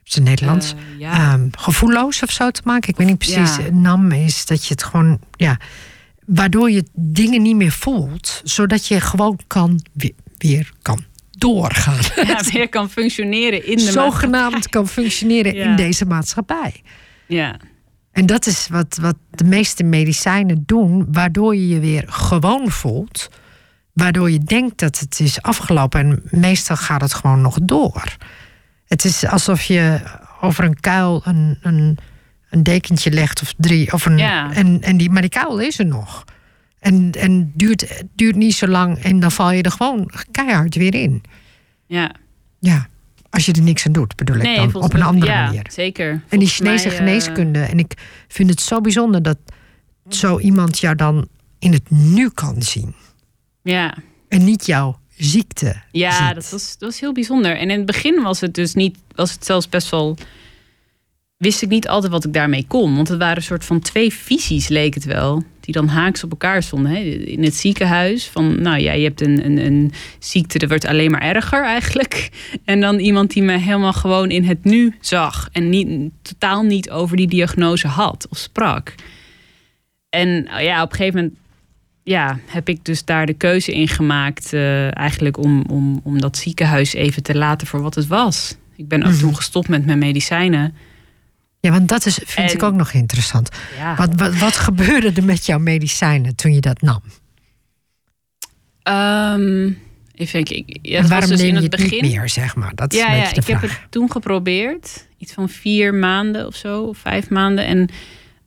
Op 0.03 0.09
zijn 0.09 0.25
Nederlands. 0.25 0.73
Eh, 0.73 0.99
ja. 0.99 1.11
Ehm, 1.33 1.47
gevoelloos 1.51 2.23
of 2.23 2.31
zo 2.31 2.51
te 2.51 2.61
maken. 2.63 2.89
Ik 2.89 2.97
weet 2.97 3.07
niet 3.07 3.17
precies. 3.17 3.55
Ja. 3.55 3.71
Nam 3.71 4.11
is 4.11 4.45
dat 4.45 4.65
je 4.65 4.73
het 4.73 4.83
gewoon, 4.83 5.19
ja, 5.35 5.57
waardoor 6.25 6.71
je 6.71 6.83
dingen 6.93 7.41
niet 7.41 7.55
meer 7.55 7.71
voelt, 7.71 8.41
zodat 8.43 8.87
je 8.87 8.99
gewoon 8.99 9.39
kan 9.47 9.85
weer, 9.93 10.13
weer 10.37 10.71
kan 10.81 11.03
doorgaan. 11.31 12.25
ja, 12.27 12.43
weer 12.53 12.69
kan 12.69 12.89
functioneren 12.89 13.65
in 13.67 13.77
de 13.77 13.91
Zogenaamd 13.91 14.69
kan 14.69 14.87
functioneren 14.87 15.53
Ja. 15.55 15.65
in 15.69 15.75
deze 15.75 16.05
maatschappij. 16.05 16.81
Ja, 17.27 17.57
En 18.11 18.25
dat 18.25 18.45
is 18.45 18.67
wat, 18.67 18.97
wat 19.01 19.15
de 19.31 19.43
meeste 19.43 19.83
medicijnen 19.83 20.63
doen, 20.65 21.07
waardoor 21.11 21.55
je 21.55 21.67
je 21.67 21.79
weer 21.79 22.03
gewoon 22.07 22.69
voelt. 22.71 23.29
Waardoor 23.93 24.31
je 24.31 24.39
denkt 24.39 24.79
dat 24.79 24.99
het 24.99 25.19
is 25.19 25.41
afgelopen 25.41 25.99
en 25.99 26.39
meestal 26.39 26.75
gaat 26.75 27.01
het 27.01 27.13
gewoon 27.13 27.41
nog 27.41 27.57
door. 27.63 28.03
Het 28.93 29.05
is 29.05 29.25
alsof 29.25 29.63
je 29.63 29.99
over 30.41 30.63
een 30.63 30.79
kuil 30.79 31.21
een, 31.25 31.57
een, 31.61 31.97
een 32.49 32.63
dekentje 32.63 33.11
legt 33.11 33.41
of 33.41 33.53
drie. 33.57 33.93
Of 33.93 34.05
een, 34.05 34.17
Ja. 34.17 34.53
en, 34.53 34.81
en 34.81 34.97
die, 34.97 35.09
maar 35.09 35.21
die 35.21 35.29
kuil 35.29 35.59
is 35.59 35.79
er 35.79 35.85
nog. 35.85 36.23
En, 36.79 37.11
en 37.11 37.51
duurt, 37.55 38.03
duurt 38.15 38.35
niet 38.35 38.55
zo 38.55 38.67
lang 38.67 38.97
en 38.97 39.19
dan 39.19 39.31
val 39.31 39.51
je 39.51 39.61
er 39.63 39.71
gewoon 39.71 40.11
keihard 40.31 40.75
weer 40.75 40.95
in. 40.95 41.23
ja. 41.87 42.11
Ja, 42.59 42.87
als 43.29 43.45
je 43.45 43.53
er 43.53 43.61
niks 43.61 43.85
aan 43.85 43.91
doet, 43.91 44.15
bedoel 44.15 44.35
ik 44.35 44.55
dan. 44.55 44.73
Op 44.83 44.93
een 44.93 45.01
andere 45.01 45.31
ja, 45.31 45.43
manier. 45.45 45.65
Zeker. 45.71 46.21
En 46.29 46.39
die 46.39 46.47
Chinese 46.47 46.87
mij, 46.87 46.95
eh, 46.97 47.03
geneeskunde. 47.03 47.59
En 47.61 47.79
ik 47.79 47.93
vind 48.27 48.49
het 48.49 48.61
zo 48.61 48.81
bijzonder 48.81 49.23
dat 49.23 49.37
zo 50.09 50.39
iemand 50.39 50.79
jou 50.79 50.95
dan 50.95 51.27
in 51.59 51.73
het 51.73 51.89
nu 51.89 52.29
kan 52.29 52.61
zien. 52.61 52.95
ja, 53.63 53.97
En 54.27 54.43
niet 54.43 54.65
jouw 54.65 54.99
ziekte. 55.23 55.75
ja 55.91 56.11
ziet. 56.11 56.35
dat, 56.35 56.49
was, 56.49 56.77
dat 56.77 56.89
was 56.89 56.99
heel 56.99 57.13
bijzonder. 57.13 57.57
En 57.57 57.69
in 57.69 57.77
het 57.77 57.85
begin 57.85 58.21
was 58.21 58.41
het 58.41 58.53
dus 58.53 58.73
niet, 58.73 58.97
was 59.15 59.31
het 59.31 59.45
zelfs 59.45 59.69
best 59.69 59.89
wel. 59.89 60.17
Wist 61.37 61.61
ik 61.61 61.69
niet 61.69 61.87
altijd 61.87 62.11
wat 62.11 62.25
ik 62.25 62.33
daarmee 62.33 62.65
kon. 62.67 62.95
Want 62.95 63.07
het 63.07 63.19
waren 63.19 63.37
een 63.37 63.43
soort 63.43 63.65
van 63.65 63.79
twee 63.79 64.13
visies, 64.13 64.67
leek 64.67 64.93
het 64.93 65.05
wel. 65.05 65.43
Die 65.59 65.73
dan 65.73 65.87
haaks 65.87 66.23
op 66.23 66.31
elkaar 66.31 66.63
stonden. 66.63 66.91
Hè? 66.91 66.99
In 67.01 67.43
het 67.43 67.55
ziekenhuis. 67.55 68.27
Van 68.27 68.61
nou 68.61 68.79
ja, 68.79 68.93
je 68.93 69.03
hebt 69.03 69.21
een, 69.21 69.45
een, 69.45 69.57
een 69.57 69.91
ziekte, 70.19 70.57
dat 70.57 70.69
wordt 70.69 70.85
alleen 70.85 71.11
maar 71.11 71.21
erger 71.21 71.63
eigenlijk. 71.63 72.29
En 72.65 72.81
dan 72.81 72.99
iemand 72.99 73.31
die 73.31 73.43
me 73.43 73.57
helemaal 73.57 73.93
gewoon 73.93 74.29
in 74.29 74.43
het 74.43 74.63
nu 74.63 74.95
zag. 74.99 75.49
En 75.51 75.69
niet, 75.69 76.11
totaal 76.21 76.63
niet 76.63 76.89
over 76.89 77.17
die 77.17 77.27
diagnose 77.27 77.87
had 77.87 78.27
of 78.29 78.37
sprak. 78.37 78.95
En 80.09 80.43
nou 80.43 80.63
ja, 80.63 80.81
op 80.83 80.91
een 80.91 80.97
gegeven 80.97 81.19
moment 81.19 81.37
ja, 82.03 82.39
heb 82.45 82.69
ik 82.69 82.85
dus 82.85 83.05
daar 83.05 83.25
de 83.25 83.33
keuze 83.33 83.71
in 83.73 83.87
gemaakt. 83.87 84.53
eh, 84.53 84.97
eigenlijk 84.97 85.37
om, 85.37 85.61
om, 85.69 86.01
om 86.03 86.21
dat 86.21 86.37
ziekenhuis 86.37 86.93
even 86.93 87.23
te 87.23 87.35
laten 87.35 87.67
voor 87.67 87.81
wat 87.81 87.95
het 87.95 88.07
was. 88.07 88.55
Ik 88.75 88.87
ben 88.87 89.03
ook 89.03 89.11
Mhm. 89.11 89.19
toen 89.19 89.35
gestopt 89.35 89.67
met 89.67 89.85
mijn 89.85 89.99
medicijnen. 89.99 90.75
Ja, 91.59 91.71
want 91.71 91.89
dat 91.89 92.05
is, 92.05 92.13
vind 92.25 92.49
En- 92.49 92.55
ik 92.55 92.63
ook 92.63 92.73
nog 92.73 92.91
interessant. 92.93 93.49
Ja. 93.77 93.95
Wat, 93.95 94.15
wat, 94.15 94.37
wat 94.37 94.55
gebeurde 94.55 95.11
er 95.15 95.23
met 95.23 95.45
jouw 95.45 95.59
medicijnen 95.59 96.35
toen 96.35 96.53
je 96.53 96.61
dat 96.61 96.81
nam? 96.81 97.01
Ehm, 98.83 99.65
even 100.15 100.33
denken. 100.33 100.55
Ik, 100.55 100.79
ja, 100.81 100.95
en 100.95 101.01
het 101.01 101.09
waarom 101.09 101.29
was 101.29 101.37
dus 101.37 101.47
neem 101.47 101.47
in 101.55 101.55
je 101.55 101.61
het 101.69 101.71
het 101.79 101.81
begin. 101.89 102.03
niet 102.03 102.11
meer, 102.15 102.29
zeg 102.29 102.55
maar? 102.55 102.71
Dat 102.75 102.93
is 102.93 102.99
ja, 102.99 103.09
een 103.11 103.17
ja, 103.17 103.29
de 103.29 103.35
ik 103.41 103.47
heb 103.47 103.61
het 103.61 103.79
toen 103.89 104.11
geprobeerd. 104.11 105.07
Iets 105.17 105.33
van 105.33 105.49
vier 105.49 105.93
maanden 105.93 106.47
of 106.47 106.55
zo, 106.55 106.81
of 106.83 106.97
vijf 106.97 107.29
maanden. 107.29 107.65
En 107.65 107.89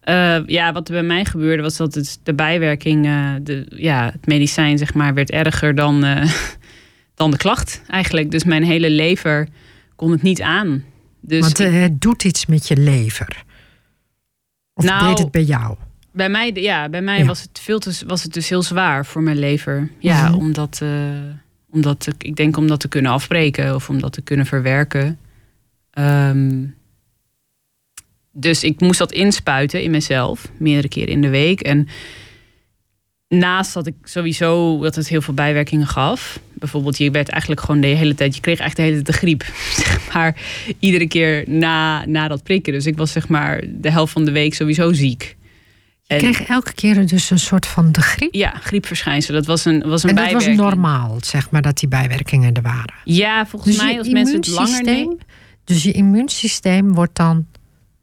eh, 0.07 0.39
ja, 0.47 0.73
wat 0.73 0.89
er 0.89 0.95
bij 0.95 1.03
mij 1.03 1.25
gebeurde 1.25 1.63
was 1.63 1.77
dat 1.77 1.95
het, 1.95 2.19
de 2.23 2.35
bijwerking, 2.35 3.07
eh, 3.07 3.31
de, 3.43 3.67
ja, 3.71 4.11
het 4.13 4.27
medicijn 4.27 4.79
zeg 4.79 4.95
maar, 4.95 5.15
werd 5.15 5.31
erger 5.31 5.75
dan, 5.75 6.05
eh, 6.05 6.31
dan 7.15 7.31
de 7.31 7.37
klacht 7.37 7.83
eigenlijk. 7.89 8.31
Dus 8.31 8.45
mijn 8.45 8.63
hele 8.65 8.91
lever 8.91 9.49
kon 9.97 10.11
het 10.11 10.23
niet 10.23 10.43
aan. 10.43 10.85
Dus 11.21 11.41
Want 11.41 11.59
ik- 11.59 11.73
het 11.73 12.01
doet 12.01 12.25
iets 12.25 12.47
met 12.47 12.69
je 12.69 12.77
lever. 12.77 13.45
Of 14.75 14.85
Nou, 14.85 15.09
deed 15.09 15.19
het 15.19 15.31
bij 15.31 15.43
jou? 15.43 15.77
bij 16.13 16.29
mij, 16.29 16.51
ja, 16.55 16.89
bij 16.89 17.03
mij 17.03 17.19
Ja. 17.19 17.25
was, 17.25 17.43
het 17.43 17.61
veel 17.63 17.79
te, 17.79 17.99
was 18.07 18.23
het 18.23 18.33
dus 18.33 18.49
heel 18.49 18.63
zwaar 18.63 19.07
voor 19.07 19.23
mijn 19.23 19.39
lever. 19.39 19.91
Ja, 19.99 20.29
Mhm. 20.29 20.39
omdat, 20.39 20.83
omdat 21.71 22.01
te- 22.01 22.15
ik 22.19 22.37
denk 22.37 22.57
om 22.57 22.67
dat 22.67 22.81
te 22.81 22.89
kunnen 22.89 23.13
afbreken 23.13 23.75
of 23.75 23.89
om 23.89 24.01
dat 24.01 24.13
te 24.13 24.23
kunnen 24.23 24.47
verwerken. 24.47 25.19
Ehm, 25.91 26.65
dus 28.37 28.65
ik 28.65 28.81
moest 28.81 28.99
dat 28.99 29.13
inspuiten 29.13 29.83
in 29.83 29.91
mezelf, 29.91 30.49
meerdere 30.59 30.89
keren 30.89 31.13
in 31.13 31.21
de 31.21 31.29
week. 31.29 31.61
En 31.61 31.89
naast 33.29 33.75
dat 33.75 33.87
ik 33.87 33.95
sowieso 34.03 34.79
dat 34.83 34.95
het 34.95 35.09
heel 35.09 35.23
veel 35.23 35.35
bijwerkingen 35.35 35.87
gaf. 35.87 36.41
Bijvoorbeeld, 36.53 36.99
je 36.99 37.11
werd 37.11 37.29
eigenlijk 37.29 37.61
gewoon 37.61 37.81
de 37.81 37.87
hele 37.87 38.15
tijd, 38.15 38.35
je 38.35 38.41
kreeg 38.41 38.59
echt 38.59 38.77
de 38.77 38.83
hele 38.83 38.95
tijd 38.95 39.07
de 39.07 39.13
griep. 39.13 39.45
Zeg 39.85 40.13
maar, 40.13 40.37
iedere 40.79 41.09
keer 41.09 41.45
na, 41.47 42.07
na 42.07 42.29
dat 42.29 42.43
prikken. 42.43 42.73
Dus 42.73 42.87
ik 42.87 42.97
was 42.97 43.13
zeg 43.13 43.29
maar 43.29 43.65
de 43.69 43.91
helft 43.91 44.13
van 44.13 44.25
de 44.25 44.31
week 44.33 44.55
sowieso 44.55 44.93
ziek. 44.93 45.37
Je 46.03 46.17
kreeg 46.17 46.43
elke 46.43 46.75
keer 46.75 47.07
dus 47.07 47.31
een 47.31 47.39
soort 47.39 47.67
van 47.67 47.93
de 47.93 48.01
griep? 48.01 48.35
Ja, 48.35 48.51
griepverschijnsel. 48.63 49.35
Dat 49.35 49.47
was 49.47 49.65
een, 49.65 49.89
was 49.89 50.03
een 50.03 50.09
en 50.09 50.15
dat 50.15 50.25
bijwerking. 50.25 50.59
was 50.59 50.69
normaal, 50.71 51.19
zeg 51.21 51.51
maar, 51.51 51.63
dat 51.63 51.79
die 51.79 51.89
bijwerkingen 51.89 52.55
er 52.55 52.63
waren? 52.63 52.95
Ja, 53.05 53.47
volgens 53.47 53.77
Dus 53.77 53.85
mij 53.85 53.99
als 53.99 54.09
mensen 54.09 54.37
het 54.37 54.47
langer 54.47 54.83
nemen... 54.83 55.19
Dus 55.65 55.83
je 55.83 55.93
immuunsysteem 55.93 56.95
wordt 56.95 57.17
dan 57.17 57.47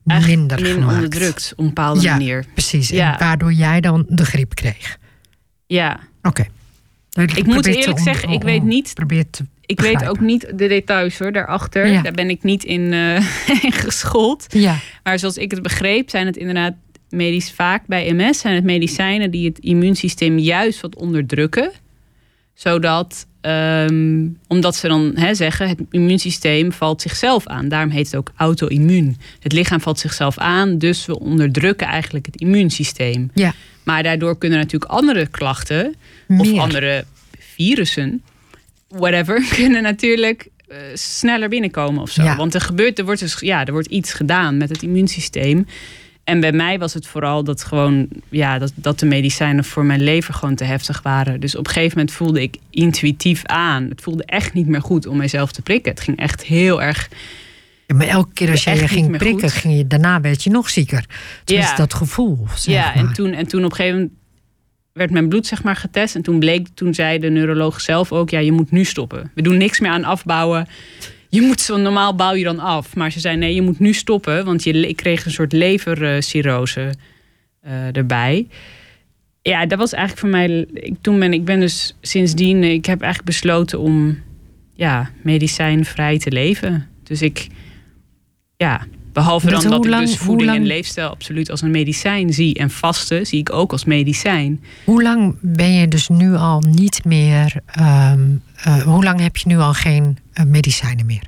minder 0.03 0.65
gemaakt. 0.65 0.93
onderdrukt 0.93 1.51
op 1.51 1.59
een 1.59 1.65
bepaalde 1.65 2.01
Ja. 2.01 2.11
manier. 2.11 2.45
Precies, 2.53 2.89
Ja. 2.89 3.13
en 3.13 3.19
waardoor 3.19 3.53
jij 3.53 3.81
dan 3.81 4.05
de 4.07 4.25
griep 4.25 4.55
kreeg. 4.55 4.97
Ja, 5.65 5.99
Oké. 6.21 6.45
Ik 7.35 7.45
moet 7.45 7.65
eerlijk 7.65 7.99
zeggen, 7.99 8.29
ik 8.29 8.43
weet 8.43 8.63
niet- 8.63 8.91
Probeer 8.93 9.29
te 9.29 9.45
ik 9.65 9.79
weet 9.79 10.05
ook 10.07 10.19
niet 10.19 10.41
de 10.55 10.67
details 10.67 11.17
hoor, 11.19 11.31
daarachter. 11.31 11.87
Ja. 11.87 12.01
Daar 12.01 12.11
ben 12.11 12.29
ik 12.29 12.43
niet 12.43 12.63
in, 12.63 12.93
in 13.63 13.71
geschoold. 13.71 14.45
Ja, 14.49 14.77
Maar 15.03 15.19
zoals 15.19 15.37
ik 15.37 15.51
het 15.51 15.61
begreep, 15.61 16.09
zijn 16.09 16.25
het 16.25 16.37
inderdaad 16.37 16.73
medisch 17.09 17.51
vaak 17.51 17.85
bij 17.87 18.11
MS 18.11 18.39
zijn 18.39 18.55
het 18.55 18.63
medicijnen 18.63 19.31
die 19.31 19.47
het 19.47 19.59
immuunsysteem 19.59 20.37
juist 20.39 20.81
wat 20.81 20.95
onderdrukken. 20.95 21.71
Zodat, 22.53 23.27
ehm, 23.41 24.27
omdat 24.47 24.75
ze 24.75 24.87
dan 24.87 25.11
hè, 25.15 25.35
zeggen, 25.35 25.67
het 25.69 25.79
immuunsysteem 25.91 26.71
valt 26.71 27.01
zichzelf 27.01 27.47
aan. 27.47 27.67
Daarom 27.67 27.89
heet 27.89 28.05
het 28.05 28.15
ook 28.15 28.31
auto-immuun. 28.35 29.17
Het 29.39 29.51
lichaam 29.53 29.81
valt 29.81 29.99
zichzelf 29.99 30.37
aan, 30.37 30.77
dus 30.77 31.05
we 31.05 31.19
onderdrukken 31.19 31.87
eigenlijk 31.87 32.25
het 32.25 32.35
immuunsysteem. 32.35 33.31
ja. 33.33 33.53
Maar 33.83 34.03
daardoor 34.03 34.37
kunnen 34.37 34.59
natuurlijk 34.59 34.91
andere 34.91 35.27
klachten 35.27 35.95
of 36.27 36.57
andere 36.57 37.05
virussen, 37.39 38.21
whatever, 38.87 39.47
kunnen 39.55 39.83
natuurlijk 39.83 40.47
eh, 40.67 40.77
sneller 40.93 41.49
binnenkomen 41.49 42.01
of 42.01 42.09
zo. 42.09 42.23
Ja. 42.23 42.35
Want 42.35 42.53
er 42.53 42.61
gebeurt, 42.61 42.99
er 42.99 43.05
wordt 43.05 43.19
dus, 43.19 43.39
ja, 43.39 43.65
er 43.65 43.71
wordt 43.71 43.87
iets 43.87 44.13
gedaan 44.13 44.57
met 44.57 44.69
het 44.69 44.83
immuunsysteem. 44.83 45.65
En 46.24 46.39
bij 46.39 46.51
mij 46.51 46.80
was 46.80 46.93
het 46.93 47.07
vooral 47.07 47.43
dat 47.43 47.63
gewoon, 47.63 48.07
ja, 48.30 48.59
dat, 48.59 48.71
dat 48.76 48.99
de 48.99 49.05
medicijnen 49.05 49.63
voor 49.63 49.86
mijn 49.86 50.01
lever 50.01 50.34
gewoon 50.34 50.55
te 50.55 50.63
heftig 50.63 51.01
waren. 51.01 51.39
Dus 51.39 51.55
op 51.55 51.67
een 51.67 51.74
gegeven 51.74 51.97
moment 51.97 52.15
voelde 52.15 52.41
ik 52.41 52.57
intuïtief 52.69 53.45
aan. 53.45 53.84
Het 53.89 54.01
voelde 54.01 54.24
echt 54.26 54.53
niet 54.53 54.67
meer 54.67 54.82
goed 54.82 55.07
om 55.07 55.17
mijzelf 55.17 55.51
te 55.51 55.61
prikken. 55.61 55.91
Het 55.91 56.01
ging 56.01 56.17
echt 56.17 56.43
heel 56.43 56.82
erg. 56.82 57.09
Ja, 57.88 57.95
maar 57.95 58.07
elke 58.07 58.34
keer 58.34 58.51
als 58.51 58.63
jij 58.63 58.76
je 58.76 58.88
ging 58.88 59.17
prikken, 59.17 59.49
goed. 59.49 59.59
ging 59.59 59.78
je, 59.78 59.88
daarna 59.88 60.21
werd 60.21 60.43
je 60.43 60.49
nog 60.49 60.69
zieker. 60.69 61.05
Tenminste, 61.43 61.74
Ja. 61.74 61.78
dat 61.78 61.93
gevoel. 61.93 62.47
Zeg 62.55 62.76
ja, 62.76 62.86
maar. 62.86 62.95
en 62.95 63.13
toen, 63.13 63.34
en 63.34 63.47
toen 63.47 63.63
op 63.63 63.69
een 63.69 63.76
gegeven 63.76 63.97
moment 63.99 64.17
werd 64.93 65.11
mijn 65.11 65.30
bloed 65.30 65.47
zeg 65.47 65.63
maar 65.63 65.76
getest. 65.76 66.15
En 66.15 66.21
toen 66.21 66.39
bleek, 66.39 66.67
toen 66.74 66.93
zei 66.93 67.19
de 67.19 67.30
neuroloog 67.30 67.82
zelf 67.82 68.11
ook, 68.11 68.30
ja, 68.30 68.39
je 68.39 68.51
moet 68.51 68.71
nu 68.71 68.84
stoppen. 68.84 69.32
We 69.36 69.41
doen 69.41 69.57
niks 69.57 69.80
meer 69.80 69.91
aan 69.91 70.03
afbouwen. 70.03 70.67
Je 71.34 71.41
moet 71.41 71.61
zo 71.61 71.77
normaal 71.77 72.15
bouw 72.15 72.34
je 72.34 72.43
dan 72.43 72.59
af. 72.59 72.95
Maar 72.95 73.11
ze 73.11 73.19
zei 73.19 73.38
nee, 73.38 73.53
je 73.53 73.61
moet 73.61 73.79
nu 73.79 73.93
stoppen, 73.93 74.45
want 74.45 74.63
je 74.63 74.73
le- 74.73 74.93
kreeg 74.93 75.25
een 75.25 75.31
soort 75.31 75.51
levercirrose 75.53 76.93
eh, 77.61 77.95
erbij. 77.95 78.47
Ja, 79.41 79.65
dat 79.65 79.77
was 79.77 79.93
eigenlijk 79.93 80.21
voor 80.21 80.39
mij. 80.39 80.65
Ik, 80.73 80.95
toen 81.01 81.19
ben 81.19 81.34
ik 81.34 81.45
ben 81.45 81.59
dus 81.59 81.95
sindsdien, 82.01 82.63
ik 82.63 82.86
heb 82.86 83.01
eigenlijk 83.01 83.31
besloten 83.31 83.79
om 83.79 84.19
ja, 84.73 85.11
medicijnvrij 85.21 86.17
te 86.19 86.31
leven. 86.31 86.88
Dus 87.03 87.21
ik, 87.21 87.47
ja, 88.57 88.86
behalve 89.14 89.49
Dat 89.49 89.61
dan 89.61 89.72
dat 89.72 89.86
ik 89.86 89.91
dus 89.91 90.18
voeding 90.18 90.49
en 90.51 90.66
leefstijl 90.66 91.09
absoluut 91.09 91.49
als 91.51 91.61
een 91.61 91.72
medicijn 91.72 92.34
zie. 92.34 92.53
En 92.55 92.70
vasten 92.70 93.26
zie 93.26 93.39
ik 93.39 93.53
ook 93.53 93.72
als 93.72 93.86
medicijn. 93.86 94.64
Hoe 94.86 95.03
lang 95.03 95.36
ben 95.41 95.74
je 95.74 95.88
dus 95.88 96.07
nu 96.07 96.36
al 96.36 96.59
niet 96.61 97.05
meer... 97.05 97.61
ehm, 97.66 98.20
eh, 98.55 98.82
hoe 98.82 99.03
lang 99.03 99.20
heb 99.20 99.38
je 99.38 99.47
nu 99.47 99.57
al 99.57 99.74
geen 99.74 100.18
eh, 100.34 100.45
medicijnen 100.45 101.05
meer? 101.05 101.24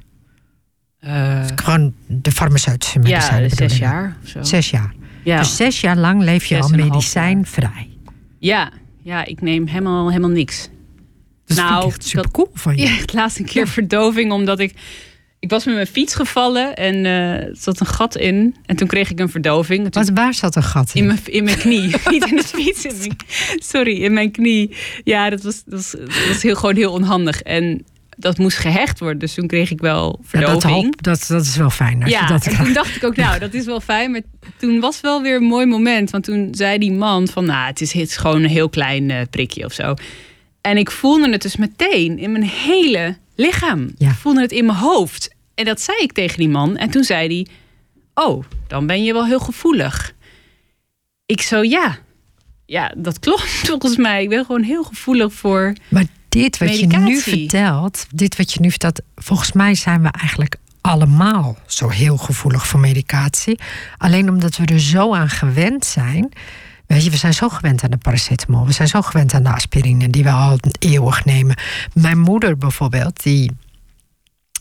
Eh, 1.00 1.42
Gewoon 1.56 1.94
de 2.08 2.32
farmaceutische 2.32 3.00
medicijnen 3.00 3.50
ja, 3.50 3.56
zes 3.56 3.78
jaar 3.78 4.18
of 4.24 4.30
zo. 4.30 4.44
Zes 4.44 4.70
jaar. 4.70 4.94
Ja. 5.24 5.40
Dus 5.40 5.56
zes 5.56 5.82
jaar 5.82 5.98
lang 5.98 6.24
leef 6.24 6.46
je 6.46 6.62
al 6.62 6.70
medicijnvrij. 6.70 7.90
ja, 8.40 8.70
ja, 9.02 9.26
ik 9.26 9.42
neem 9.42 9.68
helemaal, 9.68 10.08
helemaal 10.08 10.30
niks. 10.30 10.70
Dat 11.46 11.58
Nou, 11.58 11.68
vind 11.70 11.84
ik 11.84 11.88
echt 11.88 11.98
dat- 12.02 12.06
super 12.06 12.32
cool 12.32 12.50
van 12.54 12.76
je. 12.78 12.84
Ja, 12.84 12.92
het 13.06 13.14
laatste 13.14 13.40
een 13.42 13.46
keer 13.48 13.68
verdoving, 13.68 14.32
omdat 14.32 14.60
ik... 14.60 14.74
Ik 15.46 15.52
was 15.52 15.66
met 15.66 15.74
mijn 15.76 15.88
fiets 15.88 16.16
gevallen 16.16 16.76
en 16.76 17.06
eh, 17.06 17.32
er 17.32 17.50
zat 17.54 17.80
een 17.80 17.86
gat 17.86 18.16
in. 18.18 18.56
En 18.66 18.76
toen 18.76 18.88
kreeg 18.88 19.12
ik 19.12 19.20
een 19.20 19.30
verdoving. 19.30 19.92
Toen- 19.92 20.04
Wat, 20.04 20.12
waar 20.14 20.34
zat 20.34 20.56
een 20.56 20.64
gat 20.64 20.92
in? 20.94 21.02
in, 21.02 21.08
mijn, 21.08 21.20
in 21.26 21.44
mijn 21.44 21.58
knie. 21.58 21.82
Niet 22.12 22.26
in 22.30 22.36
de 22.36 22.44
fiets. 22.44 22.86
In 22.86 22.98
mijn, 22.98 23.16
sorry, 23.56 24.04
in 24.04 24.14
mijn 24.14 24.32
knie. 24.32 24.76
Ja, 25.04 25.30
dat 25.30 25.42
was, 25.44 25.64
dat 25.66 25.74
was, 25.80 25.92
dat 25.92 26.28
was 26.28 26.42
heel, 26.42 26.56
gewoon 26.56 26.76
heel 26.76 26.92
onhandig. 26.92 27.42
En 27.42 27.86
dat 28.18 28.38
moest 28.38 28.58
gehecht 28.58 29.00
worden. 29.00 29.20
Dus 29.20 29.34
toen 29.34 29.48
kreeg 29.48 29.72
ik 29.72 29.82
wel 29.82 30.20
Ja, 30.32 30.40
dat, 30.40 30.50
verdoving. 30.50 31.02
dat, 31.02 31.26
dat 31.28 31.42
is 31.42 31.56
wel 31.56 31.70
fijn. 31.70 32.02
Als 32.04 32.12
Ja, 32.12 32.22
je 32.22 32.28
dat 32.28 32.46
en 32.46 32.56
toen 32.64 32.74
dacht 32.74 32.96
ik 32.96 33.04
ook, 33.04 33.16
nou, 33.16 33.40
dat 33.40 33.54
is 33.54 33.66
wel 33.66 33.80
fijn. 33.82 34.12
Maar 34.12 34.22
toen 34.58 34.80
was 34.80 35.02
wel 35.02 35.22
weer 35.22 35.36
een 35.36 35.44
mooi 35.44 35.66
moment. 35.66 36.10
Want 36.12 36.24
toen 36.24 36.48
zei 36.52 36.78
die 36.78 36.92
man 36.92 37.28
van, 37.28 37.46
nou, 37.46 37.68
het 37.68 37.82
is, 37.82 37.92
het 37.92 38.10
is 38.10 38.18
gewoon 38.18 38.44
een 38.44 38.50
heel 38.50 38.70
klein 38.70 39.12
eh, 39.12 39.22
prikje 39.30 39.66
of 39.66 39.74
zo. 39.74 39.94
En 40.62 40.78
ik 40.78 40.92
voelde 40.92 41.32
het 41.32 41.42
dus 41.42 41.56
meteen 41.56 42.18
in 42.20 42.32
mijn 42.32 42.44
hele 42.44 43.18
lichaam. 43.36 43.92
Ja. 43.98 44.10
Ik 44.10 44.16
voelde 44.16 44.42
het 44.42 44.52
in 44.52 44.66
mijn 44.66 44.78
hoofd. 44.78 45.34
En 45.56 45.66
dat 45.66 45.82
zei 45.82 45.98
ik 45.98 46.12
tegen 46.12 46.38
die 46.38 46.50
man. 46.50 46.78
En 46.78 46.90
toen 46.90 47.04
zei 47.04 47.28
hij, 47.28 47.48
oh, 48.26 48.44
dan 48.68 48.88
ben 48.88 49.04
je 49.04 49.14
wel 49.14 49.26
heel 49.26 49.40
gevoelig. 49.40 50.14
Ik 51.26 51.42
zo, 51.42 51.64
ja. 51.64 51.98
Ja, 52.66 52.94
dat 52.98 53.20
klopt 53.20 53.50
volgens 53.70 53.98
mij. 53.98 54.24
Ik 54.24 54.30
ben 54.30 54.46
gewoon 54.46 54.64
heel 54.64 54.84
gevoelig 54.84 55.34
voor... 55.34 55.74
Maar 55.90 56.06
dit 56.30 56.58
wat 56.58 56.80
je 56.80 56.88
nu 56.88 57.20
vertelt, 57.20 58.06
dit 58.10 58.38
wat 58.38 58.54
je 58.54 58.60
nu 58.60 58.70
vertelt, 58.70 59.02
volgens 59.16 59.52
mij 59.52 59.76
zijn 59.76 60.02
we 60.02 60.10
eigenlijk 60.10 60.56
allemaal 60.82 61.58
zo 61.66 61.90
heel 61.90 62.18
gevoelig 62.18 62.68
voor 62.68 62.80
medicatie. 62.80 63.60
Alleen 63.98 64.30
omdat 64.30 64.58
we 64.58 64.66
er 64.66 64.80
zo 64.80 65.14
aan 65.14 65.30
gewend 65.30 65.86
zijn. 65.86 66.32
Weet 66.88 67.04
je, 67.04 67.10
we 67.10 67.18
zijn 67.18 67.34
zo 67.34 67.50
gewend 67.50 67.84
aan 67.84 67.90
de 67.90 67.98
paracetamol. 67.98 68.66
We 68.66 68.72
zijn 68.72 68.88
zo 68.88 69.02
gewend 69.02 69.34
aan 69.34 69.44
de 69.44 69.54
aspirine 69.54 70.10
die 70.10 70.24
we 70.24 70.32
al 70.32 70.58
eeuwig 70.80 71.26
nemen. 71.26 71.58
Mijn 71.94 72.20
moeder 72.20 72.58
bijvoorbeeld, 72.58 73.24
die 73.24 73.52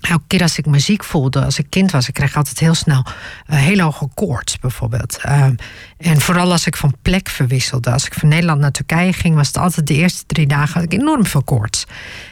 elke 0.05 0.24
keer 0.26 0.42
als 0.42 0.59
ik 0.59 0.66
me 0.66 0.78
ziek 0.78 1.05
voelde, 1.05 1.44
als 1.44 1.59
ik 1.59 1.66
kind 1.68 1.90
was, 1.90 2.09
ik 2.09 2.14
kreeg 2.14 2.36
altijd 2.36 2.59
heel 2.59 2.74
snel 2.74 3.05
uh, 3.50 3.57
heel 3.57 3.80
hoge 3.80 4.09
koorts 4.14 4.59
bijvoorbeeld. 4.59 5.18
Um, 5.28 5.57
en 5.96 6.20
vooral 6.20 6.50
als 6.50 6.66
ik 6.66 6.76
van 6.76 6.94
plek 7.02 7.28
verwisselde. 7.28 7.90
Als 7.90 8.07
ik 8.07 8.14
van 8.14 8.28
Nederland 8.28 8.61
naar 8.61 8.70
Turkije 8.70 9.12
ging, 9.12 9.34
was 9.34 9.46
het 9.46 9.57
altijd 9.57 9.86
de 9.86 9.94
eerste 9.94 10.24
drie 10.26 10.46
dagen 10.46 10.74
had 10.74 10.92
ik 10.92 11.00
enorm 11.00 11.26
veel 11.26 11.42
koorts. 11.42 11.86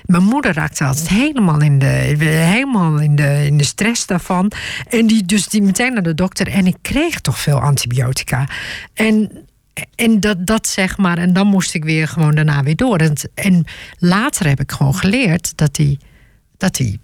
Mijn 0.05 0.25
moeder 0.25 0.55
raakte 0.55 0.85
altijd 0.85 1.09
helemaal 1.09 1.61
in 1.61 1.79
de, 1.79 1.87
helemaal 1.87 2.99
in 2.99 3.17
de, 3.17 3.47
in 3.47 3.57
de 3.59 3.65
stress 3.65 4.07
daarvan. 4.07 4.53
En 4.89 5.07
die 5.07 5.25
dus 5.25 5.49
die 5.49 5.63
meteen 5.63 5.93
naar 5.93 6.03
de 6.03 6.15
dokter. 6.15 6.49
En 6.49 6.67
ik 6.67 6.77
kreeg 6.83 7.21
toch 7.21 7.39
veel 7.39 7.61
antibiotica. 7.61 8.49
En 8.95 9.47
en 9.95 10.21
dat, 10.21 10.47
dat 10.47 10.67
zeg 10.67 10.97
maar, 10.97 11.19
en 11.19 11.33
dan 11.33 11.47
moest 11.47 11.75
ik 11.75 11.85
weer 11.85 12.09
gewoon 12.09 12.35
daarna 12.35 12.63
weer 12.63 12.77
door. 12.77 12.99
En, 12.99 13.15
en 13.35 13.65
later 13.99 14.49
heb 14.49 14.61
ik 14.61 14.73
gewoon 14.73 14.95
geleerd 14.95 15.53
dat 15.57 15.75
die, 15.75 15.99
dat, 16.63 16.75
die, 16.75 17.01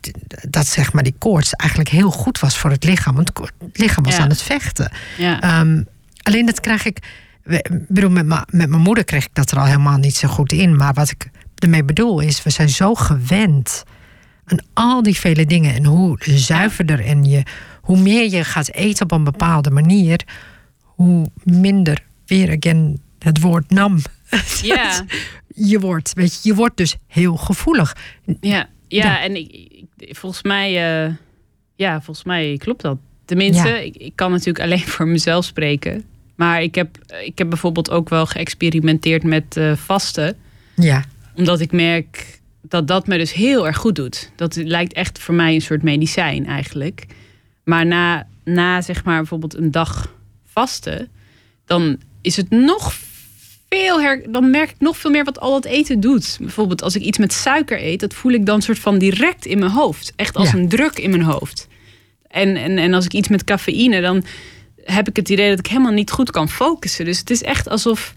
dat 0.48 0.66
zeg 0.66 0.92
maar 0.92 1.02
die 1.02 1.14
koorts 1.18 1.52
eigenlijk 1.52 1.90
heel 1.90 2.10
goed 2.10 2.38
was 2.38 2.58
voor 2.58 2.70
het 2.70 2.84
lichaam. 2.84 3.14
Want 3.14 3.30
het 3.38 3.78
lichaam 3.78 4.04
was 4.04 4.16
Ja. 4.16 4.22
aan 4.22 4.28
het 4.28 4.42
vechten. 4.42 4.90
Ja. 5.16 5.60
Um, 5.60 5.86
alleen 6.22 6.46
dat 6.46 6.60
krijg 6.60 6.84
ik. 6.84 6.98
ik 7.44 7.70
bedoel, 7.88 8.10
met 8.10 8.26
mijn 8.50 8.70
moeder 8.70 9.04
kreeg 9.04 9.24
ik 9.24 9.34
dat 9.34 9.50
er 9.50 9.58
al 9.58 9.64
helemaal 9.64 9.96
niet 9.98 10.14
zo 10.14 10.28
goed 10.28 10.52
in. 10.52 10.76
Maar 10.76 10.94
wat 10.94 11.10
ik 11.10 11.30
ermee 11.54 11.84
bedoel 11.84 12.20
is, 12.20 12.42
we 12.42 12.50
zijn 12.50 12.68
zo 12.68 12.94
gewend 12.94 13.84
aan 14.44 14.58
al 14.74 15.02
die 15.02 15.16
vele 15.16 15.46
dingen. 15.46 15.74
En 15.74 15.84
hoe 15.84 16.18
zuiverder 16.24 17.04
en 17.04 17.24
je, 17.24 17.42
hoe 17.80 17.98
meer 17.98 18.30
je 18.30 18.44
gaat 18.44 18.70
eten 18.72 19.04
op 19.04 19.12
een 19.12 19.24
bepaalde 19.24 19.70
manier, 19.70 20.20
hoe 20.82 21.26
minder 21.44 22.02
weer 22.26 22.56
again 22.56 23.00
het 23.18 23.40
woord 23.40 23.70
nam. 23.70 23.98
Ja. 24.62 25.04
je 25.54 25.80
wordt, 25.80 26.12
weet 26.14 26.34
je, 26.42 26.48
je 26.48 26.54
wordt 26.54 26.76
dus 26.76 26.96
heel 27.06 27.36
gevoelig. 27.36 27.96
Ja, 28.40 28.68
ja, 28.88 29.04
Ja. 29.04 29.22
en 29.22 29.36
ik, 29.36 29.50
ik- 29.98 30.16
volgens 30.16 30.42
mij, 30.42 30.68
eh, 31.06 31.14
ja, 31.76 32.00
volgens 32.02 32.26
mij 32.26 32.56
klopt 32.58 32.82
dat. 32.82 32.98
Tenminste, 33.24 33.68
Ja. 33.68 33.76
ik, 33.76 33.96
ik 33.96 34.12
kan 34.14 34.30
natuurlijk 34.30 34.60
alleen 34.64 34.86
voor 34.94 35.08
mezelf 35.08 35.44
spreken. 35.44 36.04
Maar 36.36 36.62
ik 36.62 36.74
heb, 36.74 36.98
ik 37.24 37.38
heb 37.38 37.48
bijvoorbeeld 37.48 37.90
ook 37.90 38.08
wel 38.08 38.26
geëxperimenteerd 38.26 39.22
met 39.22 39.56
eh, 39.56 39.72
vasten. 39.76 40.36
Ja, 40.76 41.04
Omdat 41.34 41.60
ik 41.60 41.72
merk 41.72 42.40
dat 42.62 42.88
dat 42.88 43.06
me 43.06 43.18
dus 43.18 43.32
heel 43.32 43.66
erg 43.66 43.76
goed 43.76 43.96
doet. 43.96 44.30
Dat 44.36 44.56
lijkt 44.56 44.92
echt 44.92 45.18
voor 45.18 45.34
mij 45.34 45.54
een 45.54 45.60
soort 45.60 45.82
medicijn 45.82 46.46
eigenlijk. 46.46 47.06
Maar 47.64 47.86
na, 47.86 48.26
na 48.44 48.80
zeg 48.80 49.04
maar 49.04 49.16
bijvoorbeeld 49.16 49.56
een 49.56 49.70
dag 49.70 50.14
vasten, 50.44 51.08
dan 51.64 51.98
is 52.20 52.36
het 52.36 52.50
nog 52.50 52.92
veel 54.00 54.08
her, 54.08 54.32
dan 54.32 54.50
merk 54.50 54.70
ik 54.70 54.76
nog 54.78 54.96
veel 54.96 55.10
meer 55.10 55.24
wat 55.24 55.40
al 55.40 55.50
dat 55.50 55.64
eten 55.64 56.00
doet. 56.00 56.36
Bijvoorbeeld 56.40 56.82
als 56.82 56.96
ik 56.96 57.02
iets 57.02 57.18
met 57.18 57.32
suiker 57.32 57.82
eet, 57.84 58.00
dat 58.00 58.14
voel 58.14 58.32
ik 58.32 58.46
dan 58.46 58.62
soort 58.62 58.78
van 58.78 58.98
direct 58.98 59.46
in 59.46 59.58
mijn 59.58 59.70
hoofd. 59.70 60.12
Echt 60.16 60.36
als 60.36 60.50
Ja. 60.50 60.58
een 60.58 60.68
druk 60.68 60.98
in 60.98 61.10
mijn 61.10 61.22
hoofd. 61.22 61.66
En, 62.28 62.56
en, 62.56 62.78
en 62.78 62.94
als 62.94 63.04
ik 63.04 63.12
iets 63.12 63.28
met 63.28 63.44
cafeïne, 63.44 64.00
dan 64.00 64.24
heb 64.84 65.08
ik 65.08 65.16
het 65.16 65.28
idee 65.28 65.48
dat 65.50 65.58
ik 65.58 65.66
helemaal 65.66 65.92
niet 65.92 66.10
goed 66.10 66.30
kan 66.30 66.48
focussen. 66.48 67.04
Dus 67.04 67.18
het 67.18 67.30
is 67.30 67.42
echt 67.42 67.68
alsof, 67.68 68.14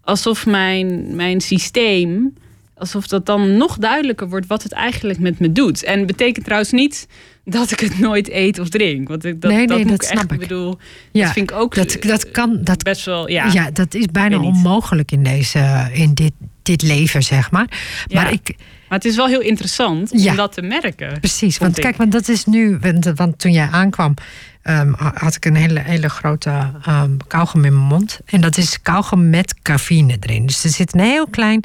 alsof 0.00 0.46
mijn, 0.46 1.16
mijn 1.16 1.40
systeem, 1.40 2.34
alsof 2.78 3.06
dat 3.06 3.26
dan 3.26 3.56
nog 3.56 3.78
duidelijker 3.78 4.28
wordt 4.28 4.46
wat 4.46 4.62
het 4.62 4.72
eigenlijk 4.72 5.18
met 5.18 5.38
me 5.38 5.52
doet. 5.52 5.84
En 5.84 6.06
betekent 6.06 6.44
trouwens 6.44 6.72
niet 6.72 7.06
dat 7.44 7.70
ik 7.70 7.80
het 7.80 7.98
nooit 7.98 8.30
eet 8.30 8.58
of 8.58 8.68
drink. 8.68 9.08
Want 9.08 9.24
ik, 9.24 9.40
dat, 9.40 9.50
Nee, 9.50 9.58
nee, 9.58 9.66
dat, 9.66 9.78
moet 9.78 9.88
dat 9.88 10.02
ik 10.02 10.02
echt 10.10 10.18
snap 10.20 10.32
ik. 10.32 10.38
bedoel. 10.38 10.78
Ja, 11.12 11.24
dat 11.24 11.32
vind 11.32 11.50
ik 11.50 11.56
ook 11.56 11.74
dat, 11.74 11.96
dat 12.00 12.30
kan, 12.30 12.58
dat 12.62 12.82
best 12.82 13.04
wel. 13.04 13.28
Ja, 13.28 13.46
Ja, 13.52 13.70
dat 13.70 13.94
is 13.94 14.06
bijna 14.06 14.38
onmogelijk 14.40 15.12
in, 15.12 15.22
deze, 15.22 15.88
in 15.92 16.14
dit, 16.14 16.32
dit 16.62 16.82
leven, 16.82 17.22
zeg 17.22 17.50
maar. 17.50 17.66
Ja. 18.06 18.22
Maar 18.22 18.32
ik, 18.32 18.54
Maar 18.88 18.98
het 18.98 19.04
is 19.04 19.16
wel 19.16 19.26
heel 19.26 19.40
interessant 19.40 20.12
om 20.12 20.18
Ja. 20.18 20.34
dat 20.34 20.52
te 20.52 20.62
merken. 20.62 21.20
precies, 21.20 21.58
want 21.58 21.76
ik. 21.76 21.82
kijk, 21.82 21.96
want 21.96 22.12
dat 22.12 22.28
is 22.28 22.44
nu, 22.44 22.78
want, 22.80 23.04
want 23.14 23.38
toen 23.38 23.52
jij 23.52 23.68
aankwam, 23.70 24.14
ehm, 24.62 24.92
had 24.96 25.34
ik 25.34 25.44
een 25.44 25.54
hele, 25.56 25.80
hele 25.80 26.08
grote 26.08 26.50
ehm 26.86 27.10
kauwgom 27.26 27.64
in 27.64 27.72
mijn 27.74 27.86
mond. 27.86 28.20
En 28.24 28.40
dat 28.40 28.56
is 28.56 28.82
kauwgom 28.82 29.30
met 29.30 29.54
cafeïne 29.62 30.16
erin. 30.20 30.46
Dus 30.46 30.64
er 30.64 30.70
zit 30.70 30.94
een 30.94 31.00
heel 31.00 31.26
klein 31.26 31.62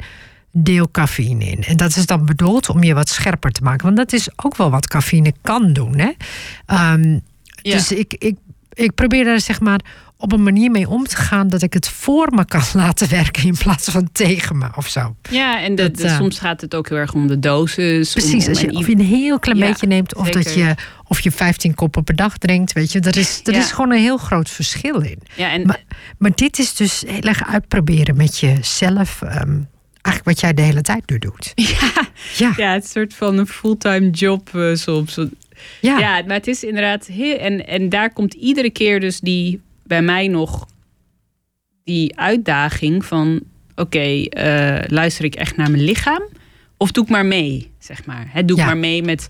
deel 0.56 0.90
cafeïne 0.90 1.44
in. 1.44 1.62
En 1.62 1.76
dat 1.76 1.96
is 1.96 2.06
dan 2.06 2.24
bedoeld 2.26 2.68
om 2.68 2.82
je 2.82 2.94
wat 2.94 3.08
scherper 3.08 3.50
te 3.50 3.62
maken. 3.62 3.84
Want 3.84 3.96
dat 3.96 4.12
is 4.12 4.28
ook 4.36 4.56
wel 4.56 4.70
wat 4.70 4.88
cafeïne 4.88 5.32
kan 5.42 5.72
doen. 5.72 5.98
Hè? 5.98 6.10
Ehm, 6.66 7.18
Ja. 7.62 7.72
Dus 7.76 7.92
ik, 7.92 8.14
ik, 8.18 8.36
ik 8.72 8.94
probeer 8.94 9.24
daar 9.24 9.40
zeg 9.40 9.60
maar 9.60 9.80
op 10.16 10.32
een 10.32 10.42
manier 10.42 10.70
mee 10.70 10.88
om 10.88 11.04
te 11.06 11.16
gaan 11.16 11.48
dat 11.48 11.62
ik 11.62 11.72
het 11.72 11.88
voor 11.88 12.28
me 12.34 12.44
kan 12.44 12.62
laten 12.84 13.08
werken 13.10 13.44
in 13.44 13.56
plaats 13.56 13.88
van 13.90 14.08
tegen 14.12 14.58
me 14.58 14.66
of 14.76 14.88
zo. 14.88 15.16
Ja, 15.30 15.60
en 15.62 15.74
de, 15.74 15.90
Dat, 15.90 16.00
eh, 16.00 16.16
soms 16.16 16.38
gaat 16.38 16.60
het 16.60 16.74
ook 16.74 16.88
heel 16.88 16.98
erg 16.98 17.12
om 17.14 17.26
de 17.26 17.38
dosis. 17.38 18.12
Precies, 18.12 18.44
om 18.44 18.48
als 18.50 18.60
je, 18.60 18.72
of 18.72 18.86
je 18.86 18.92
een 18.92 19.00
heel 19.00 19.38
klein 19.38 19.58
Ja, 19.58 19.66
beetje 19.66 19.86
neemt 19.86 20.14
of 20.14 20.30
dat 20.30 20.54
je, 20.54 20.74
of 21.04 21.20
je 21.20 21.30
15 21.30 21.74
koppen 21.74 22.04
per 22.04 22.16
dag 22.16 22.38
drinkt, 22.38 22.72
weet 22.72 22.92
je, 22.92 23.00
er 23.00 23.16
is, 23.16 23.40
Ja. 23.44 23.52
is 23.52 23.72
gewoon 23.72 23.90
een 23.92 23.98
heel 24.00 24.16
groot 24.16 24.50
verschil 24.50 25.00
in. 25.00 25.18
Ja, 25.36 25.50
en 25.52 25.66
Maar, 25.66 25.82
maar 26.18 26.32
dit 26.34 26.58
is 26.58 26.74
dus 26.74 27.04
heel 27.06 27.20
erg 27.22 27.46
uitproberen 27.46 28.16
met 28.16 28.38
jezelf, 28.38 29.22
ehm, 29.22 29.58
eigenlijk 30.04 30.24
wat 30.24 30.40
jij 30.40 30.54
de 30.54 30.62
hele 30.62 30.80
tijd 30.82 31.10
nu 31.10 31.18
doet. 31.18 31.52
ja, 31.80 31.90
Ja, 32.36 32.52
ja, 32.56 32.72
het 32.72 32.86
soort 32.88 33.14
van 33.14 33.38
een 33.38 33.46
fulltime 33.46 34.10
job 34.10 34.54
eh, 34.54 34.74
soms. 34.74 35.14
ja, 35.80 35.98
Ja. 35.98 36.22
maar 36.26 36.36
het 36.36 36.46
is 36.46 36.64
inderdaad 36.64 37.06
heel. 37.06 37.38
En, 37.38 37.66
en 37.66 37.88
daar 37.88 38.12
komt 38.12 38.34
iedere 38.34 38.70
keer 38.70 39.00
dus 39.00 39.20
die 39.20 39.60
bij 39.82 40.02
mij 40.02 40.28
nog 40.28 40.66
die 41.84 42.18
uitdaging 42.18 43.04
van: 43.04 43.40
oké, 43.76 44.22
eh, 44.24 44.78
luister 44.86 45.24
ik 45.24 45.34
echt 45.34 45.56
naar 45.56 45.70
mijn 45.70 45.84
lichaam? 45.84 46.22
Of 46.76 46.90
doe 46.92 47.04
ik 47.04 47.10
maar 47.10 47.26
mee, 47.26 47.70
zeg 47.78 48.06
maar. 48.06 48.26
Hè, 48.28 48.44
doe 48.44 48.56
ik 48.56 48.62
Ja. 48.62 48.68
maar 48.68 48.78
mee 48.78 49.02
met, 49.02 49.26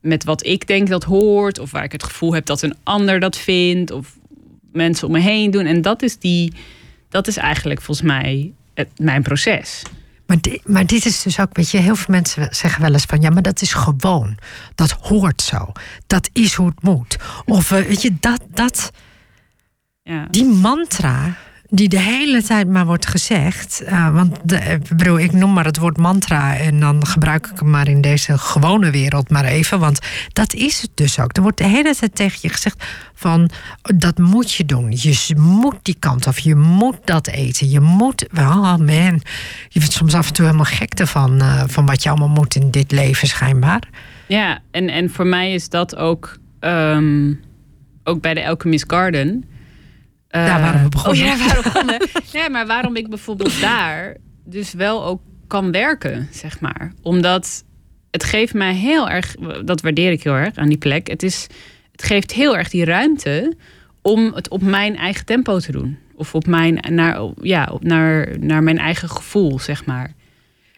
met 0.00 0.24
wat 0.24 0.46
ik 0.46 0.66
denk 0.66 0.88
dat 0.88 1.04
hoort, 1.04 1.58
of 1.58 1.70
waar 1.70 1.84
ik 1.84 1.92
het 1.92 2.02
gevoel 2.02 2.34
heb 2.34 2.46
dat 2.46 2.62
een 2.62 2.74
ander 2.82 3.20
dat 3.20 3.36
vindt, 3.36 3.90
of 3.90 4.16
mensen 4.72 5.06
om 5.06 5.12
me 5.12 5.20
heen 5.20 5.50
doen. 5.50 5.66
En 5.66 5.82
dat 5.82 6.02
is, 6.02 6.18
die, 6.18 6.52
dat 7.08 7.26
is 7.26 7.36
eigenlijk 7.36 7.80
volgens 7.82 8.06
mij 8.06 8.52
het, 8.74 8.88
mijn 8.96 9.22
proces. 9.22 9.82
Maar, 10.26 10.40
di- 10.40 10.60
maar 10.64 10.86
dit 10.86 11.04
is 11.06 11.22
dus 11.22 11.40
ook, 11.40 11.56
weet 11.56 11.70
je, 11.70 11.78
heel 11.78 11.96
veel 11.96 12.14
mensen 12.14 12.48
zeggen 12.54 12.82
wel 12.82 12.92
eens 12.92 13.04
van 13.04 13.20
ja, 13.20 13.30
maar 13.30 13.42
dat 13.42 13.62
is 13.62 13.72
gewoon. 13.72 14.36
Dat 14.74 14.90
hoort 14.90 15.42
zo. 15.42 15.72
Dat 16.06 16.28
is 16.32 16.54
hoe 16.54 16.66
het 16.68 16.82
moet. 16.82 17.16
Of 17.44 17.70
eh, 17.72 17.86
weet 17.86 18.02
je, 18.02 18.16
dat, 18.20 18.40
dat, 18.50 18.90
Ja. 20.02 20.26
die 20.30 20.44
mantra 20.44 21.36
die 21.74 21.88
de 21.88 22.00
hele 22.00 22.42
tijd 22.42 22.68
maar 22.68 22.86
wordt 22.86 23.06
gezegd. 23.06 23.82
eh, 23.82 24.14
want 24.14 24.38
de, 24.44 24.78
ik 25.18 25.32
noem 25.32 25.52
maar 25.52 25.64
het 25.64 25.78
woord 25.78 25.96
mantra 25.96 26.56
en 26.56 26.80
dan 26.80 27.06
gebruik 27.06 27.46
ik 27.46 27.58
hem 27.58 27.70
maar 27.70 27.88
in 27.88 28.00
deze 28.00 28.38
gewone 28.38 28.90
wereld 28.90 29.30
maar 29.30 29.44
even. 29.44 29.78
Want 29.78 29.98
dat 30.32 30.54
is 30.54 30.80
het 30.80 30.90
dus 30.94 31.20
ook. 31.20 31.36
Er 31.36 31.42
wordt 31.42 31.58
de 31.58 31.64
hele 31.64 31.94
tijd 31.94 32.14
tegen 32.14 32.38
je 32.42 32.48
gezegd 32.48 32.84
van 33.14 33.50
dat 33.82 34.18
moet 34.18 34.52
je 34.52 34.64
doen. 34.64 34.90
Je 34.90 35.34
moet 35.36 35.76
die 35.82 35.96
kant 35.98 36.26
of 36.26 36.38
je 36.38 36.54
moet 36.54 36.98
dat 37.04 37.26
eten. 37.26 37.70
Je 37.70 37.80
moet, 37.80 38.26
oh 38.38 38.76
man, 38.76 39.22
je 39.68 39.80
wordt 39.80 39.92
soms 39.92 40.14
af 40.14 40.26
en 40.26 40.32
toe 40.32 40.44
helemaal 40.44 40.64
gek 40.64 40.92
ervan 40.94 41.40
eh, 41.40 41.62
van 41.66 41.86
wat 41.86 42.02
je 42.02 42.08
allemaal 42.08 42.28
moet 42.28 42.54
in 42.54 42.70
dit 42.70 42.90
leven 42.90 43.28
schijnbaar. 43.28 43.88
Ja, 44.28 44.58
en, 44.70 44.88
en 44.88 45.10
voor 45.10 45.26
mij 45.26 45.52
is 45.52 45.68
dat 45.68 45.96
ook, 45.96 46.38
ehm, 46.60 47.32
ook 48.04 48.20
bij 48.20 48.34
de 48.34 48.46
Alchemist 48.46 48.84
Garden. 48.86 49.44
Eh, 50.32 50.46
Daar 50.46 50.60
waren 50.60 50.82
we 50.82 50.88
begonnen. 50.88 51.22
Oh 51.22 51.28
ja, 51.28 51.46
waar 51.46 51.56
we 51.56 51.62
begonnen. 51.72 52.08
ja, 52.32 52.48
maar 52.48 52.66
waarom 52.66 52.96
ik 52.96 53.08
bijvoorbeeld 53.08 53.60
daar 53.60 54.16
dus 54.44 54.72
wel 54.72 55.04
ook 55.04 55.20
kan 55.46 55.70
werken, 55.70 56.28
zeg 56.30 56.60
maar. 56.60 56.92
Omdat 57.02 57.64
het 58.10 58.24
geeft 58.24 58.54
mij 58.54 58.74
heel 58.74 59.10
erg, 59.10 59.34
dat 59.64 59.80
waardeer 59.80 60.12
ik 60.12 60.22
heel 60.22 60.34
erg 60.34 60.56
aan 60.56 60.68
die 60.68 60.78
plek. 60.78 61.06
Het, 61.08 61.22
is, 61.22 61.46
het 61.92 62.02
geeft 62.02 62.32
heel 62.32 62.56
erg 62.56 62.68
die 62.68 62.84
ruimte 62.84 63.56
om 64.02 64.32
het 64.34 64.48
op 64.48 64.62
mijn 64.62 64.96
eigen 64.96 65.24
tempo 65.24 65.58
te 65.58 65.72
doen. 65.72 65.98
Of 66.14 66.34
op 66.34 66.46
mijn, 66.46 66.84
naar, 66.88 67.20
ja, 67.40 67.68
op, 67.72 67.84
naar, 67.84 68.38
naar 68.38 68.62
mijn 68.62 68.78
eigen 68.78 69.08
gevoel, 69.08 69.58
zeg 69.58 69.84
maar. 69.84 70.12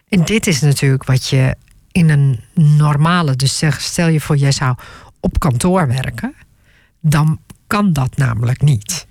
En 0.09 0.25
dit 0.25 0.47
is 0.47 0.61
natuurlijk 0.61 1.05
wat 1.05 1.29
je 1.29 1.55
in 1.93 2.11
een 2.11 2.41
normale, 2.55 3.37
dus 3.37 3.59
zeg, 3.59 3.81
stel 3.81 4.09
je 4.09 4.21
voor, 4.21 4.37
jij 4.37 4.53
zou 4.53 4.77
op 5.21 5.39
kantoor 5.39 5.89
werken, 5.89 6.35
dan 7.01 7.41
kan 7.67 7.93
dat 7.93 8.17
namelijk 8.17 8.63
niet. 8.63 9.07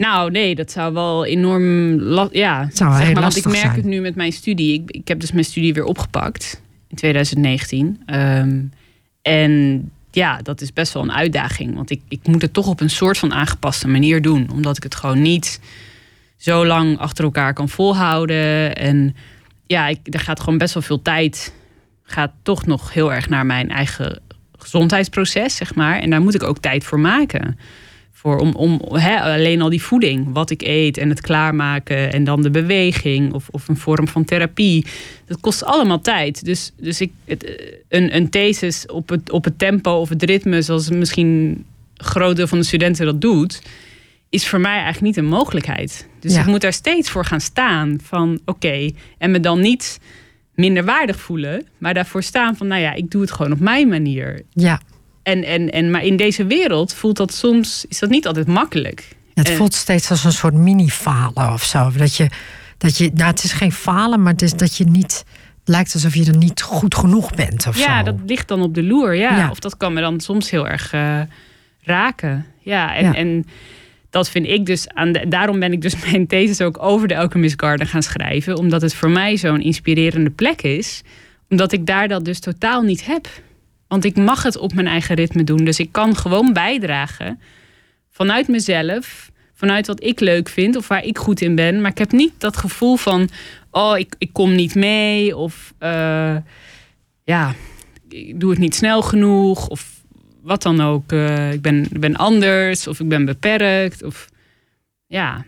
Nou, 0.00 0.30
nee, 0.30 0.54
dat 0.54 0.70
zou 0.70 0.92
wel 0.92 1.24
enorm. 1.24 2.00
Ja, 2.32 2.68
zou 2.72 2.96
zeg 2.96 3.12
maar, 3.12 3.22
want 3.22 3.36
ik 3.36 3.44
merk 3.44 3.56
zijn. 3.56 3.74
het 3.74 3.84
nu 3.84 4.00
met 4.00 4.14
mijn 4.14 4.32
studie. 4.32 4.74
Ik, 4.74 4.90
ik 4.90 5.08
heb 5.08 5.20
dus 5.20 5.32
mijn 5.32 5.44
studie 5.44 5.74
weer 5.74 5.84
opgepakt 5.84 6.62
in 6.88 6.96
2019. 6.96 8.02
Ehm, 8.06 8.62
en 9.22 9.90
ja, 10.10 10.38
dat 10.42 10.60
is 10.60 10.72
best 10.72 10.92
wel 10.92 11.02
een 11.02 11.12
uitdaging. 11.12 11.74
Want 11.74 11.90
ik, 11.90 12.00
ik 12.08 12.20
moet 12.26 12.42
het 12.42 12.52
toch 12.52 12.66
op 12.66 12.80
een 12.80 12.90
soort 12.90 13.18
van 13.18 13.32
aangepaste 13.32 13.88
manier 13.88 14.22
doen. 14.22 14.50
Omdat 14.52 14.76
ik 14.76 14.82
het 14.82 14.94
gewoon 14.94 15.22
niet 15.22 15.60
zo 16.36 16.66
lang 16.66 16.98
achter 16.98 17.24
elkaar 17.24 17.54
kan 17.54 17.68
volhouden. 17.68 18.76
En 18.76 19.16
ja, 19.66 19.86
ik, 19.88 19.98
er 20.02 20.20
gaat 20.20 20.40
gewoon 20.40 20.58
best 20.58 20.74
wel 20.74 20.82
veel 20.82 21.02
tijd. 21.02 21.54
Gaat 22.02 22.32
toch 22.42 22.66
nog 22.66 22.92
heel 22.92 23.12
erg 23.12 23.28
naar 23.28 23.46
mijn 23.46 23.70
eigen 23.70 24.20
gezondheidsproces, 24.58 25.56
zeg 25.56 25.74
maar. 25.74 25.98
En 25.98 26.10
daar 26.10 26.22
moet 26.22 26.34
ik 26.34 26.42
ook 26.42 26.58
tijd 26.58 26.84
voor 26.84 27.00
maken. 27.00 27.58
Voor 28.20 28.38
om, 28.38 28.54
om 28.54 28.80
alleen 28.80 29.62
al 29.62 29.68
die 29.68 29.82
voeding, 29.82 30.32
wat 30.32 30.50
ik 30.50 30.62
eet 30.62 30.98
en 30.98 31.08
het 31.08 31.20
klaarmaken 31.20 32.12
en 32.12 32.24
dan 32.24 32.42
de 32.42 32.50
beweging 32.50 33.32
of, 33.32 33.48
of 33.50 33.68
een 33.68 33.76
vorm 33.76 34.08
van 34.08 34.24
therapie. 34.24 34.86
Dat 35.26 35.40
kost 35.40 35.64
allemaal 35.64 36.00
tijd. 36.00 36.44
Dus, 36.44 36.72
dus 36.76 37.00
ik, 37.00 37.12
het, 37.24 37.44
eh, 37.44 37.66
een, 37.88 38.16
een 38.16 38.30
thesis 38.30 38.86
op 38.86 39.08
het, 39.08 39.30
op 39.30 39.44
het 39.44 39.58
tempo 39.58 39.92
of 40.00 40.08
het 40.08 40.22
ritme, 40.22 40.62
zoals 40.62 40.90
misschien 40.90 41.26
een 41.26 41.64
groot 41.96 42.36
deel 42.36 42.46
van 42.46 42.58
de 42.58 42.64
studenten 42.64 43.06
dat 43.06 43.20
doet, 43.20 43.62
is 44.28 44.48
voor 44.48 44.60
mij 44.60 44.72
eigenlijk 44.74 45.02
niet 45.02 45.16
een 45.16 45.26
mogelijkheid. 45.30 46.06
Dus 46.20 46.34
Ja. 46.34 46.40
ik 46.40 46.46
moet 46.46 46.60
daar 46.60 46.72
steeds 46.72 47.10
voor 47.10 47.24
gaan 47.24 47.40
staan 47.40 47.98
van 48.02 48.40
oké, 48.44 48.90
en 49.18 49.30
me 49.30 49.40
dan 49.40 49.60
niet 49.60 50.00
minder 50.54 50.84
waardig 50.84 51.20
voelen, 51.20 51.66
maar 51.78 51.94
daarvoor 51.94 52.22
staan 52.22 52.56
van 52.56 52.66
nou 52.66 52.80
ja, 52.80 52.92
ik 52.92 53.10
doe 53.10 53.20
het 53.20 53.30
gewoon 53.32 53.52
op 53.52 53.60
mijn 53.60 53.88
manier. 53.88 54.42
Ja, 54.52 54.80
En, 55.22 55.44
en, 55.44 55.70
en, 55.70 55.90
maar 55.90 56.04
in 56.04 56.16
deze 56.16 56.46
wereld 56.46 56.94
voelt 56.94 57.16
dat 57.16 57.32
soms, 57.34 57.84
is 57.88 57.98
dat 57.98 58.10
niet 58.10 58.26
altijd 58.26 58.46
makkelijk. 58.46 59.08
het 59.34 59.48
En- 59.48 59.56
voelt 59.56 59.74
steeds 59.74 60.10
als 60.10 60.24
een 60.24 60.32
soort 60.32 60.54
mini-falen 60.54 61.52
of 61.52 61.62
zo. 61.62 61.90
Dat 61.96 62.16
je, 62.16 62.28
dat 62.78 62.96
je, 62.98 63.10
nou, 63.14 63.30
het 63.30 63.44
is 63.44 63.52
geen 63.52 63.72
falen, 63.72 64.22
maar 64.22 64.32
het 64.32 64.42
is 64.42 64.52
dat 64.52 64.76
je 64.76 64.84
niet, 64.84 65.24
het 65.58 65.68
lijkt 65.68 65.94
alsof 65.94 66.14
je 66.14 66.24
er 66.26 66.36
niet 66.36 66.62
goed 66.62 66.94
genoeg 66.94 67.34
bent 67.34 67.66
of 67.66 67.78
Ja, 67.78 67.98
zo. 67.98 68.04
dat 68.04 68.14
ligt 68.26 68.48
dan 68.48 68.62
op 68.62 68.74
de 68.74 68.82
loer. 68.82 69.14
Ja. 69.14 69.36
Ja. 69.36 69.50
Of 69.50 69.58
dat 69.58 69.76
kan 69.76 69.92
me 69.92 70.00
dan 70.00 70.20
soms 70.20 70.50
heel 70.50 70.68
erg 70.68 70.92
eh, 70.92 71.20
raken. 71.82 72.46
Ja, 72.60 72.94
en, 72.96 73.04
Ja. 73.04 73.14
en 73.14 73.46
dat 74.10 74.30
vind 74.30 74.46
ik 74.46 74.66
dus. 74.66 74.88
Aan 74.88 75.12
de, 75.12 75.28
daarom 75.28 75.58
ben 75.60 75.72
ik 75.72 75.80
dus 75.82 75.94
mijn 76.10 76.26
thesis 76.26 76.60
ook 76.60 76.82
over 76.82 77.08
de 77.08 77.16
Alchemist 77.16 77.60
Garden 77.60 77.86
gaan 77.86 78.02
schrijven. 78.02 78.56
Omdat 78.56 78.82
het 78.82 78.94
voor 78.94 79.10
mij 79.10 79.36
zo'n 79.36 79.60
inspirerende 79.60 80.30
plek 80.30 80.62
is. 80.62 81.02
Omdat 81.48 81.72
ik 81.72 81.86
daar 81.86 82.08
dat 82.08 82.24
dus 82.24 82.38
totaal 82.40 82.82
niet 82.82 83.06
heb. 83.06 83.28
Want 83.90 84.04
ik 84.04 84.16
mag 84.16 84.42
het 84.42 84.56
op 84.56 84.74
mijn 84.74 84.86
eigen 84.86 85.14
ritme 85.14 85.44
doen. 85.44 85.64
Dus 85.64 85.78
ik 85.78 85.92
kan 85.92 86.16
gewoon 86.16 86.52
bijdragen 86.52 87.40
vanuit 88.10 88.48
mezelf. 88.48 89.30
Vanuit 89.54 89.86
wat 89.86 90.02
ik 90.02 90.20
leuk 90.20 90.48
vind 90.48 90.76
of 90.76 90.88
waar 90.88 91.04
ik 91.04 91.18
goed 91.18 91.40
in 91.40 91.54
ben. 91.54 91.80
Maar 91.80 91.90
ik 91.90 91.98
heb 91.98 92.12
niet 92.12 92.32
dat 92.38 92.56
gevoel 92.56 92.96
van. 92.96 93.28
Oh, 93.70 93.98
ik, 93.98 94.14
ik 94.18 94.32
kom 94.32 94.54
niet 94.54 94.74
mee. 94.74 95.36
Of 95.36 95.74
eh, 95.78 96.36
ja, 97.24 97.54
ik 98.08 98.40
doe 98.40 98.50
het 98.50 98.58
niet 98.58 98.74
snel 98.74 99.02
genoeg. 99.02 99.68
Of 99.68 100.02
wat 100.42 100.62
dan 100.62 100.80
ook. 100.80 101.12
Eh, 101.12 101.52
ik, 101.52 101.62
ben, 101.62 101.86
ben 101.90 102.16
anders. 102.16 102.86
Of 102.86 103.00
ik 103.00 103.08
ben 103.08 103.24
beperkt. 103.24 104.02
Of 104.02 104.28
ja. 105.06 105.44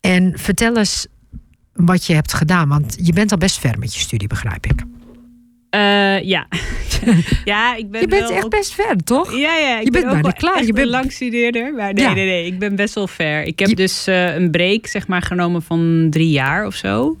En 0.00 0.38
vertel 0.38 0.76
eens 0.76 1.06
wat 1.72 2.06
je 2.06 2.14
hebt 2.14 2.34
gedaan, 2.34 2.68
want 2.68 2.96
je 3.02 3.12
bent 3.12 3.32
al 3.32 3.38
best 3.38 3.58
ver 3.58 3.78
met 3.78 3.94
je 3.94 4.00
studie, 4.00 4.28
begrijp 4.28 4.66
ik. 4.66 4.82
Eh, 5.70 6.22
ja. 6.22 6.46
ja, 7.44 7.74
ik 7.76 7.90
ben 7.90 8.00
Je 8.00 8.06
bent 8.08 8.28
wel 8.28 8.36
echt 8.36 8.48
best 8.48 8.74
ver, 8.74 8.96
toch? 9.04 9.32
Ja, 9.32 9.56
ja. 9.56 9.78
Ik 9.78 9.84
Je 9.84 9.90
ben 9.90 10.00
bent 10.00 10.12
bijna 10.12 10.30
klaar. 10.30 10.64
Je 10.64 10.72
bent- 10.72 10.88
lang 10.88 11.12
studeerder. 11.12 11.74
Maar 11.74 11.92
nee, 11.94 12.04
Ja. 12.04 12.12
nee, 12.14 12.26
nee. 12.26 12.46
Ik 12.46 12.58
ben 12.58 12.76
best 12.76 12.94
wel 12.94 13.06
ver. 13.08 13.42
Ik 13.42 13.58
heb 13.58 13.68
Je- 13.68 13.74
dus 13.76 14.06
eh, 14.06 14.34
een 14.34 14.50
break, 14.50 14.86
zeg 14.86 15.06
maar, 15.08 15.22
genomen 15.22 15.62
van 15.62 16.06
drie 16.10 16.30
jaar 16.30 16.66
of 16.66 16.74
zo. 16.74 17.18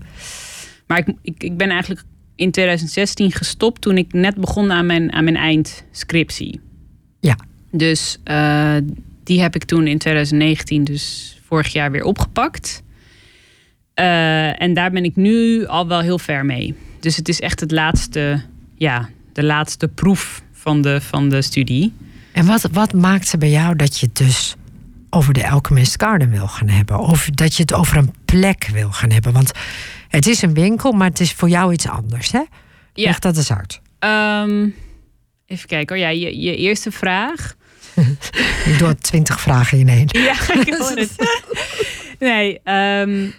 Maar 0.86 0.98
ik, 0.98 1.06
ik, 1.22 1.42
ik 1.42 1.56
ben 1.56 1.68
eigenlijk 1.70 2.02
in 2.36 2.50
2016 2.50 3.32
gestopt 3.32 3.80
toen 3.80 3.96
ik 3.98 4.12
net 4.12 4.34
begon 4.36 4.72
aan 4.72 4.86
mijn, 4.86 5.12
aan 5.12 5.24
mijn 5.24 5.36
eindscriptie. 5.36 6.60
Ja. 7.20 7.38
Dus 7.70 8.18
eh, 8.24 8.76
die 9.24 9.40
heb 9.40 9.54
ik 9.54 9.64
toen 9.64 9.86
in 9.86 9.98
2019, 9.98 10.84
dus 10.84 11.36
vorig 11.46 11.72
jaar, 11.72 11.90
weer 11.90 12.04
opgepakt. 12.04 12.82
En 13.94 14.74
daar 14.74 14.90
ben 14.90 15.04
ik 15.04 15.16
nu 15.16 15.66
al 15.66 15.88
wel 15.88 16.00
heel 16.00 16.18
ver 16.18 16.44
mee. 16.44 16.74
Dus 17.00 17.16
het 17.16 17.28
is 17.28 17.40
echt 17.40 17.60
het 17.60 17.70
laatste, 17.70 18.42
ja, 18.74 19.08
de 19.32 19.44
laatste 19.44 19.88
proef 19.88 20.42
van 20.52 20.82
de, 20.82 21.00
van 21.00 21.28
de 21.28 21.42
studie. 21.42 21.92
En 22.32 22.46
wat, 22.46 22.68
wat 22.72 22.92
maakte 22.92 23.38
bij 23.38 23.50
jou 23.50 23.76
dat 23.76 23.98
je 23.98 24.06
het 24.06 24.16
dus 24.16 24.54
over 25.10 25.32
de 25.32 25.50
Alchemist 25.50 26.02
Garden 26.02 26.30
wil 26.30 26.48
gaan 26.48 26.68
hebben? 26.68 26.98
Of 26.98 27.28
dat 27.32 27.54
je 27.54 27.62
het 27.62 27.72
over 27.72 27.96
een 27.96 28.14
plek 28.24 28.68
wil 28.72 28.90
gaan 28.90 29.10
hebben? 29.10 29.32
Want 29.32 29.52
het 30.08 30.26
is 30.26 30.42
een 30.42 30.54
winkel, 30.54 30.92
maar 30.92 31.08
het 31.08 31.20
is 31.20 31.32
voor 31.32 31.48
jou 31.48 31.72
iets 31.72 31.88
anders, 31.88 32.32
hè? 32.32 32.38
Ja. 32.38 33.04
Leg 33.04 33.18
dat 33.18 33.36
eens 33.36 33.52
uit. 33.52 33.80
Um, 33.98 34.74
even 35.46 35.68
kijken. 35.68 35.96
Oh 35.96 36.02
ja, 36.02 36.08
je, 36.08 36.40
je 36.40 36.56
eerste 36.56 36.90
vraag. 36.90 37.54
ik 38.70 38.78
doe 38.78 38.94
twintig 38.94 39.40
vragen 39.40 39.78
in 39.78 39.88
één. 39.88 40.08
ja, 40.08 40.54
ik 40.54 40.74
hoor 40.74 40.90
het. 40.90 41.14
nee, 42.18 42.60
um, 42.64 43.34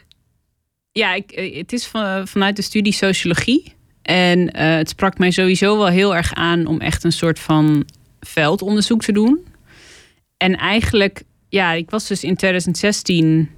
ja, 0.91 1.13
ik, 1.13 1.31
eh, 1.31 1.57
het 1.57 1.73
is 1.73 1.85
van, 1.85 2.27
vanuit 2.27 2.55
de 2.55 2.61
studie 2.61 2.93
sociologie. 2.93 3.73
En 4.01 4.39
uh, 4.39 4.75
het 4.75 4.89
sprak 4.89 5.17
mij 5.17 5.31
sowieso 5.31 5.77
wel 5.77 5.87
heel 5.87 6.15
erg 6.15 6.33
aan 6.33 6.65
om 6.65 6.79
echt 6.79 7.03
een 7.03 7.11
soort 7.11 7.39
van 7.39 7.85
veldonderzoek 8.19 9.01
te 9.01 9.11
doen. 9.11 9.45
En 10.37 10.57
eigenlijk, 10.57 11.23
ja, 11.49 11.71
ik 11.71 11.89
was 11.89 12.07
dus 12.07 12.23
in 12.23 12.35
2016 12.35 13.49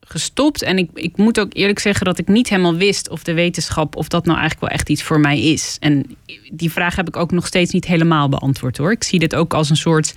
gestopt. 0.00 0.62
En 0.62 0.78
ik, 0.78 0.90
ik 0.94 1.16
moet 1.16 1.40
ook 1.40 1.54
eerlijk 1.54 1.78
zeggen 1.78 2.06
dat 2.06 2.18
ik 2.18 2.28
niet 2.28 2.48
helemaal 2.48 2.76
wist 2.76 3.08
of 3.08 3.22
de 3.22 3.34
wetenschap, 3.34 3.96
of 3.96 4.08
dat 4.08 4.24
nou 4.24 4.38
eigenlijk 4.38 4.68
wel 4.68 4.78
echt 4.78 4.88
iets 4.88 5.02
voor 5.02 5.20
mij 5.20 5.40
is. 5.40 5.76
En 5.80 6.16
die 6.52 6.72
vraag 6.72 6.96
heb 6.96 7.08
ik 7.08 7.16
ook 7.16 7.30
nog 7.30 7.46
steeds 7.46 7.72
niet 7.72 7.86
helemaal 7.86 8.28
beantwoord 8.28 8.76
hoor. 8.76 8.92
Ik 8.92 9.04
zie 9.04 9.18
dit 9.18 9.34
ook 9.34 9.54
als 9.54 9.70
een 9.70 9.76
soort 9.76 10.14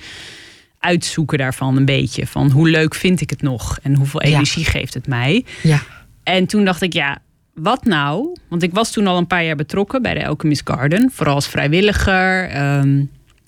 uitzoeken 0.80 1.38
daarvan 1.38 1.78
een 1.78 1.86
beetje. 1.86 2.28
Van 2.28 2.52
hoe 2.52 2.70
leuk 2.70 2.96
vind 2.96 3.22
ik 3.22 3.30
het 3.30 3.42
nog 3.42 3.80
en 3.82 3.96
hoeveel 3.96 4.22
energie 4.22 4.66
geeft 4.66 4.94
het 4.94 5.08
mij. 5.08 5.46
Ja. 5.62 5.84
En 6.24 6.46
toen 6.46 6.66
dacht 6.66 6.82
ik, 6.82 6.94
ja, 6.94 7.18
wat 7.54 7.86
nou? 7.86 8.36
Want 8.48 8.64
ik 8.64 8.74
was 8.74 8.92
toen 8.92 9.08
al 9.08 9.18
een 9.18 9.28
paar 9.28 9.44
jaar 9.44 9.56
betrokken 9.56 10.02
bij 10.02 10.14
de 10.14 10.28
Alchemist 10.28 10.62
Garden. 10.66 11.12
Vooral 11.12 11.36
als 11.36 11.48
vrijwilliger. 11.48 12.50
Ehm, 12.50 13.04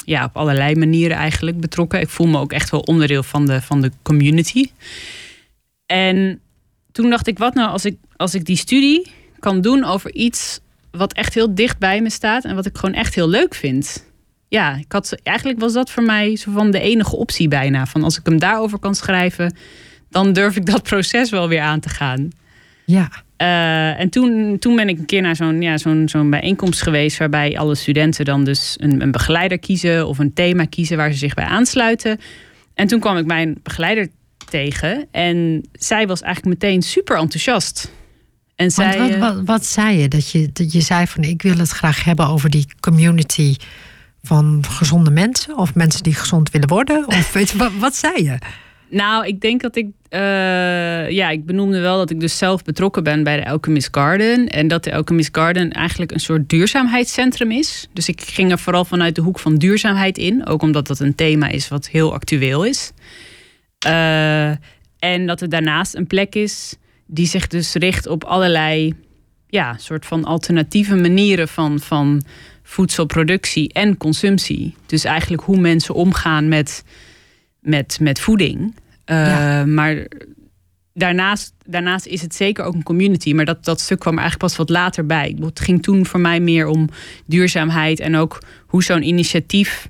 ja, 0.05 0.25
op 0.25 0.37
allerlei 0.37 0.75
manieren 0.75 1.17
eigenlijk 1.17 1.59
betrokken. 1.59 1.99
Ik 1.99 2.09
voel 2.09 2.27
me 2.27 2.39
ook 2.39 2.51
echt 2.51 2.69
wel 2.69 2.79
onderdeel 2.79 3.23
van 3.23 3.45
de, 3.45 3.61
van 3.61 3.81
de 3.81 3.91
community. 4.01 4.69
En 5.85 6.39
toen 6.91 7.09
dacht 7.09 7.27
ik, 7.27 7.37
wat 7.37 7.53
nou 7.53 7.69
als 7.69 7.85
ik, 7.85 7.97
als 8.15 8.35
ik 8.35 8.45
die 8.45 8.57
studie 8.57 9.11
kan 9.39 9.61
doen 9.61 9.83
over 9.83 10.13
iets 10.13 10.59
wat 10.91 11.13
echt 11.13 11.33
heel 11.33 11.55
dicht 11.55 11.77
bij 11.77 12.01
me 12.01 12.09
staat 12.09 12.45
en 12.45 12.55
wat 12.55 12.65
ik 12.65 12.77
gewoon 12.77 12.95
echt 12.95 13.15
heel 13.15 13.29
leuk 13.29 13.55
vind. 13.55 14.05
Ja, 14.47 14.75
ik 14.75 14.91
had, 14.91 15.15
eigenlijk 15.23 15.59
was 15.59 15.73
dat 15.73 15.91
voor 15.91 16.03
mij 16.03 16.35
zo 16.35 16.51
van 16.51 16.71
de 16.71 16.79
enige 16.79 17.15
optie 17.15 17.47
bijna. 17.47 17.85
Van 17.85 18.03
als 18.03 18.19
ik 18.19 18.25
hem 18.25 18.39
daarover 18.39 18.79
kan 18.79 18.95
schrijven, 18.95 19.55
dan 20.09 20.33
durf 20.33 20.55
ik 20.55 20.65
dat 20.65 20.83
proces 20.83 21.29
wel 21.29 21.47
weer 21.47 21.61
aan 21.61 21.79
te 21.79 21.89
gaan. 21.89 22.29
Ja. 22.85 23.09
Uh, 23.37 23.99
en 23.99 24.09
toen, 24.09 24.59
toen 24.59 24.75
ben 24.75 24.89
ik 24.89 24.97
een 24.97 25.05
keer 25.05 25.21
naar 25.21 25.35
zo'n 25.35 25.61
ja, 25.61 25.77
zo'n 25.77 26.09
zo'n 26.09 26.29
bijeenkomst 26.29 26.81
geweest. 26.81 27.17
waarbij 27.17 27.57
alle 27.57 27.75
studenten 27.75 28.25
dan 28.25 28.43
dus 28.43 28.75
een, 28.79 29.01
een 29.01 29.11
begeleider 29.11 29.59
kiezen. 29.59 30.07
of 30.07 30.19
een 30.19 30.33
thema 30.33 30.65
kiezen 30.65 30.97
waar 30.97 31.11
ze 31.11 31.17
zich 31.17 31.33
bij 31.33 31.45
aansluiten. 31.45 32.19
En 32.73 32.87
toen 32.87 32.99
kwam 32.99 33.17
ik 33.17 33.25
mijn 33.25 33.57
begeleider 33.63 34.07
tegen. 34.49 35.07
En 35.11 35.67
zij 35.71 36.07
was 36.07 36.21
eigenlijk 36.21 36.61
meteen 36.61 36.81
super 36.81 37.17
enthousiast. 37.17 37.91
En 38.55 38.71
zij, 38.71 38.97
wat, 38.97 39.17
wat, 39.17 39.45
wat, 39.45 39.65
zei 39.65 39.97
je? 39.97 40.07
Dat, 40.07 40.31
je? 40.31 40.49
dat 40.53 40.71
je 40.71 40.81
zei 40.81 41.07
van 41.07 41.23
ik 41.23 41.41
wil 41.41 41.57
het 41.57 41.69
graag 41.69 42.03
hebben 42.03 42.27
over 42.27 42.49
die 42.49 42.65
community 42.79 43.55
van 44.23 44.63
gezonde 44.69 45.11
mensen. 45.11 45.57
Of 45.57 45.75
mensen 45.75 46.03
die 46.03 46.15
gezond 46.15 46.51
willen 46.51 46.67
worden. 46.67 47.07
Of 47.07 47.33
weet 47.33 47.49
je, 47.49 47.57
wat, 47.57 47.71
wat 47.79 47.95
zei 47.95 48.23
je? 48.23 48.37
Nou, 48.89 49.27
ik 49.27 49.41
denk 49.41 49.61
dat 49.61 49.75
ik. 49.75 49.85
Uh, 50.09 51.09
ja, 51.09 51.29
ik 51.29 51.45
benoemde 51.45 51.79
wel 51.79 51.97
dat 51.97 52.09
ik 52.09 52.19
dus 52.19 52.37
zelf 52.37 52.63
betrokken 52.63 53.03
ben 53.03 53.23
bij 53.23 53.37
de 53.37 53.49
Alchemist 53.49 53.87
Garden. 53.91 54.47
En 54.47 54.67
dat 54.67 54.83
de 54.83 54.93
Alchemist 54.93 55.37
Garden 55.37 55.71
eigenlijk 55.71 56.11
een 56.11 56.19
soort 56.19 56.49
duurzaamheidscentrum 56.49 57.51
is. 57.51 57.87
Dus 57.93 58.07
ik 58.07 58.21
ging 58.21 58.51
er 58.51 58.59
vooral 58.59 58.85
vanuit 58.85 59.15
de 59.15 59.21
hoek 59.21 59.39
van 59.39 59.55
duurzaamheid 59.55 60.17
in. 60.17 60.45
Ook 60.45 60.61
omdat 60.61 60.87
dat 60.87 60.99
een 60.99 61.15
thema 61.15 61.47
is 61.47 61.67
wat 61.67 61.87
heel 61.87 62.13
actueel 62.13 62.65
is. 62.65 62.91
Uh, 63.87 64.49
en 64.99 65.25
dat 65.25 65.41
er 65.41 65.49
daarnaast 65.49 65.95
een 65.95 66.07
plek 66.07 66.35
is 66.35 66.75
die 67.05 67.27
zich 67.27 67.47
dus 67.47 67.73
richt 67.73 68.07
op 68.07 68.23
allerlei. 68.23 68.93
Ja, 69.47 69.77
soort 69.77 70.05
van 70.05 70.23
alternatieve 70.23 70.95
manieren 70.95 71.47
van, 71.47 71.79
van 71.79 72.23
voedselproductie 72.63 73.73
en 73.73 73.97
consumptie. 73.97 74.75
Dus 74.85 75.03
eigenlijk 75.03 75.43
hoe 75.43 75.57
mensen 75.57 75.95
omgaan 75.95 76.47
met 76.47 76.83
met, 77.65 77.97
met 78.01 78.19
voeding. 78.19 78.75
Uh, 79.05 79.63
Maar 79.63 80.07
daarnaast, 80.93 81.53
daarnaast 81.65 82.05
is 82.05 82.21
het 82.21 82.35
zeker 82.35 82.63
ook 82.63 82.73
een 82.73 82.83
community. 82.83 83.33
Maar 83.33 83.45
dat, 83.45 83.65
dat 83.65 83.79
stuk 83.79 83.99
kwam 83.99 84.13
er 84.13 84.19
eigenlijk 84.19 84.49
pas 84.51 84.57
wat 84.57 84.69
later 84.69 85.05
bij. 85.05 85.35
Het 85.39 85.59
ging 85.59 85.83
toen 85.83 86.05
voor 86.05 86.19
mij 86.19 86.39
meer 86.39 86.67
om 86.67 86.89
duurzaamheid 87.25 87.99
en 87.99 88.15
ook 88.15 88.41
hoe 88.67 88.83
zo'n 88.83 89.03
initiatief 89.03 89.89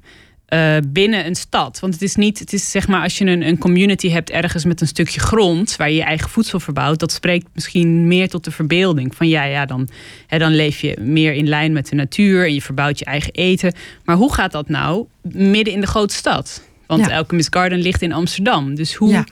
uh, 0.50 0.78
binnen 0.88 1.26
een 1.26 1.36
stad. 1.36 1.80
Want 1.80 1.94
het 1.94 2.02
is 2.02 2.16
niet, 2.16 2.40
het 2.40 2.54
is 2.54 2.72
zeg 2.72 2.88
maar 2.88 3.02
als 3.02 3.18
je 3.18 3.26
een, 3.26 3.48
een 3.48 3.58
community 3.58 4.10
hebt 4.10 4.30
ergens 4.30 4.66
met 4.66 4.82
een 4.82 4.88
stukje 4.88 5.20
grond 5.20 5.76
waar 5.76 5.90
je 5.90 5.96
je 5.96 6.04
eigen 6.04 6.30
voedsel 6.30 6.60
verbouwt, 6.60 7.00
dat 7.00 7.12
spreekt 7.12 7.48
misschien 7.54 8.08
meer 8.08 8.30
tot 8.30 8.44
de 8.44 8.52
verbeelding. 8.52 9.16
Van 9.16 9.28
ja, 9.28 9.44
ja, 9.44 9.66
dan, 9.66 9.88
hè, 10.28 10.38
dan 10.38 10.56
leef 10.56 10.82
je 10.82 10.98
meer 11.02 11.34
in 11.34 11.48
lijn 11.48 11.74
met 11.74 11.90
de 11.90 11.96
natuur 11.96 12.46
en 12.46 12.54
je 12.54 12.62
verbouwt 12.62 13.00
je 13.00 13.06
eigen 13.06 13.34
eten. 13.34 13.74
Maar 14.04 14.16
hoe 14.16 14.34
gaat 14.34 14.52
dat 14.52 14.70
nou 14.70 15.06
midden 15.22 15.74
in 15.74 15.82
de 15.82 15.88
grote 15.88 16.14
stad? 16.14 16.64
Want 16.88 17.06
ja. 17.06 17.18
Alchemist 17.18 17.56
Garden 17.56 17.80
ligt 17.80 18.02
in 18.02 18.14
Amsterdam. 18.14 18.76
Dus 18.76 18.94
hoe, 18.94 19.24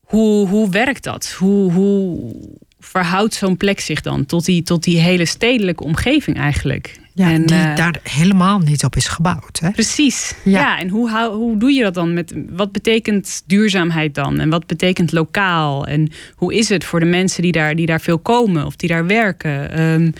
hoe, 0.00 0.48
hoe 0.48 0.70
werkt 0.70 1.04
dat? 1.04 1.34
Hoe, 1.38 1.72
hoe 1.72 2.34
verhoudt 2.80 3.34
zo'n 3.34 3.56
plek 3.56 3.80
zich 3.80 4.00
dan 4.00 4.26
tot 4.26 4.44
die, 4.44 4.62
tot 4.62 4.82
die 4.82 4.98
hele 4.98 5.24
stedelijke 5.24 5.84
omgeving 5.84 6.36
eigenlijk? 6.36 7.00
Ja, 7.14 7.30
en, 7.30 7.46
die 7.46 7.56
uh, 7.56 7.76
daar 7.76 8.00
helemaal 8.02 8.58
niet 8.58 8.84
op 8.84 8.96
is 8.96 9.08
gebouwd. 9.08 9.58
Hè? 9.60 9.70
Precies. 9.70 10.34
Ja. 10.44 10.78
en 10.78 10.88
hoe, 10.88 11.28
hoe 11.28 11.56
doe 11.56 11.72
je 11.72 11.82
dat 11.82 11.94
dan? 11.94 12.14
Met, 12.14 12.34
wat 12.50 12.72
betekent 12.72 13.42
duurzaamheid 13.46 14.14
dan? 14.14 14.40
En 14.40 14.50
wat 14.50 14.66
betekent 14.66 15.12
lokaal? 15.12 15.86
En 15.86 16.08
hoe 16.34 16.54
is 16.54 16.68
het 16.68 16.84
voor 16.84 17.00
de 17.00 17.06
mensen 17.06 17.42
die 17.42 17.52
daar, 17.52 17.76
die 17.76 17.86
daar 17.86 18.00
veel 18.00 18.18
komen 18.18 18.66
of 18.66 18.76
die 18.76 18.88
daar 18.88 19.06
werken? 19.06 19.80
Um, 19.80 20.12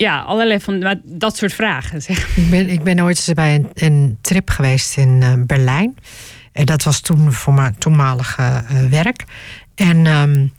ja, 0.00 0.20
allerlei 0.20 0.60
van 0.60 1.00
dat 1.04 1.36
soort 1.36 1.52
vragen. 1.52 2.02
Zeg. 2.08 2.36
Ik, 2.36 2.50
ben, 2.50 2.68
ik 2.68 2.82
ben 2.82 3.00
ooit 3.00 3.16
eens 3.16 3.34
bij 3.34 3.54
een, 3.54 3.68
een 3.74 4.18
trip 4.20 4.50
geweest 4.50 4.96
in 4.96 5.20
uh, 5.22 5.32
Berlijn. 5.46 5.96
En 6.52 6.64
dat 6.64 6.82
was 6.82 7.00
toen 7.00 7.32
voor 7.32 7.54
mijn 7.54 7.78
toenmalige 7.78 8.42
uh, 8.42 8.84
werk. 8.84 9.24
En 9.74 10.06
um, 10.06 10.52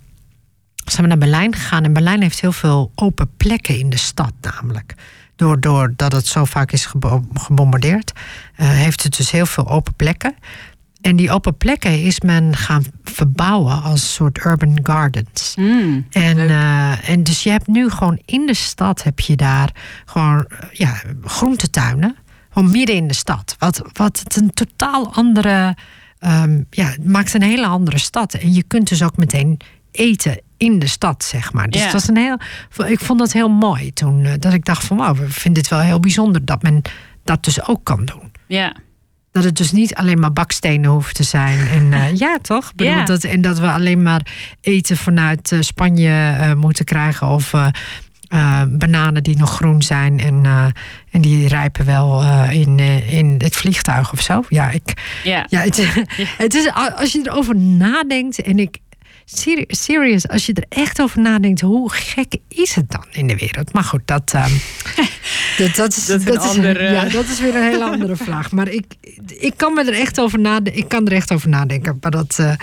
zijn 0.85 1.01
we 1.01 1.07
naar 1.07 1.17
Berlijn 1.17 1.55
gegaan. 1.55 1.83
En 1.83 1.93
Berlijn 1.93 2.21
heeft 2.21 2.41
heel 2.41 2.51
veel 2.51 2.91
open 2.95 3.29
plekken 3.37 3.79
in 3.79 3.89
de 3.89 3.97
stad, 3.97 4.33
namelijk. 4.41 4.93
Doordat 5.35 6.11
het 6.11 6.27
zo 6.27 6.45
vaak 6.45 6.71
is 6.71 6.89
gebombardeerd, 7.33 8.11
uh, 8.15 8.69
heeft 8.69 9.03
het 9.03 9.17
dus 9.17 9.31
heel 9.31 9.45
veel 9.45 9.69
open 9.69 9.93
plekken. 9.93 10.35
En 11.01 11.15
die 11.15 11.31
open 11.31 11.57
plekken 11.57 12.03
is 12.03 12.19
men 12.19 12.55
gaan 12.55 12.83
verbouwen 13.03 13.81
als 13.81 14.13
soort 14.13 14.45
urban 14.45 14.79
gardens. 14.83 15.53
Mm, 15.55 16.05
en, 16.09 16.37
uh, 16.37 17.09
en 17.09 17.23
dus 17.23 17.43
je 17.43 17.49
hebt 17.49 17.67
nu 17.67 17.89
gewoon 17.89 18.19
in 18.25 18.45
de 18.45 18.53
stad 18.53 19.03
heb 19.03 19.19
je 19.19 19.35
daar 19.35 19.71
gewoon 20.05 20.47
ja, 20.71 21.01
groentetuinen. 21.23 22.15
Gewoon 22.49 22.71
midden 22.71 22.95
in 22.95 23.07
de 23.07 23.13
stad. 23.13 23.55
Wat, 23.59 23.81
wat 23.93 24.19
het 24.19 24.35
een 24.35 24.53
totaal 24.53 25.13
andere. 25.13 25.75
Um, 26.19 26.65
ja, 26.69 26.85
het 26.85 27.05
maakt 27.05 27.33
een 27.33 27.41
hele 27.41 27.67
andere 27.67 27.97
stad. 27.97 28.33
En 28.33 28.53
je 28.53 28.63
kunt 28.63 28.89
dus 28.89 29.03
ook 29.03 29.17
meteen 29.17 29.59
eten 29.91 30.41
in 30.57 30.79
de 30.79 30.87
stad, 30.87 31.23
zeg 31.23 31.53
maar. 31.53 31.69
Dus 31.69 31.81
yeah. 31.81 31.93
het 31.93 32.01
was 32.01 32.09
een 32.09 32.17
heel. 32.17 32.39
Ik 32.89 32.99
vond 32.99 33.19
dat 33.19 33.31
heel 33.31 33.49
mooi 33.49 33.93
toen. 33.93 34.23
Uh, 34.23 34.33
dat 34.39 34.53
ik 34.53 34.65
dacht 34.65 34.83
van 34.83 34.97
wauw, 34.97 35.15
we 35.15 35.29
vinden 35.29 35.61
het 35.61 35.71
wel 35.71 35.79
heel 35.79 35.99
bijzonder 35.99 36.45
dat 36.45 36.61
men 36.61 36.81
dat 37.23 37.43
dus 37.43 37.67
ook 37.67 37.83
kan 37.83 38.05
doen. 38.05 38.31
Ja. 38.47 38.75
Dat 39.31 39.43
het 39.43 39.57
dus 39.57 39.71
niet 39.71 39.95
alleen 39.95 40.19
maar 40.19 40.33
bakstenen 40.33 40.89
hoeft 40.89 41.15
te 41.15 41.23
zijn. 41.23 41.67
En 41.67 41.91
uh, 41.91 42.15
ja, 42.25 42.37
toch? 42.41 42.75
Bedoel, 42.75 43.05
dat, 43.05 43.23
en 43.23 43.41
dat 43.41 43.59
we 43.59 43.71
alleen 43.71 44.01
maar 44.01 44.21
eten 44.61 44.97
vanuit 44.97 45.51
uh, 45.51 45.61
Spanje 45.61 46.37
uh, 46.39 46.53
moeten 46.53 46.85
krijgen. 46.85 47.27
Of 47.27 47.53
bananen 48.69 49.23
die 49.23 49.37
nog 49.37 49.55
groen 49.55 49.81
zijn. 49.81 50.19
En, 50.19 50.45
en 51.11 51.21
die 51.21 51.47
rijpen 51.47 51.85
wel 51.85 52.23
in, 52.49 52.79
in 53.07 53.35
het 53.37 53.55
vliegtuig 53.55 54.11
of 54.11 54.21
zo. 54.21 54.43
Ja, 54.49 54.69
ik, 54.69 54.93
Ja. 55.23 55.45
ja, 55.49 55.59
het, 55.59 55.87
het 56.37 56.53
is, 56.53 56.71
als 56.95 57.11
je 57.11 57.19
erover 57.23 57.55
nadenkt. 57.55 58.41
En 58.41 58.59
ik, 58.59 58.77
seri- 59.37 59.65
serious, 59.67 60.27
als 60.27 60.45
je 60.45 60.53
er 60.53 60.65
echt 60.69 61.01
over 61.01 61.21
nadenkt, 61.21 61.61
hoe 61.61 61.91
gek 61.91 62.35
is 62.47 62.75
het 62.75 62.91
dan 62.91 63.05
in 63.11 63.27
de 63.27 63.35
wereld? 63.35 63.73
Maar 63.73 63.83
goed, 63.83 64.01
dat, 64.05 64.33
um, 64.33 64.41
dat, 65.57 65.75
dat, 65.75 65.97
is, 65.97 66.05
Dat 66.05 66.43
is, 66.43 66.49
andere- 66.49 66.91
ja, 66.93 67.05
dat 67.05 67.25
is 67.25 67.39
weer 67.39 67.55
een 67.55 67.63
hele 67.63 67.83
andere 67.83 68.15
vraag. 68.15 68.51
Maar 68.51 68.67
ik, 68.67 68.85
ik 69.27 69.53
kan 69.57 69.73
me 69.73 69.83
er 69.85 69.99
echt 69.99 70.19
over 70.19 70.39
nadenken. 70.39 70.81
Ik 70.81 70.87
kan 70.89 71.05
er 71.07 71.13
echt 71.13 71.31
over 71.33 71.49
nadenken. 71.49 71.97
Maar 72.01 72.11
dat. 72.11 72.39
eh, 72.39 72.53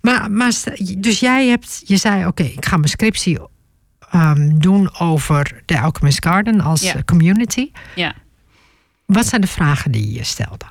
maar, 0.00 0.30
maar 0.30 0.52
dus 0.98 1.20
jij 1.20 1.46
hebt, 1.46 1.82
je 1.84 1.96
zei, 1.96 2.26
oké, 2.26 2.42
ik 2.42 2.66
ga 2.66 2.76
mijn 2.76 2.88
scriptie 2.88 3.38
um, 4.14 4.60
doen 4.60 4.98
over 4.98 5.62
de 5.64 5.80
Alchemist 5.80 6.24
Garden 6.24 6.60
als 6.60 6.80
Ja. 6.82 7.02
community. 7.04 7.70
ja. 7.94 8.14
Wat 9.06 9.26
zijn 9.26 9.40
de 9.40 9.46
vragen 9.46 9.90
die 9.90 10.12
je 10.12 10.24
stelde? 10.24 10.64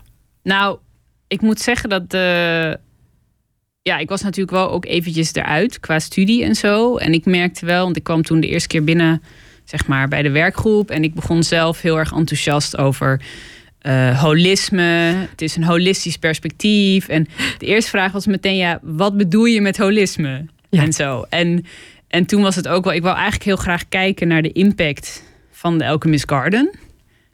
Nou, 0.43 0.79
ik 1.27 1.41
moet 1.41 1.59
zeggen 1.61 1.89
dat 1.89 2.09
de. 2.09 2.79
Ja, 3.89 3.97
ik 3.97 4.09
was 4.09 4.21
natuurlijk 4.21 4.57
wel 4.57 4.71
ook 4.71 4.85
eventjes 4.85 5.33
eruit 5.33 5.79
qua 5.79 5.99
studie 5.99 6.43
en 6.43 6.55
zo. 6.55 6.97
En 6.97 7.13
ik 7.13 7.25
merkte 7.25 7.65
wel, 7.65 7.83
want 7.83 7.97
ik 7.97 8.03
kwam 8.03 8.23
toen 8.23 8.39
de 8.39 8.47
eerste 8.47 8.67
keer 8.67 8.83
binnen, 8.83 9.21
zeg 9.63 9.87
maar, 9.87 10.07
bij 10.07 10.21
de 10.21 10.29
werkgroep. 10.29 10.89
En 10.89 11.03
ik 11.03 11.13
begon 11.13 11.43
zelf 11.43 11.81
heel 11.81 11.97
erg 11.97 12.11
enthousiast 12.13 12.77
over 12.77 13.21
uh, 13.81 14.21
holisme. 14.21 15.13
Het 15.29 15.41
is 15.41 15.55
een 15.55 15.63
holistisch 15.63 16.17
perspectief. 16.17 17.07
En 17.07 17.27
de 17.57 17.65
eerste 17.65 17.89
vraag 17.89 18.11
was 18.11 18.25
meteen, 18.25 18.55
ja, 18.55 18.79
wat 18.81 19.17
bedoel 19.17 19.45
je 19.45 19.61
met 19.61 19.77
holisme? 19.77 20.45
En 20.69 20.93
zo. 20.93 21.25
En, 21.29 21.65
en 22.07 22.25
toen 22.25 22.41
was 22.41 22.55
het 22.55 22.67
ook 22.67 22.83
wel, 22.83 22.93
ik 22.93 23.01
wou 23.01 23.15
eigenlijk 23.15 23.45
heel 23.45 23.55
graag 23.55 23.87
kijken 23.87 24.27
naar 24.27 24.41
de 24.41 24.51
impact 24.51 25.23
van 25.51 25.77
de 25.77 25.87
Alchemist 25.87 26.29
Garden. 26.29 26.71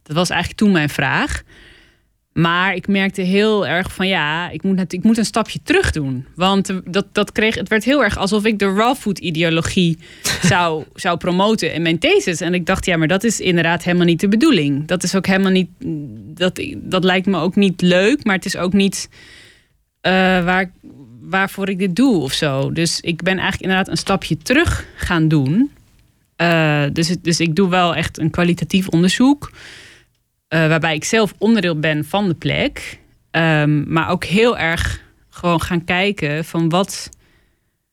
Dat 0.03 0.15
was 0.15 0.29
eigenlijk 0.29 0.59
toen 0.59 0.71
mijn 0.71 0.89
vraag. 0.89 1.43
Maar 2.35 2.75
ik 2.75 2.87
merkte 2.87 3.21
heel 3.21 3.67
erg 3.67 3.93
van 3.93 4.07
ja, 4.07 4.49
ik 4.49 4.63
moet, 4.63 4.93
ik 4.93 5.03
moet 5.03 5.17
een 5.17 5.25
stapje 5.25 5.59
terug 5.63 5.91
doen. 5.91 6.25
Want 6.35 6.73
dat, 6.85 7.05
dat 7.11 7.31
kreeg, 7.31 7.55
het 7.55 7.69
werd 7.69 7.83
heel 7.83 8.03
erg 8.03 8.17
alsof 8.17 8.45
ik 8.45 8.59
de 8.59 8.73
raw 8.73 8.95
food 8.95 9.19
ideologie 9.19 9.97
zou, 10.51 10.83
zou 10.93 11.17
promoten 11.17 11.73
in 11.73 11.81
mijn 11.81 11.99
thesis. 11.99 12.41
En 12.41 12.53
ik 12.53 12.65
dacht, 12.65 12.85
ja, 12.85 12.97
maar 12.97 13.07
dat 13.07 13.23
is 13.23 13.39
inderdaad 13.39 13.83
helemaal 13.83 14.05
niet 14.05 14.19
de 14.19 14.27
bedoeling. 14.27 14.87
Dat 14.87 15.03
is 15.03 15.15
ook 15.15 15.25
helemaal 15.25 15.51
niet. 15.51 15.69
Dat, 16.37 16.61
dat 16.75 17.03
lijkt 17.03 17.25
me 17.25 17.37
ook 17.37 17.55
niet 17.55 17.81
leuk, 17.81 18.23
maar 18.23 18.35
het 18.35 18.45
is 18.45 18.57
ook 18.57 18.73
niet 18.73 19.09
uh, 20.01 20.11
waar, 20.43 20.71
waarvoor 21.21 21.69
ik 21.69 21.79
dit 21.79 21.95
doe 21.95 22.21
of 22.21 22.33
zo. 22.33 22.71
Dus 22.71 22.99
ik 22.99 23.23
ben 23.23 23.33
eigenlijk 23.33 23.61
inderdaad 23.61 23.89
een 23.89 23.97
stapje 23.97 24.37
terug 24.37 24.85
gaan 24.95 25.27
doen. 25.27 25.71
Uh, 26.41 26.83
dus, 26.93 27.15
dus 27.21 27.39
ik 27.39 27.55
doe 27.55 27.69
wel 27.69 27.95
echt 27.95 28.19
een 28.19 28.29
kwalitatief 28.29 28.87
onderzoek. 28.87 29.51
Uh, 30.55 30.67
waarbij 30.67 30.95
ik 30.95 31.03
zelf 31.03 31.33
onderdeel 31.37 31.79
ben 31.79 32.05
van 32.05 32.27
de 32.27 32.33
plek. 32.33 32.99
Um, 33.31 33.93
maar 33.93 34.09
ook 34.09 34.23
heel 34.23 34.57
erg 34.57 35.01
gewoon 35.29 35.61
gaan 35.61 35.83
kijken 35.83 36.45
van 36.45 36.69
wat, 36.69 37.09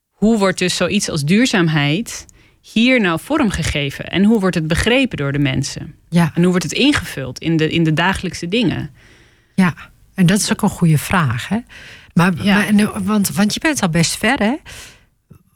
hoe 0.09 0.37
wordt 0.37 0.57
dus 0.57 0.75
zoiets 0.75 1.09
als 1.09 1.23
duurzaamheid 1.23 2.25
hier 2.61 3.01
nou 3.01 3.19
vormgegeven? 3.19 4.05
En 4.05 4.23
hoe 4.23 4.39
wordt 4.39 4.55
het 4.55 4.67
begrepen 4.67 5.17
door 5.17 5.31
de 5.31 5.39
mensen? 5.39 5.95
Ja. 6.09 6.31
En 6.35 6.41
hoe 6.41 6.51
wordt 6.51 6.63
het 6.63 6.73
ingevuld 6.73 7.39
in 7.39 7.57
de, 7.57 7.69
in 7.69 7.83
de 7.83 7.93
dagelijkse 7.93 8.47
dingen? 8.47 8.91
Ja, 9.55 9.73
en 10.13 10.25
dat 10.25 10.39
is 10.39 10.51
ook 10.51 10.61
een 10.61 10.69
goede 10.69 10.97
vraag. 10.97 11.47
Hè? 11.47 11.57
Maar, 12.13 12.33
ja. 12.41 12.71
maar 12.71 13.03
want, 13.03 13.29
want 13.29 13.53
je 13.53 13.59
bent 13.59 13.81
al 13.81 13.89
best 13.89 14.17
ver, 14.17 14.39
hè? 14.39 14.55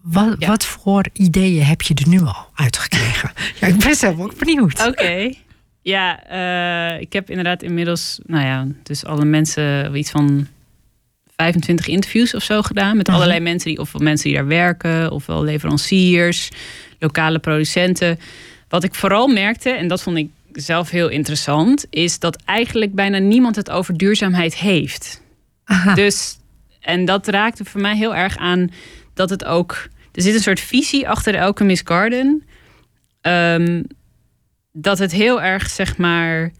Wat, 0.01 0.35
ja. 0.39 0.47
wat 0.47 0.65
voor 0.65 1.05
ideeën 1.13 1.63
heb 1.63 1.81
je 1.81 1.93
er 1.93 2.07
nu 2.07 2.21
al 2.21 2.49
uitgekregen? 2.55 3.31
ja, 3.59 3.67
ik 3.67 3.77
ben 3.77 3.95
zelf 3.95 4.19
ook 4.19 4.37
benieuwd. 4.37 4.87
Oké. 4.87 5.31
Ja, 5.88 6.19
uh, 6.31 7.01
ik 7.01 7.13
heb 7.13 7.29
inderdaad 7.29 7.63
inmiddels, 7.63 8.19
nou 8.25 8.45
ja, 8.45 8.67
dus 8.83 9.05
alle 9.05 9.25
mensen, 9.25 9.95
iets 9.95 10.11
van 10.11 10.47
25 11.35 11.88
interviews 11.88 12.33
of 12.33 12.43
zo 12.43 12.61
gedaan. 12.61 12.97
Met 12.97 13.07
uh 13.07 13.15
allerlei 13.15 13.39
mensen 13.39 13.69
die, 13.69 13.79
ofwel 13.79 14.01
mensen 14.01 14.29
die 14.29 14.38
daar 14.38 14.47
werken, 14.47 15.11
ofwel 15.11 15.43
leveranciers, 15.43 16.49
lokale 16.99 17.39
producenten. 17.39 18.19
Wat 18.69 18.83
ik 18.83 18.95
vooral 18.95 19.27
merkte, 19.27 19.69
en 19.69 19.88
dat 19.88 20.01
vond 20.01 20.17
ik 20.17 20.29
zelf 20.51 20.89
heel 20.89 21.09
interessant, 21.09 21.85
is 21.89 22.19
dat 22.19 22.41
eigenlijk 22.45 22.93
bijna 22.93 23.17
niemand 23.17 23.55
het 23.55 23.69
over 23.69 23.97
duurzaamheid 23.97 24.55
heeft. 24.55 25.21
Aha. 25.63 25.93
Dus, 25.93 26.38
en 26.79 27.05
dat 27.05 27.27
raakte 27.27 27.65
voor 27.65 27.81
mij 27.81 27.95
heel 27.95 28.15
erg 28.15 28.38
aan 28.38 28.71
dat 29.13 29.29
het 29.29 29.45
ook. 29.45 29.88
Er 30.11 30.21
zit 30.21 30.33
een 30.33 30.41
soort 30.41 30.59
visie 30.59 31.09
achter 31.09 31.31
de 31.31 31.41
Alchemist 31.41 31.88
Garden. 31.88 32.43
Um, 33.21 33.83
dat 34.82 34.99
het 34.99 35.11
heel 35.11 35.41
erg, 35.41 35.69
zeg 35.69 35.97
maar, 35.97 36.51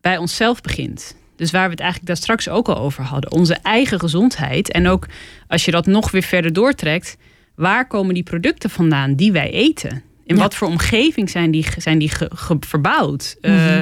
bij 0.00 0.16
onszelf 0.16 0.60
begint. 0.60 1.16
Dus 1.36 1.50
waar 1.50 1.64
we 1.64 1.70
het 1.70 1.80
eigenlijk 1.80 2.08
daar 2.08 2.22
straks 2.22 2.48
ook 2.48 2.68
al 2.68 2.78
over 2.78 3.04
hadden. 3.04 3.32
Onze 3.32 3.54
eigen 3.62 4.00
gezondheid. 4.00 4.70
En 4.70 4.88
ook 4.88 5.06
als 5.48 5.64
je 5.64 5.70
dat 5.70 5.86
nog 5.86 6.10
weer 6.10 6.22
verder 6.22 6.52
doortrekt. 6.52 7.16
Waar 7.54 7.86
komen 7.86 8.14
die 8.14 8.22
producten 8.22 8.70
vandaan 8.70 9.14
die 9.14 9.32
wij 9.32 9.50
eten? 9.50 10.02
In 10.24 10.36
wat 10.36 10.54
voor 10.54 10.68
omgeving 10.68 11.30
zijn 11.30 11.50
die, 11.50 11.66
zijn 11.78 11.98
die 11.98 12.10
verbouwd? 12.60 13.36
Uh, 13.40 13.80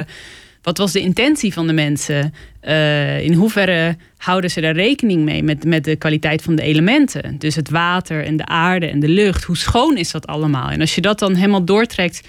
wat 0.61 0.77
was 0.77 0.91
de 0.91 0.99
intentie 1.01 1.53
van 1.53 1.67
de 1.67 1.73
mensen? 1.73 2.33
Uh, 2.61 3.21
in 3.21 3.33
hoeverre 3.33 3.97
houden 4.17 4.51
ze 4.51 4.61
daar 4.61 4.75
rekening 4.75 5.23
mee 5.23 5.43
met, 5.43 5.63
met 5.63 5.83
de 5.83 5.95
kwaliteit 5.95 6.41
van 6.41 6.55
de 6.55 6.61
elementen? 6.61 7.37
Dus 7.39 7.55
het 7.55 7.69
water 7.69 8.23
en 8.23 8.37
de 8.37 8.45
aarde 8.45 8.87
en 8.87 8.99
de 8.99 9.07
lucht. 9.07 9.43
Hoe 9.43 9.57
schoon 9.57 9.97
is 9.97 10.11
dat 10.11 10.27
allemaal? 10.27 10.69
En 10.69 10.81
als 10.81 10.95
je 10.95 11.01
dat 11.01 11.19
dan 11.19 11.35
helemaal 11.35 11.65
doortrekt 11.65 12.27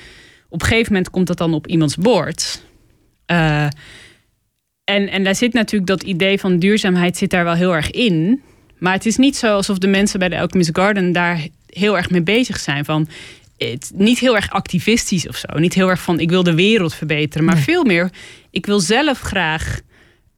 op 0.49 0.61
een 0.61 0.67
gegeven 0.67 0.93
moment 0.93 1.11
komt 1.11 1.27
dat 1.27 1.39
dan 1.39 1.55
op 1.55 1.67
iemands 1.67 1.97
bord. 1.97 2.65
Uh, 3.27 3.67
en, 4.85 5.09
en 5.09 5.25
daar 5.25 5.35
zit 5.35 5.53
natuurlijk 5.53 5.91
dat 5.91 6.03
idee 6.03 6.41
van 6.41 6.59
duurzaamheid 6.59 7.17
zit 7.17 7.31
daar 7.31 7.45
wel 7.45 7.55
heel 7.55 7.75
erg 7.75 7.91
in. 7.91 8.43
Maar 8.79 8.93
het 8.93 9.07
is 9.07 9.17
niet 9.17 9.37
zo 9.37 9.55
alsof 9.55 9.79
de 9.79 9.87
mensen 9.87 10.19
bij 10.19 10.29
de 10.29 10.41
Alchemist 10.41 10.71
Garden 10.73 11.13
daar 11.13 11.47
heel 11.67 11.97
erg 11.97 12.11
mee 12.11 12.23
bezig 12.23 12.59
zijn. 12.59 12.85
Van, 12.85 13.09
het, 13.57 13.93
niet 13.95 14.19
heel 14.19 14.37
erg 14.37 14.51
activistisch 14.51 15.29
of 15.29 15.37
zo. 15.37 15.59
Niet 15.59 15.75
heel 15.75 15.89
erg 15.89 16.01
van 16.01 16.21
ik 16.21 16.31
wil 16.31 16.43
de 16.43 16.55
wereld 16.55 16.95
verbeteren. 16.95 17.47
Maar 17.47 17.59
veel 17.59 17.85
meer, 17.85 18.11
ik 18.51 18.67
wil 18.67 18.81
zelf 18.81 19.21
graag 19.21 19.81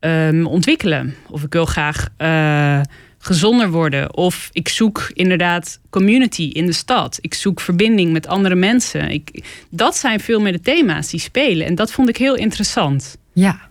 um, 0.01 0.47
ontwikkelen. 0.47 1.15
Of 1.31 1.43
ik 1.43 1.53
wil 1.53 1.67
graag 1.67 2.09
uh, 2.19 2.81
gezonder 3.19 3.71
worden. 3.71 4.17
Of 4.17 4.49
ik 4.53 4.69
zoek 4.69 5.11
inderdaad 5.15 5.81
community 5.91 6.43
in 6.43 6.67
de 6.67 6.73
stad. 6.73 7.19
Ik 7.21 7.35
zoek 7.35 7.61
verbinding 7.61 8.13
met 8.13 8.27
andere 8.27 8.55
mensen. 8.55 9.11
Ik, 9.11 9.45
dat 9.71 9.97
zijn 9.97 10.21
veel 10.21 10.41
meer 10.41 10.53
de 10.53 10.61
thema's 10.61 11.11
die 11.11 11.21
spelen. 11.21 11.67
En 11.67 11.75
dat 11.75 11.93
vond 11.93 12.09
ik 12.09 12.17
heel 12.17 12.35
interessant. 12.35 13.17
Ja, 13.33 13.69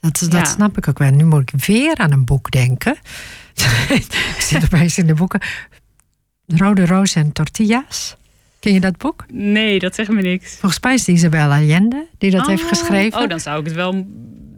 dat, 0.00 0.26
dat 0.30 0.48
snap 0.48 0.78
ik 0.78 0.88
ook 0.88 0.98
wel. 0.98 1.10
Nu 1.10 1.24
moet 1.24 1.52
ik 1.52 1.64
weer 1.66 1.96
aan 1.96 2.12
een 2.12 2.24
boek 2.24 2.50
denken. 2.50 2.96
ik 4.36 4.36
zit 4.38 4.64
opeens 4.64 4.98
in 4.98 5.06
de 5.06 5.14
boeken. 5.14 5.40
Rode 6.46 6.86
Rozen 6.86 7.22
en 7.22 7.32
Tortillas. 7.32 8.16
Ken 8.60 8.72
je 8.72 8.80
dat 8.80 8.96
boek? 8.96 9.24
Nee, 9.32 9.78
dat 9.78 9.94
zegt 9.94 10.10
me 10.10 10.22
niks. 10.22 10.56
Volgens 10.56 10.82
mij 10.82 10.94
is 10.94 11.06
het 11.06 11.16
Isabel 11.16 11.50
Allende 11.50 12.06
die 12.18 12.30
dat 12.30 12.40
oh, 12.40 12.48
heeft 12.48 12.62
geschreven. 12.62 13.20
Oh, 13.20 13.28
dan 13.28 13.40
zou 13.40 13.60
ik 13.60 13.64
het 13.66 13.74
wel... 13.74 14.06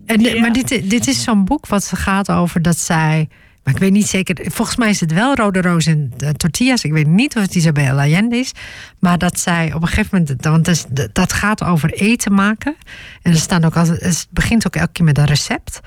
En, 0.06 0.20
ja. 0.20 0.40
Maar 0.40 0.52
dit, 0.52 0.90
dit 0.90 1.06
is 1.06 1.22
zo'n 1.22 1.44
boek 1.44 1.66
wat 1.66 1.92
gaat 1.94 2.30
over 2.30 2.62
dat 2.62 2.78
zij 2.78 3.28
maar 3.64 3.74
ik 3.74 3.80
weet 3.80 3.92
niet 3.92 4.06
zeker. 4.06 4.50
Volgens 4.52 4.76
mij 4.76 4.88
is 4.88 5.00
het 5.00 5.12
wel 5.12 5.34
Rode 5.34 5.60
Roos 5.60 5.86
en 5.86 6.12
uh, 6.18 6.28
Tortillas. 6.28 6.84
Ik 6.84 6.92
weet 6.92 7.06
niet 7.06 7.36
of 7.36 7.42
het 7.42 7.54
Isabel 7.54 8.00
Allende 8.00 8.36
is. 8.36 8.52
Maar 8.98 9.18
dat 9.18 9.40
zij 9.40 9.72
op 9.74 9.82
een 9.82 9.88
gegeven 9.88 10.18
moment. 10.18 10.44
Want 10.44 11.14
dat 11.14 11.32
gaat 11.32 11.64
over 11.64 11.92
eten 11.92 12.34
maken. 12.34 12.76
En 13.22 13.32
er 13.32 13.38
staan 13.38 13.64
ook 13.64 13.76
altijd, 13.76 14.00
het 14.00 14.26
begint 14.30 14.66
ook 14.66 14.76
elke 14.76 14.92
keer 14.92 15.04
met 15.04 15.18
een 15.18 15.24
recept. 15.24 15.80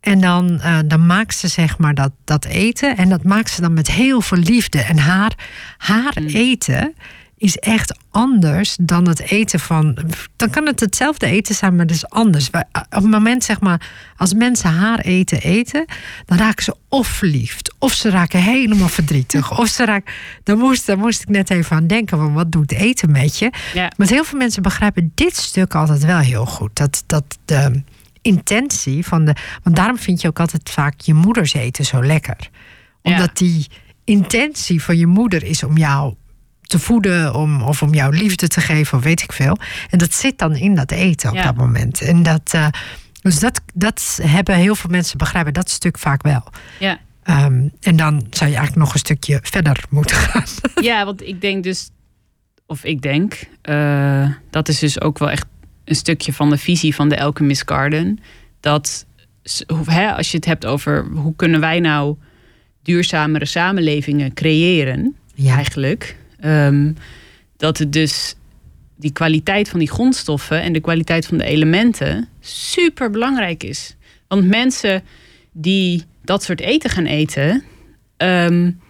En 0.00 0.20
dan, 0.20 0.52
uh, 0.52 0.78
dan 0.86 1.06
maakt 1.06 1.34
ze 1.34 1.48
zeg 1.48 1.78
maar 1.78 1.94
dat, 1.94 2.12
dat 2.24 2.44
eten. 2.44 2.96
En 2.96 3.08
dat 3.08 3.24
maakt 3.24 3.50
ze 3.50 3.60
dan 3.60 3.72
met 3.72 3.90
heel 3.90 4.20
veel 4.20 4.38
liefde. 4.38 4.80
En 4.80 4.98
haar, 4.98 5.32
haar 5.76 6.16
mm. 6.20 6.26
eten 6.26 6.94
is 7.40 7.56
echt 7.56 7.98
anders 8.10 8.76
dan 8.80 9.08
het 9.08 9.20
eten 9.20 9.60
van. 9.60 9.98
Dan 10.36 10.50
kan 10.50 10.66
het 10.66 10.80
hetzelfde 10.80 11.26
eten 11.26 11.54
zijn, 11.54 11.76
maar 11.76 11.86
het 11.86 11.94
is 11.94 12.08
anders. 12.08 12.50
Op 12.50 12.74
het 12.88 13.10
moment, 13.10 13.44
zeg 13.44 13.60
maar, 13.60 13.90
als 14.16 14.34
mensen 14.34 14.70
haar 14.70 14.98
eten 14.98 15.40
eten, 15.40 15.84
dan 16.24 16.38
raken 16.38 16.64
ze 16.64 16.76
of 16.88 17.06
verliefd, 17.06 17.74
of 17.78 17.92
ze 17.92 18.10
raken 18.10 18.42
helemaal 18.42 18.88
verdrietig, 18.88 19.50
of 19.60 19.68
ze 19.68 19.84
raken. 19.84 20.12
Dan 20.42 20.58
moest, 20.58 20.86
daar 20.86 20.98
moest 20.98 21.22
ik 21.22 21.28
net 21.28 21.50
even 21.50 21.76
aan 21.76 21.86
denken: 21.86 22.18
van 22.18 22.32
wat 22.32 22.52
doet 22.52 22.72
eten 22.72 23.10
met 23.10 23.38
je? 23.38 23.52
Ja. 23.74 23.92
Maar 23.96 24.08
heel 24.08 24.24
veel 24.24 24.38
mensen 24.38 24.62
begrijpen 24.62 25.12
dit 25.14 25.36
stuk 25.36 25.74
altijd 25.74 26.04
wel 26.04 26.18
heel 26.18 26.46
goed. 26.46 26.76
Dat, 26.76 27.02
dat 27.06 27.38
de 27.44 27.82
intentie 28.22 29.06
van 29.06 29.24
de. 29.24 29.34
Want 29.62 29.76
daarom 29.76 29.98
vind 29.98 30.20
je 30.20 30.28
ook 30.28 30.40
altijd 30.40 30.70
vaak 30.70 31.00
je 31.00 31.14
moeders 31.14 31.54
eten 31.54 31.84
zo 31.84 32.04
lekker. 32.04 32.50
Omdat 33.02 33.38
ja. 33.38 33.46
die 33.46 33.66
intentie 34.04 34.82
van 34.82 34.96
je 34.96 35.06
moeder 35.06 35.44
is 35.44 35.62
om 35.62 35.76
jou 35.76 36.14
te 36.70 36.78
voeden 36.78 37.34
om, 37.34 37.62
of 37.62 37.82
om 37.82 37.94
jouw 37.94 38.10
liefde 38.10 38.48
te 38.48 38.60
geven, 38.60 38.98
of 38.98 39.04
weet 39.04 39.22
ik 39.22 39.32
veel. 39.32 39.56
En 39.90 39.98
dat 39.98 40.14
zit 40.14 40.38
dan 40.38 40.56
in 40.56 40.74
dat 40.74 40.90
eten 40.90 41.30
op 41.30 41.36
Ja. 41.36 41.42
dat 41.42 41.56
moment. 41.56 42.00
En 42.00 42.22
dat, 42.22 42.52
uh, 42.54 42.66
dus 43.22 43.38
dat, 43.38 43.60
dat 43.74 44.18
hebben 44.22 44.54
heel 44.54 44.74
veel 44.74 44.90
mensen 44.90 45.18
begrijpen 45.18 45.52
dat 45.54 45.70
stuk 45.70 45.98
vaak 45.98 46.22
wel. 46.22 46.44
Ja. 46.78 46.98
Um, 47.24 47.72
en 47.80 47.96
dan 47.96 48.26
zou 48.30 48.50
je 48.50 48.56
eigenlijk 48.56 48.76
nog 48.76 48.92
een 48.92 48.98
stukje 48.98 49.38
verder 49.42 49.84
moeten 49.90 50.16
gaan. 50.26 50.44
ja, 50.82 51.04
want 51.04 51.22
ik 51.26 51.40
denk 51.40 51.64
dus, 51.64 51.90
of 52.66 52.84
ik 52.84 53.02
denk, 53.02 53.34
uh, 53.68 54.28
dat 54.50 54.68
is 54.68 54.78
dus 54.78 55.00
ook 55.00 55.18
wel 55.18 55.30
echt 55.30 55.46
een 55.84 55.94
stukje 55.96 56.32
van 56.32 56.50
de 56.50 56.58
visie 56.58 56.94
van 56.94 57.08
de 57.08 57.20
Alchemist 57.20 57.62
Garden. 57.66 58.18
Dat 58.60 59.06
hè, 59.84 60.12
als 60.12 60.30
je 60.30 60.36
het 60.36 60.46
hebt 60.46 60.66
over 60.66 61.06
hoe 61.14 61.36
kunnen 61.36 61.60
wij 61.60 61.80
nou 61.80 62.16
duurzamere 62.82 63.44
samenlevingen 63.46 64.34
creëren, 64.34 65.16
Ja. 65.34 65.54
eigenlijk. 65.54 66.16
Um, 66.44 66.96
dat 67.56 67.78
het 67.78 67.92
dus 67.92 68.34
die 68.96 69.12
kwaliteit 69.12 69.68
van 69.68 69.78
die 69.78 69.90
grondstoffen 69.90 70.62
en 70.62 70.72
de 70.72 70.80
kwaliteit 70.80 71.26
van 71.26 71.38
de 71.38 71.44
elementen 71.44 72.28
super 72.40 73.10
belangrijk 73.10 73.62
is. 73.62 73.96
Want 74.28 74.46
mensen 74.46 75.02
die 75.52 76.04
dat 76.24 76.42
soort 76.42 76.60
eten 76.60 76.90
gaan 76.90 77.06
eten 77.06 77.62
um, 78.16 78.80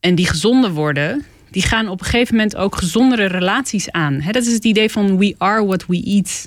en 0.00 0.14
die 0.14 0.26
gezonder 0.26 0.70
worden, 0.70 1.24
die 1.50 1.62
gaan 1.62 1.88
op 1.88 2.00
een 2.00 2.06
gegeven 2.06 2.34
moment 2.34 2.56
ook 2.56 2.76
gezondere 2.76 3.26
relaties 3.26 3.90
aan. 3.90 4.24
Dat 4.30 4.46
is 4.46 4.52
het 4.52 4.64
idee 4.64 4.90
van 4.90 5.18
we 5.18 5.34
are 5.38 5.66
what 5.66 5.86
we 5.86 6.02
eat. 6.02 6.44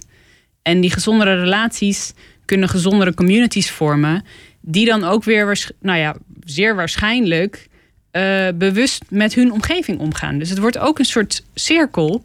En 0.62 0.82
die 0.82 0.92
gezondere 0.92 1.40
relaties 1.40 2.14
kunnen 2.46 2.70
gezondere 2.70 3.14
communities 3.14 3.72
vormen, 3.72 4.24
die 4.62 4.86
dan 4.86 5.04
ook 5.04 5.24
weer, 5.24 5.72
nou 5.82 6.00
ja, 6.00 6.16
zeer 6.44 6.76
waarschijnlijk 6.76 7.68
eh, 8.12 8.48
bewust 8.56 9.04
met 9.10 9.34
hun 9.34 9.52
omgeving 9.52 10.00
omgaan. 10.00 10.38
Dus 10.38 10.50
het 10.50 10.60
wordt 10.60 10.78
ook 10.78 11.00
een 11.00 11.06
soort 11.06 11.44
cirkel 11.54 12.24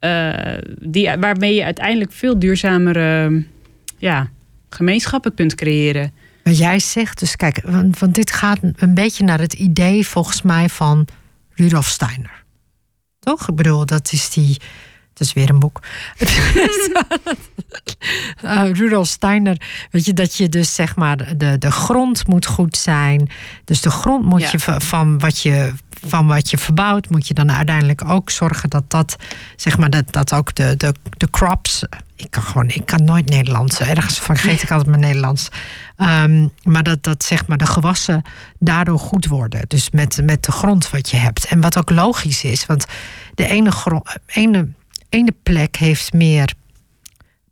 uh, 0.00 0.32
die, 0.80 1.10
waarmee 1.18 1.54
je 1.54 1.64
uiteindelijk 1.64 2.12
veel 2.12 2.38
duurzamere 2.38 3.42
ja, 3.98 4.30
gemeenschappen 4.68 5.34
kunt 5.34 5.54
creëren. 5.54 6.12
Maar 6.42 6.52
jij 6.52 6.78
zegt 6.78 7.18
dus, 7.18 7.36
kijk, 7.36 7.60
want, 7.64 7.98
want 7.98 8.14
dit 8.14 8.30
gaat 8.32 8.58
een 8.76 8.94
beetje 8.94 9.24
naar 9.24 9.40
het 9.40 9.52
idee 9.52 10.06
volgens 10.06 10.42
mij 10.42 10.68
van 10.68 11.06
Rudolf 11.54 11.86
Steiner. 11.86 12.44
Toch? 13.18 13.48
Ik 13.48 13.54
bedoel, 13.54 13.86
dat 13.86 14.12
is 14.12 14.30
die. 14.30 14.56
Dat 15.14 15.26
is 15.26 15.32
weer 15.32 15.50
een 15.50 15.58
boek. 15.58 15.82
uh, 18.44 18.70
Rudolf 18.78 19.08
Steiner, 19.08 19.60
weet 19.90 20.04
je, 20.04 20.12
dat 20.12 20.36
je 20.36 20.48
dus 20.48 20.74
zeg 20.74 20.96
maar, 20.96 21.36
de, 21.36 21.58
de 21.58 21.70
grond 21.70 22.26
moet 22.26 22.46
goed 22.46 22.76
zijn. 22.76 23.30
Dus 23.64 23.80
de 23.80 23.90
grond 23.90 24.24
moet 24.24 24.50
je 24.50 24.58
van 24.58 25.18
wat 25.18 25.42
je 25.42 25.72
van 26.06 26.26
wat 26.26 26.50
je 26.50 26.58
verbouwt, 26.58 27.10
moet 27.10 27.28
je 27.28 27.34
dan 27.34 27.52
uiteindelijk 27.52 28.08
ook 28.08 28.30
zorgen 28.30 28.70
dat 28.70 28.90
dat, 28.90 29.16
zeg 29.56 29.78
maar, 29.78 29.90
dat, 29.90 30.12
dat 30.12 30.32
ook 30.32 30.54
de, 30.54 30.76
de, 30.76 30.94
de 31.16 31.30
crops. 31.30 31.84
Ik 32.16 32.30
kan 32.30 32.42
gewoon, 32.42 32.68
ik 32.68 32.86
kan 32.86 33.04
nooit 33.04 33.28
Nederlands. 33.28 33.80
Ergens 33.80 34.18
vergeet 34.18 34.62
ik 34.62 34.70
altijd 34.70 34.88
mijn 34.88 35.00
Nederlands. 35.00 35.48
Um, 35.96 36.52
maar 36.62 36.82
dat, 36.82 37.02
dat 37.02 37.24
zeg 37.24 37.46
maar 37.46 37.58
de 37.58 37.66
gewassen 37.66 38.22
daardoor 38.58 38.98
goed 38.98 39.26
worden. 39.26 39.64
Dus 39.68 39.90
met, 39.90 40.20
met 40.24 40.44
de 40.44 40.52
grond 40.52 40.90
wat 40.90 41.10
je 41.10 41.16
hebt. 41.16 41.44
En 41.44 41.60
wat 41.60 41.78
ook 41.78 41.90
logisch 41.90 42.44
is, 42.44 42.66
want 42.66 42.84
de 43.34 43.46
ene, 43.46 43.72
ene, 44.26 44.68
ene 45.14 45.34
plek 45.42 45.76
heeft 45.76 46.12
meer 46.12 46.54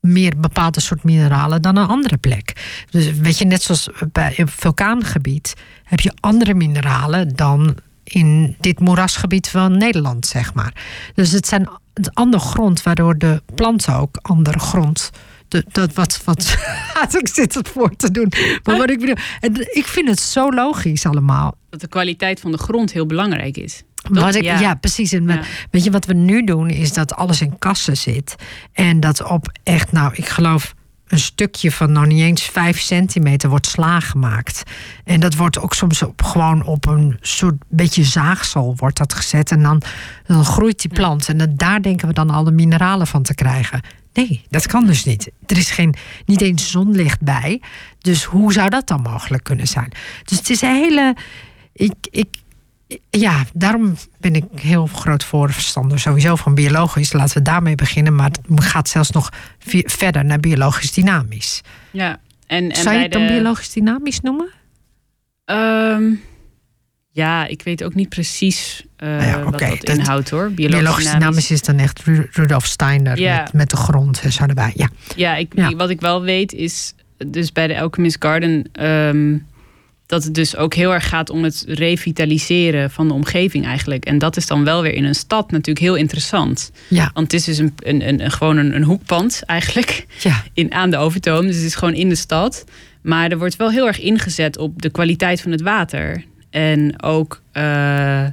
meer 0.01 0.33
bepaalde 0.37 0.81
soort 0.81 1.05
mineralen 1.05 1.63
dan 1.63 1.77
een 1.77 1.87
andere 1.87 2.17
plek. 2.17 2.53
Dus 2.91 3.13
weet 3.13 3.39
je, 3.39 3.45
net 3.45 3.63
zoals 3.63 3.89
bij 4.13 4.35
een 4.37 4.49
vulkaangebied 4.49 5.55
heb 5.85 6.01
je 6.01 6.13
andere 6.21 6.55
mineralen 6.55 7.37
dan 7.37 7.77
in 8.05 8.57
dit 8.61 8.81
moerasgebied 8.81 9.49
van 9.49 9.79
Nederland, 9.79 10.27
zeg 10.27 10.55
maar. 10.55 10.75
Dus 11.15 11.33
het 11.33 11.47
zijn 11.47 11.69
het 11.95 12.15
andere 12.15 12.43
grond, 12.43 12.83
waardoor 12.83 13.19
de 13.19 13.43
planten 13.55 13.97
ook 13.97 14.19
andere 14.23 14.59
grond. 14.59 15.11
De, 15.49 15.65
dat 15.73 15.95
wat, 15.95 16.25
wat 16.25 16.57
ik 17.21 17.29
zit 17.29 17.55
het 17.55 17.69
voor 17.69 17.97
te 17.97 18.11
doen. 18.11 18.33
Maar 18.63 18.77
wat 18.77 18.91
ik 18.91 18.99
bedoel, 18.99 19.17
ik 19.71 19.87
vind 19.87 20.09
het 20.09 20.21
zo 20.21 20.51
logisch 20.51 21.07
allemaal. 21.07 21.55
Dat 21.71 21.81
de 21.81 21.89
kwaliteit 21.89 22.41
van 22.41 22.51
de 22.51 22.59
grond 22.59 22.93
heel 22.93 23.07
belangrijk 23.07 23.57
is. 23.57 23.83
Wat 24.11 24.35
ik, 24.35 24.43
ja. 24.43 24.75
precies. 24.75 25.13
En 25.13 25.41
Weet 25.71 25.85
je, 25.85 25.91
wat 25.91 26.05
we 26.05 26.15
nu 26.15 26.45
doen, 26.45 26.69
is 26.71 26.93
dat 26.93 27.15
alles 27.15 27.41
in 27.41 27.59
kassen 27.59 27.97
zit. 27.97 28.35
En 28.73 29.01
dat 29.01 29.23
op 29.25 29.59
echt, 29.63 29.93
nou, 29.93 30.13
ik 30.15 30.29
geloof 30.29 30.75
een 31.13 31.19
stukje 31.19 31.73
van 31.73 31.93
nog 31.93 32.07
niet 32.07 32.21
eens 32.21 32.43
vijf 32.43 32.81
centimeter 32.81 33.49
wordt 33.49 33.67
slaag 33.67 34.11
gemaakt. 34.11 34.63
En 35.05 35.21
dat 35.21 35.35
wordt 35.35 35.59
ook 35.59 35.75
soms 35.75 36.03
op, 36.03 36.23
gewoon 36.23 36.65
op 36.65 36.87
een 36.87 37.17
soort 37.21 37.55
beetje 37.69 38.05
zaagsel 38.05 38.75
wordt 38.77 38.99
dat 38.99 39.15
gezet. 39.15 39.51
En 39.51 39.63
dan, 39.63 39.83
dan 40.27 40.45
groeit 40.45 40.81
die 40.81 40.93
plant. 40.93 41.29
En 41.29 41.55
daar 41.57 41.83
denken 41.83 42.09
we 42.09 42.15
dan 42.15 42.31
alle 42.31 42.51
mineralen 42.51 43.07
van 43.07 43.23
te 43.23 43.35
krijgen. 43.35 43.81
Nee, 44.13 44.45
dat 44.49 44.67
kan 44.67 44.87
dus 44.87 45.05
niet. 45.05 45.31
Er 45.47 45.57
is 45.57 45.71
geen, 45.71 45.95
niet 46.27 46.41
eens 46.41 46.71
zonlicht 46.71 47.21
bij. 47.21 47.61
Dus 47.99 48.25
hoe 48.25 48.53
zou 48.53 48.69
dat 48.69 48.87
dan 48.87 49.03
mogelijk 49.03 49.45
kunnen 49.45 49.67
zijn? 49.67 49.93
Dus 50.25 50.39
het 50.39 50.51
is 50.51 50.63
een 50.63 50.75
hele. 50.75 51.17
Ik, 51.73 51.95
ik, 52.11 52.29
ja, 53.11 53.45
daarom 53.55 53.97
ben 54.19 54.35
ik 54.35 54.45
heel 54.55 54.87
groot 54.87 55.25
voorstander 55.25 55.99
sowieso 56.01 56.37
van 56.37 56.55
biologisch. 56.55 57.13
Laten 57.13 57.37
we 57.37 57.43
daarmee 57.43 57.75
beginnen. 57.75 58.15
Maar 58.15 58.31
het 58.31 58.65
gaat 58.65 58.89
zelfs 58.89 59.11
nog 59.11 59.33
verder 59.85 60.25
naar 60.25 60.41
biologisch 60.41 60.93
dynamisch. 60.93 61.61
Ja, 61.91 62.21
en, 62.47 62.71
en 62.71 62.77
Zou 62.77 62.97
je 62.97 63.03
het 63.03 63.13
dan 63.13 63.27
biologisch 63.27 63.73
dynamisch 63.73 64.21
noemen? 64.21 64.51
Um, 65.45 66.21
ja, 67.11 67.47
ik 67.47 67.63
weet 67.63 67.85
ook 67.85 67.95
niet 67.95 68.09
precies 68.09 68.85
uh, 68.99 69.45
wat 69.45 69.59
dat 69.59 69.85
inhoudt 69.85 70.31
hoor. 70.31 70.51
Biologisch, 70.51 71.13
dynamisch. 71.13 71.51
is 71.51 71.63
dan 71.63 71.79
echt 71.79 72.03
Rudolf 72.31 72.67
Steiner 72.67 73.21
met, 73.21 73.53
met, 73.53 73.71
de 73.71 73.77
grond 73.77 74.21
en 74.23 74.33
zo 74.33 74.45
erbij. 74.45 74.73
Ja, 74.75 74.89
ja, 75.17 75.37
ik, 75.37 75.53
wat 75.77 75.91
ik 75.91 76.01
wel 76.01 76.23
weet 76.23 76.53
is... 76.53 76.95
dus 77.27 77.53
bij 77.53 77.67
de 77.67 77.81
Alchemist 77.81 78.17
Garden... 78.19 78.83
Um, 78.83 79.51
dat 80.13 80.25
het 80.25 80.35
dus 80.35 80.57
ook 80.57 80.75
heel 80.75 80.93
erg 80.93 81.09
gaat 81.09 81.31
om 81.31 81.45
het 81.45 81.65
revitaliseren 81.67 82.91
van 82.91 83.09
de 83.09 83.15
omgeving 83.15 83.65
eigenlijk. 83.65 84.05
En 84.05 84.19
dat 84.19 84.37
is 84.37 84.47
dan 84.47 84.65
wel 84.65 84.83
weer 84.83 84.95
in 84.95 85.05
een 85.05 85.15
stad 85.15 85.51
natuurlijk 85.51 85.87
heel 85.87 85.95
interessant. 85.95 86.71
Ja. 86.89 87.11
Want 87.15 87.33
het 87.33 87.41
is 87.41 87.45
dus 87.45 87.59
een, 87.59 87.73
een, 87.77 88.09
een, 88.09 88.31
gewoon 88.31 88.57
een, 88.57 88.75
een 88.75 88.83
hoekpand 88.83 89.43
eigenlijk 89.47 90.07
ja. 90.19 90.43
in, 90.55 90.75
aan 90.75 90.91
de 90.91 90.97
Overtoom. 90.97 91.47
Dus 91.47 91.57
het 91.57 91.65
is 91.65 91.75
gewoon 91.75 91.95
in 91.95 92.09
de 92.09 92.15
stad. 92.15 92.65
Maar 93.03 93.31
er 93.31 93.39
wordt 93.39 93.57
wel 93.57 93.71
heel 93.71 93.87
erg 93.87 94.01
ingezet 94.01 94.59
op 94.59 94.83
de 94.83 94.91
kwaliteit 94.91 95.41
van 95.41 95.51
het 95.51 95.63
water. 95.63 96.25
En 96.51 97.03
ook 97.03 97.43
uh, 97.53 98.27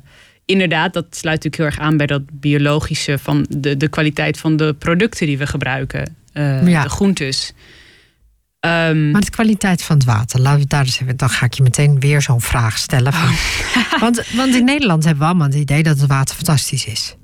inderdaad, 0.45 0.93
dat 0.93 1.05
sluit 1.09 1.43
natuurlijk 1.43 1.55
heel 1.55 1.65
erg 1.65 1.79
aan 1.79 1.97
bij 1.97 2.07
dat 2.07 2.21
biologische 2.31 3.17
van 3.17 3.45
de, 3.49 3.77
de 3.77 3.87
kwaliteit 3.87 4.37
van 4.37 4.57
de 4.57 4.75
producten 4.79 5.27
die 5.27 5.37
we 5.37 5.47
gebruiken. 5.47 6.15
Uh, 6.33 6.67
ja. 6.67 6.83
De 6.83 6.89
groentes. 6.89 7.53
Um, 8.65 9.11
maar 9.11 9.21
de 9.21 9.29
kwaliteit 9.29 9.83
van 9.83 9.95
het 9.95 10.05
water, 10.05 10.39
laten 10.39 10.59
we 10.59 10.67
daar 10.67 10.85
eens 10.85 11.01
even. 11.01 11.17
Dan 11.17 11.29
ga 11.29 11.45
ik 11.45 11.53
je 11.53 11.63
meteen 11.63 11.99
weer 11.99 12.21
zo'n 12.21 12.41
vraag 12.41 12.77
stellen. 12.77 13.13
Van, 13.13 13.29
want, 13.99 14.31
want 14.31 14.55
in 14.55 14.63
Nederland 14.65 15.03
hebben 15.03 15.23
we 15.23 15.29
allemaal 15.29 15.47
het 15.47 15.55
idee 15.55 15.83
dat 15.83 15.99
het 15.99 16.09
water 16.09 16.35
fantastisch 16.35 16.85
is. 16.85 17.15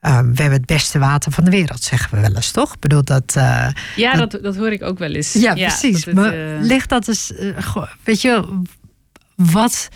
Um, 0.00 0.34
we 0.34 0.40
hebben 0.40 0.58
het 0.58 0.66
beste 0.66 0.98
water 0.98 1.32
van 1.32 1.44
de 1.44 1.50
wereld, 1.50 1.82
zeggen 1.82 2.14
we 2.14 2.20
wel 2.20 2.34
eens, 2.34 2.50
toch? 2.50 2.74
Ik 2.74 2.80
bedoel 2.80 3.04
dat. 3.04 3.34
Uh, 3.36 3.68
ja, 3.96 4.14
dat, 4.14 4.38
dat, 4.42 4.56
hoor 4.56 4.72
ik 4.72 4.82
ook 4.82 4.98
wel 4.98 5.12
eens. 5.12 5.32
Ja, 5.32 5.54
precies. 5.54 6.04
Het, 6.04 6.14
maar 6.14 6.34
uh... 6.34 6.60
leg 6.60 6.86
dat 6.86 7.08
eens. 7.08 7.30
Uh, 7.30 7.84
weet 8.04 8.20
je, 8.20 8.62
wat 9.34 9.88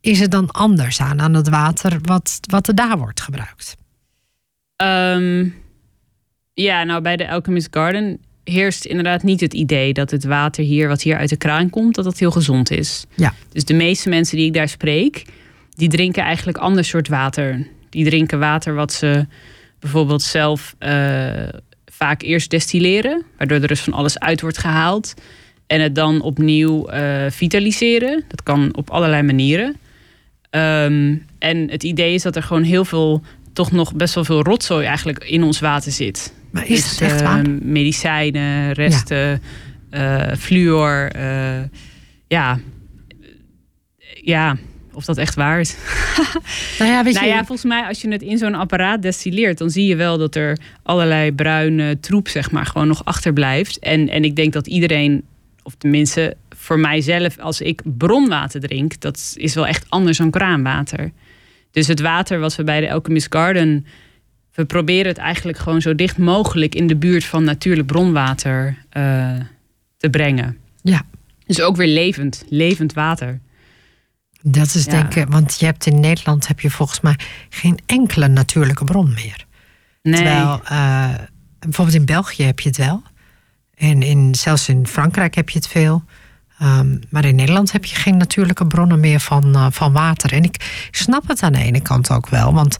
is 0.00 0.20
er 0.20 0.28
dan 0.28 0.50
anders 0.50 1.00
aan, 1.00 1.20
aan 1.20 1.34
het 1.34 1.48
water 1.48 1.98
wat, 2.02 2.38
wat 2.50 2.68
er 2.68 2.74
daar 2.74 2.98
wordt 2.98 3.20
gebruikt? 3.20 3.76
Um, 4.82 5.54
ja, 6.54 6.84
nou 6.84 7.02
bij 7.02 7.16
de 7.16 7.30
Alchemist 7.30 7.68
Garden 7.70 8.20
heerst 8.48 8.84
inderdaad 8.84 9.22
niet 9.22 9.40
het 9.40 9.54
idee 9.54 9.92
dat 9.92 10.10
het 10.10 10.24
water 10.24 10.64
hier, 10.64 10.88
wat 10.88 11.02
hier 11.02 11.16
uit 11.16 11.28
de 11.28 11.36
kraan 11.36 11.70
komt, 11.70 11.94
dat 11.94 12.04
dat 12.04 12.18
heel 12.18 12.30
gezond 12.30 12.70
is. 12.70 13.04
Ja. 13.14 13.34
Dus 13.52 13.64
de 13.64 13.74
meeste 13.74 14.08
mensen 14.08 14.36
die 14.36 14.46
ik 14.46 14.54
daar 14.54 14.68
spreek, 14.68 15.24
die 15.70 15.88
drinken 15.88 16.22
eigenlijk 16.22 16.58
ander 16.58 16.84
soort 16.84 17.08
water. 17.08 17.66
Die 17.90 18.04
drinken 18.04 18.38
water 18.38 18.74
wat 18.74 18.92
ze 18.92 19.26
bijvoorbeeld 19.80 20.22
zelf 20.22 20.74
uh, 20.78 21.28
vaak 21.86 22.22
eerst 22.22 22.50
destilleren, 22.50 23.22
waardoor 23.36 23.60
er 23.60 23.68
dus 23.68 23.80
van 23.80 23.92
alles 23.92 24.18
uit 24.18 24.40
wordt 24.40 24.58
gehaald. 24.58 25.14
En 25.66 25.80
het 25.80 25.94
dan 25.94 26.20
opnieuw 26.20 26.92
uh, 26.92 27.24
vitaliseren. 27.28 28.24
Dat 28.28 28.42
kan 28.42 28.76
op 28.76 28.90
allerlei 28.90 29.22
manieren. 29.22 29.76
Um, 30.50 31.24
en 31.38 31.70
het 31.70 31.82
idee 31.82 32.14
is 32.14 32.22
dat 32.22 32.36
er 32.36 32.42
gewoon 32.42 32.62
heel 32.62 32.84
veel, 32.84 33.22
toch 33.52 33.72
nog 33.72 33.94
best 33.94 34.14
wel 34.14 34.24
veel 34.24 34.42
rotzooi 34.42 34.86
eigenlijk 34.86 35.24
in 35.24 35.42
ons 35.42 35.60
water 35.60 35.92
zit. 35.92 36.32
Maar 36.50 36.68
is 36.68 36.82
dus, 36.82 36.90
het 36.90 37.00
echt 37.00 37.22
waar? 37.22 37.46
Uh, 37.46 37.60
medicijnen, 37.60 38.72
resten, 38.72 39.40
ja. 39.90 40.28
uh, 40.30 40.36
fluor. 40.36 41.10
Uh, 41.16 41.62
ja. 42.28 42.58
ja, 44.22 44.56
of 44.92 45.04
dat 45.04 45.16
echt 45.16 45.34
waar 45.34 45.60
is. 45.60 45.76
nou 46.78 46.90
ja, 46.90 47.04
weet 47.04 47.14
nou 47.14 47.26
ja, 47.26 47.36
volgens 47.36 47.64
mij 47.64 47.82
als 47.82 48.00
je 48.00 48.08
het 48.08 48.22
in 48.22 48.38
zo'n 48.38 48.54
apparaat 48.54 49.02
destilleert... 49.02 49.58
dan 49.58 49.70
zie 49.70 49.86
je 49.86 49.96
wel 49.96 50.18
dat 50.18 50.34
er 50.34 50.58
allerlei 50.82 51.32
bruine 51.32 52.00
troep 52.00 52.28
zeg 52.28 52.50
maar, 52.50 52.66
gewoon 52.66 52.88
nog 52.88 53.04
achterblijft. 53.04 53.78
En, 53.78 54.08
en 54.08 54.24
ik 54.24 54.36
denk 54.36 54.52
dat 54.52 54.66
iedereen, 54.66 55.24
of 55.62 55.74
tenminste 55.74 56.36
voor 56.56 56.78
mijzelf... 56.78 57.38
als 57.38 57.60
ik 57.60 57.82
bronwater 57.84 58.60
drink, 58.60 59.00
dat 59.00 59.34
is 59.36 59.54
wel 59.54 59.66
echt 59.66 59.84
anders 59.88 60.18
dan 60.18 60.30
kraanwater. 60.30 61.12
Dus 61.70 61.86
het 61.86 62.00
water 62.00 62.38
wat 62.38 62.56
we 62.56 62.64
bij 62.64 62.80
de 62.80 62.92
Alchemist 62.92 63.26
Garden 63.30 63.86
we 64.58 64.64
proberen 64.64 65.06
het 65.06 65.18
eigenlijk 65.18 65.58
gewoon 65.58 65.80
zo 65.80 65.94
dicht 65.94 66.18
mogelijk 66.18 66.74
in 66.74 66.86
de 66.86 66.96
buurt 66.96 67.24
van 67.24 67.44
natuurlijk 67.44 67.86
bronwater 67.86 68.76
uh, 68.92 69.30
te 69.96 70.10
brengen. 70.10 70.56
Ja. 70.82 71.02
Dus 71.46 71.60
ook 71.60 71.76
weer 71.76 71.86
levend, 71.86 72.44
levend 72.48 72.92
water. 72.92 73.40
Dat 74.42 74.74
is 74.74 74.84
ja. 74.84 74.90
denk 74.90 75.14
ik, 75.14 75.28
want 75.28 75.58
je 75.58 75.64
hebt 75.66 75.86
in 75.86 76.00
Nederland 76.00 76.48
heb 76.48 76.60
je 76.60 76.70
volgens 76.70 77.00
mij 77.00 77.18
geen 77.48 77.78
enkele 77.86 78.28
natuurlijke 78.28 78.84
bron 78.84 79.14
meer. 79.14 79.46
Nee. 80.02 80.14
Terwijl 80.14 80.60
uh, 80.72 81.14
bijvoorbeeld 81.58 81.96
in 81.96 82.04
België 82.04 82.42
heb 82.42 82.60
je 82.60 82.68
het 82.68 82.78
wel. 82.78 83.02
En 83.74 84.02
in, 84.02 84.34
zelfs 84.34 84.68
in 84.68 84.86
Frankrijk 84.86 85.34
heb 85.34 85.50
je 85.50 85.58
het 85.58 85.68
veel. 85.68 86.04
Um, 86.62 87.00
maar 87.10 87.24
in 87.24 87.34
Nederland 87.34 87.72
heb 87.72 87.84
je 87.84 87.96
geen 87.96 88.16
natuurlijke 88.16 88.66
bronnen 88.66 89.00
meer 89.00 89.20
van, 89.20 89.56
uh, 89.56 89.66
van 89.70 89.92
water. 89.92 90.32
En 90.32 90.42
ik 90.44 90.88
snap 90.90 91.28
het 91.28 91.42
aan 91.42 91.52
de 91.52 91.62
ene 91.62 91.80
kant 91.80 92.10
ook 92.10 92.28
wel. 92.28 92.54
Want 92.54 92.76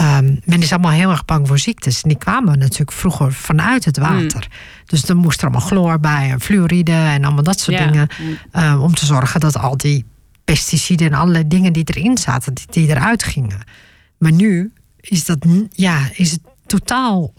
Um, 0.00 0.40
men 0.44 0.62
is 0.62 0.72
allemaal 0.72 0.90
heel 0.90 1.10
erg 1.10 1.24
bang 1.24 1.48
voor 1.48 1.58
ziektes. 1.58 2.02
En 2.02 2.08
die 2.08 2.18
kwamen 2.18 2.58
natuurlijk 2.58 2.92
vroeger 2.92 3.32
vanuit 3.32 3.84
het 3.84 3.98
water. 3.98 4.46
Mm. 4.50 4.56
Dus 4.84 5.02
dan 5.02 5.16
moest 5.16 5.38
er 5.38 5.48
allemaal 5.48 5.66
chloor 5.66 6.00
bij 6.00 6.30
en 6.30 6.40
fluoride 6.40 6.92
en 6.92 7.24
allemaal 7.24 7.42
dat 7.42 7.60
soort 7.60 7.78
dingen. 7.78 8.08
Um, 8.52 8.80
om 8.80 8.94
te 8.94 9.06
zorgen 9.06 9.40
dat 9.40 9.58
al 9.58 9.76
die 9.76 10.04
pesticiden 10.44 11.06
en 11.06 11.18
allerlei 11.18 11.48
dingen 11.48 11.72
die 11.72 11.84
erin 11.84 12.18
zaten, 12.18 12.54
die, 12.54 12.66
die 12.70 12.88
eruit 12.88 13.22
gingen. 13.22 13.60
Maar 14.18 14.32
nu 14.32 14.72
is, 15.00 15.24
dat, 15.24 15.46
ja, 15.70 16.08
is 16.12 16.30
het 16.30 16.40
totaal 16.66 17.32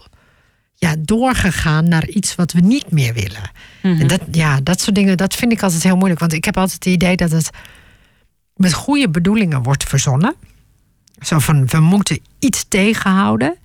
ja, 0.74 0.94
doorgegaan 0.98 1.88
naar 1.88 2.08
iets 2.08 2.34
wat 2.34 2.52
we 2.52 2.60
niet 2.60 2.90
meer 2.90 3.14
willen. 3.14 3.50
Mm 3.82 3.92
-hmm. 3.92 4.00
En 4.00 4.06
dat, 4.06 4.20
ja, 4.30 4.60
dat 4.60 4.80
soort 4.80 4.94
dingen, 4.94 5.16
dat 5.16 5.34
vind 5.34 5.52
ik 5.52 5.62
altijd 5.62 5.82
heel 5.82 5.96
moeilijk. 5.96 6.20
Want 6.20 6.32
ik 6.32 6.44
heb 6.44 6.56
altijd 6.56 6.84
het 6.84 6.94
idee 6.94 7.16
dat 7.16 7.30
het 7.30 7.50
met 8.56 8.72
goede 8.72 9.10
bedoelingen 9.10 9.62
wordt 9.62 9.84
verzonnen. 9.84 10.34
Zo 11.20 11.38
van 11.38 11.66
we 11.66 11.80
moeten 11.80 12.18
iets 12.38 12.64
tegenhouden. 12.68 13.56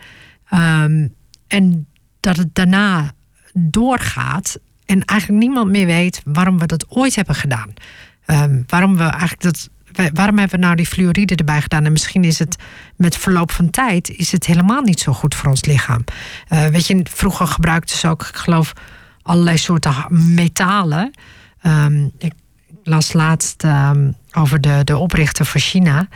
Ehm, 0.49 1.07
en 1.47 1.87
dat 2.19 2.37
het 2.37 2.55
daarna 2.55 3.11
doorgaat 3.53 4.59
en 4.85 5.05
eigenlijk 5.05 5.41
niemand 5.41 5.69
meer 5.71 5.85
weet 5.85 6.21
waarom 6.25 6.59
we 6.59 6.65
dat 6.65 6.85
ooit 6.89 7.15
hebben 7.15 7.35
gedaan. 7.35 7.73
Ehm, 8.25 8.61
waarom 8.67 8.97
we 8.97 9.03
eigenlijk 9.03 9.41
dat. 9.41 9.69
Waarom 10.13 10.37
hebben 10.37 10.59
we 10.59 10.65
nou 10.65 10.75
die 10.75 10.85
fluoride 10.85 11.35
erbij 11.35 11.61
gedaan? 11.61 11.85
En 11.85 11.91
misschien 11.91 12.23
is 12.23 12.39
het 12.39 12.55
met 12.95 13.17
verloop 13.17 13.51
van 13.51 13.69
tijd 13.69 14.09
is 14.09 14.31
het 14.31 14.45
helemaal 14.45 14.81
niet 14.81 14.99
zo 14.99 15.13
goed 15.13 15.35
voor 15.35 15.49
ons 15.49 15.65
lichaam. 15.65 16.03
Uh, 16.49 16.65
weet 16.65 16.87
je, 16.87 17.01
vroeger 17.03 17.47
gebruikten 17.47 17.97
ze 17.97 18.07
ook, 18.07 18.21
ik 18.21 18.35
geloof, 18.35 18.73
allerlei 19.21 19.57
soorten 19.57 19.93
metalen. 20.09 21.11
Um, 21.65 22.11
ik 22.17 22.33
las 22.83 23.13
laatst 23.13 23.63
over 24.31 24.61
de, 24.61 24.81
de 24.83 24.97
oprichter 24.97 25.45
van 25.45 25.61
China. 25.61 26.07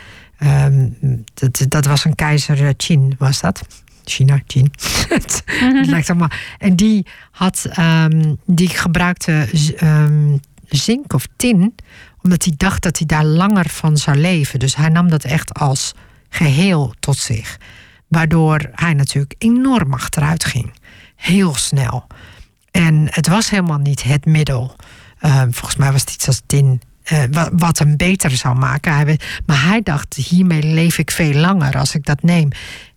Dat, 1.34 1.64
dat 1.68 1.84
was 1.84 2.04
een 2.04 2.14
keizer 2.14 2.76
Qin, 2.76 3.14
was 3.18 3.40
dat? 3.40 3.62
China, 4.04 4.40
Chin. 4.46 4.72
het 5.08 5.42
lijkt 5.86 6.10
allemaal. 6.10 6.30
En 6.58 6.76
die, 6.76 7.06
had, 7.30 7.68
um, 7.78 8.38
die 8.46 8.68
gebruikte 8.68 9.48
um, 9.82 10.40
zink 10.68 11.12
of 11.12 11.26
tin, 11.36 11.74
omdat 12.22 12.44
hij 12.44 12.54
dacht 12.56 12.82
dat 12.82 12.98
hij 12.98 13.06
daar 13.06 13.24
langer 13.24 13.68
van 13.68 13.96
zou 13.96 14.16
leven. 14.16 14.58
Dus 14.58 14.76
hij 14.76 14.88
nam 14.88 15.08
dat 15.08 15.24
echt 15.24 15.54
als 15.54 15.94
geheel 16.28 16.94
tot 17.00 17.16
zich. 17.16 17.58
Waardoor 18.08 18.70
hij 18.72 18.94
natuurlijk 18.94 19.34
enorm 19.38 19.92
achteruit 19.92 20.44
ging. 20.44 20.72
Heel 21.16 21.54
snel. 21.54 22.06
En 22.70 23.06
het 23.10 23.28
was 23.28 23.50
helemaal 23.50 23.78
niet 23.78 24.02
het 24.02 24.26
middel. 24.26 24.76
Uh, 25.20 25.42
volgens 25.50 25.76
mij 25.76 25.92
was 25.92 26.00
het 26.00 26.10
iets 26.10 26.26
als 26.26 26.42
tin 26.46 26.80
uh, 27.12 27.46
wat, 27.52 27.78
hem 27.78 27.96
beter 27.96 28.30
zou 28.30 28.58
maken. 28.58 28.94
Hij, 28.94 29.18
maar 29.46 29.64
hij 29.64 29.82
dacht, 29.82 30.14
hiermee 30.14 30.62
leef 30.62 30.98
ik 30.98 31.10
veel 31.10 31.32
langer 31.32 31.78
als 31.78 31.94
ik 31.94 32.06
dat 32.06 32.22
neem. 32.22 32.48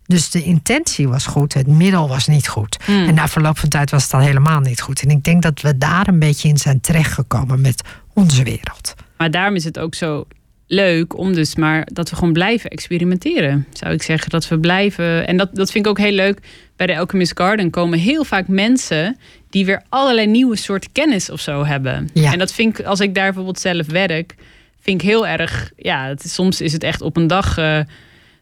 Dus 0.06 0.30
de 0.30 0.42
intentie 0.42 1.08
was 1.08 1.26
goed, 1.26 1.54
het 1.54 1.66
middel 1.66 2.08
was 2.08 2.26
niet 2.26 2.48
goed. 2.48 2.76
Hmm. 2.84 3.06
En 3.06 3.14
na 3.14 3.28
verloop 3.28 3.58
van 3.58 3.68
tijd 3.68 3.90
was 3.90 4.02
het 4.02 4.10
dan 4.10 4.20
helemaal 4.20 4.60
niet 4.60 4.80
goed. 4.80 5.02
En 5.02 5.10
ik 5.10 5.24
denk 5.24 5.42
dat 5.42 5.60
we 5.60 5.78
daar 5.78 6.08
een 6.08 6.18
beetje 6.18 6.48
in 6.48 6.58
zijn 6.58 6.80
terechtgekomen 6.80 7.60
met 7.60 7.82
onze 8.14 8.42
wereld. 8.42 8.94
Maar 9.16 9.30
daarom 9.30 9.54
is 9.54 9.64
het 9.64 9.78
ook 9.78 9.94
zo 9.94 10.26
leuk 10.66 11.18
om 11.18 11.34
dus 11.34 11.56
maar 11.56 11.88
dat 11.92 12.10
we 12.10 12.16
gewoon 12.16 12.32
blijven 12.32 12.70
experimenteren. 12.70 13.66
Zou 13.72 13.92
ik 13.92 14.02
zeggen 14.02 14.30
dat 14.30 14.48
we 14.48 14.58
blijven. 14.58 15.26
En 15.26 15.36
dat, 15.36 15.54
dat 15.54 15.70
vind 15.70 15.84
ik 15.84 15.90
ook 15.90 15.98
heel 15.98 16.12
leuk. 16.12 16.38
Bij 16.76 16.86
de 16.86 16.98
Alchemist 16.98 17.38
Garden 17.38 17.70
komen 17.70 17.98
heel 17.98 18.24
vaak 18.24 18.48
mensen 18.48 19.16
die 19.52 19.64
weer 19.64 19.82
allerlei 19.88 20.26
nieuwe 20.26 20.56
soorten 20.56 20.92
kennis 20.92 21.30
of 21.30 21.40
zo 21.40 21.64
hebben. 21.64 22.08
Ja. 22.14 22.32
En 22.32 22.38
dat 22.38 22.52
vind 22.52 22.78
ik, 22.78 22.84
als 22.84 23.00
ik 23.00 23.14
daar 23.14 23.24
bijvoorbeeld 23.24 23.60
zelf 23.60 23.86
werk, 23.86 24.34
vind 24.80 25.02
ik 25.02 25.08
heel 25.08 25.26
erg. 25.26 25.72
Ja, 25.76 26.06
het, 26.06 26.30
soms 26.30 26.60
is 26.60 26.72
het 26.72 26.82
echt 26.82 27.00
op 27.00 27.16
een 27.16 27.26
dag. 27.26 27.58
Uh, 27.58 27.80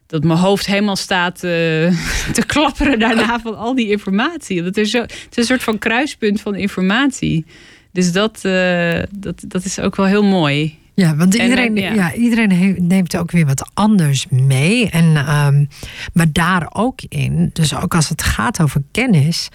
dat 0.07 0.23
mijn 0.23 0.39
hoofd 0.39 0.65
helemaal 0.65 0.95
staat 0.95 1.35
uh, 1.35 1.41
te 2.37 2.43
klapperen 2.45 2.99
daarna 2.99 3.39
van 3.43 3.57
al 3.57 3.75
die 3.75 3.89
informatie. 3.89 4.63
Dat 4.63 4.77
er 4.77 4.85
zo, 4.85 5.01
het 5.01 5.27
is 5.29 5.37
een 5.37 5.43
soort 5.43 5.63
van 5.63 5.77
kruispunt 5.77 6.41
van 6.41 6.55
informatie. 6.55 7.45
Dus 7.91 8.11
dat, 8.11 8.39
uh, 8.45 8.99
dat, 9.17 9.43
dat 9.47 9.65
is 9.65 9.79
ook 9.79 9.95
wel 9.95 10.05
heel 10.05 10.23
mooi. 10.23 10.79
Ja, 10.93 11.15
want 11.15 11.33
iedereen, 11.33 11.77
en, 11.77 11.83
ja. 11.83 11.93
ja. 11.93 12.13
iedereen 12.13 12.75
neemt 12.87 13.17
ook 13.17 13.31
weer 13.31 13.45
wat 13.45 13.69
anders 13.73 14.25
mee. 14.29 14.89
En, 14.89 15.35
um, 15.35 15.67
maar 16.13 16.31
daar 16.31 16.69
ook 16.73 16.99
in, 17.09 17.49
dus 17.53 17.75
ook 17.75 17.95
als 17.95 18.09
het 18.09 18.23
gaat 18.23 18.61
over 18.61 18.81
kennis. 18.91 19.49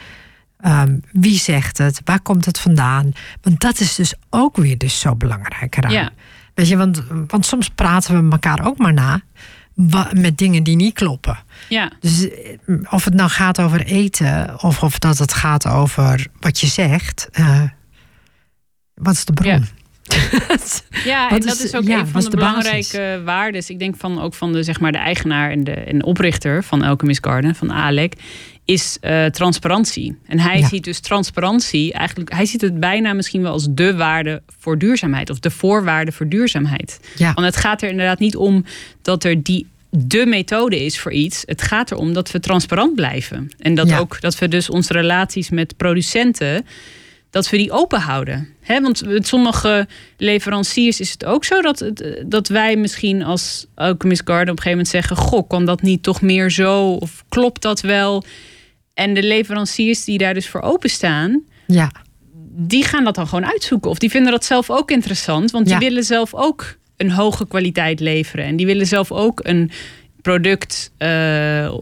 Um, 0.67 1.01
wie 1.13 1.39
zegt 1.39 1.79
het? 1.79 2.01
Waar 2.05 2.21
komt 2.21 2.45
het 2.45 2.59
vandaan? 2.59 3.13
Want 3.43 3.61
dat 3.61 3.81
is 3.81 3.95
dus 3.95 4.15
ook 4.31 4.57
weer 4.57 4.79
dus 4.79 5.01
zo 5.01 5.15
belangrijk 5.15 5.77
eraan. 5.77 5.93
Ja. 5.93 6.11
Weet 6.55 6.69
je, 6.69 6.77
want, 6.77 7.03
want 7.27 7.47
soms 7.47 7.69
praten 7.69 8.25
we 8.25 8.33
elkaar 8.33 8.67
ook 8.67 8.79
maar 8.79 8.93
na 8.93 9.23
met 10.13 10.39
dingen 10.39 10.63
die 10.63 10.77
niet 10.77 10.95
kloppen. 10.95 11.39
Ja. 11.69 11.91
Dus 12.01 12.31
eh, 12.31 12.79
of 12.91 13.05
het 13.05 13.15
nou 13.15 13.31
gaat 13.31 13.61
over 13.61 13.85
eten 13.85 14.63
of 14.63 14.83
of 14.83 14.99
dat 14.99 15.19
het 15.19 15.33
gaat 15.33 15.67
over 15.67 16.27
wat 16.41 16.61
je 16.61 16.67
zegt, 16.67 17.29
uh, 17.41 17.63
wat 18.95 19.15
is 19.15 19.25
de 19.25 19.33
bron? 19.33 19.51
Ja. 19.51 19.61
ja, 21.05 21.31
en 21.31 21.41
dat 21.41 21.61
is, 21.61 21.75
ook 21.75 21.89
een 21.89 22.07
van 22.07 22.21
de, 22.21 22.31
de 22.31 22.37
belangrijke 22.37 23.23
waarden. 23.25 23.63
Ik 23.67 23.79
denk 23.79 23.97
van 23.97 24.21
ook 24.21 24.35
van 24.35 24.53
de, 24.53 24.63
zeg 24.63 24.81
maar, 24.81 24.93
de 24.93 24.99
eigenaar 24.99 25.51
en 25.51 25.65
de, 25.65 25.73
en 25.73 25.99
de 25.99 26.05
oprichter 26.05 26.65
van 26.65 26.83
Alchemist 26.83 27.27
Garden, 27.27 27.55
van 27.55 27.73
Alec, 27.73 28.13
is 28.67 28.99
uh, 29.01 29.25
transparantie. 29.25 30.19
En 30.27 30.39
hij 30.39 30.63
ziet 30.63 30.85
dus 30.85 31.01
transparantie 31.01 31.93
eigenlijk, 31.93 32.33
hij 32.33 32.47
ziet 32.47 32.61
het 32.61 32.81
bijna 32.81 33.13
misschien 33.13 33.43
wel 33.43 33.53
als 33.53 33.67
de 33.71 33.97
waarde 33.97 34.43
voor 34.59 34.79
duurzaamheid 34.79 35.31
of 35.31 35.39
de 35.39 35.51
voorwaarde 35.51 36.13
voor 36.13 36.29
duurzaamheid. 36.29 37.01
Ja. 37.17 37.35
Want 37.35 37.47
het 37.47 37.57
gaat 37.57 37.83
er 37.83 37.91
inderdaad 37.91 38.19
niet 38.19 38.37
om 38.37 38.65
dat 39.03 39.25
er 39.25 39.43
die 39.43 39.67
de 39.91 40.27
methode 40.27 40.85
is 40.85 40.99
voor 40.99 41.13
iets. 41.13 41.43
Het 41.47 41.63
gaat 41.63 41.91
erom 41.91 42.13
dat 42.13 42.31
we 42.31 42.41
transparant 42.41 42.95
blijven. 42.95 43.51
En 43.59 43.75
dat 43.75 43.93
ook 43.93 44.21
dat 44.21 44.39
we 44.39 44.49
dus 44.49 44.71
onze 44.71 44.93
relaties 44.93 45.51
met 45.51 45.77
producenten 45.77 46.67
dat 47.31 47.51
we 47.51 47.57
die 47.57 47.73
open 47.73 48.01
houden. 48.01 48.49
He, 48.61 48.81
want 48.81 49.07
met 49.07 49.27
sommige 49.27 49.87
leveranciers 50.17 51.01
is 51.01 51.11
het 51.11 51.25
ook 51.25 51.45
zo 51.45 51.61
dat, 51.61 51.91
dat 52.27 52.49
wij 52.49 52.77
misschien 52.77 53.23
als 53.23 53.67
Alchemist 53.75 54.23
Garden 54.25 54.53
op 54.53 54.57
een 54.57 54.63
gegeven 54.63 54.71
moment 54.71 54.89
zeggen: 54.89 55.17
Goh, 55.17 55.49
kan 55.49 55.65
dat 55.65 55.83
niet 55.83 56.03
toch 56.03 56.23
meer 56.23 56.51
zo? 56.51 56.91
Of 56.91 57.25
klopt 57.29 57.63
dat 57.63 57.81
wel? 57.81 58.25
En 58.97 59.15
de 59.15 59.23
leveranciers 59.23 60.05
die 60.05 60.19
daar 60.19 60.35
dus 60.35 60.49
voor 60.49 60.61
openstaan, 60.61 61.43
ja. 61.67 61.91
die 62.51 62.85
gaan 62.85 63.05
dat 63.05 63.15
dan 63.15 63.27
gewoon 63.27 63.47
uitzoeken. 63.47 63.91
Of 63.91 63.99
die 63.99 64.11
vinden 64.11 64.33
dat 64.33 64.45
zelf 64.45 64.71
ook 64.71 64.91
interessant, 64.91 65.51
want 65.51 65.67
die 65.67 65.79
willen 65.79 66.05
zelf 66.05 66.35
ook 66.35 66.77
een 66.97 67.11
hoge 67.11 67.47
kwaliteit 67.47 68.01
leveren. 68.01 68.45
En 68.45 68.57
die 68.57 68.67
willen 68.67 68.87
zelf 68.87 69.13
ook 69.13 69.41
een 69.43 69.71
product 70.23 70.93
uh, 70.99 71.75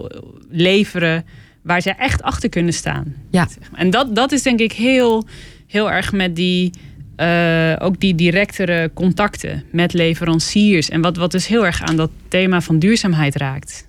leveren 0.50 1.24
waar 1.62 1.80
ze 1.80 1.90
echt 1.90 2.22
achter 2.22 2.48
kunnen 2.48 2.72
staan. 2.74 3.14
Ja. 3.30 3.48
En 3.74 3.90
dat, 3.90 4.14
dat 4.14 4.32
is 4.32 4.42
denk 4.42 4.60
ik 4.60 4.72
heel, 4.72 5.26
heel 5.66 5.90
erg 5.90 6.12
met 6.12 6.36
die. 6.36 6.70
Uh, 7.16 7.72
ook 7.78 8.00
die 8.00 8.14
directere 8.14 8.90
contacten 8.94 9.64
met 9.70 9.92
leveranciers. 9.92 10.88
En 10.88 11.00
wat, 11.00 11.16
wat 11.16 11.30
dus 11.30 11.46
heel 11.46 11.66
erg 11.66 11.82
aan 11.82 11.96
dat 11.96 12.10
thema 12.28 12.60
van 12.60 12.78
duurzaamheid 12.78 13.36
raakt. 13.36 13.86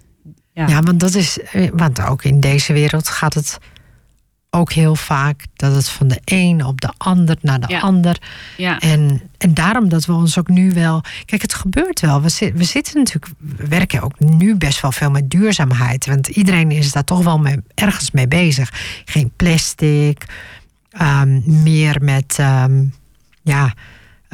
Ja. 0.56 0.68
ja, 0.68 0.82
want 0.82 0.99
dat 0.99 1.16
is. 1.16 1.39
Eh, 1.39 1.70
want 1.74 2.01
ook 2.01 2.24
in 2.24 2.39
deze 2.39 2.74
wereld 2.74 3.08
gaat 3.08 3.34
het 3.34 3.58
ook 4.49 4.72
heel 4.72 4.95
vaak 4.95 5.45
dat 5.56 5.76
het 5.76 5.89
van 5.89 6.08
de 6.08 6.22
een 6.26 6.66
op 6.66 6.82
de 6.82 6.93
ander 6.97 7.38
naar 7.41 7.60
de 7.60 7.82
ander. 7.82 8.18
Ja. 8.58 8.80
En, 8.80 9.22
en 9.38 9.53
daarom 9.53 9.89
dat 9.89 10.06
we 10.06 10.14
ons 10.14 10.39
ook 10.39 10.47
nu 10.47 10.74
wel. 10.74 11.01
Kijk, 11.26 11.41
het 11.41 11.53
gebeurt 11.53 11.99
wel. 11.99 12.22
We, 12.22 12.51
we 12.56 12.64
zitten 12.64 12.97
natuurlijk. 12.97 13.34
We 13.38 13.68
werken 13.68 14.01
ook 14.01 14.20
nu 14.20 14.56
best 14.56 14.82
wel 14.82 14.91
veel 14.91 15.12
met 15.12 15.30
duurzaamheid. 15.30 16.06
Want 16.06 16.28
iedereen 16.28 16.72
is 16.72 16.91
daar 16.91 17.03
toch 17.03 17.24
wel 17.24 17.39
mee, 17.39 17.58
ergens 17.74 18.12
mee 18.12 18.28
bezig. 18.28 18.72
Geen 19.06 19.32
plastic. 19.36 20.26
Um, 21.01 21.43
meer 21.64 21.97
met. 22.01 22.38
Um, 22.39 22.93
ja. 23.41 23.74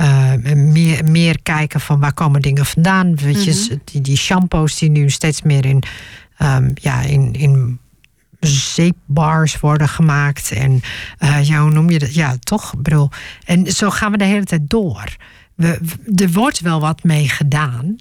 Uh, 0.01 0.33
meer, 0.55 1.05
meer 1.05 1.41
kijken 1.41 1.79
van 1.79 1.99
waar 1.99 2.13
komen 2.13 2.41
dingen 2.41 2.65
vandaan. 2.65 3.15
Weet 3.15 3.43
je, 3.43 3.51
mm-hmm. 3.51 3.81
die, 3.83 4.01
die 4.01 4.17
shampoos 4.17 4.79
die 4.79 4.89
nu 4.89 5.09
steeds 5.09 5.41
meer 5.41 5.65
in, 5.65 5.83
um, 6.39 6.71
ja, 6.73 7.01
in, 7.01 7.33
in 7.33 7.79
zeepbars 8.39 9.59
worden 9.59 9.87
gemaakt. 9.87 10.51
En 10.51 10.81
uh, 11.19 11.43
ja, 11.43 11.61
hoe 11.61 11.71
noem 11.71 11.89
je 11.89 11.99
dat? 11.99 12.13
Ja, 12.13 12.35
toch? 12.39 12.73
Bedoel. 12.77 13.09
En 13.45 13.71
zo 13.71 13.89
gaan 13.89 14.11
we 14.11 14.17
de 14.17 14.23
hele 14.23 14.45
tijd 14.45 14.69
door. 14.69 15.15
We, 15.55 15.79
er 16.15 16.31
wordt 16.31 16.59
wel 16.59 16.79
wat 16.79 17.03
mee 17.03 17.29
gedaan. 17.29 17.95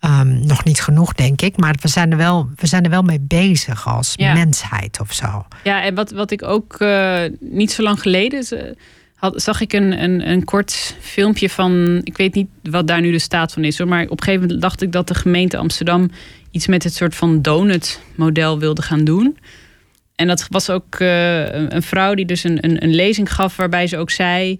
Um, 0.00 0.46
nog 0.46 0.64
niet 0.64 0.80
genoeg, 0.80 1.12
denk 1.12 1.40
ik. 1.40 1.56
Maar 1.56 1.76
we 1.80 1.88
zijn 1.88 2.10
er 2.10 2.16
wel, 2.16 2.50
we 2.56 2.66
zijn 2.66 2.84
er 2.84 2.90
wel 2.90 3.02
mee 3.02 3.20
bezig 3.20 3.88
als 3.88 4.16
mensheid 4.16 5.00
of 5.00 5.12
zo. 5.12 5.46
Ja, 5.62 5.82
en 5.82 5.94
wat, 5.94 6.10
wat 6.10 6.30
ik 6.30 6.42
ook 6.42 6.76
uh, 6.80 7.22
niet 7.40 7.72
zo 7.72 7.82
lang 7.82 8.00
geleden 8.00 8.76
had, 9.24 9.42
zag 9.42 9.60
ik 9.60 9.72
een, 9.72 10.02
een, 10.02 10.28
een 10.30 10.44
kort 10.44 10.96
filmpje 11.00 11.50
van. 11.50 12.00
Ik 12.02 12.16
weet 12.16 12.34
niet 12.34 12.48
wat 12.62 12.86
daar 12.86 13.00
nu 13.00 13.10
de 13.10 13.18
staat 13.18 13.52
van 13.52 13.64
is 13.64 13.78
hoor. 13.78 13.88
Maar 13.88 14.04
op 14.04 14.10
een 14.10 14.18
gegeven 14.18 14.40
moment 14.40 14.60
dacht 14.60 14.82
ik 14.82 14.92
dat 14.92 15.08
de 15.08 15.14
gemeente 15.14 15.56
Amsterdam 15.56 16.10
iets 16.50 16.66
met 16.66 16.84
het 16.84 16.94
soort 16.94 17.14
van 17.14 17.42
donut-model 17.42 18.58
wilde 18.58 18.82
gaan 18.82 19.04
doen. 19.04 19.38
En 20.14 20.26
dat 20.26 20.46
was 20.50 20.70
ook 20.70 20.98
uh, 20.98 21.52
een 21.52 21.82
vrouw 21.82 22.14
die 22.14 22.26
dus 22.26 22.44
een, 22.44 22.64
een, 22.64 22.82
een, 22.82 22.94
lezing 22.94 23.32
gaf 23.32 23.56
waarbij 23.56 23.86
ze 23.86 23.96
ook 23.96 24.10
zei. 24.10 24.58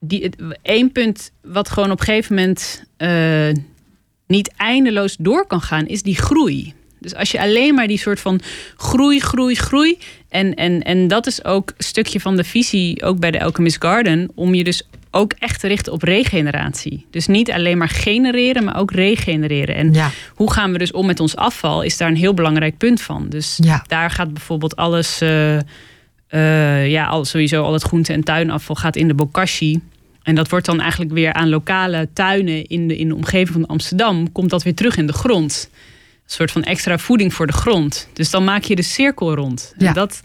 Die, 0.00 0.30
één 0.62 0.92
punt 0.92 1.32
wat 1.42 1.68
gewoon 1.68 1.90
op 1.90 1.98
een 1.98 2.04
gegeven 2.04 2.34
moment 2.34 2.84
uh, 2.98 3.52
niet 4.26 4.52
eindeloos 4.56 5.16
door 5.18 5.46
kan 5.46 5.60
gaan, 5.60 5.86
is 5.86 6.02
die 6.02 6.16
groei. 6.16 6.74
Dus 7.06 7.18
als 7.18 7.30
je 7.30 7.40
alleen 7.40 7.74
maar 7.74 7.86
die 7.86 7.98
soort 7.98 8.20
van 8.20 8.40
groei, 8.76 9.20
groei, 9.20 9.54
groei. 9.54 9.98
En, 10.28 10.54
en, 10.54 10.82
en 10.82 11.08
dat 11.08 11.26
is 11.26 11.44
ook 11.44 11.72
een 11.76 11.84
stukje 11.84 12.20
van 12.20 12.36
de 12.36 12.44
visie, 12.44 13.02
ook 13.02 13.18
bij 13.18 13.30
de 13.30 13.42
Alchemist 13.42 13.76
Garden, 13.82 14.30
om 14.34 14.54
je 14.54 14.64
dus 14.64 14.88
ook 15.10 15.32
echt 15.38 15.60
te 15.60 15.66
richten 15.66 15.92
op 15.92 16.02
regeneratie. 16.02 17.06
Dus 17.10 17.26
niet 17.26 17.50
alleen 17.50 17.78
maar 17.78 17.88
genereren, 17.88 18.64
maar 18.64 18.78
ook 18.78 18.90
regenereren. 18.90 19.74
En 19.74 19.92
hoe 20.34 20.52
gaan 20.52 20.72
we 20.72 20.78
dus 20.78 20.92
om 20.92 21.06
met 21.06 21.20
ons 21.20 21.36
afval, 21.36 21.82
is 21.82 21.96
daar 21.96 22.08
een 22.08 22.16
heel 22.16 22.34
belangrijk 22.34 22.76
punt 22.76 23.02
van. 23.02 23.26
Dus 23.28 23.58
daar 23.86 24.10
gaat 24.10 24.32
bijvoorbeeld 24.32 24.76
alles, 24.76 25.22
uh, 25.22 25.54
uh, 25.54 26.90
ja, 26.90 27.06
al, 27.06 27.24
sowieso 27.24 27.62
al 27.62 27.72
het 27.72 27.82
groente- 27.82 28.12
en 28.12 28.24
tuinafval 28.24 28.76
gaat 28.76 28.96
in 28.96 29.08
de 29.08 29.14
bokashi. 29.14 29.80
En 30.22 30.34
dat 30.34 30.48
wordt 30.48 30.66
dan 30.66 30.80
eigenlijk 30.80 31.12
weer 31.12 31.32
aan 31.32 31.48
lokale 31.48 32.08
tuinen 32.12 32.66
in 32.66 32.88
de, 32.88 32.96
in 32.96 33.08
de 33.08 33.14
omgeving 33.14 33.52
van 33.52 33.66
Amsterdam, 33.66 34.32
komt 34.32 34.50
dat 34.50 34.62
weer 34.62 34.74
terug 34.74 34.96
in 34.96 35.06
de 35.06 35.12
grond. 35.12 35.70
Een 36.26 36.32
soort 36.32 36.50
van 36.50 36.62
extra 36.62 36.98
voeding 36.98 37.34
voor 37.34 37.46
de 37.46 37.52
grond. 37.52 38.08
Dus 38.12 38.30
dan 38.30 38.44
maak 38.44 38.62
je 38.62 38.76
de 38.76 38.82
cirkel 38.82 39.34
rond. 39.34 39.74
Ja. 39.78 39.86
En 39.86 39.94
dat, 39.94 40.20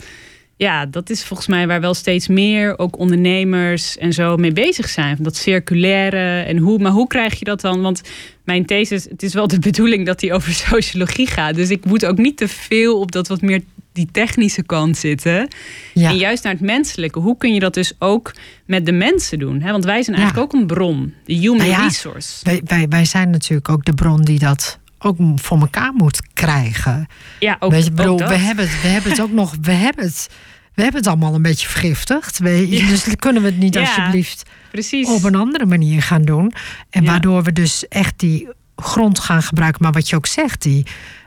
ja, 0.56 0.86
dat 0.86 1.10
is 1.10 1.24
volgens 1.24 1.48
mij 1.48 1.68
waar 1.68 1.82
wel 1.82 1.94
steeds 1.94 2.28
meer 2.28 2.80
ook 2.80 2.98
ondernemers 2.98 3.98
en 3.98 4.14
zo 4.14 4.38
mee 4.38 4.52
bezig 4.52 4.90
zijn. 4.90 5.16
Van 5.16 5.24
dat 5.24 5.36
circulaire 5.36 6.42
en 6.42 6.58
hoe, 6.58 6.80
maar 6.80 6.92
hoe 6.92 7.08
krijg 7.08 7.40
je 7.40 7.46
dat 7.46 7.62
dan? 7.62 7.82
Want 7.82 8.02
mijn 8.44 8.66
thesis, 8.66 9.04
het 9.04 9.24
is 9.24 9.34
wel 9.34 9.48
de 9.48 9.60
bedoeling 9.60 10.06
dat 10.06 10.20
die 10.20 10.34
over 10.34 10.54
sociologie 10.74 11.28
gaat. 11.28 11.56
Dus 11.56 11.70
ik 11.70 11.86
moet 11.86 12.06
ook 12.06 12.18
niet 12.18 12.38
te 12.38 12.48
veel 12.48 13.00
op 13.00 13.12
dat 13.12 13.28
wat 13.28 13.42
meer 13.42 13.62
die 13.94 14.08
technische 14.12 14.64
kant 14.64 14.98
zitten. 14.98 15.48
Ja. 15.94 16.10
En 16.10 16.18
juist 16.18 16.44
naar 16.44 16.54
het 16.54 16.62
menselijke. 16.62 17.20
Hoe 17.20 17.38
kun 17.38 17.54
je 17.54 17.60
dat 17.60 17.74
dus 17.74 17.94
ook 18.00 18.34
met 18.66 18.86
de 18.86 18.92
mensen 18.92 19.40
doen? 19.40 19.62
Want 19.62 19.86
wij 19.86 20.04
zijn 20.04 20.18
eigenlijk 20.18 20.54
ook 20.54 20.62
een 20.62 20.68
bron. 20.68 21.14
De 21.26 21.34
human 21.34 21.58
Nou 21.58 21.70
ja, 21.70 21.84
resource. 21.84 22.40
Wij, 22.44 22.62
wij, 22.66 22.88
wij 22.88 23.06
zijn 23.06 23.30
natuurlijk 23.30 23.70
ook 23.70 23.86
de 23.86 23.94
bron 23.94 24.22
die 24.22 24.40
dat 24.40 24.80
ook 25.02 25.18
voor 25.36 25.60
elkaar 25.60 25.94
moet 25.94 26.22
krijgen. 26.34 27.08
Ja, 27.40 27.56
ook, 27.60 27.72
Weet 27.72 27.84
je, 27.86 27.92
bedoel, 27.92 28.22
ook 28.22 28.28
we, 28.28 28.36
hebben 28.36 28.70
het, 28.70 28.82
we 28.82 28.88
hebben 28.88 29.12
het 29.12 29.22
ook 29.22 29.32
nog, 29.32 29.56
we 29.62 29.72
hebben 29.72 30.06
het, 30.06 30.30
we 30.74 30.82
hebben 30.82 31.00
het 31.02 31.10
allemaal 31.10 31.34
een 31.36 31.42
beetje 31.42 31.68
vergiftigd. 31.68 32.40
We, 32.40 32.70
Ja. 32.70 32.88
Dus 32.88 33.06
kunnen 33.16 33.42
we 33.42 33.48
het 33.48 33.58
niet 33.58 33.74
Ja. 33.74 33.80
alsjeblieft 33.82 34.44
Precies. 34.72 35.08
op 35.10 35.24
een 35.24 35.36
andere 35.36 35.66
manier 35.66 36.02
gaan 36.02 36.22
doen. 36.22 36.54
En 36.90 37.04
Ja. 37.04 37.10
waardoor 37.12 37.44
we 37.44 37.52
dus 37.54 37.88
echt 37.88 38.14
die 38.20 38.48
grond 38.76 39.20
gaan 39.20 39.44
gebruiken. 39.44 39.84
Maar 39.84 39.92
wat 39.92 40.10
je 40.10 40.16
ook 40.16 40.28
zegt, 40.28 40.62
die 40.62 40.86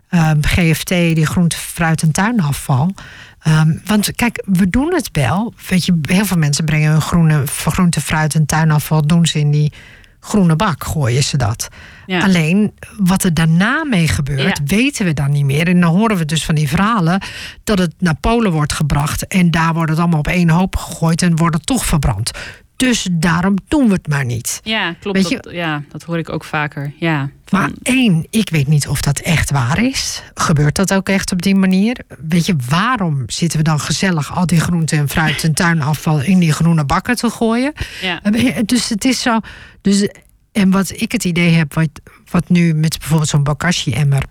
ehm, 0.09 0.39
GFT, 0.43 0.89
die 0.89 1.27
groente, 1.27 1.57
fruit 1.57 2.03
en 2.03 2.11
tuinafval. 2.13 2.95
Ehm, 3.41 3.73
want 3.85 4.13
kijk, 4.15 4.43
we 4.47 4.71
doen 4.71 4.95
het 4.95 5.09
wel. 5.13 5.55
Weet 5.69 5.85
je, 5.85 5.99
heel 6.03 6.25
veel 6.25 6.37
mensen 6.37 6.65
brengen 6.65 6.91
hun 6.91 7.01
groene, 7.01 7.43
groente, 7.47 8.01
fruit 8.01 8.35
en 8.35 8.47
tuinafval, 8.47 9.07
doen 9.07 9.27
ze 9.27 9.39
in 9.39 9.51
die 9.51 9.73
groene 10.21 10.57
bak, 10.57 10.85
gooien 10.85 11.23
ze 11.23 11.37
dat. 11.37 11.69
Ja. 12.07 12.21
Alleen 12.21 12.73
wat 12.99 13.25
er 13.25 13.35
daarna 13.35 13.85
mee 13.85 14.09
gebeurt, 14.09 14.59
Ja. 14.59 14.77
weten 14.77 15.05
we 15.05 15.13
dan 15.15 15.31
niet 15.31 15.45
meer. 15.45 15.69
En 15.69 15.81
dan 15.81 15.95
horen 15.97 16.17
we 16.17 16.25
dus 16.25 16.45
van 16.45 16.55
die 16.55 16.69
verhalen 16.69 17.21
dat 17.65 17.79
het 17.79 17.95
naar 17.99 18.17
Polen 18.21 18.53
wordt 18.53 18.73
gebracht. 18.73 19.27
En 19.27 19.51
daar 19.51 19.75
wordt 19.75 19.91
het 19.91 19.99
allemaal 19.99 20.19
op 20.19 20.29
één 20.29 20.51
hoop 20.51 20.77
gegooid 20.77 21.23
en 21.23 21.37
wordt 21.37 21.55
het 21.57 21.67
toch 21.67 21.85
verbrand. 21.87 22.31
Dus 22.77 23.09
daarom 23.13 23.55
doen 23.69 23.87
we 23.87 23.93
het 23.93 24.09
maar 24.09 24.25
niet. 24.25 24.61
Ja, 24.63 24.93
klopt. 25.01 25.17
Weet 25.19 25.29
je- 25.29 25.39
dat, 25.41 25.53
ja, 25.53 25.83
dat 25.89 26.03
hoor 26.03 26.19
ik 26.19 26.29
ook 26.29 26.45
vaker. 26.45 26.93
Ja, 26.99 27.31
Maar 27.51 27.71
één, 27.83 28.27
ik 28.31 28.51
weet 28.51 28.67
niet 28.69 28.89
of 28.89 29.01
dat 29.01 29.19
echt 29.19 29.51
waar 29.51 29.79
is. 29.85 30.23
Gebeurt 30.35 30.75
dat 30.77 30.93
ook 30.95 31.09
echt 31.09 31.33
op 31.33 31.43
die 31.43 31.55
manier? 31.55 31.97
Weet 32.29 32.47
je, 32.47 32.57
waarom 32.69 33.23
zitten 33.27 33.59
we 33.59 33.65
dan 33.65 33.81
gezellig 33.81 34.37
al 34.37 34.47
die 34.47 34.61
groente 34.61 34.97
en 34.97 35.09
fruit 35.09 35.45
en 35.45 35.55
tuinafval 35.55 36.21
in 36.21 36.39
die 36.39 36.53
groene 36.53 36.85
bakken 36.85 37.17
te 37.17 37.31
gooien? 37.31 37.73
ja. 38.03 38.21
Dus 38.65 38.89
het 38.89 39.05
is 39.05 39.23
zo. 39.23 39.39
Dus, 39.81 40.09
en 40.55 40.71
wat 40.71 41.01
ik 41.01 41.13
het 41.13 41.25
idee 41.25 41.51
heb, 41.51 41.75
wat, 41.75 41.89
wat 42.31 42.49
nu 42.49 42.75
met 42.75 42.99
bijvoorbeeld 42.99 43.29
zo'n 43.31 43.43
bokashi-emmer, 43.43 44.23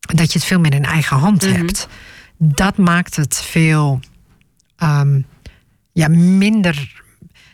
dat 0.00 0.32
je 0.32 0.38
het 0.38 0.44
veel 0.48 0.60
meer 0.60 0.74
in 0.74 0.84
eigen 0.84 1.16
hand 1.16 1.42
Mhm. 1.46 1.54
hebt, 1.56 1.88
dat 2.38 2.76
maakt 2.76 3.16
het 3.16 3.34
veel 3.36 4.00
ehm, 4.76 5.20
ja, 5.92 6.08
minder. 6.08 7.02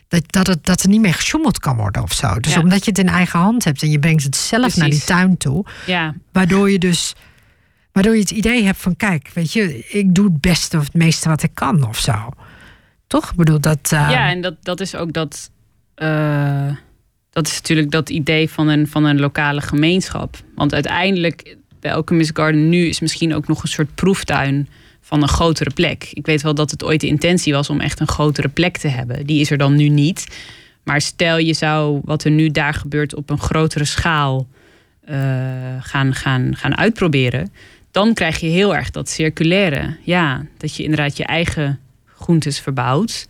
Dat, 0.07 0.23
dat, 0.31 0.47
het, 0.47 0.65
dat 0.65 0.83
er 0.83 0.89
niet 0.89 1.01
meer 1.01 1.13
gesjoemeld 1.13 1.59
kan 1.59 1.75
worden 1.75 2.01
of 2.03 2.13
zo. 2.13 2.39
Dus 2.39 2.53
Ja. 2.53 2.59
omdat 2.59 2.83
je 2.85 2.89
het 2.89 2.99
in 2.99 3.07
eigen 3.09 3.39
hand 3.39 3.63
hebt 3.63 3.81
en 3.81 3.89
je 3.91 3.99
brengt 3.99 4.23
het 4.23 4.35
zelf 4.35 4.75
naar 4.75 4.89
die 4.89 5.03
tuin 5.03 5.37
toe, 5.37 5.65
ja. 5.85 6.13
waardoor 6.31 6.71
je 6.71 6.79
dus. 6.79 7.13
Waardoor 7.91 8.13
je 8.13 8.19
het 8.19 8.31
idee 8.31 8.63
hebt 8.63 8.77
van, 8.79 8.95
kijk, 8.95 9.29
weet 9.33 9.53
je, 9.53 9.87
ik 9.87 10.15
doe 10.15 10.25
het 10.25 10.41
beste 10.41 10.77
of 10.77 10.83
het 10.83 10.93
meeste 10.93 11.29
wat 11.29 11.43
ik 11.43 11.51
kan 11.53 11.87
of 11.87 11.99
zo. 11.99 12.29
Toch? 13.07 13.29
Ik 13.29 13.35
bedoel, 13.35 13.59
dat... 13.59 13.79
eh, 13.83 14.09
Ja, 14.09 14.29
en 14.29 14.41
dat, 14.41 14.55
dat 14.63 14.79
is 14.79 14.95
ook 14.95 15.13
dat. 15.13 15.51
eh, 15.95 16.69
dat 17.33 17.47
is 17.47 17.53
natuurlijk 17.53 17.91
dat 17.91 18.09
idee 18.09 18.49
van 18.49 18.67
een, 18.67 18.87
van 18.87 19.05
een 19.05 19.19
lokale 19.19 19.61
gemeenschap. 19.61 20.37
Want 20.55 20.73
uiteindelijk, 20.73 21.57
de 21.79 21.93
Alchemist 21.93 22.31
Garden 22.33 22.69
nu 22.69 22.87
is 22.87 22.99
misschien 22.99 23.35
ook 23.35 23.47
nog 23.47 23.63
een 23.63 23.69
soort 23.69 23.95
proeftuin 23.95 24.67
van 25.01 25.21
een 25.21 25.27
grotere 25.27 25.69
plek. 25.69 26.09
Ik 26.11 26.25
weet 26.25 26.41
wel 26.41 26.53
dat 26.53 26.71
het 26.71 26.83
ooit 26.83 27.01
de 27.01 27.07
intentie 27.07 27.53
was 27.53 27.69
om 27.69 27.79
echt 27.79 27.99
een 27.99 28.07
grotere 28.07 28.47
plek 28.47 28.77
te 28.77 28.87
hebben. 28.87 29.25
Die 29.25 29.39
is 29.39 29.51
er 29.51 29.57
dan 29.57 29.75
nu 29.75 29.87
niet. 29.87 30.27
Maar 30.83 31.01
stel 31.01 31.37
je 31.37 31.53
zou 31.53 32.01
wat 32.03 32.23
er 32.23 32.31
nu 32.31 32.51
daar 32.51 32.73
gebeurt 32.73 33.15
op 33.15 33.29
een 33.29 33.39
grotere 33.39 33.85
schaal 33.85 34.47
eh, 35.05 35.17
gaan, 35.79 36.13
gaan, 36.13 36.55
gaan 36.55 36.77
uitproberen. 36.77 37.53
Dan 37.91 38.13
krijg 38.13 38.39
je 38.39 38.47
heel 38.47 38.75
erg 38.75 38.91
dat 38.91 39.09
circulaire. 39.09 39.97
Ja, 40.03 40.45
dat 40.57 40.75
je 40.75 40.83
inderdaad 40.83 41.17
je 41.17 41.25
eigen 41.25 41.79
groentes 42.05 42.59
verbouwt. 42.59 43.27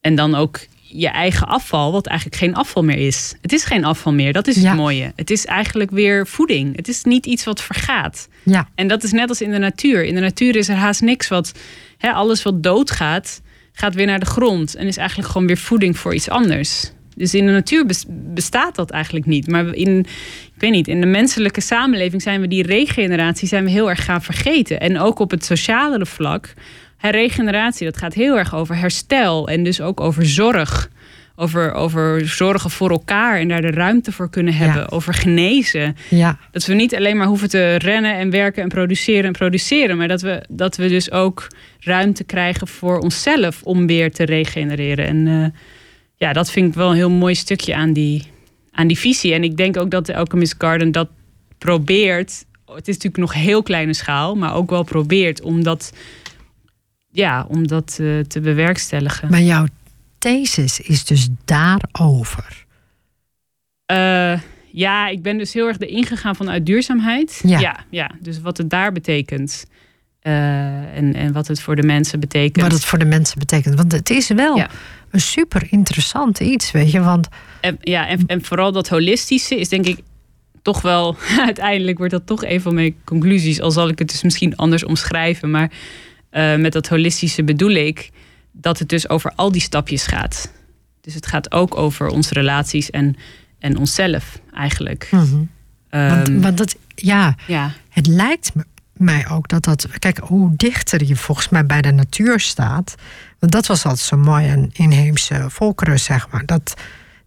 En 0.00 0.14
dan 0.14 0.34
ook 0.34 0.60
je 0.90 1.08
eigen 1.08 1.46
afval, 1.46 1.92
wat 1.92 2.06
eigenlijk 2.06 2.38
geen 2.38 2.54
afval 2.54 2.84
meer 2.84 3.06
is. 3.06 3.34
Het 3.42 3.52
is 3.52 3.64
geen 3.64 3.84
afval 3.84 4.12
meer, 4.12 4.32
dat 4.32 4.46
is 4.46 4.54
het 4.54 4.64
Ja. 4.64 4.74
mooie. 4.74 5.12
Het 5.16 5.30
is 5.30 5.46
eigenlijk 5.46 5.90
weer 5.90 6.26
voeding. 6.26 6.76
Het 6.76 6.88
is 6.88 7.04
niet 7.04 7.26
iets 7.26 7.44
wat 7.44 7.62
vergaat. 7.62 8.28
ja, 8.42 8.68
En 8.74 8.88
dat 8.88 9.02
is 9.02 9.12
net 9.12 9.28
als 9.28 9.40
in 9.40 9.50
de 9.50 9.58
natuur. 9.58 10.04
In 10.04 10.14
de 10.14 10.20
natuur 10.20 10.56
is 10.56 10.68
er 10.68 10.74
haast 10.76 11.00
niks 11.00 11.28
wat... 11.28 11.52
Hè, 11.98 12.10
alles 12.12 12.42
wat 12.42 12.62
doodgaat, 12.62 13.40
gaat 13.72 13.94
weer 13.94 14.06
naar 14.06 14.18
de 14.20 14.26
grond. 14.26 14.74
En 14.74 14.86
is 14.86 14.96
eigenlijk 14.96 15.28
gewoon 15.28 15.46
weer 15.46 15.56
voeding 15.58 15.98
voor 15.98 16.14
iets 16.14 16.28
anders. 16.28 16.90
Dus 17.16 17.34
in 17.34 17.46
de 17.46 17.52
natuur 17.52 17.86
bes- 17.86 18.04
bestaat 18.08 18.74
dat 18.74 18.90
eigenlijk 18.90 19.26
niet. 19.26 19.46
Maar 19.48 19.74
in, 19.74 19.98
ik 20.54 20.60
weet 20.60 20.70
niet, 20.70 20.88
in 20.88 21.00
de 21.00 21.06
menselijke 21.06 21.60
samenleving 21.60 22.22
zijn 22.22 22.40
we 22.40 22.48
die 22.48 22.62
regeneratie 22.66 23.48
zijn 23.48 23.64
we 23.64 23.70
heel 23.70 23.88
erg 23.90 24.04
gaan 24.04 24.22
vergeten. 24.22 24.80
En 24.80 24.98
ook 24.98 25.18
op 25.18 25.30
het 25.30 25.44
sociale 25.44 26.06
vlak. 26.06 26.54
Hè, 26.98 27.10
regeneratie, 27.10 27.86
dat 27.86 27.96
gaat 27.96 28.14
heel 28.14 28.38
erg 28.38 28.54
over 28.54 28.76
herstel. 28.76 29.48
En 29.48 29.64
dus 29.64 29.80
ook 29.80 30.00
over 30.00 30.26
zorg. 30.26 30.90
Over, 31.40 31.72
over 31.72 32.28
zorgen 32.28 32.70
voor 32.70 32.90
elkaar 32.90 33.38
en 33.38 33.48
daar 33.48 33.60
de 33.60 33.70
ruimte 33.70 34.12
voor 34.12 34.30
kunnen 34.30 34.54
hebben. 34.54 34.80
Ja. 34.80 34.86
Over 34.90 35.14
genezen. 35.14 35.96
ja. 36.10 36.38
Dat 36.50 36.64
we 36.64 36.74
niet 36.74 36.94
alleen 36.96 37.16
maar 37.16 37.26
hoeven 37.26 37.48
te 37.48 37.74
rennen 37.74 38.14
en 38.16 38.30
werken 38.30 38.62
en 38.62 38.68
produceren 38.68 39.24
en 39.24 39.32
produceren. 39.32 39.96
Maar 39.96 40.08
dat 40.08 40.20
we, 40.20 40.44
dat 40.48 40.76
we 40.76 40.88
dus 40.88 41.10
ook 41.10 41.46
ruimte 41.80 42.24
krijgen 42.24 42.68
voor 42.68 42.98
onszelf 42.98 43.62
om 43.62 43.86
weer 43.86 44.12
te 44.12 44.24
regenereren. 44.24 45.06
En 45.06 45.26
eh, 45.26 45.60
ja, 46.16 46.32
dat 46.32 46.50
vind 46.50 46.68
ik 46.68 46.74
wel 46.74 46.90
een 46.90 46.96
heel 46.96 47.10
mooi 47.10 47.34
stukje 47.34 47.74
aan 47.74 47.92
die, 47.92 48.22
aan 48.72 48.86
die 48.86 48.98
visie. 48.98 49.34
En 49.34 49.44
ik 49.44 49.56
denk 49.56 49.76
ook 49.76 49.90
dat 49.90 50.06
de 50.06 50.16
Alchemist 50.16 50.54
Garden 50.58 50.92
dat 50.92 51.08
probeert. 51.58 52.44
Het 52.66 52.88
is 52.88 52.94
natuurlijk 52.94 53.16
nog 53.16 53.32
heel 53.34 53.62
kleine 53.62 53.94
schaal, 53.94 54.34
maar 54.34 54.54
ook 54.54 54.70
wel 54.70 54.82
probeert 54.82 55.42
om 55.42 55.62
dat, 55.62 55.92
ja, 57.10 57.44
om 57.48 57.66
dat 57.66 57.98
eh, 58.00 58.18
te 58.20 58.40
bewerkstelligen. 58.40 59.30
Maar 59.30 59.40
jouw 59.42 59.66
thesis 60.18 60.80
is 60.80 61.04
dus 61.04 61.28
daarover. 61.44 62.66
Eh, 63.86 64.40
ja, 64.72 65.08
ik 65.08 65.22
ben 65.22 65.38
dus 65.38 65.52
heel 65.52 65.66
erg 65.66 65.78
erin 65.78 66.04
gegaan 66.06 66.36
vanuit 66.36 66.66
duurzaamheid. 66.66 67.40
Ja. 67.44 67.58
ja, 67.58 67.76
ja. 67.90 68.10
Dus 68.20 68.40
wat 68.40 68.56
het 68.56 68.70
daar 68.70 68.92
betekent. 68.92 69.64
eh, 70.20 70.96
en, 70.96 71.14
en 71.14 71.32
wat 71.32 71.46
het 71.48 71.60
voor 71.60 71.76
de 71.76 71.82
mensen 71.82 72.20
betekent. 72.20 72.62
Wat 72.64 72.72
het 72.72 72.84
voor 72.84 72.98
de 72.98 73.04
mensen 73.04 73.38
betekent. 73.38 73.74
Want 73.74 73.92
het 73.92 74.10
is 74.10 74.28
wel 74.28 74.56
Ja. 74.56 74.68
een 75.10 75.20
super 75.20 75.66
interessant 75.70 76.40
iets, 76.40 76.70
weet 76.70 76.90
je. 76.90 77.00
Want 77.00 77.28
En, 77.60 77.78
ja, 77.80 78.08
en, 78.08 78.26
en 78.26 78.44
vooral 78.44 78.72
dat 78.72 78.88
holistische 78.88 79.58
is 79.60 79.68
denk 79.68 79.86
ik 79.86 79.98
toch 80.62 80.80
wel... 80.82 81.16
uiteindelijk 81.46 81.98
wordt 81.98 82.12
dat 82.12 82.26
toch 82.26 82.44
een 82.44 82.60
van 82.60 82.74
mijn 82.74 82.94
conclusies. 83.04 83.60
Al 83.60 83.70
zal 83.70 83.88
ik 83.88 83.98
het 83.98 84.10
dus 84.10 84.22
misschien 84.22 84.56
anders 84.56 84.84
omschrijven. 84.84 85.50
Maar 85.50 85.70
eh, 86.30 86.56
met 86.56 86.72
dat 86.72 86.88
holistische 86.88 87.44
bedoel 87.44 87.70
ik 87.70 88.10
dat 88.52 88.78
het 88.78 88.88
dus 88.88 89.08
over 89.08 89.32
al 89.34 89.52
die 89.52 89.60
stapjes 89.60 90.06
gaat. 90.06 90.52
Dus 91.00 91.14
het 91.14 91.26
gaat 91.26 91.52
ook 91.52 91.76
over 91.76 92.08
onze 92.08 92.34
relaties 92.34 92.90
en, 92.90 93.16
en 93.58 93.76
onszelf 93.76 94.40
eigenlijk. 94.52 95.08
want, 95.10 95.48
Ehm, 95.88 96.40
want 96.40 96.58
dat, 96.58 96.76
ja, 96.94 97.34
ja, 97.46 97.72
het 97.88 98.06
lijkt 98.06 98.52
mij 98.92 99.28
ook 99.28 99.48
dat 99.48 99.64
dat... 99.64 99.86
Kijk, 99.98 100.18
hoe 100.18 100.52
dichter 100.56 101.04
je 101.04 101.16
volgens 101.16 101.48
mij 101.48 101.66
bij 101.66 101.82
de 101.82 101.92
natuur 101.92 102.40
staat... 102.40 102.94
Want 103.38 103.52
dat 103.52 103.66
was 103.66 103.84
altijd 103.84 104.06
zo 104.06 104.16
mooi 104.16 104.48
aan 104.48 104.70
inheemse 104.72 105.44
volkeren, 105.48 106.00
zeg 106.00 106.28
maar. 106.30 106.46
Dat, 106.46 106.74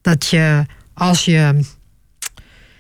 dat 0.02 0.26
je, 0.26 0.66
als 0.94 1.26
je... 1.26 1.66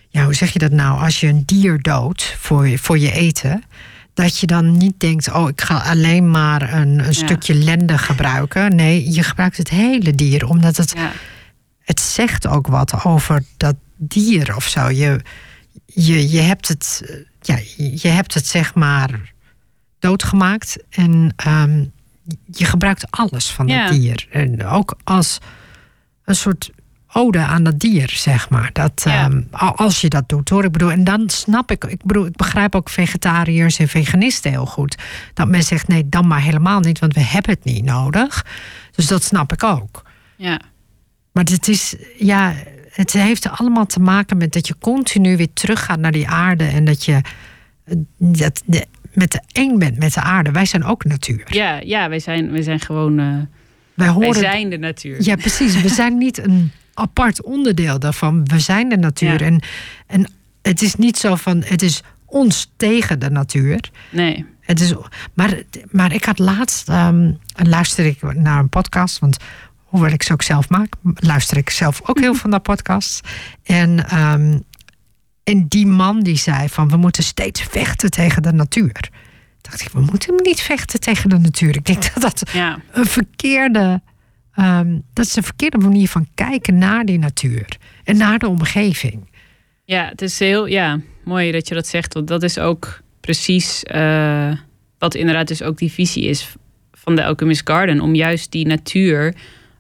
Ja, 0.09 0.23
hoe 0.23 0.33
zeg 0.33 0.53
je 0.53 0.59
dat 0.59 0.71
nou? 0.71 0.99
Als 0.99 1.19
je 1.19 1.27
een 1.27 1.43
dier 1.45 1.81
doodt 1.81 2.35
voor 2.39 2.67
je, 2.67 2.77
voor 2.77 2.99
je 2.99 3.11
eten... 3.11 3.63
dat 4.13 4.37
je 4.37 4.47
dan 4.47 4.77
niet 4.77 4.99
denkt... 4.99 5.31
oh, 5.31 5.49
ik 5.49 5.61
ga 5.61 5.77
alleen 5.77 6.29
maar 6.29 6.73
een, 6.73 7.07
een 7.07 7.13
stukje 7.13 7.53
lende 7.53 7.97
gebruiken. 7.97 8.75
Nee, 8.75 9.11
je 9.11 9.23
gebruikt 9.23 9.57
het 9.57 9.69
hele 9.69 10.15
dier. 10.15 10.47
Omdat 10.47 10.77
het, 10.77 10.93
ja. 10.95 11.11
het 11.79 11.99
zegt 11.99 12.47
ook 12.47 12.67
wat 12.67 13.03
over 13.03 13.43
dat 13.57 13.75
dier 13.97 14.55
of 14.55 14.67
zo. 14.67 14.89
Je, 14.89 15.19
je, 15.85 16.29
je, 16.29 16.39
hebt, 16.39 16.67
het, 16.67 17.03
ja, 17.41 17.59
je 17.77 18.07
hebt 18.07 18.33
het 18.33 18.47
zeg 18.47 18.73
maar 18.73 19.33
doodgemaakt. 19.99 20.77
En 20.89 21.33
ehm, 21.35 21.85
je 22.45 22.65
gebruikt 22.65 23.11
alles 23.11 23.51
van 23.51 23.67
Ja. 23.67 23.83
dat 23.83 23.93
dier. 23.93 24.27
En 24.31 24.65
ook 24.65 24.97
als 25.03 25.37
een 26.23 26.35
soort 26.35 26.71
ode 27.13 27.39
aan 27.39 27.63
dat 27.63 27.79
dier, 27.79 28.09
zeg 28.09 28.49
maar. 28.49 28.69
Dat, 28.73 29.01
Ja. 29.05 29.23
ehm, 29.25 29.41
als 29.75 30.01
je 30.01 30.07
dat 30.09 30.29
doet, 30.29 30.49
hoor. 30.49 30.63
Ik 30.63 30.71
bedoel, 30.71 30.91
en 30.91 31.03
dan 31.03 31.29
snap 31.29 31.71
ik, 31.71 31.83
ik 31.83 32.03
bedoel, 32.03 32.25
ik 32.25 32.35
begrijp 32.35 32.75
ook 32.75 32.89
vegetariërs 32.89 33.79
en 33.79 33.87
veganisten 33.87 34.51
heel 34.51 34.65
goed. 34.65 34.97
Dat 35.33 35.47
men 35.47 35.63
zegt, 35.63 35.87
nee, 35.87 36.09
dan 36.09 36.27
maar 36.27 36.41
helemaal 36.41 36.79
niet, 36.79 36.99
want 36.99 37.13
we 37.13 37.21
hebben 37.21 37.51
het 37.51 37.63
niet 37.63 37.83
nodig. 37.83 38.45
Dus 38.95 39.07
dat 39.07 39.23
snap 39.23 39.53
ik 39.53 39.63
ook. 39.63 40.01
Ja. 40.35 40.59
Maar 41.31 41.43
het 41.43 41.67
is, 41.67 41.95
ja, 42.17 42.53
het 42.91 43.13
heeft 43.13 43.49
allemaal 43.49 43.85
te 43.85 43.99
maken 43.99 44.37
met 44.37 44.53
dat 44.53 44.67
je 44.67 44.75
continu 44.79 45.37
weer 45.37 45.53
teruggaat 45.53 45.99
naar 45.99 46.11
die 46.11 46.27
aarde 46.27 46.63
en 46.65 46.85
dat 46.85 47.05
je 47.05 47.21
dat, 48.17 48.61
de, 48.65 48.85
met 49.13 49.31
de 49.31 49.41
één 49.51 49.79
bent 49.79 49.97
met 49.97 50.13
de 50.13 50.21
aarde. 50.21 50.51
Wij 50.51 50.65
zijn 50.65 50.83
ook 50.83 51.03
natuur. 51.03 51.43
Ja, 51.45 51.79
ja 51.79 52.09
wij, 52.09 52.19
zijn, 52.19 52.51
wij 52.51 52.61
zijn 52.61 52.79
gewoon. 52.79 53.19
Uh, 53.19 53.35
wij, 53.93 54.07
horen, 54.07 54.31
wij 54.31 54.39
zijn 54.41 54.69
de 54.69 54.77
natuur. 54.77 55.23
Ja, 55.23 55.35
precies. 55.35 55.81
We 55.81 55.89
zijn 55.89 56.17
niet 56.17 56.37
een 56.37 56.71
apart 56.93 57.43
onderdeel 57.43 57.99
daarvan. 57.99 58.45
We 58.45 58.59
zijn 58.59 58.89
de 58.89 58.97
natuur. 58.97 59.41
En, 59.41 59.63
en 60.07 60.31
het 60.61 60.81
is 60.81 60.95
niet 60.95 61.17
zo 61.17 61.35
van 61.35 61.63
het 61.65 61.81
is 61.81 62.03
ons 62.25 62.71
tegen 62.77 63.19
de 63.19 63.29
natuur. 63.29 63.89
Nee. 64.09 64.45
Het 64.61 64.79
is, 64.79 64.93
maar, 65.33 65.61
maar 65.91 66.13
ik 66.13 66.23
had 66.23 66.39
laatst, 66.39 66.89
um, 66.89 67.39
luister 67.53 68.05
ik 68.05 68.33
naar 68.33 68.59
een 68.59 68.69
podcast, 68.69 69.19
want 69.19 69.37
hoewel 69.83 70.11
ik 70.11 70.23
ze 70.23 70.33
ook 70.33 70.41
zelf 70.41 70.69
maak, 70.69 70.93
luister 71.15 71.57
ik 71.57 71.69
zelf 71.69 72.01
ook 72.03 72.19
heel 72.19 72.33
veel 72.33 72.49
naar 72.49 72.59
podcasts. 72.59 73.21
En, 73.63 74.19
um, 74.19 74.63
en 75.43 75.67
die 75.67 75.87
man 75.87 76.19
die 76.19 76.37
zei 76.37 76.69
van 76.69 76.89
we 76.89 76.97
moeten 76.97 77.23
steeds 77.23 77.61
vechten 77.61 78.11
tegen 78.11 78.41
de 78.41 78.53
natuur. 78.53 79.09
Dacht 79.61 79.81
ik, 79.81 79.89
we 79.91 80.01
moeten 80.01 80.35
niet 80.43 80.61
vechten 80.61 80.99
tegen 80.99 81.29
de 81.29 81.37
natuur. 81.37 81.75
Ik 81.75 81.85
denk 81.85 82.13
dat 82.13 82.21
dat 82.21 82.49
ja. 82.53 82.79
een 82.91 83.05
verkeerde, 83.05 84.01
um, 84.55 85.03
dat 85.13 85.25
is 85.25 85.35
een 85.35 85.43
verkeerde 85.43 85.77
manier 85.77 86.07
van 86.07 86.27
kijken 86.35 86.77
naar 86.77 87.05
die 87.05 87.19
natuur 87.19 87.67
en 88.03 88.17
naar 88.17 88.39
de 88.39 88.47
omgeving. 88.47 89.29
Ja, 89.85 90.07
het 90.07 90.21
is 90.21 90.39
heel 90.39 90.65
ja, 90.65 90.99
mooi 91.23 91.51
dat 91.51 91.67
je 91.67 91.75
dat 91.75 91.87
zegt, 91.87 92.13
want 92.13 92.27
dat 92.27 92.43
is 92.43 92.59
ook 92.59 93.01
precies 93.19 93.83
uh, 93.91 94.51
wat 94.97 95.15
inderdaad 95.15 95.47
dus 95.47 95.61
ook 95.61 95.77
die 95.77 95.91
visie 95.91 96.23
is 96.23 96.55
van 96.91 97.15
de 97.15 97.25
Alchemist 97.25 97.61
Garden. 97.63 98.01
Om 98.01 98.15
juist 98.15 98.51
die 98.51 98.65
natuur 98.65 99.35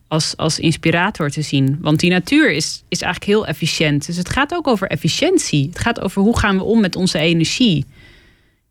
als, 0.07 0.37
als 0.37 0.59
inspirator 0.59 1.29
te 1.29 1.41
zien. 1.41 1.77
Want 1.81 1.99
die 1.99 2.09
natuur 2.09 2.51
is, 2.51 2.83
is 2.89 3.01
eigenlijk 3.01 3.31
heel 3.31 3.47
efficiënt. 3.47 4.05
Dus 4.05 4.17
het 4.17 4.29
gaat 4.29 4.53
ook 4.53 4.67
over 4.67 4.87
efficiëntie. 4.87 5.67
Het 5.67 5.79
gaat 5.79 6.01
over 6.01 6.21
hoe 6.21 6.39
gaan 6.39 6.57
we 6.57 6.63
om 6.63 6.81
met 6.81 6.95
onze 6.95 7.19
energie. 7.19 7.85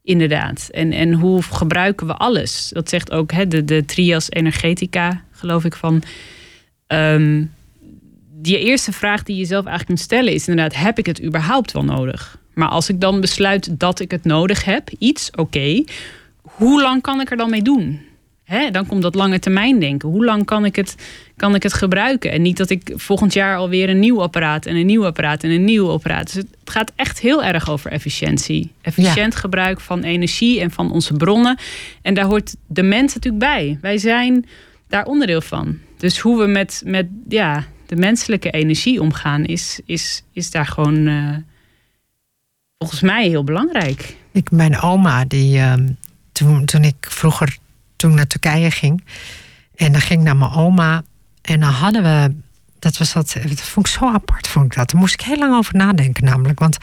Inderdaad. 0.03 0.69
En, 0.71 0.93
en 0.93 1.13
hoe 1.13 1.43
gebruiken 1.43 2.07
we 2.07 2.15
alles? 2.15 2.71
Dat 2.73 2.89
zegt 2.89 3.11
ook 3.11 3.33
hè, 3.33 3.49
de, 3.49 3.65
de 3.65 3.85
trias 3.85 4.31
energetica, 4.31 5.25
geloof 5.41 5.65
ik 5.65 5.75
van. 5.75 6.03
Um, 6.87 7.53
die 8.43 8.59
eerste 8.59 8.93
vraag 8.93 9.23
die 9.23 9.37
je 9.37 9.45
zelf 9.45 9.65
eigenlijk 9.65 9.87
kunt 9.87 10.01
stellen 10.01 10.33
is 10.33 10.49
inderdaad: 10.49 10.83
heb 10.83 10.99
ik 10.99 11.07
het 11.07 11.23
überhaupt 11.23 11.73
wel 11.73 11.85
nodig? 11.85 12.39
Maar 12.55 12.69
als 12.69 12.89
ik 12.89 13.01
dan 13.01 13.21
besluit 13.21 13.81
dat 13.81 14.01
ik 14.01 14.11
het 14.11 14.25
nodig 14.25 14.65
heb, 14.65 14.91
iets, 14.99 15.31
oké, 15.35 15.85
hoe 16.43 16.83
lang 16.83 17.03
kan 17.03 17.21
ik 17.21 17.31
er 17.31 17.37
dan 17.37 17.51
mee 17.51 17.63
doen? 17.63 18.01
Hè, 18.45 18.71
dan 18.71 18.87
komt 18.87 19.03
dat 19.03 19.15
lange 19.15 19.39
termijn 19.39 19.81
denken. 19.81 20.09
Hoe 20.09 20.25
lang 20.25 20.45
kan 20.45 20.65
ik, 20.65 20.77
het, 20.77 20.95
kan 21.37 21.55
ik 21.55 21.63
het 21.63 21.73
gebruiken? 21.73 22.31
En 22.31 22.43
niet 22.43 22.57
dat 22.57 22.71
ik 22.71 22.93
volgend 22.95 23.33
jaar 23.33 23.57
alweer 23.57 23.89
een 23.89 23.99
nieuw 23.99 24.23
apparaat 24.23 24.67
en 24.67 24.77
een 24.77 24.87
nieuw 24.87 25.05
apparaat 25.05 25.45
en 25.45 25.51
een 25.51 25.65
nieuw 25.65 25.91
apparaat. 25.91 26.27
Dus 26.27 26.35
het 26.35 26.71
gaat 26.71 26.93
echt 26.97 27.21
heel 27.21 27.45
erg 27.45 27.71
over 27.71 27.91
efficiëntie. 27.91 28.73
Efficiënt 28.81 29.35
gebruik 29.35 29.81
van 29.81 30.03
energie 30.03 30.61
en 30.61 30.71
van 30.71 30.93
onze 30.93 31.13
bronnen. 31.13 31.59
En 32.03 32.15
daar 32.15 32.25
hoort 32.25 32.55
de 32.67 32.83
mens 32.83 33.15
natuurlijk 33.15 33.45
bij. 33.45 33.79
Wij 33.81 33.99
zijn 33.99 34.47
daar 34.91 35.05
onderdeel 35.05 35.41
van. 35.41 35.79
Dus 35.97 36.19
hoe 36.19 36.39
we 36.39 36.47
met, 36.47 36.83
met 36.85 37.07
ja, 37.29 37.65
de 37.87 37.97
menselijke 37.97 38.51
energie 38.51 39.01
omgaan, 39.01 39.45
is, 39.45 39.81
is, 39.85 40.23
is 40.33 40.51
daar 40.51 40.67
gewoon 40.67 41.07
uh, 41.07 41.37
volgens 42.79 43.01
mij 43.01 43.29
heel 43.29 43.45
belangrijk. 43.45 44.17
Ik, 44.33 44.51
mijn 44.51 44.81
oma, 44.81 45.25
die, 45.25 45.59
uh, 45.59 45.75
toen, 46.33 46.65
toen 46.65 46.85
ik 46.85 47.07
vroeger 47.09 47.57
toen 47.97 48.15
naar 48.15 48.27
Turkije 48.27 48.71
ging. 48.71 49.05
En 49.75 49.93
dan 49.93 50.01
ging 50.01 50.21
ik 50.21 50.27
naar 50.27 50.37
mijn 50.37 50.53
oma. 50.53 51.03
En 51.43 51.61
dan 51.61 51.71
hadden 51.71 52.03
we. 52.03 52.35
Dat 52.79 52.99
was 52.99 53.13
dat. 53.13 53.37
Dat 53.49 53.61
vond 53.61 53.87
ik 53.87 53.93
zo 53.93 54.13
apart, 54.13 54.49
vond 54.49 54.65
ik 54.65 54.75
dat. 54.75 54.91
Daar 54.91 55.01
moest 55.01 55.15
ik 55.15 55.21
heel 55.21 55.39
lang 55.39 55.55
over 55.55 55.77
nadenken, 55.77 56.25
namelijk. 56.25 56.59
Want 56.59 56.79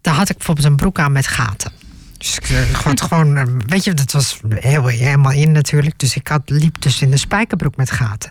daar 0.00 0.14
had 0.14 0.30
ik 0.30 0.36
bijvoorbeeld 0.36 0.66
een 0.66 0.76
broek 0.76 0.98
aan 0.98 1.12
met 1.12 1.26
gaten. 1.26 1.72
Dus 2.18 2.38
ik 2.38 2.76
had 2.82 3.00
eh, 3.00 3.06
gewoon, 3.06 3.36
eh, 3.36 3.44
weet 3.66 3.84
je, 3.84 3.94
dat 3.94 4.12
was 4.12 4.40
heel, 4.48 4.86
helemaal 4.86 5.32
in 5.32 5.52
natuurlijk. 5.52 5.98
Dus 5.98 6.16
ik 6.16 6.28
had, 6.28 6.42
liep 6.44 6.82
dus 6.82 7.02
in 7.02 7.10
de 7.10 7.16
spijkerbroek 7.16 7.76
met 7.76 7.90
gaten. 7.90 8.30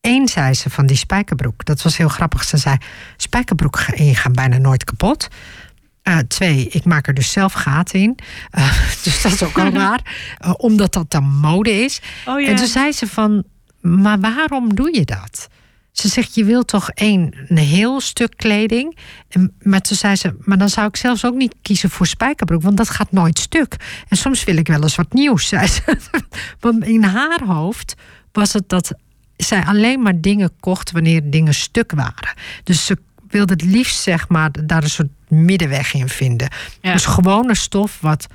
Eén 0.00 0.28
zei 0.28 0.54
ze 0.54 0.70
van 0.70 0.86
die 0.86 0.96
spijkerbroek, 0.96 1.64
dat 1.64 1.82
was 1.82 1.96
heel 1.96 2.08
grappig. 2.08 2.44
Ze 2.44 2.56
zei: 2.56 2.76
Spijkerbroek 3.16 3.78
gaan 3.96 4.32
bijna 4.32 4.58
nooit 4.58 4.84
kapot. 4.84 5.28
Uh, 6.02 6.18
twee, 6.18 6.68
ik 6.68 6.84
maak 6.84 7.06
er 7.06 7.14
dus 7.14 7.32
zelf 7.32 7.52
gaten 7.52 8.00
in. 8.00 8.18
Uh, 8.58 8.72
dus 9.04 9.22
dat 9.22 9.32
is 9.32 9.42
ook 9.42 9.58
al 9.58 9.70
raar. 9.70 10.00
Uh, 10.44 10.54
omdat 10.56 10.92
dat 10.92 11.10
dan 11.10 11.24
mode 11.24 11.70
is. 11.70 12.00
Oh, 12.24 12.40
ja. 12.40 12.48
En 12.48 12.56
toen 12.56 12.66
zei 12.66 12.92
ze 12.92 13.06
van, 13.06 13.44
maar 13.80 14.20
waarom 14.20 14.74
doe 14.74 14.94
je 14.94 15.04
dat? 15.04 15.48
Ze 15.98 16.08
zegt, 16.08 16.34
je 16.34 16.44
wilt 16.44 16.66
toch 16.66 16.90
één, 16.90 17.34
een 17.48 17.56
heel 17.56 18.00
stuk 18.00 18.32
kleding. 18.36 18.96
En, 19.28 19.54
maar 19.62 19.80
toen 19.80 19.96
zei 19.96 20.16
ze, 20.16 20.36
maar 20.40 20.58
dan 20.58 20.68
zou 20.68 20.86
ik 20.86 20.96
zelfs 20.96 21.24
ook 21.24 21.34
niet 21.34 21.54
kiezen 21.62 21.90
voor 21.90 22.06
spijkerbroek. 22.06 22.62
Want 22.62 22.76
dat 22.76 22.90
gaat 22.90 23.12
nooit 23.12 23.38
stuk. 23.38 23.76
En 24.08 24.16
soms 24.16 24.44
wil 24.44 24.56
ik 24.56 24.66
wel 24.66 24.82
eens 24.82 24.94
wat 24.94 25.12
nieuws, 25.12 25.48
zei 25.48 25.66
ze. 25.66 25.82
want 26.60 26.84
in 26.84 27.02
haar 27.02 27.44
hoofd 27.44 27.94
was 28.32 28.52
het 28.52 28.68
dat 28.68 28.92
zij 29.36 29.64
alleen 29.64 30.02
maar 30.02 30.20
dingen 30.20 30.50
kocht 30.60 30.90
wanneer 30.90 31.30
dingen 31.30 31.54
stuk 31.54 31.92
waren. 31.92 32.34
Dus 32.64 32.86
ze 32.86 32.98
wilde 33.28 33.52
het 33.52 33.62
liefst 33.62 34.02
zeg 34.02 34.28
maar 34.28 34.66
daar 34.66 34.82
een 34.82 34.90
soort 34.90 35.08
middenweg 35.28 35.94
in 35.94 36.08
vinden. 36.08 36.48
Dus 36.80 37.06
gewone 37.06 37.54
stof 37.54 37.98
wat 38.00 38.26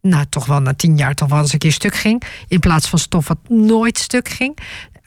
nou 0.00 0.24
toch 0.28 0.46
wel 0.46 0.60
na 0.60 0.74
tien 0.74 0.96
jaar 0.96 1.14
toch 1.14 1.28
wel 1.28 1.38
eens 1.38 1.52
een 1.52 1.58
keer 1.58 1.72
stuk 1.72 1.94
ging. 1.94 2.22
In 2.48 2.60
plaats 2.60 2.88
van 2.88 2.98
stof 2.98 3.28
wat 3.28 3.48
nooit 3.48 3.98
stuk 3.98 4.28
ging. 4.28 4.58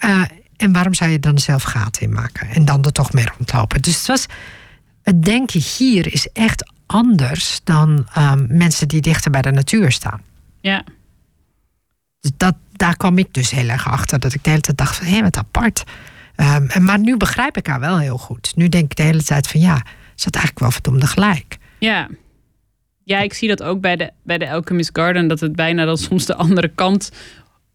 Uh, 0.05 0.21
en 0.59 0.71
waarom 0.71 0.93
zou 0.93 1.11
je 1.11 1.19
dan 1.19 1.37
zelf 1.37 1.63
gaten 1.63 2.01
in 2.01 2.13
maken? 2.13 2.49
En 2.49 2.65
dan 2.65 2.83
er 2.83 2.91
toch 2.91 3.13
mee 3.13 3.25
rondlopen. 3.37 3.81
Dus 3.81 3.97
het 3.97 4.07
was. 4.07 4.25
Het 5.01 5.23
denken 5.23 5.61
hier 5.77 6.13
is 6.13 6.27
echt 6.33 6.71
anders 6.85 7.61
dan 7.63 8.07
um, 8.17 8.47
mensen 8.49 8.87
die 8.87 9.01
dichter 9.01 9.31
bij 9.31 9.41
de 9.41 9.51
natuur 9.51 9.91
staan. 9.91 10.21
Ja. 10.61 10.83
Dus 12.19 12.31
dat, 12.37 12.55
daar 12.71 12.97
kwam 12.97 13.17
ik 13.17 13.33
dus 13.33 13.51
heel 13.51 13.67
erg 13.67 13.87
achter. 13.87 14.19
Dat 14.19 14.33
ik 14.33 14.43
de 14.43 14.49
hele 14.49 14.61
tijd 14.61 14.77
dacht 14.77 14.95
van 14.95 15.07
hé, 15.07 15.21
wat 15.21 15.37
apart. 15.37 15.83
Um, 16.35 16.83
maar 16.83 16.99
nu 16.99 17.17
begrijp 17.17 17.57
ik 17.57 17.67
haar 17.67 17.79
wel 17.79 17.99
heel 17.99 18.17
goed. 18.17 18.51
Nu 18.55 18.69
denk 18.69 18.83
ik 18.83 18.95
de 18.95 19.03
hele 19.03 19.23
tijd 19.23 19.47
van 19.47 19.59
ja, 19.59 19.75
is 20.15 20.23
dat 20.23 20.35
eigenlijk 20.35 20.59
wel 20.59 20.71
verdomde 20.71 21.07
gelijk. 21.07 21.57
Ja. 21.79 22.07
Ja, 23.03 23.19
ik 23.19 23.33
zie 23.33 23.47
dat 23.47 23.63
ook 23.63 23.81
bij 23.81 23.95
de, 23.95 24.11
bij 24.23 24.37
de 24.37 24.51
Alchemist 24.51 24.89
Garden. 24.93 25.27
Dat 25.27 25.39
het 25.39 25.55
bijna 25.55 25.85
dan 25.85 25.97
soms 25.97 26.25
de 26.25 26.35
andere 26.35 26.67
kant 26.67 27.11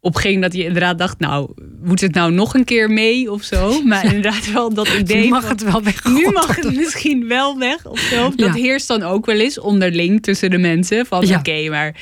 op 0.05 0.15
ging. 0.15 0.41
Dat 0.41 0.53
je 0.53 0.63
inderdaad 0.63 0.97
dacht, 0.97 1.19
nou, 1.19 1.49
moet 1.83 2.01
het 2.01 2.13
nou 2.13 2.31
nog 2.31 2.53
een 2.53 2.63
keer 2.63 2.89
mee 2.89 3.31
of 3.31 3.43
zo? 3.43 3.81
Maar 3.83 4.05
inderdaad 4.05 4.51
wel 4.51 4.73
dat 4.73 4.87
idee. 4.87 5.23
Nu 5.23 5.29
mag 5.29 5.49
het 5.49 5.63
wel 5.63 5.83
weg. 5.83 6.03
Nu 6.03 6.31
mag 6.31 6.55
het 6.55 6.75
misschien 6.75 7.27
wel 7.27 7.57
weg 7.57 7.85
of 7.85 7.99
zo. 7.99 8.31
Dat 8.35 8.53
heerst 8.53 8.87
dan 8.87 9.03
ook 9.03 9.25
wel 9.25 9.39
eens 9.39 9.59
onderling 9.59 10.21
tussen 10.21 10.49
de 10.49 10.57
mensen. 10.57 11.05
Van 11.05 11.35
oké, 11.35 11.69
maar, 11.69 11.95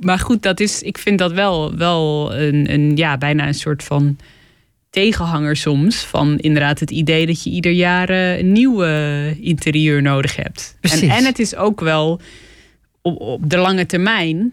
maar 0.00 0.18
goed, 0.18 0.42
dat 0.42 0.60
is, 0.60 0.82
ik 0.82 0.98
vind 0.98 1.18
dat 1.18 1.32
wel, 1.32 1.76
wel 1.76 2.34
een, 2.34 2.72
een, 2.72 2.96
ja, 2.96 3.18
bijna 3.18 3.46
een 3.46 3.54
soort 3.54 3.82
van 3.82 4.16
tegenhanger 4.90 5.56
soms. 5.56 5.96
Van 5.96 6.38
inderdaad 6.38 6.80
het 6.80 6.90
idee 6.90 7.26
dat 7.26 7.42
je 7.42 7.50
ieder 7.50 7.72
jaar 7.72 8.08
eh, 8.08 8.38
een 8.38 8.52
nieuw 8.52 8.82
interieur 9.40 10.02
nodig 10.02 10.36
hebt. 10.36 10.76
En, 10.80 11.10
en 11.10 11.24
het 11.24 11.38
is 11.38 11.56
ook 11.56 11.80
wel 11.80 12.20
op, 13.02 13.20
op 13.20 13.50
de 13.50 13.56
lange 13.56 13.86
termijn, 13.86 14.52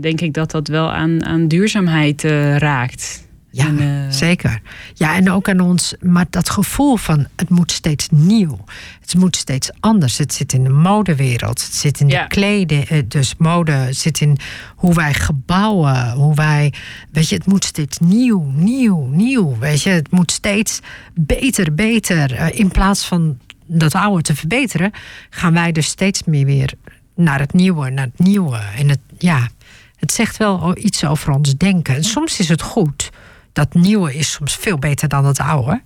denk 0.00 0.20
ik 0.20 0.32
dat 0.32 0.50
dat 0.50 0.68
wel 0.68 0.92
aan, 0.92 1.24
aan 1.24 1.48
duurzaamheid 1.48 2.24
uh, 2.24 2.56
raakt. 2.56 3.24
Ja, 3.50 3.66
en, 3.66 3.82
uh... 3.82 4.10
zeker. 4.10 4.60
Ja, 4.94 5.16
en 5.16 5.30
ook 5.30 5.48
aan 5.48 5.60
ons, 5.60 5.94
maar 6.00 6.26
dat 6.30 6.50
gevoel 6.50 6.96
van 6.96 7.26
het 7.36 7.48
moet 7.48 7.72
steeds 7.72 8.08
nieuw. 8.10 8.64
Het 9.00 9.14
moet 9.14 9.36
steeds 9.36 9.70
anders. 9.80 10.18
Het 10.18 10.34
zit 10.34 10.52
in 10.52 10.64
de 10.64 10.70
modewereld, 10.70 11.64
het 11.64 11.74
zit 11.74 12.00
in 12.00 12.06
de 12.06 12.12
ja. 12.12 12.26
kleden, 12.26 12.86
eh, 12.86 13.02
dus 13.08 13.34
mode, 13.38 13.72
het 13.72 13.96
zit 13.96 14.20
in 14.20 14.36
hoe 14.76 14.94
wij 14.94 15.14
gebouwen, 15.14 16.10
hoe 16.10 16.34
wij, 16.34 16.72
weet 17.12 17.28
je, 17.28 17.34
het 17.34 17.46
moet 17.46 17.64
steeds 17.64 17.98
nieuw, 17.98 18.50
nieuw, 18.54 19.06
nieuw. 19.06 19.58
Weet 19.58 19.82
je, 19.82 19.90
het 19.90 20.10
moet 20.10 20.30
steeds 20.30 20.80
beter, 21.14 21.74
beter. 21.74 22.54
In 22.54 22.68
plaats 22.68 23.06
van 23.06 23.38
dat 23.66 23.94
oude 23.94 24.22
te 24.22 24.34
verbeteren, 24.34 24.90
gaan 25.30 25.52
wij 25.52 25.72
dus 25.72 25.86
steeds 25.86 26.24
meer 26.24 26.46
weer 26.46 26.74
naar 27.14 27.40
het 27.40 27.52
nieuwe, 27.52 27.90
naar 27.90 28.04
het 28.04 28.26
nieuwe. 28.26 28.56
En 28.76 28.88
het, 28.88 29.00
ja, 29.18 29.48
het 29.96 30.12
zegt 30.12 30.36
wel 30.36 30.76
iets 30.78 31.04
over 31.04 31.32
ons 31.32 31.56
denken. 31.56 31.94
En 31.94 32.04
soms 32.04 32.38
is 32.38 32.48
het 32.48 32.62
goed 32.62 33.10
dat 33.52 33.74
nieuwe 33.74 34.14
is 34.14 34.30
soms 34.30 34.56
veel 34.56 34.78
beter 34.78 35.08
dan 35.08 35.24
het 35.24 35.40
oude. 35.40 35.82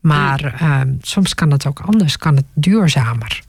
Maar 0.00 0.62
uh, 0.62 0.80
soms 1.02 1.34
kan 1.34 1.50
het 1.50 1.66
ook 1.66 1.80
anders, 1.80 2.16
kan 2.16 2.36
het 2.36 2.44
duurzamer. 2.54 3.40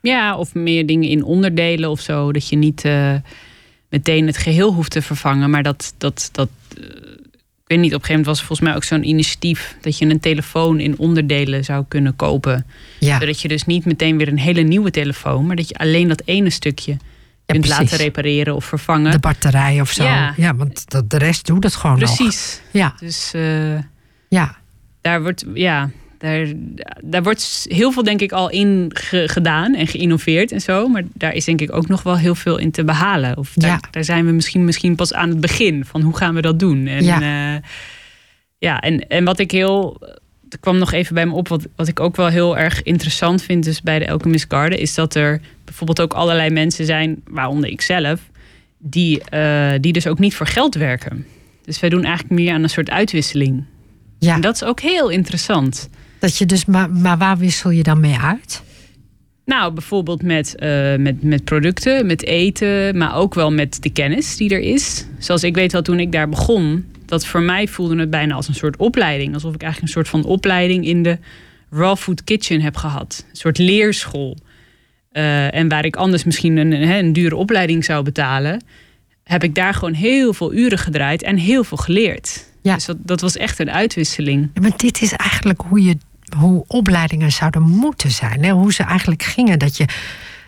Ja, 0.00 0.36
of 0.36 0.54
meer 0.54 0.86
dingen 0.86 1.08
in 1.08 1.24
onderdelen 1.24 1.90
of 1.90 2.00
zo. 2.00 2.32
Dat 2.32 2.48
je 2.48 2.56
niet 2.56 2.84
uh, 2.84 3.14
meteen 3.88 4.26
het 4.26 4.36
geheel 4.36 4.72
hoeft 4.74 4.90
te 4.90 5.02
vervangen. 5.02 5.50
Maar 5.50 5.62
dat, 5.62 5.94
dat, 5.98 6.28
dat 6.32 6.48
ik 6.74 7.07
weet 7.68 7.78
niet, 7.78 7.94
op 7.94 8.00
een 8.00 8.06
gegeven 8.06 8.08
moment 8.08 8.26
was 8.26 8.38
er 8.38 8.46
volgens 8.46 8.68
mij 8.68 8.76
ook 8.76 8.84
zo'n 8.84 9.08
initiatief 9.08 9.76
dat 9.80 9.98
je 9.98 10.06
een 10.06 10.20
telefoon 10.20 10.80
in 10.80 10.98
onderdelen 10.98 11.64
zou 11.64 11.84
kunnen 11.88 12.16
kopen. 12.16 12.66
Ja. 12.98 13.18
Zodat 13.18 13.40
je 13.40 13.48
dus 13.48 13.64
niet 13.64 13.84
meteen 13.84 14.18
weer 14.18 14.28
een 14.28 14.38
hele 14.38 14.62
nieuwe 14.62 14.90
telefoon, 14.90 15.46
maar 15.46 15.56
dat 15.56 15.68
je 15.68 15.74
alleen 15.74 16.08
dat 16.08 16.22
ene 16.24 16.50
stukje 16.50 16.96
kunt 17.46 17.68
laten 17.68 17.96
repareren 17.96 18.54
of 18.54 18.64
vervangen. 18.64 19.10
De 19.10 19.18
batterij 19.18 19.80
of 19.80 19.90
zo. 19.90 20.04
Ja, 20.04 20.34
ja 20.36 20.54
want 20.54 20.84
de 21.10 21.18
rest 21.18 21.46
doet 21.46 21.64
het 21.64 21.74
gewoon 21.74 21.96
precies. 21.96 22.60
nog. 22.62 22.82
Ja. 22.82 22.94
Dus 23.00 23.32
uh, 23.34 23.78
ja. 24.28 24.56
daar 25.00 25.22
wordt, 25.22 25.44
ja, 25.54 25.90
daar, 26.18 26.46
daar 27.02 27.22
wordt 27.22 27.66
heel 27.68 27.92
veel 27.92 28.02
denk 28.02 28.20
ik 28.20 28.32
al 28.32 28.50
in 28.50 28.90
gedaan 29.26 29.74
en 29.74 29.86
geïnnoveerd 29.86 30.52
en 30.52 30.60
zo. 30.60 30.88
Maar 30.88 31.02
daar 31.14 31.34
is 31.34 31.44
denk 31.44 31.60
ik 31.60 31.74
ook 31.74 31.88
nog 31.88 32.02
wel 32.02 32.16
heel 32.16 32.34
veel 32.34 32.56
in 32.58 32.70
te 32.70 32.84
behalen. 32.84 33.36
Of 33.36 33.52
daar, 33.54 33.70
Ja. 33.70 33.80
daar 33.90 34.04
zijn 34.04 34.26
we 34.26 34.32
misschien, 34.32 34.64
misschien 34.64 34.94
pas 34.94 35.12
aan 35.12 35.28
het 35.28 35.40
begin 35.40 35.84
van 35.84 36.00
hoe 36.00 36.16
gaan 36.16 36.34
we 36.34 36.40
dat 36.40 36.58
doen. 36.58 36.86
En, 36.86 37.04
Ja. 37.04 37.20
ja. 37.20 37.60
ja, 38.58 38.80
en, 38.80 39.08
en 39.08 39.24
wat 39.24 39.38
ik 39.38 39.50
heel... 39.50 39.96
Er 40.48 40.58
kwam 40.58 40.78
nog 40.78 40.92
even 40.92 41.14
bij 41.14 41.26
me 41.26 41.32
op, 41.34 41.48
wat, 41.48 41.66
wat 41.76 41.88
ik 41.88 42.00
ook 42.00 42.16
wel 42.16 42.26
heel 42.26 42.58
erg 42.58 42.82
interessant 42.82 43.42
vind 43.42 43.64
dus 43.64 43.82
bij 43.82 43.98
de 43.98 44.10
Alchemist 44.10 44.44
Garden... 44.48 44.78
is 44.78 44.94
dat 44.94 45.14
er 45.14 45.40
bijvoorbeeld 45.64 46.00
ook 46.00 46.12
allerlei 46.12 46.50
mensen 46.50 46.84
zijn, 46.84 47.22
waaronder 47.30 47.70
ik 47.70 47.80
zelf... 47.80 48.20
die, 48.78 49.20
eh, 49.24 49.72
die 49.80 49.92
dus 49.92 50.06
ook 50.06 50.18
niet 50.18 50.34
voor 50.34 50.46
geld 50.46 50.74
werken. 50.74 51.26
Dus 51.64 51.80
wij 51.80 51.90
doen 51.90 52.04
eigenlijk 52.04 52.40
meer 52.40 52.52
aan 52.52 52.62
een 52.62 52.70
soort 52.70 52.90
uitwisseling. 52.90 53.64
Ja, 54.18 54.34
En 54.34 54.40
dat 54.40 54.54
is 54.54 54.64
ook 54.64 54.80
heel 54.80 55.08
interessant. 55.08 55.88
Dat 56.18 56.36
je 56.36 56.46
dus, 56.46 56.64
maar, 56.64 56.90
maar 56.90 57.18
waar 57.18 57.38
wissel 57.38 57.70
je 57.70 57.82
dan 57.82 58.00
mee 58.00 58.16
uit? 58.18 58.62
Nou, 59.44 59.72
bijvoorbeeld 59.72 60.22
met, 60.22 60.56
eh, 60.56 60.96
met, 60.96 61.22
met 61.22 61.44
producten, 61.44 62.06
met 62.06 62.24
eten, 62.24 62.96
maar 62.98 63.14
ook 63.14 63.34
wel 63.34 63.52
met 63.52 63.82
de 63.82 63.90
kennis 63.90 64.36
die 64.36 64.50
er 64.50 64.60
is. 64.60 65.06
Zoals 65.18 65.44
ik 65.44 65.54
weet 65.54 65.72
wel 65.72 65.82
toen 65.82 66.00
ik 66.00 66.12
daar 66.12 66.28
begon, 66.28 66.84
dat 67.06 67.26
voor 67.26 67.42
mij 67.42 67.68
voelde 67.68 67.98
het 67.98 68.10
bijna 68.10 68.34
als 68.34 68.48
een 68.48 68.54
soort 68.54 68.76
opleiding. 68.76 69.34
Alsof 69.34 69.54
ik 69.54 69.62
eigenlijk 69.62 69.94
een 69.94 70.02
soort 70.02 70.22
van 70.22 70.30
opleiding 70.32 70.86
in 70.86 71.02
de 71.02 71.18
Raw 71.70 71.96
Food 71.96 72.24
Kitchen 72.24 72.60
heb 72.60 72.76
gehad. 72.76 73.24
Een 73.30 73.36
soort 73.36 73.58
leerschool. 73.58 74.36
Eh, 75.10 75.54
en 75.54 75.68
waar 75.68 75.84
ik 75.84 75.96
anders 75.96 76.24
misschien 76.24 76.56
een, 76.56 76.72
een, 76.72 76.90
een 76.90 77.12
dure 77.12 77.36
opleiding 77.36 77.84
zou 77.84 78.02
betalen, 78.04 78.62
heb 79.24 79.44
ik 79.44 79.54
daar 79.54 79.74
gewoon 79.74 79.94
heel 79.94 80.32
veel 80.32 80.52
uren 80.52 80.78
gedraaid 80.78 81.22
en 81.22 81.36
heel 81.36 81.64
veel 81.64 81.76
geleerd. 81.76 82.46
Ja. 82.62 82.74
Dus 82.74 82.84
dat, 82.84 82.96
dat 83.00 83.20
was 83.20 83.36
echt 83.36 83.58
een 83.58 83.70
uitwisseling. 83.70 84.50
Ja, 84.54 84.60
Maar 84.60 84.76
dit 84.76 85.02
is 85.02 85.12
eigenlijk 85.12 85.60
hoe, 85.60 85.82
je, 85.82 85.96
hoe 86.36 86.64
opleidingen 86.66 87.32
zouden 87.32 87.62
moeten 87.62 88.10
zijn. 88.10 88.44
Hè? 88.44 88.50
Hoe 88.50 88.72
ze 88.72 88.82
eigenlijk 88.82 89.22
gingen. 89.22 89.58
Dat 89.58 89.76
je, 89.76 89.84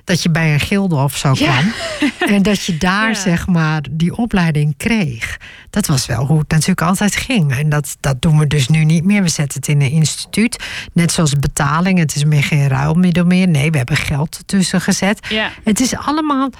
dat 0.04 0.22
je 0.22 0.30
bij 0.30 0.52
een 0.52 0.60
gilde 0.60 0.94
of 0.96 1.16
zo 1.16 1.32
Ja. 1.34 1.58
kwam. 1.60 1.72
En 2.36 2.42
dat 2.42 2.64
je 2.64 2.76
daar 2.78 3.08
Ja. 3.08 3.14
zeg 3.14 3.46
maar 3.46 3.84
die 3.90 4.16
opleiding 4.16 4.74
kreeg. 4.76 5.36
Dat 5.70 5.86
was 5.86 6.06
wel 6.06 6.26
hoe 6.26 6.38
het 6.38 6.48
natuurlijk 6.50 6.82
altijd 6.82 7.16
ging. 7.16 7.52
En 7.56 7.68
dat, 7.68 7.96
dat 8.00 8.22
doen 8.22 8.38
we 8.38 8.46
dus 8.46 8.68
nu 8.68 8.84
niet 8.84 9.04
meer. 9.04 9.22
We 9.22 9.28
zetten 9.28 9.60
het 9.60 9.68
in 9.68 9.80
een 9.80 9.90
instituut. 9.90 10.64
Net 10.92 11.12
zoals 11.12 11.34
betaling. 11.38 11.98
Het 11.98 12.14
is 12.16 12.24
meer 12.24 12.42
geen 12.44 12.68
ruilmiddel 12.68 13.24
meer. 13.24 13.48
Nee, 13.48 13.70
we 13.70 13.76
hebben 13.76 13.96
geld 13.96 14.40
tussen 14.46 14.80
gezet. 14.80 15.26
Ja. 15.28 15.50
Het 15.64 15.80
is 15.80 15.96
allemaal 15.96 16.50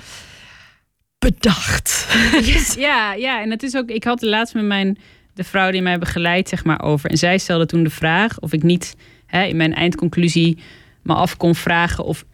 bedacht. 1.18 2.06
Ja, 2.76 3.12
ja, 3.12 3.42
en 3.42 3.50
het 3.50 3.62
is 3.62 3.74
ook. 3.76 3.88
Ik 3.88 4.04
had 4.04 4.22
laatst 4.22 4.54
met 4.54 4.64
mijn 4.64 4.98
de 5.40 5.46
vrouw 5.46 5.70
die 5.70 5.82
mij 5.82 5.98
begeleidt, 5.98 6.48
zeg 6.48 6.64
maar, 6.64 6.82
over. 6.82 7.10
En 7.10 7.16
zij 7.16 7.38
stelde 7.38 7.66
toen 7.66 7.82
de 7.82 7.90
vraag 7.90 8.40
of 8.40 8.52
ik 8.52 8.62
niet 8.62 8.96
hè, 9.26 9.44
in 9.44 9.56
mijn 9.56 9.74
eindconclusie 9.74 10.58
me 11.02 11.14
af 11.14 11.36
kon 11.36 11.54
vragen 11.54 12.04
of 12.04 12.24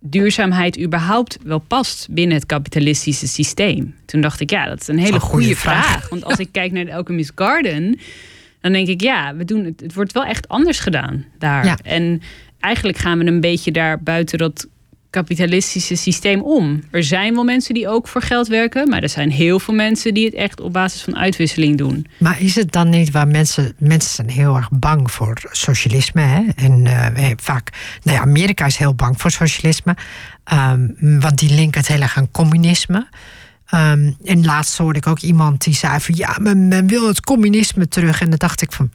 duurzaamheid 0.00 0.80
überhaupt 0.80 1.38
wel 1.42 1.58
past 1.58 2.06
binnen 2.10 2.36
het 2.36 2.46
kapitalistische 2.46 3.26
systeem. 3.26 3.94
Toen 4.04 4.20
dacht 4.20 4.40
ik, 4.40 4.50
ja, 4.50 4.66
dat 4.66 4.80
is 4.80 4.88
een 4.88 4.98
hele 4.98 5.20
goede 5.20 5.44
goede 5.44 5.56
vraag. 5.56 5.86
vraag. 5.86 6.08
Want 6.08 6.24
als 6.24 6.38
ik 6.38 6.48
kijk 6.52 6.72
naar 6.72 6.84
de 6.84 6.94
Alchemist 6.94 7.32
Garden, 7.34 7.98
dan 8.60 8.72
denk 8.72 8.88
ik, 8.88 9.00
ja, 9.00 9.34
we 9.36 9.44
doen 9.44 9.64
het, 9.64 9.80
het 9.80 9.94
wordt 9.94 10.12
wel 10.12 10.24
echt 10.24 10.48
anders 10.48 10.78
gedaan 10.80 11.24
daar. 11.38 11.64
Ja. 11.64 11.78
En 11.82 12.22
eigenlijk 12.60 12.98
gaan 12.98 13.18
we 13.18 13.24
een 13.24 13.40
beetje 13.40 13.72
daar 13.72 14.02
buiten 14.02 14.38
dat 14.38 14.68
kapitalistische 15.14 15.96
systeem 15.96 16.42
om. 16.42 16.82
Er 16.90 17.04
zijn 17.04 17.34
wel 17.34 17.44
mensen 17.44 17.74
die 17.74 17.88
ook 17.88 18.08
voor 18.08 18.22
geld 18.22 18.48
werken, 18.48 18.88
maar 18.88 19.02
er 19.02 19.08
zijn 19.08 19.30
heel 19.30 19.60
veel 19.60 19.74
mensen 19.74 20.14
die 20.14 20.24
het 20.24 20.34
echt 20.34 20.60
op 20.60 20.72
basis 20.72 21.02
van 21.02 21.16
uitwisseling 21.16 21.78
doen. 21.78 22.06
Maar 22.18 22.40
is 22.40 22.54
het 22.54 22.72
dan 22.72 22.88
niet 22.88 23.10
waar 23.10 23.26
mensen... 23.26 23.74
Mensen 23.78 24.10
zijn 24.10 24.30
heel 24.30 24.56
erg 24.56 24.68
bang 24.70 25.10
voor 25.10 25.42
socialisme. 25.50 26.20
Hè? 26.20 26.42
En 26.56 26.86
eh, 26.86 27.30
vaak... 27.36 27.70
Nou 28.02 28.16
ja, 28.16 28.22
Amerika 28.22 28.66
is 28.66 28.76
heel 28.76 28.94
bang 28.94 29.20
voor 29.20 29.30
socialisme. 29.30 29.96
ehm, 30.44 30.88
want 30.98 31.38
die 31.38 31.54
linken 31.54 31.80
het 31.80 31.88
heel 31.88 32.00
erg 32.00 32.16
aan 32.16 32.30
communisme. 32.30 33.08
Ehm, 33.66 34.12
en 34.24 34.44
laatst 34.44 34.78
hoorde 34.78 34.98
ik 34.98 35.06
ook 35.06 35.20
iemand 35.20 35.64
die 35.64 35.74
zei 35.74 36.00
van... 36.00 36.14
Ja, 36.16 36.36
men, 36.40 36.68
men 36.68 36.86
wil 36.86 37.06
het 37.06 37.20
communisme 37.20 37.88
terug. 37.88 38.20
En 38.20 38.28
dan 38.28 38.38
dacht 38.38 38.62
ik 38.62 38.72
van... 38.72 38.90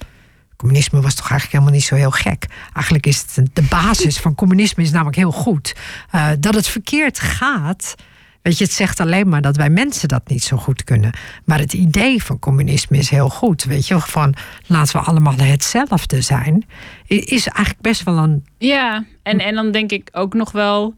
Communisme 0.59 1.01
was 1.01 1.15
toch 1.15 1.29
eigenlijk 1.29 1.51
helemaal 1.51 1.73
niet 1.73 1.83
zo 1.83 1.95
heel 1.95 2.11
gek. 2.11 2.45
Eigenlijk 2.73 3.05
is 3.05 3.25
het 3.35 3.49
de 3.55 3.61
basis 3.61 4.17
van 4.17 4.35
communisme 4.35 4.83
is 4.83 4.91
namelijk 4.91 5.17
heel 5.17 5.31
goed. 5.31 5.75
Eh, 6.11 6.29
dat 6.39 6.55
het 6.55 6.67
verkeerd 6.67 7.19
gaat, 7.19 7.95
weet 8.41 8.57
je, 8.57 8.63
het 8.63 8.73
zegt 8.73 8.99
alleen 8.99 9.29
maar 9.29 9.41
dat 9.41 9.55
wij 9.55 9.69
mensen 9.69 10.07
dat 10.07 10.27
niet 10.27 10.43
zo 10.43 10.57
goed 10.57 10.83
kunnen. 10.83 11.11
Maar 11.45 11.59
het 11.59 11.73
idee 11.73 12.23
van 12.23 12.39
communisme 12.39 12.97
is 12.97 13.09
heel 13.09 13.29
goed, 13.29 13.63
weet 13.63 13.87
je, 13.87 13.99
van 13.99 14.33
laten 14.65 14.99
we 14.99 15.05
allemaal 15.05 15.35
hetzelfde 15.37 16.21
zijn, 16.21 16.65
is 17.07 17.47
eigenlijk 17.47 17.81
best 17.81 18.03
wel 18.03 18.17
een. 18.17 18.45
Ja, 18.57 19.05
en, 19.23 19.39
en 19.39 19.55
dan 19.55 19.71
denk 19.71 19.91
ik 19.91 20.09
ook 20.11 20.33
nog 20.33 20.51
wel 20.51 20.93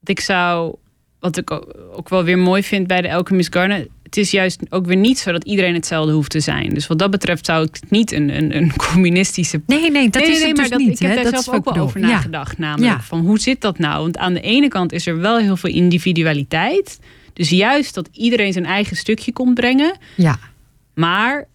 dat 0.00 0.08
ik 0.08 0.20
zou, 0.20 0.74
wat 1.20 1.36
ik 1.36 1.50
ook 1.92 2.08
wel 2.08 2.24
weer 2.24 2.38
mooi 2.38 2.62
vind 2.62 2.86
bij 2.86 3.02
de 3.02 3.14
Alchemist 3.14 3.52
Garden, 3.52 3.88
het 4.06 4.16
is 4.16 4.30
juist 4.30 4.60
ook 4.68 4.86
weer 4.86 4.96
niet 4.96 5.18
zo 5.18 5.32
dat 5.32 5.44
iedereen 5.44 5.74
hetzelfde 5.74 6.12
hoeft 6.12 6.30
te 6.30 6.40
zijn. 6.40 6.74
Dus 6.74 6.86
wat 6.86 6.98
dat 6.98 7.10
betreft 7.10 7.46
zou 7.46 7.64
ik 7.64 7.74
het 7.80 7.90
niet 7.90 8.12
een, 8.12 8.36
een, 8.36 8.56
een 8.56 8.76
communistische 8.92 9.60
Nee, 9.66 9.90
nee, 9.90 10.10
dat 10.10 10.22
nee, 10.22 10.30
is 10.30 10.38
nee, 10.38 10.48
het 10.48 10.56
maar 10.56 10.68
dus 10.68 10.78
dat, 10.78 10.86
niet. 10.86 11.00
ik 11.00 11.06
heb 11.06 11.16
hè? 11.16 11.22
daar 11.22 11.32
dat 11.32 11.44
zelf 11.44 11.56
ook 11.56 11.74
wel 11.74 11.82
over. 11.84 12.00
Ja. 12.00 12.06
nagedacht. 12.06 12.58
Namelijk 12.58 12.92
Ja. 12.92 13.02
van 13.02 13.20
hoe 13.20 13.38
zit 13.38 13.60
dat 13.60 13.78
nou? 13.78 14.02
Want 14.02 14.18
aan 14.18 14.34
de 14.34 14.40
ene 14.40 14.68
kant 14.68 14.92
is 14.92 15.06
er 15.06 15.18
wel 15.18 15.38
heel 15.38 15.56
veel 15.56 15.70
individualiteit. 15.70 16.98
Dus 17.32 17.48
juist 17.50 17.94
dat 17.94 18.08
iedereen 18.12 18.52
zijn 18.52 18.64
eigen 18.66 18.96
stukje 18.96 19.32
komt 19.32 19.54
brengen. 19.54 19.96
Ja, 20.16 20.38
Maar 20.94 21.48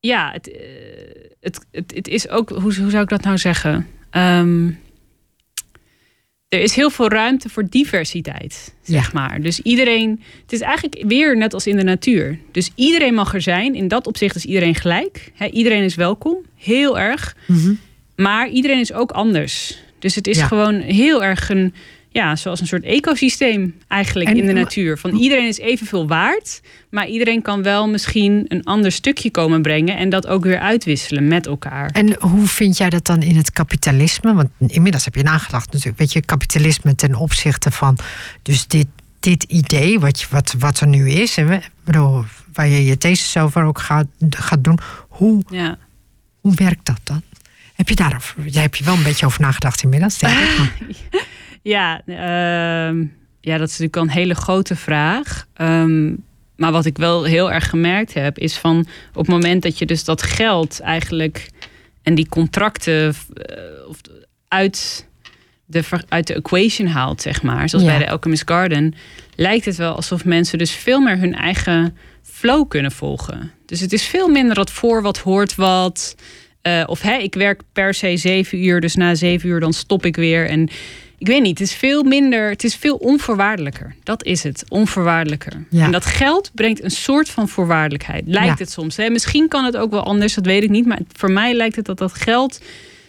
ja, 0.00 0.30
het, 0.32 0.50
eh, 0.50 0.58
het, 1.40 1.66
het, 1.70 1.92
het 1.94 2.08
is 2.08 2.28
ook, 2.28 2.48
hoe, 2.48 2.60
hoe 2.60 2.90
zou 2.90 3.02
ik 3.02 3.08
dat 3.08 3.22
nou 3.22 3.38
zeggen? 3.38 3.86
Ehm, 4.10 4.70
er 6.54 6.60
is 6.62 6.74
heel 6.74 6.90
veel 6.90 7.08
ruimte 7.08 7.48
voor 7.48 7.64
diversiteit, 7.68 8.74
zeg 8.82 9.04
Ja. 9.04 9.10
maar. 9.12 9.40
Dus 9.40 9.60
iedereen, 9.60 10.22
het 10.42 10.52
is 10.52 10.60
eigenlijk 10.60 11.04
weer 11.08 11.36
net 11.36 11.54
als 11.54 11.66
in 11.66 11.76
de 11.76 11.82
natuur. 11.84 12.38
Dus 12.52 12.70
iedereen 12.74 13.14
mag 13.14 13.34
er 13.34 13.42
zijn. 13.42 13.74
In 13.74 13.88
dat 13.88 14.06
opzicht 14.06 14.36
is 14.36 14.44
iedereen 14.44 14.74
gelijk. 14.74 15.32
Iedereen 15.50 15.82
is 15.82 15.94
welkom, 15.94 16.36
heel 16.56 16.98
erg. 16.98 17.36
Mhm. 17.46 17.72
Maar 18.16 18.48
iedereen 18.48 18.78
is 18.80 18.92
ook 18.92 19.10
anders. 19.10 19.78
Dus 19.98 20.14
het 20.14 20.26
is 20.26 20.38
Ja. 20.38 20.46
gewoon 20.46 20.74
heel 20.80 21.24
erg 21.24 21.48
een, 21.50 21.74
ja, 22.14 22.36
zoals 22.36 22.60
een 22.60 22.66
soort 22.66 22.82
ecosysteem 22.84 23.74
eigenlijk 23.88 24.30
En- 24.30 24.36
in 24.36 24.46
de 24.46 24.52
natuur. 24.52 24.98
Van 24.98 25.16
iedereen 25.16 25.46
is 25.46 25.58
evenveel 25.58 26.06
waard, 26.06 26.60
maar 26.90 27.06
iedereen 27.08 27.42
kan 27.42 27.62
wel 27.62 27.88
misschien 27.88 28.44
een 28.48 28.64
ander 28.64 28.92
stukje 28.92 29.30
komen 29.30 29.62
brengen 29.62 29.96
en 29.96 30.08
dat 30.08 30.26
ook 30.26 30.44
weer 30.44 30.58
uitwisselen 30.58 31.28
met 31.28 31.46
elkaar. 31.46 31.90
En 31.90 32.16
hoe 32.20 32.46
vind 32.46 32.76
jij 32.76 32.90
dat 32.90 33.06
dan 33.06 33.22
in 33.22 33.36
het 33.36 33.52
kapitalisme? 33.52 34.34
Want 34.34 34.48
inmiddels 34.66 35.04
heb 35.04 35.14
je 35.14 35.22
nagedacht 35.22 35.66
natuurlijk. 35.72 35.98
Weet 35.98 36.12
je, 36.12 36.20
kapitalisme 36.20 36.94
ten 36.94 37.14
opzichte 37.14 37.70
van 37.70 37.98
dus 38.42 38.66
dit, 38.66 38.86
dit 39.20 39.42
idee 39.42 40.00
wat, 40.00 40.26
wat, 40.30 40.54
wat 40.58 40.80
er 40.80 40.86
nu 40.86 41.10
is. 41.10 41.36
En 41.36 41.62
bedoel, 41.84 42.24
waar 42.52 42.68
je 42.68 42.84
je 42.84 42.98
thesis 42.98 43.36
over 43.36 43.64
ook 43.64 43.78
gaat, 43.78 44.06
gaat 44.30 44.64
doen. 44.64 44.78
Hoe, 45.08 45.42
Ja. 45.48 45.78
hoe 46.40 46.54
werkt 46.54 46.86
dat 46.86 47.00
dan? 47.02 47.22
Heb 47.74 47.88
je 47.88 47.94
daar 47.94 48.34
jij 48.46 48.62
hebt 48.62 48.78
je 48.78 48.84
wel 48.84 48.94
een 48.96 49.02
beetje 49.02 49.26
over 49.26 49.40
nagedacht 49.40 49.82
inmiddels, 49.82 50.18
denk 50.18 50.38
ik. 50.38 50.70
Ja, 51.64 52.02
ehm, 52.06 53.04
ja, 53.40 53.58
dat 53.58 53.68
is 53.68 53.78
natuurlijk 53.78 53.96
een 53.96 54.08
hele 54.10 54.34
grote 54.34 54.76
vraag. 54.76 55.46
Ehm, 55.54 56.12
maar 56.56 56.72
wat 56.72 56.84
ik 56.84 56.98
wel 56.98 57.24
heel 57.24 57.52
erg 57.52 57.68
gemerkt 57.70 58.14
heb, 58.14 58.38
is 58.38 58.56
van 58.56 58.86
op 59.10 59.16
het 59.16 59.26
moment 59.28 59.62
dat 59.62 59.78
je 59.78 59.86
dus 59.86 60.04
dat 60.04 60.22
geld 60.22 60.80
eigenlijk 60.80 61.50
en 62.02 62.14
die 62.14 62.28
contracten 62.28 63.14
eh, 63.34 63.56
of 63.88 64.00
uit, 64.48 65.08
de, 65.64 65.82
uit 66.08 66.26
de 66.26 66.34
equation 66.34 66.86
haalt, 66.88 67.22
zeg 67.22 67.42
maar, 67.42 67.68
zoals 67.68 67.84
Ja. 67.84 67.90
bij 67.90 68.06
de 68.06 68.10
Alchemist 68.12 68.48
Garden, 68.50 68.94
lijkt 69.36 69.64
het 69.64 69.76
wel 69.76 69.94
alsof 69.94 70.24
mensen 70.24 70.58
dus 70.58 70.70
veel 70.72 71.00
meer 71.00 71.18
hun 71.18 71.34
eigen 71.34 71.96
flow 72.22 72.68
kunnen 72.68 72.92
volgen. 72.92 73.50
Dus 73.66 73.80
het 73.80 73.92
is 73.92 74.02
veel 74.04 74.28
minder 74.28 74.54
dat 74.54 74.70
voor 74.70 75.02
wat 75.02 75.18
hoort 75.18 75.54
wat. 75.54 76.16
Eh, 76.62 76.82
of 76.86 77.00
hè, 77.00 77.16
ik 77.16 77.34
werk 77.34 77.60
per 77.72 77.94
se 77.94 78.16
zeven 78.16 78.64
uur, 78.64 78.80
dus 78.80 78.94
na 78.94 79.14
zeven 79.14 79.48
uur 79.48 79.60
dan 79.60 79.72
stop 79.72 80.04
ik 80.04 80.16
weer. 80.16 80.48
En 80.48 80.68
ik 81.18 81.26
weet 81.26 81.42
niet, 81.42 81.58
het 81.58 81.68
is 81.68 81.74
veel 81.74 82.02
minder, 82.02 82.48
het 82.50 82.64
is 82.64 82.74
veel 82.76 82.96
onvoorwaardelijker. 82.96 83.94
Dat 84.02 84.24
is 84.24 84.42
het, 84.42 84.64
onvoorwaardelijker. 84.68 85.66
Ja. 85.70 85.84
En 85.84 85.92
dat 85.92 86.06
geld 86.06 86.50
brengt 86.54 86.82
een 86.82 86.90
soort 86.90 87.28
van 87.30 87.48
voorwaardelijkheid. 87.48 88.22
Lijkt 88.26 88.58
Ja. 88.58 88.64
het 88.64 88.70
soms. 88.70 88.96
Hè? 88.96 89.10
Misschien 89.10 89.48
kan 89.48 89.64
het 89.64 89.76
ook 89.76 89.90
wel 89.90 90.04
anders, 90.04 90.34
dat 90.34 90.46
weet 90.46 90.62
ik 90.62 90.70
niet. 90.70 90.86
Maar 90.86 91.00
voor 91.12 91.30
mij 91.30 91.54
lijkt 91.54 91.76
het 91.76 91.84
dat 91.84 91.98
dat 91.98 92.14
geld, 92.14 92.60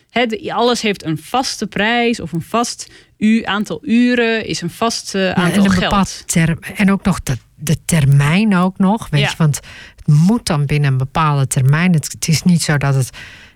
hè, 0.10 0.26
alles 0.54 0.82
heeft 0.82 1.04
een 1.06 1.18
vaste 1.18 1.68
prijs 1.68 2.20
of 2.20 2.32
een 2.32 2.42
vast 2.42 2.92
u, 3.18 3.44
aantal 3.46 3.80
uren, 3.82 4.46
is 4.46 4.62
een 4.62 4.70
vast 4.70 5.16
eh, 5.16 5.22
Ja, 5.22 5.34
aantal 5.34 5.64
en 5.64 5.72
geld. 5.72 6.24
term, 6.28 6.58
en 6.76 6.92
ook 6.92 7.04
nog 7.04 7.24
de, 7.24 7.38
de 7.56 7.78
termijn 7.86 8.56
ook 8.56 8.78
nog. 8.78 9.08
Weet 9.10 9.30
je, 9.30 9.38
want 9.38 9.60
het 9.96 10.08
moet 10.08 10.46
dan 10.46 10.66
binnen 10.66 10.92
een 10.92 10.98
bepaalde 10.98 11.48
termijn. 11.48 11.94
Het, 11.94 12.12
het 12.12 12.28
is 12.28 12.44
niet 12.44 12.62
zo 12.62 12.78
dat 12.78 12.96
het. 12.96 13.10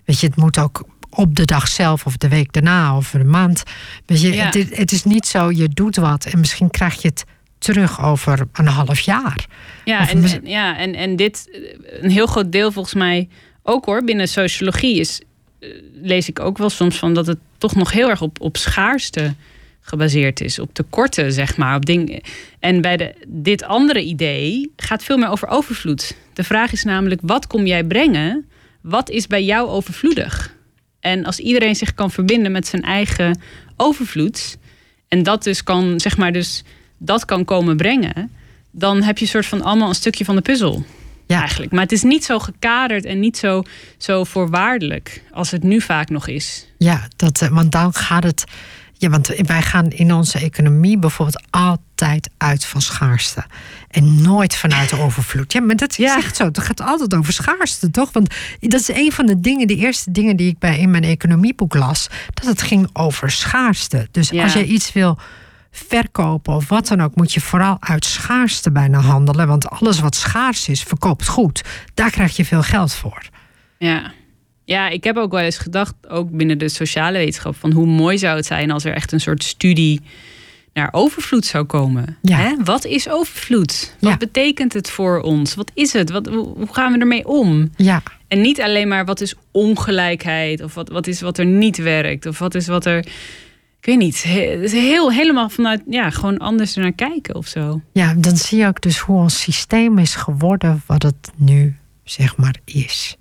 Weet 0.04 0.20
je, 0.20 0.26
het 0.26 0.36
moet 0.36 0.58
ook 0.58 0.84
op 1.10 1.34
de 1.36 1.44
dag 1.44 1.68
zelf 1.68 2.06
of 2.06 2.16
de 2.16 2.28
week 2.28 2.52
daarna 2.52 2.96
of 2.96 3.10
de 3.10 3.24
maand. 3.24 3.62
Weet 4.06 4.20
je, 4.20 4.32
Ja. 4.32 4.44
het, 4.44 4.54
is- 4.54 4.76
het 4.78 4.92
is 4.92 5.04
niet 5.04 5.26
zo, 5.26 5.50
je 5.50 5.68
doet 5.68 5.96
wat 5.96 6.24
en 6.24 6.38
misschien 6.38 6.70
krijg 6.70 7.02
je 7.02 7.08
het 7.08 7.24
terug 7.58 8.02
over 8.02 8.46
een 8.52 8.66
half 8.66 9.00
jaar. 9.00 9.46
Ja, 9.84 10.00
Of 10.02 10.10
en, 10.10 10.20
mis- 10.20 10.32
en- 10.34 10.46
ja 10.46 10.78
en, 10.78 10.94
en 10.94 11.16
dit, 11.16 11.48
eh, 11.52 12.02
een 12.02 12.10
heel 12.10 12.26
groot 12.26 12.52
deel 12.52 12.72
volgens 12.72 12.94
mij 12.94 13.28
ook 13.62 13.84
hoor, 13.84 14.04
binnen 14.04 14.28
sociologie 14.28 15.00
is, 15.00 15.20
eh, 15.60 15.68
lees 16.02 16.28
ik 16.28 16.40
ook 16.40 16.58
wel 16.58 16.70
soms 16.70 16.96
van 16.96 17.14
dat 17.14 17.26
het 17.26 17.38
toch 17.58 17.74
nog 17.74 17.92
heel 17.92 18.08
erg 18.10 18.22
op, 18.22 18.40
op 18.40 18.56
schaarste 18.56 19.34
gebaseerd 19.80 20.40
is. 20.40 20.58
Op 20.58 20.74
tekorten, 20.74 21.32
zeg 21.32 21.56
maar. 21.56 21.76
Op 21.76 21.86
dingen. 21.86 22.20
En 22.60 22.80
bij 22.80 22.96
de, 22.96 23.14
dit 23.28 23.62
andere 23.64 24.02
idee 24.04 24.72
gaat 24.76 25.02
veel 25.04 25.16
meer 25.18 25.28
over 25.28 25.48
overvloed. 25.48 26.16
De 26.34 26.44
vraag 26.44 26.72
is 26.72 26.84
namelijk, 26.84 27.20
wat 27.24 27.46
kom 27.46 27.66
jij 27.66 27.84
brengen? 27.84 28.48
Wat 28.80 29.10
is 29.10 29.26
bij 29.26 29.44
jou 29.44 29.68
overvloedig? 29.68 30.54
En 31.00 31.24
als 31.24 31.38
iedereen 31.38 31.76
zich 31.76 31.94
kan 31.94 32.10
verbinden 32.10 32.52
met 32.52 32.66
zijn 32.66 32.82
eigen 32.82 33.40
overvloed... 33.76 34.58
en 35.08 35.22
dat 35.22 35.42
dus 35.42 35.62
kan, 35.62 36.00
zeg 36.00 36.16
maar, 36.16 36.32
dus 36.32 36.64
dat 36.98 37.24
kan 37.24 37.44
komen 37.44 37.76
brengen... 37.76 38.30
dan 38.70 39.02
heb 39.02 39.18
je 39.18 39.24
een 39.24 39.30
soort 39.30 39.46
van 39.46 39.62
allemaal 39.62 39.88
een 39.88 39.94
stukje 39.94 40.24
van 40.24 40.36
de 40.36 40.42
puzzel. 40.42 40.84
Ja. 41.26 41.40
Eigenlijk. 41.40 41.72
Maar 41.72 41.82
het 41.82 41.92
is 41.92 42.02
niet 42.02 42.24
zo 42.24 42.38
gekaderd 42.38 43.04
en 43.04 43.20
niet 43.20 43.36
zo, 43.36 43.62
zo 43.96 44.24
voorwaardelijk 44.24 45.22
als 45.32 45.50
het 45.50 45.62
nu 45.62 45.80
vaak 45.80 46.08
nog 46.08 46.28
is. 46.28 46.66
Ja, 46.78 47.08
dat, 47.16 47.42
eh, 47.42 47.48
want 47.48 47.72
dan 47.72 47.94
gaat 47.94 48.22
het 48.22 48.44
ja, 49.00 49.08
want 49.08 49.26
wij 49.26 49.62
gaan 49.62 49.90
in 49.90 50.12
onze 50.12 50.38
economie 50.38 50.98
bijvoorbeeld 50.98 51.42
altijd 51.50 52.30
uit 52.36 52.64
van 52.64 52.80
schaarste. 52.80 53.44
En 53.90 54.22
nooit 54.22 54.56
vanuit 54.56 54.88
de 54.88 54.98
overvloed. 54.98 55.52
Ja, 55.52 55.60
maar 55.60 55.76
dat 55.76 55.98
is 55.98 56.14
echt 56.14 56.36
zo. 56.36 56.44
Het 56.44 56.58
gaat 56.58 56.80
altijd 56.80 57.14
over 57.14 57.32
schaarste, 57.32 57.90
toch? 57.90 58.12
Want 58.12 58.34
dat 58.60 58.80
is 58.80 58.88
een 58.88 59.12
van 59.12 59.26
de 59.26 59.40
dingen, 59.40 59.66
de 59.66 59.76
eerste 59.76 60.10
dingen 60.10 60.36
die 60.36 60.48
ik 60.48 60.58
bij 60.58 60.78
in 60.78 60.90
mijn 60.90 61.04
economieboek 61.04 61.74
las. 61.74 62.08
Dat 62.34 62.46
het 62.46 62.62
ging 62.62 62.88
over 62.92 63.30
schaarste. 63.30 64.08
Dus 64.10 64.32
als 64.32 64.52
je 64.52 64.66
iets 64.66 64.92
wil 64.92 65.18
verkopen 65.70 66.54
of 66.54 66.68
wat 66.68 66.88
dan 66.88 67.00
ook, 67.02 67.14
moet 67.14 67.32
je 67.32 67.40
vooral 67.40 67.76
uit 67.80 68.04
schaarste 68.04 68.72
bijna 68.72 69.00
handelen. 69.00 69.48
Want 69.48 69.70
alles 69.70 70.00
wat 70.00 70.14
schaars 70.14 70.68
is, 70.68 70.82
verkoopt 70.82 71.28
goed. 71.28 71.64
Daar 71.94 72.10
krijg 72.10 72.36
je 72.36 72.44
veel 72.44 72.62
geld 72.62 72.94
voor. 72.94 73.22
Ja. 73.78 74.12
Ja, 74.70 74.88
ik 74.88 75.04
heb 75.04 75.16
ook 75.16 75.32
wel 75.32 75.40
eens 75.40 75.58
gedacht, 75.58 75.94
ook 76.08 76.30
binnen 76.30 76.58
de 76.58 76.68
sociale 76.68 77.18
wetenschap, 77.18 77.56
van 77.56 77.72
hoe 77.72 77.86
mooi 77.86 78.18
zou 78.18 78.36
het 78.36 78.46
zijn 78.46 78.70
als 78.70 78.84
er 78.84 78.94
echt 78.94 79.12
een 79.12 79.20
soort 79.20 79.44
studie 79.44 80.00
naar 80.72 80.88
overvloed 80.92 81.44
zou 81.44 81.64
komen. 81.64 82.16
Ja. 82.22 82.36
Hè? 82.36 82.54
Wat 82.64 82.84
is 82.84 83.08
overvloed? 83.08 83.96
Wat 84.00 84.18
betekent 84.18 84.72
het 84.72 84.90
voor 84.90 85.20
ons? 85.20 85.54
Wat 85.54 85.70
is 85.74 85.92
het? 85.92 86.10
Wat, 86.10 86.26
hoe 86.26 86.68
gaan 86.72 86.92
we 86.92 86.98
ermee 86.98 87.26
om? 87.26 87.70
Ja. 87.76 88.02
En 88.28 88.40
niet 88.40 88.60
alleen 88.60 88.88
maar 88.88 89.04
wat 89.04 89.20
is 89.20 89.34
ongelijkheid 89.50 90.62
of 90.62 90.74
wat, 90.74 90.88
wat 90.88 91.06
is 91.06 91.20
wat 91.20 91.38
er 91.38 91.46
niet 91.46 91.76
werkt 91.76 92.26
of 92.26 92.38
wat 92.38 92.54
is 92.54 92.66
wat 92.66 92.84
er. 92.84 92.98
Ik 93.78 93.86
weet 93.86 93.98
niet. 93.98 94.22
Het 94.22 94.60
is 94.60 94.72
heel, 94.72 95.12
helemaal 95.12 95.48
vanuit, 95.48 95.82
ja, 95.88 96.10
gewoon 96.10 96.38
anders 96.38 96.74
naar 96.74 96.92
kijken 96.92 97.34
of 97.34 97.46
zo. 97.46 97.80
Ja, 97.92 98.14
dan 98.14 98.36
zie 98.36 98.58
je 98.58 98.66
ook 98.66 98.80
dus 98.80 98.98
hoe 98.98 99.16
ons 99.16 99.40
systeem 99.40 99.98
is 99.98 100.14
geworden 100.14 100.82
wat 100.86 101.02
het 101.02 101.30
nu, 101.36 101.76
zeg 102.04 102.36
maar, 102.36 102.54
is. 102.64 103.18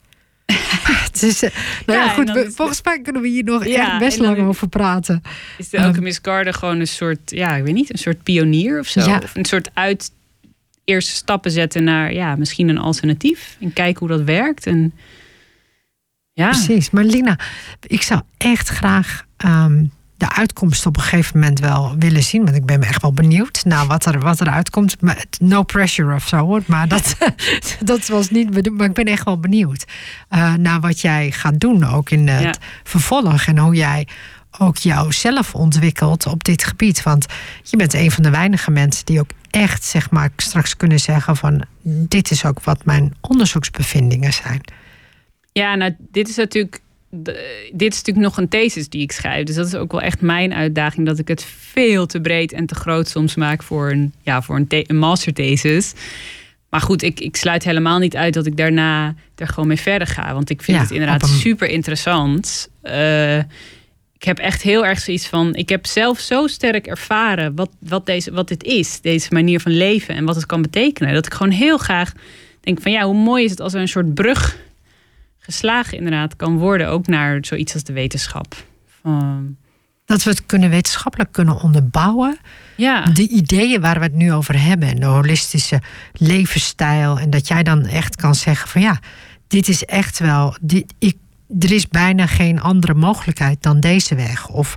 het 1.07 1.23
is, 1.23 1.43
uh, 1.43 1.49
nou 1.85 1.99
ja, 1.99 2.07
goed, 2.07 2.53
volgens 2.55 2.81
mij 2.83 3.01
kunnen 3.01 3.21
we 3.21 3.27
hier 3.27 3.43
nog 3.43 3.65
echt 3.65 3.99
best 3.99 4.19
lang 4.19 4.39
over 4.39 4.67
praten. 4.67 5.21
Is 5.57 5.69
de 5.69 5.81
Alchemist 5.81 6.17
um, 6.17 6.33
Garden 6.33 6.53
gewoon 6.53 6.79
een 6.79 6.87
soort, 6.87 7.31
ja, 7.31 7.55
ik 7.55 7.63
weet 7.63 7.73
niet, 7.73 7.91
een 7.91 7.99
soort 7.99 8.23
pionier 8.23 8.79
of 8.79 8.87
zo? 8.87 8.99
Ja. 8.99 9.19
Of 9.23 9.35
een 9.35 9.45
soort 9.45 9.69
uit 9.73 10.11
eerste 10.83 11.11
stappen 11.11 11.51
zetten 11.51 11.83
naar, 11.83 12.13
ja, 12.13 12.35
misschien 12.35 12.69
een 12.69 12.77
alternatief. 12.77 13.57
En 13.59 13.73
kijken 13.73 13.99
hoe 13.99 14.17
dat 14.17 14.25
werkt. 14.25 14.65
En, 14.65 14.93
ja. 16.33 16.49
Precies. 16.49 16.89
Maar 16.89 17.03
Lina, 17.03 17.39
ik 17.87 18.01
zou 18.01 18.21
echt 18.37 18.69
graag 18.69 19.25
um, 19.45 19.91
de 20.19 20.35
uitkomst 20.35 20.85
op 20.85 20.95
een 20.95 21.01
gegeven 21.03 21.39
moment 21.39 21.59
wel 21.59 21.95
willen 21.99 22.23
zien. 22.23 22.43
Want 22.43 22.55
ik 22.55 22.65
ben 22.65 22.79
me 22.79 22.85
echt 22.85 23.01
wel 23.01 23.13
benieuwd 23.13 23.65
naar 23.65 23.87
wat 23.87 24.05
er, 24.05 24.19
wat 24.19 24.39
er 24.39 24.49
uitkomt. 24.49 24.95
No 25.39 25.63
pressure 25.63 26.15
of 26.15 26.27
zo 26.27 26.37
hoor. 26.37 26.61
Maar 26.65 26.87
dat, 26.87 27.17
dat 27.83 28.07
was 28.07 28.29
niet 28.29 28.49
bedoeld. 28.49 28.77
Maar 28.77 28.87
ik 28.87 28.93
ben 28.93 29.05
echt 29.05 29.25
wel 29.25 29.39
benieuwd 29.39 29.85
uh, 30.29 30.53
naar 30.53 30.79
wat 30.79 30.99
jij 30.99 31.31
gaat 31.31 31.59
doen. 31.59 31.83
Ook 31.83 32.09
in 32.09 32.27
het 32.27 32.59
vervolg. 32.83 33.45
En 33.45 33.57
hoe 33.57 33.75
jij 33.75 34.07
ook 34.57 34.77
jouzelf 34.77 35.55
ontwikkelt 35.55 36.25
op 36.25 36.43
dit 36.43 36.63
gebied. 36.63 37.03
Want 37.03 37.25
je 37.63 37.77
bent 37.77 37.93
een 37.93 38.11
van 38.11 38.23
de 38.23 38.29
weinige 38.29 38.71
mensen 38.71 39.05
die 39.05 39.19
ook 39.19 39.29
echt 39.49 39.83
zeg 39.83 40.11
maar 40.11 40.29
straks 40.37 40.77
kunnen 40.77 40.99
zeggen 40.99 41.35
van 41.35 41.63
dit 41.83 42.31
is 42.31 42.45
ook 42.45 42.63
wat 42.63 42.85
mijn 42.85 43.15
onderzoeksbevindingen 43.21 44.33
zijn. 44.33 44.61
Ja, 45.51 45.75
nou 45.75 45.95
dit 45.99 46.29
is 46.29 46.35
natuurlijk 46.35 46.81
dit 47.71 47.91
is 47.91 47.97
natuurlijk 47.97 48.25
nog 48.25 48.37
een 48.37 48.47
thesis 48.47 48.89
die 48.89 49.01
ik 49.01 49.11
schrijf. 49.11 49.45
Dus 49.45 49.55
dat 49.55 49.67
is 49.67 49.75
ook 49.75 49.91
wel 49.91 50.01
echt 50.01 50.21
mijn 50.21 50.53
uitdaging. 50.53 51.07
Dat 51.07 51.19
ik 51.19 51.27
het 51.27 51.43
veel 51.43 52.05
te 52.05 52.21
breed 52.21 52.51
en 52.51 52.65
te 52.65 52.75
groot 52.75 53.07
soms 53.07 53.35
maak 53.35 53.63
voor 53.63 53.91
een, 53.91 54.13
ja, 54.21 54.41
voor 54.41 54.55
een, 54.55 54.65
een 54.69 54.97
masterthesis. 54.97 55.93
Maar 56.69 56.81
goed, 56.81 57.01
ik, 57.01 57.19
ik 57.19 57.35
sluit 57.35 57.63
helemaal 57.63 57.99
niet 57.99 58.15
uit 58.15 58.33
dat 58.33 58.45
ik 58.45 58.57
daarna 58.57 59.15
er 59.35 59.47
gewoon 59.47 59.67
mee 59.67 59.79
verder 59.79 60.07
ga. 60.07 60.33
Want 60.33 60.49
ik 60.49 60.61
vind 60.61 60.79
het 60.79 60.91
inderdaad 60.91 61.27
super 61.27 61.69
interessant. 61.69 62.69
Uh, 62.83 63.37
ik 64.13 64.25
heb 64.25 64.37
echt 64.37 64.61
heel 64.61 64.85
erg 64.85 64.99
zoiets 64.99 65.27
van. 65.27 65.55
Ik 65.55 65.69
heb 65.69 65.85
zelf 65.85 66.19
zo 66.19 66.47
sterk 66.47 66.87
ervaren 66.87 67.55
wat, 67.55 67.69
wat, 67.79 68.05
deze, 68.05 68.31
wat 68.31 68.47
dit 68.47 68.63
is, 68.63 69.01
deze 69.01 69.27
manier 69.31 69.59
van 69.59 69.71
leven 69.71 70.15
en 70.15 70.25
wat 70.25 70.35
het 70.35 70.45
kan 70.45 70.61
betekenen. 70.61 71.13
Dat 71.13 71.25
ik 71.25 71.33
gewoon 71.33 71.51
heel 71.51 71.77
graag 71.77 72.13
denk 72.61 72.81
van 72.81 72.91
ja, 72.91 73.03
hoe 73.03 73.23
mooi 73.23 73.43
is 73.43 73.51
het 73.51 73.59
als 73.59 73.73
er 73.73 73.81
een 73.81 73.87
soort 73.87 74.13
brug 74.13 74.57
geslagen 75.51 75.97
inderdaad 75.97 76.35
kan 76.35 76.57
worden, 76.57 76.89
ook 76.89 77.07
naar 77.07 77.37
zoiets 77.41 77.73
als 77.73 77.83
de 77.83 77.93
wetenschap. 77.93 78.55
dat 80.05 80.23
we 80.23 80.29
het 80.29 80.45
kunnen 80.45 80.69
wetenschappelijk 80.69 81.31
kunnen 81.31 81.61
onderbouwen. 81.61 82.37
Ja. 82.75 83.03
De 83.03 83.27
ideeën 83.27 83.81
waar 83.81 83.99
we 83.99 84.05
het 84.05 84.15
nu 84.15 84.33
over 84.33 84.61
hebben, 84.61 84.89
en 84.89 84.99
de 84.99 85.05
holistische 85.05 85.81
levensstijl. 86.13 87.19
En 87.19 87.29
dat 87.29 87.47
jij 87.47 87.63
dan 87.63 87.85
echt 87.85 88.15
kan 88.15 88.35
zeggen 88.35 88.69
van 88.69 88.81
ja, 88.81 88.99
dit 89.47 89.67
is 89.67 89.85
echt 89.85 90.19
wel. 90.19 90.55
Dit, 90.61 90.93
ik, 90.99 91.17
er 91.59 91.71
is 91.71 91.87
bijna 91.87 92.25
geen 92.25 92.61
andere 92.61 92.93
mogelijkheid 92.93 93.63
dan 93.63 93.79
deze 93.79 94.15
weg. 94.15 94.47
Of 94.47 94.75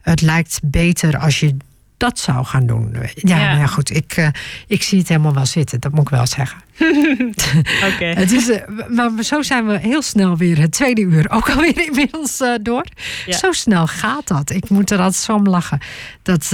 het 0.00 0.20
lijkt 0.20 0.60
beter 0.62 1.18
als 1.18 1.40
je 1.40 1.56
dat 1.96 2.18
zou 2.18 2.44
gaan 2.44 2.66
doen. 2.66 2.96
Ja, 3.14 3.38
ja. 3.38 3.56
Nou 3.56 3.68
goed, 3.68 3.96
ik, 3.96 4.16
uh, 4.16 4.28
ik 4.66 4.82
zie 4.82 4.98
het 4.98 5.08
helemaal 5.08 5.34
wel 5.34 5.46
zitten, 5.46 5.80
dat 5.80 5.92
moet 5.92 6.00
ik 6.00 6.08
wel 6.08 6.26
zeggen. 6.26 6.58
Oké. 7.92 8.04
het 8.04 8.32
is, 8.32 8.48
uh, 8.48 8.56
maar 8.88 9.10
zo 9.22 9.42
zijn 9.42 9.66
we 9.66 9.78
heel 9.78 10.02
snel 10.02 10.36
weer 10.36 10.58
het 10.58 10.72
tweede 10.72 11.00
uur 11.00 11.30
ook 11.30 11.50
alweer 11.50 11.84
inmiddels 11.88 12.40
uh, 12.40 12.54
door. 12.62 12.84
Ja. 13.26 13.36
Zo 13.36 13.52
snel 13.52 13.86
gaat 13.86 14.28
dat. 14.28 14.50
Ik 14.50 14.68
moet 14.68 14.90
er 14.90 14.98
altijd 14.98 15.22
zo 15.22 15.34
om 15.34 15.48
lachen. 15.48 15.78
Dat, 16.22 16.52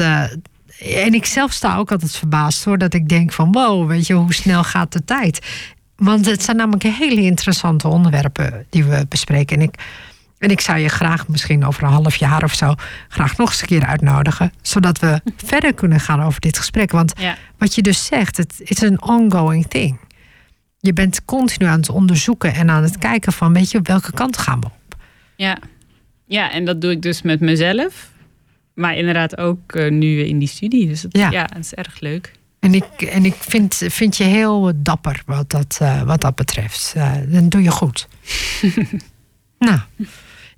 en 0.79 1.15
ik 1.15 1.27
zelf 1.27 1.53
sta 1.53 1.77
ook 1.77 1.93
altijd 1.93 2.17
verbaasd 2.17 2.65
hoor, 2.65 2.79
dat 2.79 2.95
ik 2.95 3.09
denk 3.09 3.33
van 3.33 3.53
wow, 3.53 3.89
weet 3.89 4.07
je, 4.07 4.15
hoe 4.15 4.35
snel 4.35 4.65
gaat 4.65 4.93
de 4.93 5.05
tijd? 5.05 5.47
Want 5.97 6.27
het 6.27 6.43
zijn 6.43 6.57
namelijk 6.57 6.83
hele 6.83 7.23
interessante 7.23 7.89
onderwerpen 7.89 8.67
die 8.71 8.85
we 8.85 9.07
bespreken. 9.09 9.57
En 9.57 9.63
ik 9.63 9.75
en 10.41 10.51
ik 10.51 10.61
zou 10.61 10.79
je 10.79 10.89
graag 10.89 11.29
misschien 11.29 11.65
over 11.65 11.83
een 11.83 11.91
half 11.91 12.17
jaar 12.17 12.45
of 12.45 12.55
zo 12.55 12.75
graag 13.09 13.37
nog 13.37 13.49
eens 13.49 13.61
een 13.61 13.67
keer 13.67 13.87
uitnodigen. 13.87 14.53
Zodat 14.63 14.99
we 14.99 15.21
verder 15.53 15.75
kunnen 15.75 16.01
gaan 16.01 16.23
over 16.23 16.41
dit 16.41 16.59
gesprek. 16.59 16.91
Want 16.91 17.13
wat 17.59 17.75
je 17.75 17.83
dus 17.83 18.05
zegt, 18.05 18.37
het 18.37 18.61
is 18.65 18.81
een 18.81 19.03
ongoing 19.03 19.67
thing. 19.67 19.99
Je 20.79 20.93
bent 20.93 21.25
continu 21.25 21.67
aan 21.67 21.79
het 21.79 21.89
onderzoeken 21.89 22.55
en 22.55 22.71
aan 22.71 22.83
het 22.83 22.99
kijken 22.99 23.33
van, 23.33 23.53
weet 23.53 23.71
je, 23.71 23.81
welke 23.83 24.13
kant 24.13 24.39
gaan 24.39 24.61
we 24.61 24.67
op? 24.67 24.97
Ja, 25.37 25.59
ja 26.27 26.51
en 26.51 26.65
dat 26.65 26.81
doe 26.81 26.91
ik 26.91 27.03
dus 27.03 27.23
met 27.23 27.41
mezelf. 27.41 28.11
Maar 28.75 28.97
inderdaad 28.97 29.39
ook 29.39 29.75
uh, 29.75 29.91
nu 29.91 30.21
in 30.21 30.39
die 30.39 30.49
studie. 30.49 30.89
Dus 30.89 31.05
ja. 31.09 31.31
ja, 31.31 31.49
het 31.53 31.65
is 31.65 31.75
erg 31.75 32.01
leuk. 32.01 32.33
En 32.61 32.75
ik, 32.75 33.03
en 33.03 33.25
ik 33.25 33.35
vind, 33.35 33.83
vind 33.87 34.17
je 34.17 34.25
heel 34.25 34.73
dapper 34.77 35.23
wat 35.27 35.51
dat, 35.51 35.79
uh, 35.83 36.03
wat 36.03 36.21
dat 36.21 36.35
betreft. 36.35 36.95
Uh, 36.97 37.13
dan 37.27 37.49
doe 37.49 37.63
je 37.63 37.71
goed. 37.71 38.09
nou. 39.59 39.79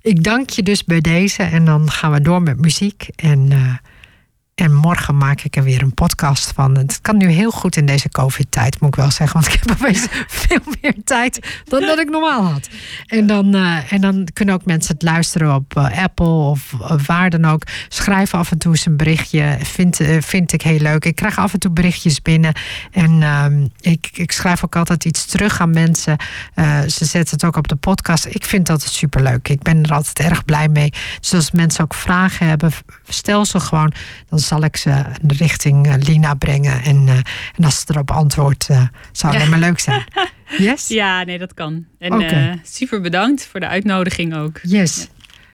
Ik 0.03 0.23
dank 0.23 0.49
je 0.49 0.63
dus 0.63 0.83
bij 0.83 1.01
deze 1.01 1.43
en 1.43 1.65
dan 1.65 1.91
gaan 1.91 2.11
we 2.11 2.21
door 2.21 2.41
met 2.41 2.59
muziek. 2.59 3.07
En 3.15 3.51
uh, 3.51 3.73
en 4.55 4.73
morgen 4.73 5.17
maak 5.17 5.41
ik 5.41 5.55
er 5.55 5.63
weer 5.63 5.81
een 5.81 5.93
podcast 5.93 6.51
van. 6.51 6.77
Het 6.77 7.01
kan 7.01 7.17
nu 7.17 7.27
heel 7.27 7.51
goed 7.51 7.75
in 7.75 7.85
deze 7.85 8.09
COVID-tijd, 8.09 8.79
moet 8.79 8.89
ik 8.89 8.95
wel 8.95 9.11
zeggen. 9.11 9.41
Want 9.41 9.53
ik 9.53 9.59
heb 9.59 9.71
opeens 9.71 10.07
veel 10.27 10.59
meer 10.81 10.95
tijd 11.03 11.61
dan 11.63 11.81
dat 11.81 11.99
ik 11.99 12.09
normaal 12.09 12.43
had. 12.43 12.69
En 13.05 13.27
dan, 13.27 13.55
uh, 13.55 13.91
en 13.93 14.01
dan 14.01 14.27
kunnen 14.33 14.55
ook 14.55 14.65
mensen 14.65 14.93
het 14.93 15.03
luisteren 15.03 15.55
op 15.55 15.77
uh, 15.77 16.03
Apple 16.03 16.25
of 16.25 16.73
uh, 16.81 16.91
waar 17.05 17.29
dan 17.29 17.45
ook. 17.45 17.63
Schrijf 17.87 18.33
af 18.33 18.51
en 18.51 18.57
toe 18.57 18.71
eens 18.71 18.85
een 18.85 18.97
berichtje. 18.97 19.57
Vind, 19.61 19.99
vind 20.19 20.53
ik 20.53 20.61
heel 20.61 20.79
leuk. 20.79 21.05
Ik 21.05 21.15
krijg 21.15 21.37
af 21.37 21.53
en 21.53 21.59
toe 21.59 21.71
berichtjes 21.71 22.21
binnen. 22.21 22.53
En 22.91 23.21
ehm, 23.21 23.67
ik, 23.79 24.09
ik 24.13 24.31
schrijf 24.31 24.63
ook 24.63 24.75
altijd 24.75 25.05
iets 25.05 25.25
terug 25.25 25.61
aan 25.61 25.71
mensen. 25.71 26.17
ze 26.87 27.05
zetten 27.05 27.35
het 27.35 27.43
ook 27.43 27.55
op 27.55 27.67
de 27.67 27.75
podcast. 27.75 28.25
Ik 28.25 28.45
vind 28.45 28.67
dat 28.67 28.81
superleuk. 28.81 29.47
Ik 29.47 29.61
ben 29.61 29.83
er 29.83 29.93
altijd 29.93 30.19
erg 30.19 30.45
blij 30.45 30.67
mee. 30.67 30.93
Dus 31.19 31.33
als 31.33 31.51
mensen 31.51 31.83
ook 31.83 31.93
vragen 31.93 32.47
hebben, 32.47 32.71
stel 33.07 33.45
ze 33.45 33.59
gewoon. 33.59 33.93
Dan 34.29 34.39
zal 34.47 34.63
ik 34.63 34.77
ze 34.77 35.03
richting 35.27 35.87
eh, 35.87 35.93
Lina 35.97 36.33
brengen. 36.33 36.83
En, 36.83 37.07
uh, 37.07 37.13
en 37.55 37.63
als 37.63 37.79
ze 37.79 37.85
erop 37.87 38.11
antwoordt, 38.11 38.67
uh, 38.71 38.81
zou 39.11 39.37
ja. 39.37 39.45
maar 39.45 39.59
leuk 39.59 39.79
zijn. 39.79 40.03
Yes? 40.57 40.87
Ja, 40.87 41.23
nee, 41.23 41.37
dat 41.37 41.53
kan. 41.53 41.85
En 41.99 42.13
okay. 42.13 42.59
super 42.63 43.01
bedankt 43.01 43.47
voor 43.47 43.59
de 43.59 43.67
uitnodiging 43.67 44.35
ook. 44.35 44.59
Yes. 44.61 45.07